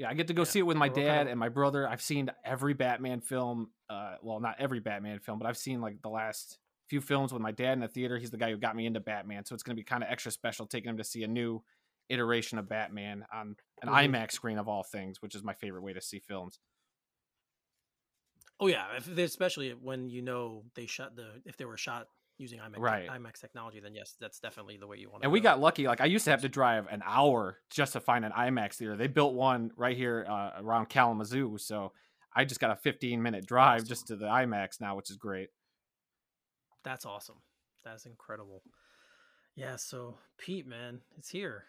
yeah, 0.00 0.08
I 0.08 0.14
get 0.14 0.28
to 0.28 0.32
go 0.34 0.44
yeah, 0.44 0.44
see 0.44 0.60
it 0.60 0.62
with 0.62 0.78
my 0.78 0.88
we're 0.88 0.94
dad 0.94 1.26
and 1.28 1.38
my 1.38 1.50
brother. 1.50 1.86
I've 1.86 2.00
seen 2.00 2.30
every 2.42 2.72
Batman 2.72 3.20
film. 3.20 3.70
Uh, 3.90 4.16
well, 4.22 4.40
not 4.40 4.56
every 4.58 4.80
Batman 4.80 5.18
film, 5.18 5.38
but 5.38 5.46
I've 5.46 5.58
seen 5.58 5.82
like 5.82 6.00
the 6.00 6.08
last 6.08 6.58
few 6.88 7.02
films 7.02 7.34
with 7.34 7.42
my 7.42 7.52
dad 7.52 7.74
in 7.74 7.80
the 7.80 7.88
theater. 7.88 8.16
He's 8.16 8.30
the 8.30 8.38
guy 8.38 8.50
who 8.50 8.56
got 8.56 8.74
me 8.74 8.86
into 8.86 9.00
Batman, 9.00 9.44
so 9.44 9.54
it's 9.54 9.62
going 9.62 9.76
to 9.76 9.78
be 9.78 9.84
kind 9.84 10.02
of 10.02 10.08
extra 10.08 10.32
special 10.32 10.66
taking 10.66 10.88
him 10.88 10.96
to 10.96 11.04
see 11.04 11.22
a 11.22 11.28
new 11.28 11.62
iteration 12.08 12.56
of 12.58 12.66
Batman 12.66 13.26
on 13.30 13.56
an 13.82 13.90
Mhm. 13.90 14.10
IMAX 14.10 14.32
screen 14.32 14.56
of 14.56 14.68
all 14.68 14.82
things, 14.82 15.20
which 15.20 15.34
is 15.34 15.42
my 15.44 15.52
favorite 15.52 15.82
way 15.82 15.92
to 15.92 16.00
see 16.00 16.18
films. 16.18 16.60
Oh 18.58 18.68
yeah, 18.68 18.96
if, 18.96 19.06
especially 19.06 19.74
when 19.74 20.08
you 20.08 20.22
know 20.22 20.64
they 20.74 20.86
shot 20.86 21.14
the 21.14 21.42
if 21.44 21.58
they 21.58 21.66
were 21.66 21.76
shot 21.76 22.08
using 22.40 22.58
IMAX 22.58 22.78
Right. 22.78 23.08
IMAX 23.08 23.40
technology, 23.40 23.78
then 23.80 23.94
yes, 23.94 24.14
that's 24.20 24.40
definitely 24.40 24.76
the 24.78 24.86
way 24.86 24.96
you 24.96 25.10
want. 25.10 25.22
To 25.22 25.26
And 25.26 25.32
we 25.32 25.40
got 25.40 25.60
lucky. 25.60 25.86
Like 25.86 26.00
I 26.00 26.06
used 26.06 26.24
to 26.24 26.30
have 26.30 26.40
to 26.42 26.48
drive 26.48 26.86
an 26.90 27.02
hour 27.04 27.58
just 27.70 27.92
to 27.92 28.00
find 28.00 28.24
an 28.24 28.32
IMAX 28.32 28.74
theater. 28.74 28.96
They 28.96 29.06
built 29.06 29.34
one 29.34 29.70
right 29.76 29.96
here 29.96 30.26
uh, 30.28 30.52
around 30.58 30.88
Kalamazoo, 30.88 31.58
so 31.58 31.92
I 32.34 32.44
just 32.44 32.60
got 32.60 32.70
a 32.70 32.76
15 32.76 33.22
minute 33.22 33.46
drive 33.46 33.84
just 33.86 34.06
to 34.08 34.16
the 34.16 34.26
IMAX 34.26 34.80
now, 34.80 34.96
which 34.96 35.10
is 35.10 35.16
great. 35.16 35.48
That's 36.84 37.04
awesome. 37.04 37.36
That's 37.84 38.06
incredible. 38.06 38.62
Yeah. 39.56 39.76
So 39.76 40.16
Pete, 40.38 40.66
man, 40.66 41.00
it's 41.18 41.28
here. 41.28 41.64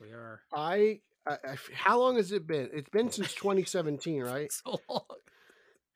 We 0.00 0.08
are 0.08 0.40
I, 0.54 1.00
I, 1.26 1.32
I- 1.32 1.56
how 1.74 1.98
long 2.00 2.16
has 2.16 2.32
it 2.32 2.46
been? 2.46 2.70
It's 2.72 2.88
been 2.90 3.10
since 3.10 3.34
2017, 3.34 4.22
right? 4.24 4.50
so 4.52 4.80
long. 4.88 5.02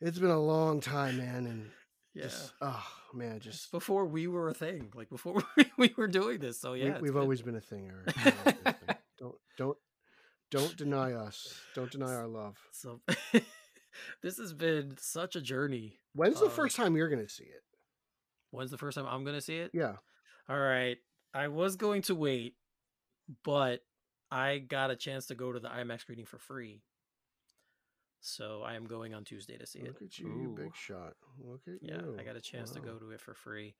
It's 0.01 0.19
been 0.19 0.31
a 0.31 0.41
long 0.41 0.81
time, 0.81 1.19
man, 1.19 1.47
and 1.47 1.71
Yeah. 2.15 2.23
just 2.25 2.53
oh 2.61 2.87
man, 3.15 3.41
Just 3.41 3.70
before 3.70 4.05
we 4.07 4.27
were 4.27 4.49
a 4.49 4.55
thing, 4.55 4.91
like 4.95 5.09
before 5.11 5.43
we, 5.57 5.70
we 5.77 5.95
were 5.97 6.09
doing 6.09 6.39
this. 6.39 6.61
So 6.61 6.74
yeah, 6.74 6.99
we've 7.01 7.12
been- 7.12 7.23
always 7.23 7.43
been 7.43 7.57
a 7.57 7.61
thing. 7.61 7.91
Eric. 7.91 8.16
We've 8.16 8.27
always 8.35 8.55
been 8.62 8.66
a 8.66 8.73
thing. 8.73 8.95
don't 9.19 9.35
don't 9.59 9.77
don't 10.51 10.77
deny 10.77 11.12
us. 11.12 11.55
Don't 11.74 11.91
deny 11.91 12.12
our 12.15 12.27
love. 12.27 12.59
so. 12.73 13.01
this 14.23 14.39
has 14.39 14.53
been 14.53 14.97
such 14.99 15.37
a 15.37 15.41
journey. 15.41 15.99
When's 16.15 16.41
the 16.41 16.47
Uh, 16.47 16.51
first 16.51 16.77
time 16.77 16.97
you're 16.97 17.09
gonna 17.09 17.28
see 17.28 17.45
it? 17.45 17.62
When's 18.51 18.70
the 18.70 18.78
first 18.78 18.97
time 18.97 19.07
I'm 19.07 19.24
gonna 19.24 19.41
see 19.41 19.57
it? 19.59 19.70
Yeah. 19.74 19.97
All 20.49 20.59
right. 20.59 20.97
I 21.32 21.49
was 21.49 21.77
going 21.77 22.03
to 22.03 22.15
wait, 22.16 22.55
but 23.45 23.81
I 24.32 24.59
got 24.59 24.91
a 24.91 24.97
chance 24.97 25.27
to 25.27 25.35
go 25.37 25.53
to 25.53 25.61
the 25.61 25.69
IMAX 25.69 26.09
reading 26.09 26.27
for 26.27 26.39
free. 26.39 26.82
So 28.21 28.63
I 28.65 28.75
am 28.75 28.87
going 28.87 29.15
on 29.15 29.25
Tuesday 29.25 29.57
to 29.57 29.67
see 29.67 29.81
it. 29.81 29.87
Look 29.89 30.03
at 30.03 30.19
you, 30.19 30.29
you 30.29 30.49
Ooh. 30.49 30.55
big 30.57 30.75
shot. 30.75 31.15
Look 31.43 31.63
at 31.67 31.83
Yeah, 31.83 32.03
you. 32.03 32.17
I 32.19 32.23
got 32.23 32.37
a 32.37 32.41
chance 32.41 32.71
to 32.73 32.81
go 32.81 32.99
to 32.99 33.11
it 33.11 33.21
for 33.21 33.35
free. 33.35 33.75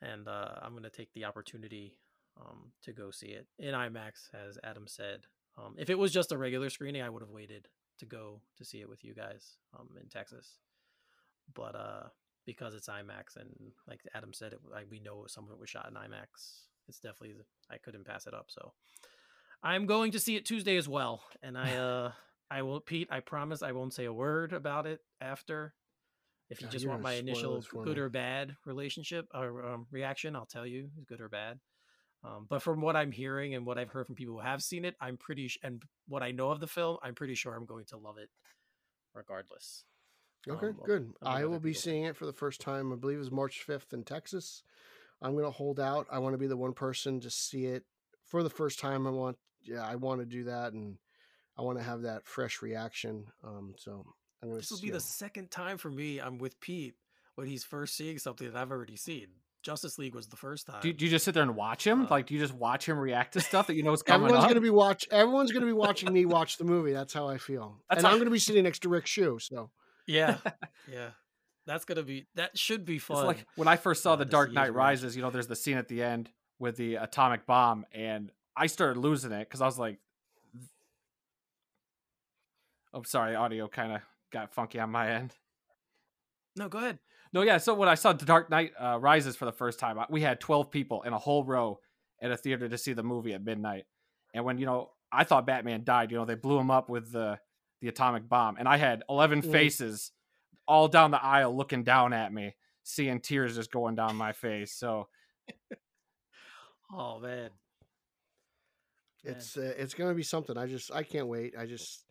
And 0.00 0.28
uh, 0.28 0.54
I'm 0.62 0.72
going 0.72 0.84
to 0.84 0.90
take 0.90 1.12
the 1.12 1.24
opportunity 1.24 1.98
um, 2.40 2.72
to 2.82 2.92
go 2.92 3.10
see 3.10 3.28
it 3.28 3.46
in 3.58 3.74
IMAX, 3.74 4.32
as 4.32 4.58
Adam 4.62 4.86
said. 4.86 5.20
Um, 5.56 5.74
if 5.76 5.90
it 5.90 5.98
was 5.98 6.12
just 6.12 6.30
a 6.30 6.38
regular 6.38 6.70
screening, 6.70 7.02
I 7.02 7.10
would 7.10 7.22
have 7.22 7.30
waited 7.30 7.66
to 7.98 8.06
go 8.06 8.40
to 8.58 8.64
see 8.64 8.80
it 8.80 8.88
with 8.88 9.04
you 9.04 9.12
guys 9.12 9.56
um, 9.78 9.88
in 10.00 10.08
Texas. 10.08 10.58
But 11.52 11.74
uh, 11.74 12.02
because 12.46 12.74
it's 12.74 12.88
IMAX, 12.88 13.36
and 13.36 13.50
like 13.88 14.00
Adam 14.14 14.32
said, 14.32 14.52
it, 14.52 14.60
like, 14.70 14.86
we 14.88 15.00
know 15.00 15.24
some 15.26 15.44
of 15.46 15.50
it 15.50 15.58
was 15.58 15.68
shot 15.68 15.88
in 15.88 15.94
IMAX. 15.94 16.62
It's 16.88 17.00
definitely 17.00 17.34
I 17.70 17.78
couldn't 17.78 18.06
pass 18.06 18.26
it 18.26 18.34
up. 18.34 18.46
So 18.48 18.72
I'm 19.62 19.86
going 19.86 20.12
to 20.12 20.20
see 20.20 20.36
it 20.36 20.46
Tuesday 20.46 20.76
as 20.76 20.88
well, 20.88 21.22
and 21.42 21.58
I 21.58 21.72
uh 21.76 22.12
I 22.50 22.62
will 22.62 22.80
Pete. 22.80 23.08
I 23.10 23.20
promise 23.20 23.62
I 23.62 23.72
won't 23.72 23.92
say 23.94 24.04
a 24.06 24.12
word 24.12 24.52
about 24.52 24.86
it 24.86 25.00
after. 25.20 25.74
If 26.50 26.60
you 26.62 26.66
God, 26.66 26.72
just 26.72 26.86
want 26.86 27.02
my 27.02 27.12
initial 27.14 27.62
good 27.84 27.96
me. 27.96 28.02
or 28.02 28.08
bad 28.08 28.56
relationship 28.64 29.26
or 29.34 29.66
um, 29.66 29.86
reaction, 29.90 30.34
I'll 30.34 30.46
tell 30.46 30.66
you 30.66 30.88
is 30.98 31.04
good 31.04 31.20
or 31.20 31.28
bad. 31.28 31.60
Um, 32.24 32.46
but 32.48 32.62
from 32.62 32.80
what 32.80 32.96
I'm 32.96 33.12
hearing 33.12 33.54
and 33.54 33.66
what 33.66 33.76
I've 33.78 33.90
heard 33.90 34.06
from 34.06 34.14
people 34.16 34.34
who 34.34 34.40
have 34.40 34.62
seen 34.62 34.84
it, 34.86 34.96
I'm 35.00 35.18
pretty 35.18 35.48
sh- 35.48 35.58
and 35.62 35.82
what 36.08 36.22
I 36.22 36.30
know 36.32 36.50
of 36.50 36.58
the 36.58 36.66
film, 36.66 36.96
I'm 37.02 37.14
pretty 37.14 37.34
sure 37.34 37.54
I'm 37.54 37.66
going 37.66 37.84
to 37.86 37.98
love 37.98 38.16
it, 38.18 38.30
regardless. 39.14 39.84
Okay, 40.48 40.68
Um, 40.68 40.80
good. 40.84 41.02
I 41.02 41.04
mean, 41.04 41.14
I 41.22 41.36
other 41.40 41.48
will 41.50 41.60
be 41.60 41.70
people- 41.70 41.82
seeing 41.82 42.04
it 42.04 42.16
for 42.16 42.26
the 42.26 42.32
first 42.32 42.60
time. 42.60 42.92
I 42.92 42.96
believe 42.96 43.18
is 43.18 43.30
March 43.30 43.62
5th 43.66 43.92
in 43.92 44.04
Texas. 44.04 44.62
I'm 45.20 45.32
going 45.32 45.44
to 45.44 45.50
hold 45.50 45.78
out. 45.78 46.06
I 46.10 46.18
want 46.18 46.34
to 46.34 46.38
be 46.38 46.46
the 46.46 46.56
one 46.56 46.72
person 46.72 47.20
to 47.20 47.30
see 47.30 47.66
it 47.66 47.84
for 48.24 48.42
the 48.42 48.50
first 48.50 48.78
time. 48.78 49.06
I 49.06 49.10
want, 49.10 49.36
yeah, 49.62 49.84
I 49.86 49.96
want 49.96 50.20
to 50.20 50.26
do 50.26 50.44
that, 50.44 50.72
and 50.72 50.96
I 51.58 51.62
want 51.62 51.78
to 51.78 51.84
have 51.84 52.02
that 52.02 52.26
fresh 52.26 52.62
reaction. 52.62 53.24
Um, 53.44 53.74
so 53.76 54.04
I'm 54.42 54.48
going 54.48 54.58
This 54.60 54.68
to. 54.68 54.74
will 54.74 54.80
be 54.82 54.90
the 54.90 55.00
second 55.00 55.50
time 55.50 55.76
for 55.78 55.90
me. 55.90 56.18
I'm 56.20 56.38
with 56.38 56.60
Pete 56.60 56.94
when 57.34 57.46
he's 57.46 57.64
first 57.64 57.96
seeing 57.96 58.18
something 58.18 58.50
that 58.50 58.56
I've 58.56 58.70
already 58.70 58.96
seen. 58.96 59.26
Justice 59.64 59.98
League 59.98 60.14
was 60.14 60.28
the 60.28 60.36
first 60.36 60.66
time. 60.68 60.80
Do, 60.82 60.92
do 60.92 61.04
you 61.04 61.10
just 61.10 61.24
sit 61.24 61.34
there 61.34 61.42
and 61.42 61.56
watch 61.56 61.84
him? 61.84 62.02
Uh, 62.02 62.06
like, 62.10 62.26
do 62.26 62.34
you 62.34 62.40
just 62.40 62.54
watch 62.54 62.88
him 62.88 62.96
react 62.96 63.32
to 63.32 63.40
stuff 63.40 63.66
that 63.66 63.74
you 63.74 63.82
know 63.82 63.92
is 63.92 64.02
coming 64.04 64.26
Everyone's 64.26 64.44
up? 64.44 64.50
going 64.50 64.54
to 64.54 64.60
be 64.60 64.70
watch. 64.70 65.08
Everyone's 65.10 65.50
going 65.50 65.62
to 65.62 65.66
be 65.66 65.72
watching 65.72 66.12
me 66.12 66.24
watch 66.26 66.58
the 66.58 66.64
movie. 66.64 66.92
That's 66.92 67.12
how 67.12 67.26
I 67.28 67.38
feel, 67.38 67.76
That's 67.90 67.98
and 67.98 68.06
how- 68.06 68.12
I'm 68.12 68.18
going 68.18 68.26
to 68.26 68.32
be 68.32 68.38
sitting 68.38 68.62
next 68.62 68.78
to 68.82 68.88
Rick 68.88 69.06
Shue. 69.06 69.38
So 69.40 69.70
yeah, 70.06 70.36
yeah. 70.90 71.08
That's 71.66 71.84
gonna 71.84 72.02
be 72.02 72.26
that 72.34 72.56
should 72.56 72.86
be 72.86 72.96
It's 72.96 73.04
fun. 73.04 73.26
like 73.26 73.44
when 73.56 73.68
I 73.68 73.76
first 73.76 74.02
saw 74.02 74.14
uh, 74.14 74.16
The 74.16 74.24
Dark 74.24 74.52
Knight. 74.52 74.72
Rises, 74.72 75.14
you 75.16 75.20
know, 75.22 75.28
there's 75.28 75.48
the 75.48 75.56
scene 75.56 75.76
at 75.76 75.86
the 75.88 76.02
end 76.02 76.30
with 76.58 76.76
the 76.78 76.94
atomic 76.94 77.44
bomb, 77.44 77.84
and 77.92 78.30
I 78.56 78.68
started 78.68 78.98
losing 78.98 79.32
it 79.32 79.40
because 79.40 79.60
I 79.60 79.66
was 79.66 79.78
like, 79.78 79.98
"Oh, 82.92 83.02
sorry, 83.02 83.34
audio 83.34 83.68
kind 83.68 83.92
of 83.92 84.00
got 84.32 84.52
funky 84.54 84.78
on 84.80 84.90
my 84.90 85.10
end." 85.10 85.34
no, 86.56 86.68
go 86.68 86.78
ahead. 86.78 86.98
No, 87.32 87.42
yeah. 87.42 87.58
So 87.58 87.74
when 87.74 87.88
I 87.88 87.94
saw 87.94 88.12
The 88.12 88.24
Dark 88.24 88.50
Knight 88.50 88.72
uh, 88.80 88.98
Rises 89.00 89.36
for 89.36 89.44
the 89.44 89.52
first 89.52 89.78
time, 89.78 89.98
we 90.10 90.22
had 90.22 90.40
12 90.40 90.70
people 90.70 91.02
in 91.02 91.12
a 91.12 91.18
whole 91.18 91.44
row 91.44 91.78
at 92.20 92.30
a 92.32 92.36
theater 92.36 92.68
to 92.68 92.78
see 92.78 92.94
the 92.94 93.02
movie 93.02 93.32
at 93.34 93.44
midnight. 93.44 93.84
And 94.34 94.44
when 94.44 94.58
you 94.58 94.66
know, 94.66 94.90
I 95.12 95.24
thought 95.24 95.46
Batman 95.46 95.84
died. 95.84 96.10
You 96.10 96.16
know, 96.18 96.24
they 96.24 96.34
blew 96.34 96.58
him 96.58 96.70
up 96.70 96.88
with 96.88 97.12
the 97.12 97.38
the 97.80 97.88
atomic 97.88 98.28
bomb, 98.28 98.56
and 98.58 98.66
I 98.66 98.76
had 98.76 99.04
11 99.08 99.42
Mm. 99.42 99.52
faces 99.52 100.10
all 100.66 100.88
down 100.88 101.10
the 101.12 101.22
aisle 101.22 101.56
looking 101.56 101.84
down 101.84 102.12
at 102.12 102.32
me, 102.32 102.56
seeing 102.82 103.20
tears 103.20 103.54
just 103.54 103.70
going 103.70 103.94
down 103.94 104.16
my 104.16 104.32
face. 104.32 104.72
So 104.74 105.08
Oh 106.92 107.20
man, 107.20 107.50
Man. 109.24 109.34
it's 109.36 109.56
uh, 109.56 109.74
it's 109.76 109.94
going 109.94 110.10
to 110.10 110.14
be 110.14 110.22
something. 110.22 110.56
I 110.56 110.66
just 110.66 110.92
I 110.92 111.02
can't 111.02 111.26
wait. 111.28 111.54
I 111.58 111.66
just 111.66 112.04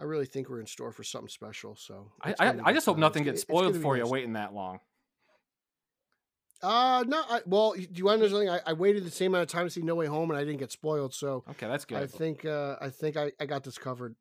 I 0.00 0.04
really 0.04 0.26
think 0.26 0.48
we're 0.48 0.60
in 0.60 0.66
store 0.66 0.90
for 0.92 1.04
something 1.04 1.28
special. 1.28 1.76
So 1.76 2.10
I, 2.22 2.30
I, 2.40 2.48
I 2.48 2.52
good 2.52 2.74
just 2.74 2.86
hope 2.86 2.96
time. 2.96 3.00
nothing 3.00 3.22
It's- 3.22 3.34
gets 3.34 3.42
spoiled 3.42 3.76
for 3.82 3.96
you 3.96 4.06
waiting 4.06 4.32
that 4.32 4.54
long. 4.54 4.80
Uh 6.62 7.04
no. 7.08 7.22
I, 7.26 7.40
well, 7.46 7.72
do 7.72 7.86
you 7.94 8.04
want 8.04 8.20
to 8.20 8.26
know 8.26 8.30
something? 8.30 8.50
I, 8.50 8.60
I 8.66 8.72
waited 8.74 9.04
the 9.06 9.10
same 9.10 9.30
amount 9.30 9.44
of 9.44 9.48
time 9.48 9.64
to 9.66 9.70
see 9.70 9.80
No 9.80 9.94
Way 9.94 10.04
Home, 10.06 10.30
and 10.30 10.38
I 10.38 10.44
didn't 10.44 10.58
get 10.58 10.70
spoiled. 10.70 11.14
So 11.14 11.42
Okay, 11.52 11.66
that's 11.66 11.86
good. 11.86 11.96
I 12.02 12.06
think 12.06 12.44
uh 12.44 12.76
I 12.78 12.90
think 12.90 13.16
I, 13.16 13.32
I 13.40 13.46
got 13.46 13.64
this 13.64 13.78
covered. 13.78 14.14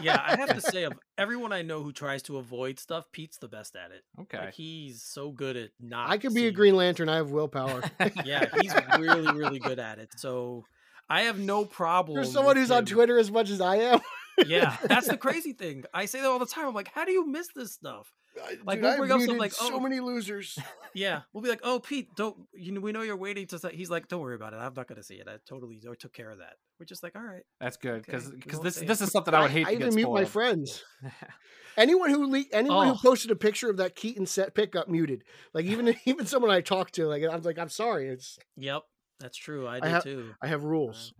yeah. 0.00 0.22
I 0.24 0.36
have 0.36 0.50
to 0.54 0.60
say, 0.70 0.84
of 0.84 0.92
everyone 1.18 1.52
I 1.52 1.62
know 1.62 1.82
who 1.82 1.90
tries 1.92 2.22
to 2.24 2.36
avoid 2.38 2.78
stuff, 2.78 3.06
Pete's 3.10 3.38
the 3.38 3.48
best 3.48 3.74
at 3.74 3.90
it. 3.90 4.04
okay. 4.20 4.38
Like 4.46 4.54
he's 4.54 5.02
so 5.02 5.32
good 5.32 5.56
at 5.56 5.70
not. 5.80 6.10
I 6.10 6.18
could 6.18 6.32
be 6.32 6.46
a 6.46 6.52
Green 6.52 6.76
Lantern. 6.76 7.08
I 7.08 7.16
have 7.16 7.30
willpower. 7.32 7.82
Yeah, 8.24 8.46
he's 8.60 8.72
really, 9.00 9.32
really 9.36 9.58
good 9.58 9.80
at 9.80 9.98
it. 9.98 10.10
So 10.16 10.64
I 11.10 11.22
have 11.22 11.40
no 11.40 11.64
problem. 11.64 12.22
For 12.22 12.24
someone 12.24 12.54
with 12.54 12.62
who's 12.62 12.70
on 12.70 12.84
Twitter 12.86 13.18
as 13.18 13.32
much 13.32 13.50
as 13.50 13.60
I 13.60 13.76
am, 13.78 14.00
Yeah, 14.46 14.76
that's 14.84 15.08
the 15.08 15.16
crazy 15.16 15.52
thing. 15.52 15.84
I 15.94 16.06
say 16.06 16.20
that 16.20 16.26
all 16.28 16.38
the 16.38 16.46
time. 16.46 16.66
I'm 16.68 16.74
like, 16.74 16.90
how 16.94 17.04
do 17.04 17.12
you 17.12 17.26
miss 17.26 17.48
this 17.54 17.72
stuff? 17.72 18.12
I- 18.42 18.58
Like, 18.64 18.80
dude, 18.80 18.82
we'll 18.82 18.90
I've 18.92 18.98
bring 18.98 19.10
up 19.12 19.20
something 19.20 19.26
muted 19.36 19.40
like, 19.40 19.52
so 19.52 19.70
oh, 19.74 19.80
many 19.80 20.00
losers. 20.00 20.58
Yeah, 20.96 21.22
we'll 21.32 21.42
be 21.42 21.48
like, 21.48 21.60
oh, 21.64 21.80
Pete, 21.80 22.14
don't 22.16 22.36
you 22.52 22.70
know? 22.70 22.80
We 22.80 22.92
know 22.92 23.02
you're 23.02 23.16
waiting 23.16 23.48
to. 23.48 23.58
Say, 23.58 23.74
he's 23.74 23.90
like, 23.90 24.06
don't 24.06 24.20
worry 24.20 24.36
about 24.36 24.52
it. 24.52 24.58
I'm 24.58 24.74
not 24.74 24.86
going 24.86 24.94
to 24.96 25.02
see 25.02 25.16
it. 25.16 25.26
I 25.28 25.38
totally 25.48 25.80
I 25.90 25.94
took 25.98 26.12
care 26.12 26.30
of 26.30 26.38
that. 26.38 26.52
We're 26.78 26.86
just 26.86 27.02
like, 27.02 27.16
all 27.16 27.22
right. 27.22 27.42
That's 27.60 27.76
good 27.76 28.04
because 28.06 28.30
we 28.30 28.36
because 28.36 28.60
this 28.60 28.76
say 28.76 28.86
this 28.86 29.00
it. 29.00 29.04
is 29.04 29.10
something 29.10 29.34
I 29.34 29.42
would 29.42 29.50
hate 29.50 29.66
I 29.66 29.72
to 29.72 29.76
get 29.78 29.86
even 29.86 29.94
mute 29.96 30.12
my 30.12 30.24
friends. 30.24 30.84
Anyone 31.76 32.10
who 32.10 32.30
le- 32.30 32.44
anyone 32.52 32.88
Oh. 32.88 32.94
who 32.94 33.08
posted 33.08 33.32
a 33.32 33.36
picture 33.36 33.68
of 33.68 33.78
that 33.78 33.96
Keaton 33.96 34.26
set 34.26 34.54
pick 34.54 34.70
got 34.70 34.88
muted. 34.88 35.24
Like 35.52 35.64
even 35.64 35.96
even 36.04 36.26
someone 36.26 36.52
I 36.52 36.60
talked 36.60 36.94
to, 36.94 37.06
like 37.08 37.24
I'm 37.28 37.42
like 37.42 37.58
I'm 37.58 37.68
sorry. 37.68 38.08
It's 38.08 38.38
Yep, 38.56 38.82
that's 39.18 39.36
true. 39.36 39.66
I 39.66 39.78
I 39.78 39.80
did 39.80 39.88
have- 39.90 40.04
too. 40.04 40.30
I 40.40 40.46
have 40.46 40.62
rules. 40.62 41.12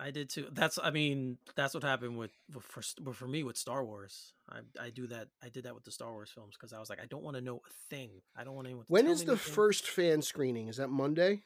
I 0.00 0.10
did 0.10 0.30
too. 0.30 0.46
That's 0.52 0.78
I 0.82 0.90
mean 0.90 1.38
that's 1.56 1.74
what 1.74 1.82
happened 1.82 2.16
with 2.18 2.30
with- 2.54 2.64
for 2.64 3.12
for 3.12 3.26
me 3.28 3.42
with 3.42 3.56
Star 3.56 3.84
Wars. 3.84 4.32
I 4.48 4.60
I 4.80 4.90
do 4.90 5.06
that. 5.08 5.28
I 5.42 5.48
did 5.48 5.64
that 5.64 5.74
with 5.74 5.84
the 5.84 5.90
Star 5.90 6.12
Wars 6.12 6.30
films 6.30 6.54
because 6.56 6.72
I 6.72 6.78
was 6.78 6.88
like 6.88 7.00
I 7.00 7.06
don't 7.06 7.22
want 7.24 7.36
to 7.36 7.40
know 7.42 7.56
a 7.56 7.70
thing. 7.90 8.10
I 8.36 8.44
don't 8.44 8.54
want 8.54 8.66
anyone. 8.68 8.84
To 8.86 8.92
When 8.92 9.06
is 9.06 9.24
the 9.24 9.32
anything. 9.32 9.52
first 9.54 9.88
fan 9.88 10.22
screening? 10.22 10.68
Is 10.68 10.76
that 10.76 10.88
Monday? 10.88 11.42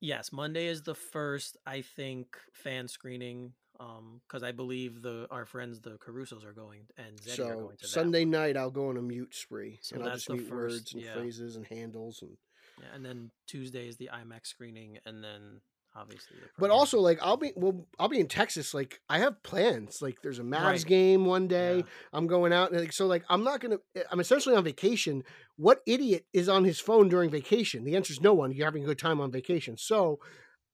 Yes, 0.00 0.30
Monday 0.32 0.66
is 0.66 0.82
the 0.82 0.94
first. 0.94 1.56
I 1.66 1.80
think 1.80 2.36
fan 2.52 2.88
screening. 2.88 3.54
Um, 3.78 4.22
because 4.26 4.42
I 4.42 4.52
believe 4.52 5.02
the 5.02 5.26
our 5.30 5.44
friends 5.44 5.80
the 5.80 5.98
Carusos 5.98 6.46
are 6.46 6.54
going 6.54 6.86
and 6.96 7.18
Zeddy 7.20 7.32
are 7.32 7.36
so 7.36 7.54
going 7.60 7.76
to 7.76 7.86
Sunday 7.86 8.24
one. 8.24 8.30
night 8.30 8.56
I'll 8.56 8.70
go 8.70 8.88
on 8.88 8.96
a 8.96 9.02
mute 9.02 9.34
spree 9.34 9.78
So 9.82 9.96
and 9.96 10.04
I'll 10.06 10.14
just 10.14 10.30
mute 10.30 10.48
first- 10.48 10.50
words 10.52 10.94
and 10.94 11.02
yeah. 11.02 11.12
phrases 11.12 11.56
and 11.56 11.66
handles 11.66 12.22
and 12.22 12.38
Yeah, 12.80 12.86
and 12.94 13.04
then 13.04 13.30
Tuesday 13.46 13.86
is 13.86 13.98
the 13.98 14.08
IMAX 14.12 14.46
screening, 14.46 14.98
and 15.04 15.22
then 15.22 15.60
obviously 15.96 16.36
but 16.58 16.70
also 16.70 17.00
like 17.00 17.18
I'll 17.22 17.36
be 17.36 17.52
well 17.56 17.86
I'll 17.98 18.08
be 18.08 18.20
in 18.20 18.28
Texas 18.28 18.74
like 18.74 19.00
I 19.08 19.18
have 19.18 19.42
plans. 19.42 20.02
Like 20.02 20.18
there's 20.22 20.38
a 20.38 20.42
Mavs 20.42 20.62
Right. 20.64 20.84
game 20.86 21.24
one 21.24 21.48
day 21.48 21.78
Yeah. 21.78 21.82
I'm 22.12 22.26
going 22.26 22.52
out 22.52 22.70
and 22.70 22.80
like 22.80 22.92
so 22.92 23.06
like 23.06 23.24
I'm 23.28 23.44
not 23.44 23.60
gonna 23.60 23.78
eh, 23.94 24.02
I'm 24.10 24.20
essentially 24.20 24.54
on 24.56 24.64
vacation. 24.64 25.22
What 25.56 25.80
idiot 25.86 26.26
is 26.32 26.48
on 26.48 26.64
his 26.64 26.78
phone 26.78 27.08
during 27.08 27.30
vacation? 27.30 27.84
The 27.84 27.96
answer 27.96 28.12
is 28.12 28.20
no 28.20 28.34
one. 28.34 28.52
You're 28.52 28.66
having 28.66 28.82
a 28.84 28.86
good 28.86 28.98
time 28.98 29.20
on 29.20 29.30
vacation. 29.32 29.76
So 29.78 30.18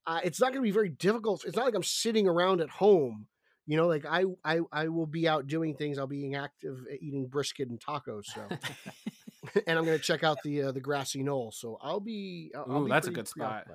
uh, 0.05 0.19
it's 0.23 0.41
not 0.41 0.51
gonna 0.51 0.63
be 0.63 0.71
very 0.71 0.89
difficult. 0.89 1.45
It's 1.45 1.55
not 1.55 1.65
like 1.65 1.75
I'm 1.75 1.83
sitting 1.83 2.27
around 2.27 2.59
at 2.61 2.69
home. 2.69 3.27
You 3.65 3.77
know 3.77 3.87
like 3.87 4.05
I 4.05 4.25
I 4.43 4.59
I 4.73 4.87
will 4.89 5.07
be 5.07 5.27
out 5.27 5.47
doing 5.47 5.75
things. 5.75 5.97
I'll 5.97 6.07
be 6.07 6.33
active 6.35 6.79
eh, 6.91 6.97
eating 7.01 7.27
brisket 7.27 7.69
and 7.69 7.79
tacos 7.79 8.25
so. 8.25 8.41
And 9.67 9.77
I'm 9.77 9.85
gonna 9.85 9.99
check 9.99 10.23
out 10.23 10.37
the 10.43 10.63
uh, 10.63 10.71
the 10.71 10.79
grassy 10.79 11.21
knoll. 11.21 11.51
So 11.51 11.77
I'll 11.81 11.99
be 11.99 12.51
I'll, 12.55 12.65
I'll 12.69 12.83
be 12.85 12.89
that's 12.91 13.07
a 13.07 13.11
good 13.11 13.27
spot. 13.27 13.65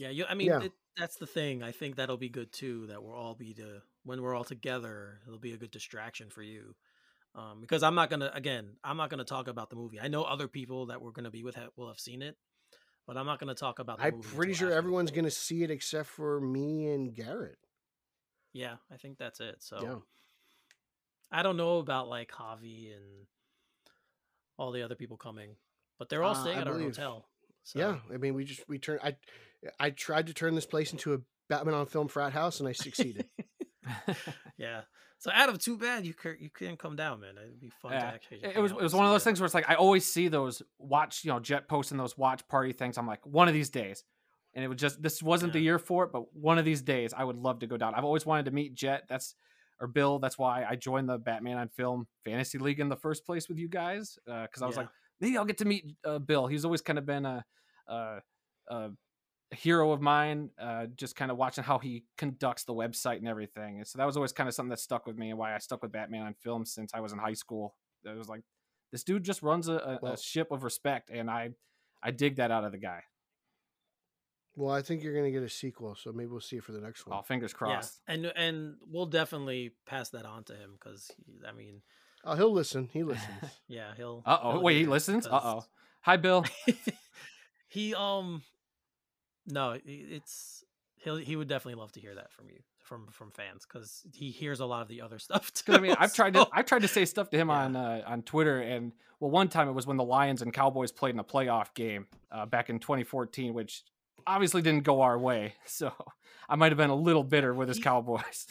Yeah, 0.00 0.08
you, 0.08 0.24
I 0.26 0.34
mean, 0.34 0.48
Yeah. 0.48 0.62
It, 0.62 0.72
that's 0.96 1.16
the 1.16 1.26
thing. 1.26 1.62
I 1.62 1.72
think 1.72 1.96
that'll 1.96 2.16
be 2.16 2.30
good 2.30 2.52
too. 2.52 2.86
That 2.86 3.02
we'll 3.02 3.12
all 3.14 3.34
be 3.34 3.52
to 3.54 3.82
when 4.04 4.22
we're 4.22 4.34
all 4.34 4.44
together. 4.44 5.20
It'll 5.26 5.38
be 5.38 5.52
a 5.52 5.58
good 5.58 5.70
distraction 5.70 6.30
for 6.30 6.42
you. 6.42 6.74
Um, 7.34 7.60
because 7.60 7.82
I'm 7.82 7.94
not 7.94 8.08
gonna 8.08 8.30
again, 8.34 8.76
I'm 8.82 8.96
not 8.96 9.10
gonna 9.10 9.24
talk 9.24 9.46
about 9.46 9.68
the 9.68 9.76
movie. 9.76 10.00
I 10.00 10.08
know 10.08 10.22
other 10.24 10.48
people 10.48 10.86
that 10.86 11.02
we're 11.02 11.12
gonna 11.12 11.30
be 11.30 11.44
with 11.44 11.54
ha- 11.54 11.68
will 11.76 11.88
have 11.88 12.00
seen 12.00 12.22
it, 12.22 12.36
but 13.06 13.18
I'm 13.18 13.26
not 13.26 13.38
gonna 13.38 13.54
talk 13.54 13.78
about. 13.78 13.98
the 13.98 14.04
I'm 14.04 14.20
pretty 14.22 14.54
sure 14.54 14.72
everyone's 14.72 15.10
to 15.10 15.30
see 15.30 15.62
it 15.62 15.70
except 15.70 16.08
for 16.08 16.40
me 16.40 16.88
and 16.88 17.14
Garrett. 17.14 17.58
Yeah, 18.54 18.76
I 18.90 18.96
think 18.96 19.18
that's 19.18 19.38
it. 19.38 19.56
So 19.62 19.80
Yeah. 19.82 19.98
I 21.30 21.42
don't 21.42 21.58
know 21.58 21.78
about 21.78 22.08
like 22.08 22.32
Javi 22.32 22.96
and 22.96 23.26
all 24.56 24.72
the 24.72 24.82
other 24.82 24.94
people 24.96 25.18
coming, 25.18 25.56
but 25.98 26.08
they're 26.08 26.22
all 26.22 26.34
Uh, 26.34 26.40
staying 26.42 26.58
I 26.58 26.62
at 26.62 26.68
our 26.68 26.78
hotel. 26.78 27.26
So. 27.64 27.78
Yeah, 27.78 27.96
I 28.12 28.16
mean, 28.16 28.34
we 28.34 28.44
just 28.44 28.62
we 28.68 28.78
turned. 28.78 29.00
I 29.02 29.16
I 29.78 29.90
tried 29.90 30.26
to 30.28 30.34
turn 30.34 30.54
this 30.54 30.66
place 30.66 30.92
into 30.92 31.14
a 31.14 31.18
Batman 31.48 31.74
on 31.74 31.86
film 31.86 32.08
frat 32.08 32.32
house, 32.32 32.60
and 32.60 32.68
I 32.68 32.72
succeeded. 32.72 33.26
yeah. 34.58 34.82
So 35.18 35.30
Adam, 35.34 35.58
too 35.58 35.76
bad 35.76 36.06
you 36.06 36.14
cou- 36.14 36.36
you 36.40 36.48
couldn't 36.48 36.78
come 36.78 36.96
down, 36.96 37.20
man. 37.20 37.34
It'd 37.36 37.60
be 37.60 37.70
fun 37.82 37.92
to 37.92 37.98
Yeah. 37.98 38.04
actually. 38.06 38.40
It 38.42 38.58
was 38.58 38.72
it 38.72 38.78
was 38.80 38.94
one 38.94 39.04
of 39.04 39.12
those 39.12 39.20
it. 39.22 39.24
things 39.24 39.40
where 39.40 39.44
it's 39.46 39.54
like 39.54 39.68
I 39.68 39.74
always 39.74 40.10
see 40.10 40.28
those 40.28 40.62
watch 40.78 41.24
you 41.24 41.30
know 41.32 41.40
Jet 41.40 41.68
posting 41.68 41.98
those 41.98 42.16
watch 42.16 42.46
party 42.48 42.72
things. 42.72 42.96
I'm 42.96 43.06
like 43.06 43.24
one 43.26 43.46
of 43.48 43.54
these 43.54 43.68
days, 43.70 44.02
and 44.54 44.64
it 44.64 44.68
was 44.68 44.78
just 44.78 45.02
this 45.02 45.22
wasn't 45.22 45.52
the 45.52 45.60
year 45.60 45.78
for 45.78 46.04
it, 46.04 46.12
but 46.12 46.34
one 46.34 46.58
of 46.58 46.64
these 46.64 46.80
days 46.82 47.12
I 47.14 47.24
would 47.24 47.36
love 47.36 47.58
to 47.60 47.66
go 47.66 47.76
down. 47.76 47.94
I've 47.94 48.04
always 48.04 48.24
wanted 48.24 48.46
to 48.46 48.50
meet 48.52 48.74
Jet. 48.74 49.04
That's 49.08 49.34
or 49.78 49.86
Bill. 49.88 50.18
That's 50.18 50.38
why 50.38 50.64
I 50.68 50.76
joined 50.76 51.08
the 51.08 51.18
Batman 51.18 51.58
on 51.58 51.68
Film 51.68 52.06
Fantasy 52.24 52.58
League 52.58 52.80
in 52.80 52.88
the 52.88 52.96
first 52.96 53.26
place 53.26 53.48
with 53.48 53.58
you 53.58 53.68
guys 53.68 54.18
uh, 54.30 54.42
because 54.42 54.62
I 54.62 54.66
was 54.66 54.76
Yeah. 54.76 54.82
like 54.82 54.90
maybe 55.20 55.36
I'll 55.38 55.44
get 55.44 55.58
to 55.58 55.64
meet 55.64 55.94
uh, 56.04 56.18
Bill. 56.18 56.46
He's 56.46 56.64
always 56.64 56.80
kind 56.82 56.98
of 56.98 57.06
been 57.06 57.26
a, 57.26 57.44
a, 57.88 58.18
a 58.68 58.90
hero 59.52 59.92
of 59.92 60.00
mine. 60.00 60.50
Uh, 60.60 60.86
just 60.96 61.16
kind 61.16 61.30
of 61.30 61.36
watching 61.36 61.64
how 61.64 61.78
he 61.78 62.04
conducts 62.18 62.64
the 62.64 62.74
website 62.74 63.16
and 63.18 63.28
everything. 63.28 63.78
And 63.78 63.86
so 63.86 63.98
that 63.98 64.06
was 64.06 64.16
always 64.16 64.32
kind 64.32 64.48
of 64.48 64.54
something 64.54 64.70
that 64.70 64.78
stuck 64.80 65.06
with 65.06 65.16
me 65.16 65.30
and 65.30 65.38
why 65.38 65.54
I 65.54 65.58
stuck 65.58 65.82
with 65.82 65.92
Batman 65.92 66.22
on 66.26 66.34
film 66.34 66.64
since 66.64 66.92
I 66.94 67.00
was 67.00 67.12
in 67.12 67.18
high 67.18 67.34
school. 67.34 67.74
It 68.04 68.16
was 68.16 68.28
like 68.28 68.42
this 68.92 69.04
dude 69.04 69.24
just 69.24 69.42
runs 69.42 69.68
a, 69.68 69.74
a, 69.74 69.98
Well- 70.02 70.12
a 70.14 70.16
ship 70.18 70.50
of 70.52 70.62
respect, 70.64 71.10
and 71.10 71.30
I 71.30 71.50
I 72.02 72.10
dig 72.12 72.36
that 72.36 72.50
out 72.50 72.64
of 72.64 72.72
the 72.72 72.78
guy. 72.78 73.02
well, 74.56 74.74
I 74.74 74.82
think 74.82 75.02
you're 75.02 75.12
going 75.14 75.26
to 75.26 75.30
get 75.30 75.42
a 75.42 75.48
sequel, 75.48 75.94
so 75.94 76.12
maybe 76.12 76.28
we'll 76.28 76.40
see 76.40 76.56
it 76.56 76.64
for 76.64 76.72
the 76.72 76.80
next 76.80 77.06
one. 77.06 77.18
Oh, 77.18 77.22
fingers 77.22 77.52
Yeah, 77.52 77.58
crossed. 77.58 78.00
and 78.08 78.26
and 78.26 78.74
we'll 78.90 79.06
definitely 79.06 79.72
pass 79.86 80.10
that 80.10 80.24
on 80.26 80.44
to 80.44 80.54
him 80.54 80.72
because 80.78 81.10
I 81.48 81.52
mean, 81.52 81.82
Oh, 82.24 82.34
he'll 82.36 82.52
listen. 82.52 82.88
He 82.92 83.02
listens. 83.02 83.34
yeah, 83.68 83.92
he'll. 83.96 84.22
Uh 84.26 84.38
oh, 84.42 84.60
wait, 84.60 84.76
he 84.78 84.86
listens. 84.86 85.26
Uh 85.26 85.40
oh. 85.42 85.64
Hi, 86.02 86.16
Bill. 86.16 86.44
he 87.68 87.94
um, 87.94 88.42
no, 89.46 89.76
it's 89.84 90.64
he'll 90.96 91.16
he 91.16 91.36
would 91.36 91.48
definitely 91.48 91.80
love 91.80 91.92
to 91.92 92.00
hear 92.00 92.14
that 92.14 92.32
from 92.32 92.48
you 92.50 92.58
from 92.78 93.06
from 93.10 93.30
fans 93.30 93.66
because 93.66 94.02
he 94.12 94.30
hears 94.30 94.60
a 94.60 94.66
lot 94.66 94.82
of 94.82 94.88
the 94.88 95.00
other 95.02 95.18
stuff 95.26 95.52
too. 95.52 95.72
'Cause, 95.72 95.78
I 95.78 95.80
mean, 95.80 95.94
I've 95.98 96.14
tried 96.14 96.34
to 96.34 96.46
I've 96.52 96.66
tried 96.66 96.82
to 96.82 96.88
say 96.88 97.04
stuff 97.04 97.30
to 97.30 97.36
him 97.38 97.48
Yeah. 97.48 97.54
on 97.64 97.76
uh, 97.76 98.02
on 98.06 98.22
Twitter, 98.22 98.60
and 98.60 98.92
well, 99.18 99.30
one 99.30 99.48
time 99.48 99.68
it 99.68 99.72
was 99.72 99.86
when 99.86 99.96
the 99.96 100.04
Lions 100.04 100.42
and 100.42 100.52
Cowboys 100.52 100.92
played 100.92 101.14
in 101.14 101.20
a 101.20 101.24
playoff 101.24 101.74
game 101.74 102.06
uh, 102.32 102.46
back 102.46 102.70
in 102.70 102.78
2014, 102.78 103.52
which 103.54 103.82
obviously 104.26 104.62
didn't 104.62 104.84
go 104.84 105.02
our 105.02 105.18
way. 105.18 105.54
So 105.66 105.92
I 106.48 106.56
might 106.56 106.72
have 106.72 106.78
been 106.78 106.90
a 106.90 106.94
little 106.94 107.24
bitter 107.24 107.52
with 107.54 107.68
his 107.68 107.76
He- 107.78 107.82
Cowboys. 107.82 108.46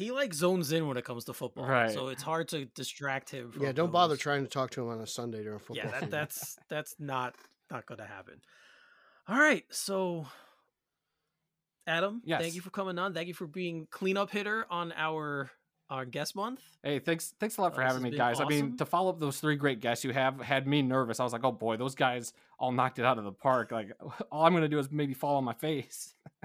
He 0.00 0.10
like 0.10 0.32
zones 0.34 0.72
in 0.72 0.88
when 0.88 0.96
it 0.96 1.04
comes 1.04 1.24
to 1.26 1.32
football, 1.32 1.66
Right. 1.66 1.90
So 1.92 2.08
it's 2.08 2.22
hard 2.22 2.48
to 2.48 2.64
distract 2.64 3.30
him. 3.30 3.52
From 3.52 3.62
yeah, 3.62 3.72
don't 3.72 3.92
bother 3.92 4.16
trying 4.16 4.42
to 4.42 4.48
talk 4.50 4.70
to 4.72 4.82
him 4.82 4.88
on 4.88 5.00
a 5.00 5.06
Sunday 5.06 5.42
during 5.42 5.58
football. 5.58 5.76
yeah 5.76 5.90
that, 5.90 5.94
season. 6.00 6.10
that's 6.10 6.58
that's 6.68 6.94
not 6.98 7.34
not 7.70 7.86
gonna 7.86 8.06
happen 8.06 8.40
all 9.28 9.38
right 9.38 9.64
so 9.70 10.26
adam 11.86 12.20
Yes. 12.24 12.40
thank 12.40 12.54
you 12.54 12.60
for 12.60 12.70
coming 12.70 12.98
on 12.98 13.14
thank 13.14 13.28
you 13.28 13.34
for 13.34 13.46
being 13.46 13.86
cleanup 13.90 14.30
hitter 14.30 14.66
on 14.70 14.92
our 14.96 15.50
our 15.88 16.04
guest 16.04 16.36
month 16.36 16.60
Hey, 16.82 16.98
thanks 17.00 17.34
thanks 17.40 17.56
a 17.58 17.62
lot 17.62 17.74
for 17.74 17.82
Uh, 17.82 17.86
having 17.88 18.02
me, 18.02 18.10
been 18.10 18.18
guys. 18.18 18.40
I 18.40 18.44
mean, 18.44 18.76
to 18.78 18.86
follow 18.86 19.10
up 19.10 19.18
those 19.20 19.38
three 19.40 19.56
great 19.56 19.80
guests 19.80 20.04
you 20.04 20.12
have 20.14 20.40
had 20.40 20.66
me 20.66 20.80
nervous. 20.82 21.20
I 21.20 21.24
was 21.24 21.32
like, 21.34 21.44
oh 21.44 21.52
boy, 21.52 21.76
those 21.76 21.94
guys 21.94 22.32
all 22.58 22.72
knocked 22.72 22.98
it 22.98 23.04
out 23.04 23.18
of 23.18 23.24
the 23.24 23.32
park. 23.32 23.70
Like, 23.70 23.92
all 24.32 24.44
I'm 24.46 24.54
gonna 24.54 24.68
do 24.68 24.78
is 24.78 24.90
maybe 24.90 25.12
fall 25.14 25.36
on 25.36 25.44
my 25.44 25.52
face. 25.52 26.14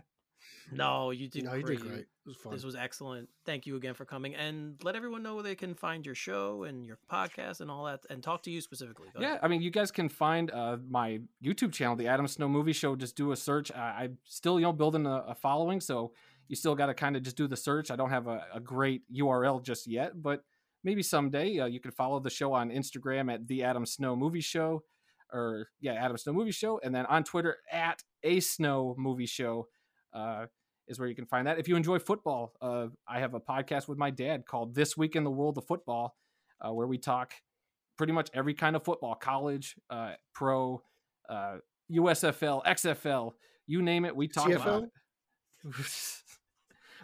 no 0.71 1.11
you 1.11 1.27
did 1.27 1.43
no, 1.43 1.53
you 1.53 1.63
great. 1.63 1.79
did 1.79 1.87
great. 1.87 1.99
It 1.99 2.07
was 2.25 2.37
fun. 2.37 2.53
this 2.53 2.63
was 2.63 2.75
excellent 2.75 3.29
thank 3.45 3.67
you 3.67 3.75
again 3.75 3.93
for 3.93 4.03
coming 4.05 4.33
and 4.35 4.75
let 4.83 4.95
everyone 4.95 5.21
know 5.21 5.35
where 5.35 5.43
they 5.43 5.55
can 5.55 5.75
find 5.75 6.05
your 6.05 6.15
show 6.15 6.63
and 6.63 6.85
your 6.85 6.97
podcast 7.11 7.61
and 7.61 7.69
all 7.69 7.85
that 7.85 7.99
and 8.09 8.23
talk 8.23 8.41
to 8.43 8.51
you 8.51 8.61
specifically 8.61 9.07
Go 9.13 9.21
Yeah, 9.21 9.27
ahead. 9.27 9.39
I 9.43 9.47
mean, 9.47 9.61
you 9.61 9.69
guys 9.69 9.91
can 9.91 10.09
find 10.09 10.49
uh, 10.51 10.77
my 10.89 11.19
YouTube 11.43 11.71
channel, 11.71 11.95
the 11.95 12.07
Adam 12.07 12.27
Snow 12.27 12.47
Movie 12.49 12.73
Show. 12.73 12.95
Just 12.95 13.15
do 13.15 13.31
a 13.31 13.35
search. 13.35 13.71
I, 13.71 14.03
I'm 14.05 14.17
still, 14.25 14.59
you 14.59 14.65
know, 14.65 14.73
building 14.73 15.05
a, 15.05 15.23
a 15.27 15.35
following, 15.35 15.79
so 15.79 16.13
you 16.47 16.55
still 16.55 16.73
got 16.75 16.87
to 16.87 16.93
kind 16.93 17.15
of 17.15 17.21
just 17.23 17.37
do 17.37 17.47
the 17.47 17.55
search. 17.57 17.91
I 17.91 17.95
don't 17.95 18.09
have 18.09 18.27
a, 18.27 18.43
a 18.53 18.59
great 18.59 19.03
URL 19.13 19.61
just 19.63 19.85
yet, 19.87 20.21
but 20.21 20.43
maybe 20.83 21.03
someday 21.03 21.59
uh, 21.59 21.65
you 21.67 21.79
can 21.79 21.91
follow 21.91 22.19
the 22.19 22.29
show 22.29 22.53
on 22.53 22.69
Instagram 22.71 23.31
at 23.33 23.47
the 23.47 23.63
Adam 23.63 23.85
Snow 23.85 24.15
Movie 24.15 24.41
Show, 24.41 24.83
or 25.31 25.67
yeah, 25.79 25.93
Adam 25.93 26.17
Snow 26.17 26.33
Movie 26.33 26.51
Show, 26.51 26.79
and 26.83 26.93
then 26.93 27.05
on 27.05 27.23
Twitter 27.23 27.57
at 27.71 28.03
a 28.23 28.39
Snow 28.39 28.95
Movie 28.97 29.25
Show. 29.27 29.67
Uh, 30.15 30.45
is 30.87 30.99
where 30.99 31.07
you 31.07 31.15
can 31.15 31.25
find 31.25 31.47
that. 31.47 31.57
If 31.57 31.67
you 31.67 31.75
enjoy 31.75 31.99
football, 31.99 32.53
uh, 32.61 32.87
I 33.07 33.19
have 33.19 33.33
a 33.33 33.39
podcast 33.39 33.87
with 33.87 33.97
my 33.97 34.11
dad 34.11 34.45
called 34.45 34.75
This 34.75 34.95
Week 34.95 35.15
in 35.15 35.23
the 35.23 35.31
World 35.31 35.57
of 35.57 35.65
Football, 35.65 36.15
uh, 36.61 36.71
where 36.71 36.87
we 36.87 36.97
talk 36.97 37.33
pretty 37.97 38.13
much 38.13 38.29
every 38.33 38.53
kind 38.53 38.75
of 38.75 38.83
football 38.83 39.15
college, 39.15 39.75
uh, 39.89 40.13
pro, 40.33 40.81
uh, 41.27 41.57
USFL, 41.91 42.63
XFL, 42.65 43.33
you 43.67 43.81
name 43.81 44.05
it. 44.05 44.15
We 44.15 44.27
talk 44.27 44.51
about 44.51 44.83
it. 44.83 44.89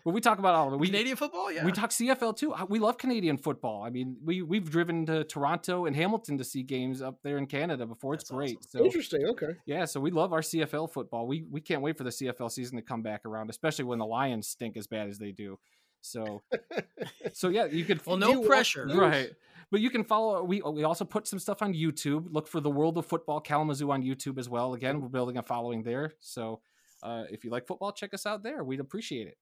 well, 0.05 0.13
we 0.13 0.21
talk 0.21 0.39
about 0.39 0.55
all 0.55 0.67
of 0.67 0.73
it. 0.73 0.79
We, 0.79 0.87
canadian 0.87 1.15
football 1.15 1.51
yeah 1.51 1.65
we 1.65 1.71
talk 1.71 1.89
CFL 1.91 2.35
too. 2.37 2.53
We 2.69 2.79
love 2.79 2.97
Canadian 2.97 3.37
football. 3.37 3.83
I 3.83 3.89
mean, 3.89 4.17
we, 4.23 4.41
we've 4.41 4.69
driven 4.69 5.05
to 5.07 5.23
Toronto 5.23 5.85
and 5.85 5.95
Hamilton 5.95 6.37
to 6.37 6.43
see 6.43 6.63
games 6.63 7.01
up 7.01 7.19
there 7.23 7.37
in 7.37 7.47
Canada 7.47 7.85
before. 7.85 8.13
It's 8.13 8.23
That's 8.23 8.35
great. 8.35 8.57
awesome. 8.57 8.79
So 8.79 8.85
Interesting. 8.85 9.25
Okay. 9.27 9.55
yeah, 9.65 9.85
so 9.85 9.99
we 9.99 10.11
love 10.11 10.33
our 10.33 10.41
CFL 10.41 10.91
football. 10.91 11.27
We 11.27 11.45
we 11.49 11.61
can't 11.61 11.81
wait 11.81 11.97
for 11.97 12.03
the 12.03 12.09
CFL 12.09 12.51
season 12.51 12.77
to 12.77 12.81
come 12.81 13.01
back 13.01 13.25
around, 13.25 13.49
especially 13.49 13.85
when 13.85 13.99
the 13.99 14.05
Lions 14.05 14.47
stink 14.47 14.77
as 14.77 14.87
bad 14.87 15.09
as 15.09 15.17
they 15.17 15.31
do. 15.31 15.57
So 16.01 16.41
so 17.33 17.49
yeah, 17.49 17.65
you 17.65 17.85
could 17.85 18.05
well 18.05 18.17
no 18.17 18.41
pressure 18.41 18.87
those? 18.87 18.97
right. 18.97 19.31
But 19.71 19.79
you 19.79 19.89
can 19.89 20.03
follow. 20.03 20.43
We 20.43 20.61
we 20.61 20.83
also 20.83 21.05
put 21.05 21.27
some 21.27 21.39
stuff 21.39 21.61
on 21.61 21.73
YouTube. 21.73 22.27
Look 22.29 22.47
for 22.47 22.59
the 22.59 22.69
World 22.69 22.97
of 22.97 23.05
Football 23.05 23.39
Kalamazoo 23.39 23.89
on 23.91 24.03
YouTube 24.03 24.37
as 24.37 24.49
well. 24.49 24.73
Again, 24.73 24.99
we're 24.99 25.07
building 25.07 25.37
a 25.37 25.43
following 25.43 25.83
there. 25.83 26.11
So 26.19 26.59
uh, 27.03 27.23
if 27.31 27.45
you 27.45 27.51
like 27.51 27.67
football, 27.67 27.93
check 27.93 28.13
us 28.13 28.25
out 28.25 28.43
there. 28.43 28.63
We'd 28.63 28.81
appreciate 28.81 29.27
it. 29.27 29.37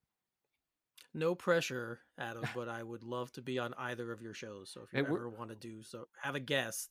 No 1.14 1.36
pressure 1.36 1.99
adam 2.18 2.44
but 2.56 2.69
i 2.69 2.81
would 2.84 3.03
love 3.03 3.31
to 3.31 3.41
be 3.41 3.57
on 3.60 3.73
either 3.77 4.11
of 4.11 4.22
your 4.22 4.34
shows 4.34 4.69
so 4.72 4.81
if 4.81 4.94
you 4.94 4.99
Hey, 4.99 5.06
ever 5.06 5.30
want 5.30 5.49
to 5.49 5.56
do 5.56 5.81
so 5.84 6.06
have 6.22 6.36
a 6.36 6.40
guest 6.40 6.90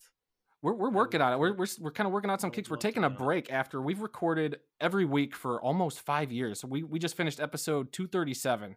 We're, 0.60 0.74
we're 0.74 0.90
working 0.90 1.20
on 1.20 1.32
it. 1.32 1.38
We're, 1.38 1.52
we're, 1.54 1.66
we're 1.80 1.92
kind 1.92 2.06
of 2.08 2.12
working 2.12 2.30
out 2.30 2.40
some 2.40 2.50
kicks. 2.50 2.68
We're 2.68 2.78
taking 2.78 3.04
a 3.04 3.10
break 3.10 3.52
after 3.52 3.80
we've 3.80 4.00
recorded 4.00 4.58
every 4.80 5.04
week 5.04 5.36
for 5.36 5.62
almost 5.62 6.00
five 6.00 6.32
years. 6.32 6.58
So 6.60 6.66
we, 6.66 6.82
we 6.82 6.98
just 6.98 7.16
finished 7.16 7.38
episode 7.38 7.92
237 7.92 8.74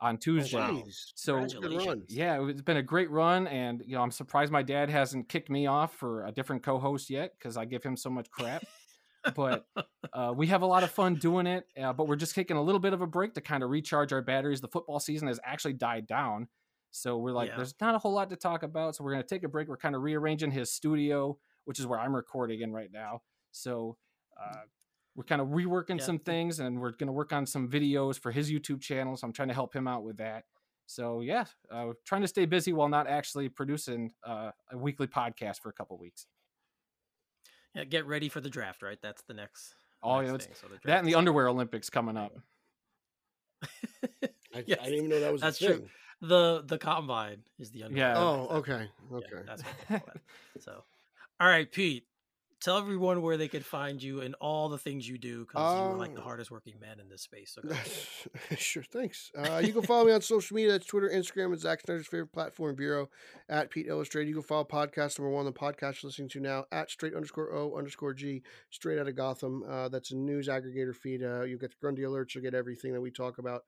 on 0.00 0.14
oh, 0.14 0.18
Tuesday. 0.18 0.56
wow. 0.56 0.82
So 1.16 1.32
Good 1.34 1.40
run. 1.40 1.48
Congratulations. 1.50 2.04
yeah, 2.14 2.46
it's 2.48 2.62
been 2.62 2.76
a 2.76 2.82
great 2.82 3.10
run, 3.10 3.46
and 3.48 3.82
you 3.84 3.96
know 3.96 4.02
I'm 4.02 4.10
surprised 4.12 4.52
my 4.52 4.62
dad 4.62 4.88
hasn't 4.90 5.28
kicked 5.28 5.50
me 5.50 5.66
off 5.66 5.94
for 5.96 6.24
a 6.26 6.30
different 6.32 6.62
co-host 6.62 7.10
yet 7.10 7.32
because 7.36 7.56
I 7.56 7.64
give 7.64 7.82
him 7.82 7.96
so 7.96 8.10
much 8.10 8.30
crap. 8.30 8.62
But 9.34 9.66
uh, 10.12 10.32
we 10.36 10.46
have 10.48 10.62
a 10.62 10.66
lot 10.66 10.82
of 10.82 10.90
fun 10.90 11.14
doing 11.16 11.46
it. 11.46 11.64
Uh, 11.80 11.92
but 11.92 12.06
we're 12.08 12.16
just 12.16 12.34
taking 12.34 12.56
a 12.56 12.62
little 12.62 12.78
bit 12.78 12.92
of 12.92 13.00
a 13.00 13.06
break 13.06 13.34
to 13.34 13.40
kind 13.40 13.62
of 13.62 13.70
recharge 13.70 14.12
our 14.12 14.22
batteries. 14.22 14.60
The 14.60 14.68
football 14.68 15.00
season 15.00 15.28
has 15.28 15.40
actually 15.44 15.74
died 15.74 16.06
down, 16.06 16.48
so 16.90 17.18
we're 17.18 17.32
like, 17.32 17.48
Yeah. 17.50 17.56
there's 17.56 17.74
not 17.80 17.94
a 17.94 17.98
whole 17.98 18.12
lot 18.12 18.30
to 18.30 18.36
talk 18.36 18.62
about. 18.62 18.96
So 18.96 19.04
we're 19.04 19.12
gonna 19.12 19.24
take 19.24 19.42
a 19.44 19.48
break. 19.48 19.68
We're 19.68 19.76
kind 19.76 19.94
of 19.94 20.02
rearranging 20.02 20.50
his 20.50 20.72
studio, 20.72 21.38
which 21.64 21.78
is 21.80 21.86
where 21.86 21.98
I'm 21.98 22.14
recording 22.14 22.60
in 22.60 22.72
right 22.72 22.90
now. 22.92 23.22
So. 23.52 23.96
Uh, 24.38 24.60
we're 25.14 25.24
kind 25.24 25.40
of 25.40 25.48
reworking 25.48 25.98
Yeah. 25.98 26.04
some 26.04 26.18
things 26.18 26.60
and 26.60 26.78
we're 26.78 26.90
going 26.90 27.06
to 27.06 27.12
work 27.14 27.32
on 27.32 27.46
some 27.46 27.70
videos 27.70 28.18
for 28.18 28.30
his 28.30 28.52
YouTube 28.52 28.82
channel. 28.82 29.16
So 29.16 29.26
I'm 29.26 29.32
trying 29.32 29.48
to 29.48 29.54
help 29.54 29.72
him 29.74 29.88
out 29.88 30.04
with 30.04 30.18
that. 30.18 30.44
So 30.84 31.22
yeah, 31.22 31.46
uh, 31.70 31.92
trying 32.04 32.20
to 32.20 32.28
stay 32.28 32.44
busy 32.44 32.74
while 32.74 32.90
not 32.90 33.06
actually 33.06 33.48
producing 33.48 34.12
uh, 34.26 34.50
a 34.70 34.76
weekly 34.76 35.06
podcast 35.06 35.60
for 35.62 35.70
a 35.70 35.72
couple 35.72 35.96
weeks. 35.96 36.26
Yeah, 37.76 37.84
get 37.84 38.06
ready 38.06 38.30
for 38.30 38.40
the 38.40 38.48
draft, 38.48 38.82
right? 38.82 38.98
That's 39.02 39.20
the 39.22 39.34
next. 39.34 39.74
Oh 40.02 40.16
next 40.20 40.28
yeah, 40.28 40.34
it's 40.34 40.46
thing. 40.46 40.54
So 40.62 40.66
the 40.68 40.80
that 40.88 40.98
and 41.00 41.06
the 41.06 41.14
underwear 41.14 41.46
Olympics 41.48 41.90
coming 41.90 42.16
up. 42.16 42.32
I, 44.54 44.64
Yes, 44.66 44.78
I 44.80 44.84
didn't 44.86 44.98
even 44.98 45.10
know 45.10 45.20
that 45.20 45.32
was 45.32 45.42
that's 45.42 45.60
a 45.60 45.66
true. 45.66 45.74
thing. 45.76 45.90
the 46.22 46.62
the 46.66 46.78
combine 46.78 47.42
is 47.58 47.70
the 47.70 47.82
underwear. 47.82 48.08
Yeah. 48.08 48.18
Oh, 48.18 48.42
That's- 48.42 48.58
okay. 48.58 48.90
yeah, 49.10 49.16
Okay. 49.18 49.42
that's 49.46 49.62
what 49.62 50.02
they. 50.04 50.20
So, 50.60 50.82
all 51.38 51.48
right, 51.48 51.70
Pete. 51.70 52.06
Tell 52.60 52.78
everyone 52.78 53.20
where 53.20 53.36
they 53.36 53.48
could 53.48 53.64
find 53.66 54.02
you 54.02 54.22
and 54.22 54.34
all 54.40 54.68
the 54.70 54.78
things 54.78 55.06
you 55.06 55.18
do 55.18 55.40
because 55.40 55.74
you're 55.78 55.98
like 55.98 56.14
the 56.14 56.20
Uh, 56.20 56.24
hardest 56.24 56.50
working 56.50 56.74
man 56.80 56.98
in 56.98 57.08
this 57.08 57.22
space. 57.22 57.54
So 57.54 57.60
sure, 58.56 58.82
thanks. 58.82 59.30
Uh, 59.36 59.58
you 59.58 59.72
can 59.74 59.82
follow 59.82 60.06
me 60.06 60.12
on 60.12 60.22
social 60.22 60.54
media. 60.54 60.72
That's 60.72 60.86
Twitter, 60.86 61.10
Instagram, 61.10 61.46
and 61.52 61.60
Zack 61.60 61.82
Snyder's 61.82 62.06
favorite 62.06 62.32
platform, 62.32 62.74
Vero, 62.76 63.10
at 63.48 63.70
Pete 63.70 63.86
Illustrated. 63.88 64.28
You 64.28 64.36
can 64.36 64.42
follow 64.42 64.64
podcast 64.64 65.18
number 65.18 65.30
one, 65.30 65.44
the 65.44 65.52
podcast 65.52 66.02
you're 66.02 66.08
listening 66.08 66.30
to 66.30 66.40
now, 66.40 66.64
at 66.72 66.90
straight 66.90 67.14
underscore 67.14 67.52
O 67.54 67.76
underscore 67.76 68.14
G, 68.14 68.42
straight 68.70 68.98
out 68.98 69.06
of 69.08 69.16
Gotham. 69.16 69.62
Uh, 69.68 69.88
that's 69.90 70.10
a 70.10 70.16
news 70.16 70.48
aggregator 70.48 70.94
feed. 70.94 71.22
Uh, 71.22 71.42
you'll 71.42 71.58
get 71.58 71.70
the 71.70 71.76
Grundy 71.80 72.02
alerts. 72.02 72.34
You'll 72.34 72.42
get 72.44 72.54
everything 72.54 72.92
that 72.94 73.00
we 73.02 73.10
talk 73.10 73.38
about 73.38 73.62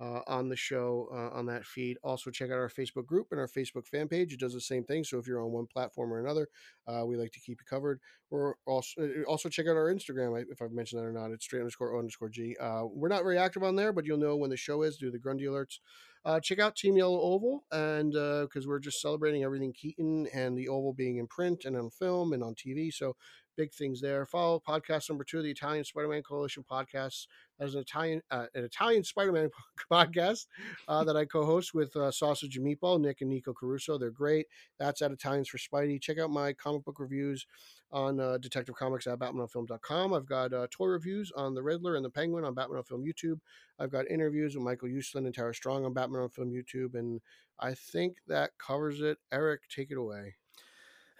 uh, 0.00 0.20
on 0.26 0.48
the 0.48 0.56
show 0.56 1.08
uh, 1.12 1.36
on 1.36 1.46
that 1.46 1.64
feed. 1.66 1.98
Also, 2.02 2.30
check 2.30 2.50
out 2.50 2.54
our 2.54 2.70
Facebook 2.70 3.06
group 3.06 3.28
and 3.30 3.40
our 3.40 3.46
Facebook 3.46 3.86
fan 3.86 4.08
page. 4.08 4.32
It 4.32 4.40
does 4.40 4.54
the 4.54 4.60
same 4.60 4.84
thing. 4.84 5.04
So 5.04 5.18
if 5.18 5.26
you're 5.26 5.42
on 5.42 5.52
one 5.52 5.66
platform 5.66 6.12
or 6.12 6.20
another, 6.20 6.48
uh, 6.86 7.04
we 7.04 7.16
like 7.16 7.32
to 7.32 7.40
keep 7.40 7.58
you 7.60 7.66
covered. 7.68 8.00
We're 8.30 8.54
also 8.66 9.02
uh, 9.02 9.22
also 9.28 9.48
check 9.48 9.66
out 9.66 9.76
our 9.76 9.92
Instagram 9.92 10.42
if 10.50 10.62
I've 10.62 10.72
mentioned 10.72 11.00
that 11.00 11.06
or 11.06 11.12
not. 11.12 11.30
It's 11.30 11.44
straight 11.44 11.60
underscore 11.60 11.98
underscore 11.98 12.30
g. 12.30 12.56
Uh, 12.60 12.84
we're 12.86 13.08
not 13.08 13.22
very 13.22 13.38
active 13.38 13.62
on 13.62 13.76
there, 13.76 13.92
but 13.92 14.06
you'll 14.06 14.18
know 14.18 14.36
when 14.36 14.50
the 14.50 14.56
show 14.56 14.82
is. 14.82 14.96
Do 14.96 15.10
the 15.10 15.18
Grundy 15.18 15.44
alerts. 15.44 15.78
Uh, 16.24 16.38
check 16.38 16.58
out 16.58 16.76
Team 16.76 16.96
Yellow 16.96 17.20
Oval, 17.20 17.64
and 17.72 18.12
because 18.12 18.66
we're 18.66 18.78
just 18.78 19.00
celebrating 19.00 19.42
everything 19.42 19.72
Keaton 19.72 20.26
and 20.34 20.56
the 20.56 20.68
Oval 20.68 20.92
being 20.92 21.16
in 21.16 21.26
print 21.26 21.64
and 21.64 21.76
on 21.76 21.90
film 21.90 22.32
and 22.32 22.42
on 22.42 22.54
TV. 22.54 22.92
So 22.92 23.16
big 23.60 23.74
things 23.74 24.00
there. 24.00 24.24
Follow 24.24 24.58
podcast 24.66 25.10
number 25.10 25.22
two, 25.22 25.42
the 25.42 25.50
Italian 25.50 25.84
Spider-Man 25.84 26.22
Coalition 26.22 26.64
podcast. 26.68 27.26
That 27.58 27.68
is 27.68 27.74
an 27.74 27.82
Italian 27.82 28.22
uh, 28.30 28.46
an 28.54 28.64
Italian 28.64 29.04
Spider-Man 29.04 29.50
podcast 29.92 30.46
uh, 30.88 31.04
that 31.04 31.14
I 31.14 31.26
co-host 31.26 31.74
with 31.74 31.94
uh, 31.94 32.10
Sausage 32.10 32.56
and 32.56 32.66
Meatball, 32.66 32.98
Nick 32.98 33.20
and 33.20 33.28
Nico 33.28 33.52
Caruso. 33.52 33.98
They're 33.98 34.10
great. 34.10 34.46
That's 34.78 35.02
at 35.02 35.10
Italians 35.12 35.50
for 35.50 35.58
Spidey. 35.58 36.00
Check 36.00 36.18
out 36.18 36.30
my 36.30 36.54
comic 36.54 36.86
book 36.86 36.98
reviews 36.98 37.44
on 37.92 38.18
uh, 38.18 38.38
Detective 38.38 38.76
Comics 38.76 39.06
at 39.06 39.18
BatmanOnFilm.com. 39.18 40.14
I've 40.14 40.26
got 40.26 40.54
uh, 40.54 40.66
toy 40.70 40.86
reviews 40.86 41.30
on 41.36 41.52
the 41.52 41.62
Riddler 41.62 41.96
and 41.96 42.04
the 42.04 42.08
Penguin 42.08 42.46
on 42.46 42.54
Batman 42.54 42.78
on 42.78 42.84
Film 42.84 43.04
YouTube. 43.04 43.40
I've 43.78 43.92
got 43.92 44.10
interviews 44.10 44.54
with 44.54 44.64
Michael 44.64 44.88
Uslan 44.88 45.26
and 45.26 45.34
Tara 45.34 45.54
Strong 45.54 45.84
on 45.84 45.92
Batman 45.92 46.22
on 46.22 46.30
Film 46.30 46.50
YouTube, 46.50 46.94
and 46.94 47.20
I 47.58 47.74
think 47.74 48.16
that 48.26 48.52
covers 48.56 49.02
it. 49.02 49.18
Eric, 49.30 49.68
take 49.68 49.90
it 49.90 49.98
away. 49.98 50.36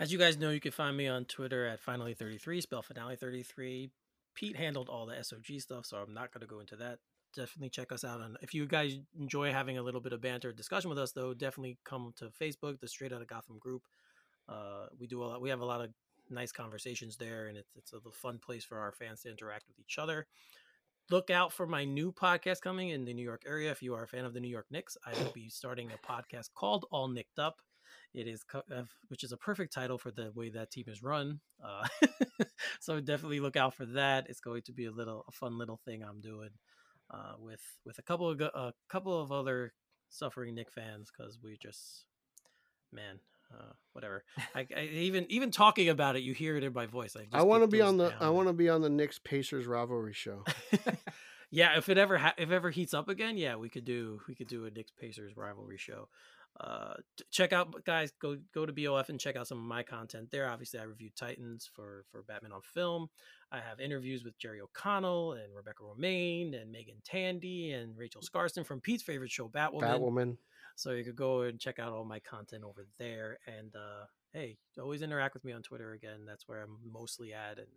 As 0.01 0.11
you 0.11 0.19
guys 0.19 0.39
know, 0.39 0.49
you 0.49 0.61
can 0.61 0.73
find 0.73 0.97
me 0.97 1.09
on 1.09 1.27
Twitter 1.27 1.67
at 1.67 1.85
finally33, 1.85 2.63
spell 2.63 2.83
finale33. 2.83 3.91
Pete 4.35 4.57
handled 4.57 4.89
all 4.89 5.05
the 5.05 5.13
SOG 5.13 5.61
stuff, 5.61 5.85
so 5.85 5.99
I'm 5.99 6.15
not 6.15 6.33
going 6.33 6.41
to 6.41 6.47
go 6.47 6.61
into 6.61 6.75
that. 6.77 7.01
Definitely 7.37 7.69
check 7.69 7.93
us 7.93 8.03
out 8.03 8.23
on. 8.23 8.39
If 8.41 8.55
you 8.55 8.65
guys 8.67 8.99
enjoy 9.19 9.53
having 9.53 9.77
a 9.77 9.83
little 9.83 10.01
bit 10.01 10.15
of 10.15 10.23
banter 10.23 10.55
discussion 10.55 10.89
with 10.89 10.99
us, 10.99 11.13
though, 11.13 11.35
definitely 11.35 11.77
come 11.85 12.15
to 12.17 12.31
Facebook, 12.41 12.81
the 12.81 12.89
Straight 12.89 13.13
Out 13.13 13.21
of 13.21 13.29
Gotham 13.29 13.59
group. 13.59 13.83
Uh, 14.49 14.87
we 14.99 15.07
do 15.07 15.23
a 15.23 15.27
lot. 15.27 15.43
We 15.43 15.51
have 15.51 15.61
a 15.61 15.67
lot 15.67 15.83
of 15.83 15.91
nice 16.31 16.51
conversations 16.51 17.19
there, 17.19 17.49
and 17.49 17.59
it's 17.59 17.71
it's 17.77 17.93
a 17.93 18.01
fun 18.11 18.39
place 18.39 18.65
for 18.65 18.79
our 18.79 18.93
fans 18.93 19.21
to 19.23 19.31
interact 19.31 19.69
with 19.69 19.79
each 19.79 19.99
other. 19.99 20.27
Look 21.11 21.29
out 21.29 21.53
for 21.53 21.67
my 21.67 21.85
new 21.85 22.11
podcast 22.11 22.63
coming 22.63 22.89
in 22.89 23.05
the 23.05 23.13
New 23.13 23.25
York 23.25 23.43
area. 23.47 23.71
If 23.71 23.83
you 23.83 23.93
are 23.93 24.05
a 24.05 24.09
fan 24.09 24.25
of 24.25 24.33
the 24.33 24.41
New 24.41 24.49
York 24.49 24.67
Knicks, 24.71 24.97
I 25.05 25.13
will 25.23 25.33
be 25.33 25.51
starting 25.51 25.91
a 25.93 26.07
podcast 26.07 26.55
called 26.55 26.87
All 26.91 27.09
Nicked 27.09 27.39
Up. 27.39 27.61
It 28.13 28.27
is, 28.27 28.45
which 29.09 29.23
is 29.23 29.31
a 29.31 29.37
perfect 29.37 29.73
title 29.73 29.97
for 29.97 30.11
the 30.11 30.33
way 30.35 30.51
that 30.51 30.71
team 30.73 30.87
is 30.89 31.03
run. 31.03 31.41
Uh, 31.65 31.87
so 32.81 32.99
definitely 33.01 33.39
look 33.39 33.57
out 33.57 33.75
for 33.75 33.87
that. 33.87 34.27
It's 34.29 34.41
going 34.41 34.63
to 34.63 34.73
be 34.73 34.87
a 34.87 34.91
little, 34.91 35.25
a 35.29 35.33
fun 35.33 35.59
little 35.59 35.81
thing 35.85 36.03
I'm 36.03 36.21
doing 36.21 36.51
uh, 37.13 37.35
with 37.39 37.63
with 37.85 37.99
a 37.99 38.03
couple 38.03 38.29
of 38.29 38.41
a 38.41 38.73
couple 38.89 39.21
of 39.21 39.33
other 39.33 39.73
suffering 40.09 40.55
Knick 40.55 40.71
fans 40.71 41.11
because 41.17 41.39
we 41.43 41.57
just, 41.61 42.05
man, 42.93 43.21
uh, 43.53 43.73
whatever. 43.93 44.25
I, 44.55 44.67
I, 44.77 44.83
even 44.93 45.27
even 45.29 45.51
talking 45.51 45.89
about 45.89 46.17
it, 46.17 46.23
you 46.23 46.35
hear 46.35 46.57
it 46.57 46.65
in 46.65 46.73
my 46.73 46.87
voice. 46.87 47.17
I, 47.17 47.27
I 47.39 47.43
want 47.43 47.63
to 47.63 47.69
be 47.69 47.81
on 47.81 47.97
the 47.97 48.11
down. 48.11 48.19
I 48.21 48.31
want 48.31 48.49
to 48.49 48.53
be 48.53 48.69
on 48.69 48.83
the 48.83 48.91
Knicks 48.91 49.19
Pacers 49.19 49.67
rivalry 49.67 50.13
show. 50.13 50.45
yeah, 51.51 51.77
if 51.77 51.89
it 51.89 51.99
ever 51.99 52.19
ha- 52.19 52.35
if 52.39 52.51
ever 52.51 52.71
heats 52.71 52.95
up 52.95 53.09
again, 53.09 53.37
yeah, 53.37 53.57
we 53.57 53.69
could 53.69 53.85
do 53.85 54.21
we 54.29 54.35
could 54.35 54.49
do 54.49 54.67
a 54.67 54.71
Knicks 54.71 54.93
Pacers 54.99 55.37
rivalry 55.37 55.79
show 55.79 56.09
uh 56.59 56.95
check 57.31 57.53
out 57.53 57.85
guys 57.85 58.13
go 58.21 58.37
go 58.53 58.67
to 58.67 58.73
bof 58.73 59.09
and 59.09 59.21
check 59.21 59.37
out 59.37 59.47
some 59.47 59.59
of 59.59 59.65
my 59.65 59.83
content 59.83 60.31
there. 60.31 60.49
Obviously 60.49 60.81
i 60.81 60.83
reviewed 60.83 61.15
titans 61.17 61.69
for 61.73 62.05
for 62.11 62.23
batman 62.23 62.53
on 62.53 62.61
film. 62.63 63.09
I 63.53 63.61
have 63.61 63.81
interviews 63.81 64.25
with 64.25 64.39
jerry 64.39 64.61
o'connell 64.61 65.33
and 65.33 65.55
rebecca 65.55 65.83
romijn 65.83 66.61
and 66.61 66.73
meagan 66.73 67.01
tandy 67.05 67.73
and 67.73 67.97
rachel 67.97 68.21
skarsten 68.21 68.67
from 68.67 68.81
pete's 68.81 69.03
favorite 69.03 69.31
show 69.31 69.49
batwoman. 69.49 70.01
Batwoman. 70.01 70.37
So 70.77 70.93
you 70.93 71.05
could 71.05 71.17
go 71.17 71.43
and 71.43 71.61
check 71.61 71.79
out 71.79 71.93
all 71.93 72.05
my 72.05 72.19
content 72.19 72.65
over 72.65 72.87
there 72.99 73.39
and 73.47 73.75
uh 73.77 74.07
hey 74.33 74.59
always 74.79 75.03
interact 75.03 75.35
with 75.35 75.45
me 75.45 75.53
on 75.53 75.63
twitter 75.63 75.93
again. 75.93 76.25
That's 76.27 76.49
where 76.49 76.63
i'm 76.63 76.79
mostly 76.93 77.33
at 77.33 77.59
and 77.59 77.69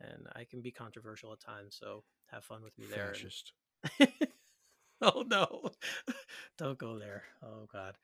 and 0.00 0.26
i 0.34 0.44
can 0.44 0.60
be 0.60 0.70
controversial 0.70 1.32
at 1.32 1.40
times 1.40 1.76
so 1.80 2.04
have 2.26 2.44
fun 2.44 2.62
with 2.62 2.76
me 2.78 2.86
there 2.90 3.14
Fascist. 3.14 3.52
And... 4.00 4.08
oh 5.02 5.24
no 5.26 5.70
don't 6.58 6.78
go 6.78 6.98
there. 6.98 7.22
Oh 7.42 7.66
god. 7.72 7.96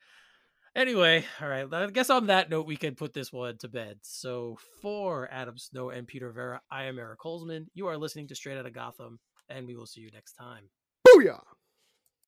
Anyway 0.75 1.23
all 1.41 1.47
right 1.47 1.65
i 1.71 1.87
guess 1.87 2.09
on 2.09 2.27
that 2.27 2.49
note 2.49 2.67
we 2.67 2.75
can 2.75 2.95
put 2.95 3.13
this 3.13 3.31
one 3.31 3.57
to 3.59 3.67
bed. 3.67 3.97
So 4.01 4.57
for 4.81 5.29
adam 5.31 5.57
snow 5.57 5.89
and 5.89 6.07
peter 6.07 6.31
vera 6.31 6.61
i 6.69 6.83
am 6.85 6.99
eric 6.99 7.19
holzman. 7.19 7.67
You 7.73 7.87
are 7.87 7.97
listening 7.97 8.27
to 8.29 8.35
straight 8.35 8.57
out 8.57 8.65
of 8.65 8.73
gotham 8.73 9.19
and 9.49 9.67
we 9.67 9.75
will 9.75 9.85
see 9.85 10.01
you 10.01 10.11
next 10.11 10.33
time. 10.33 10.69
Booyah! 11.07 11.41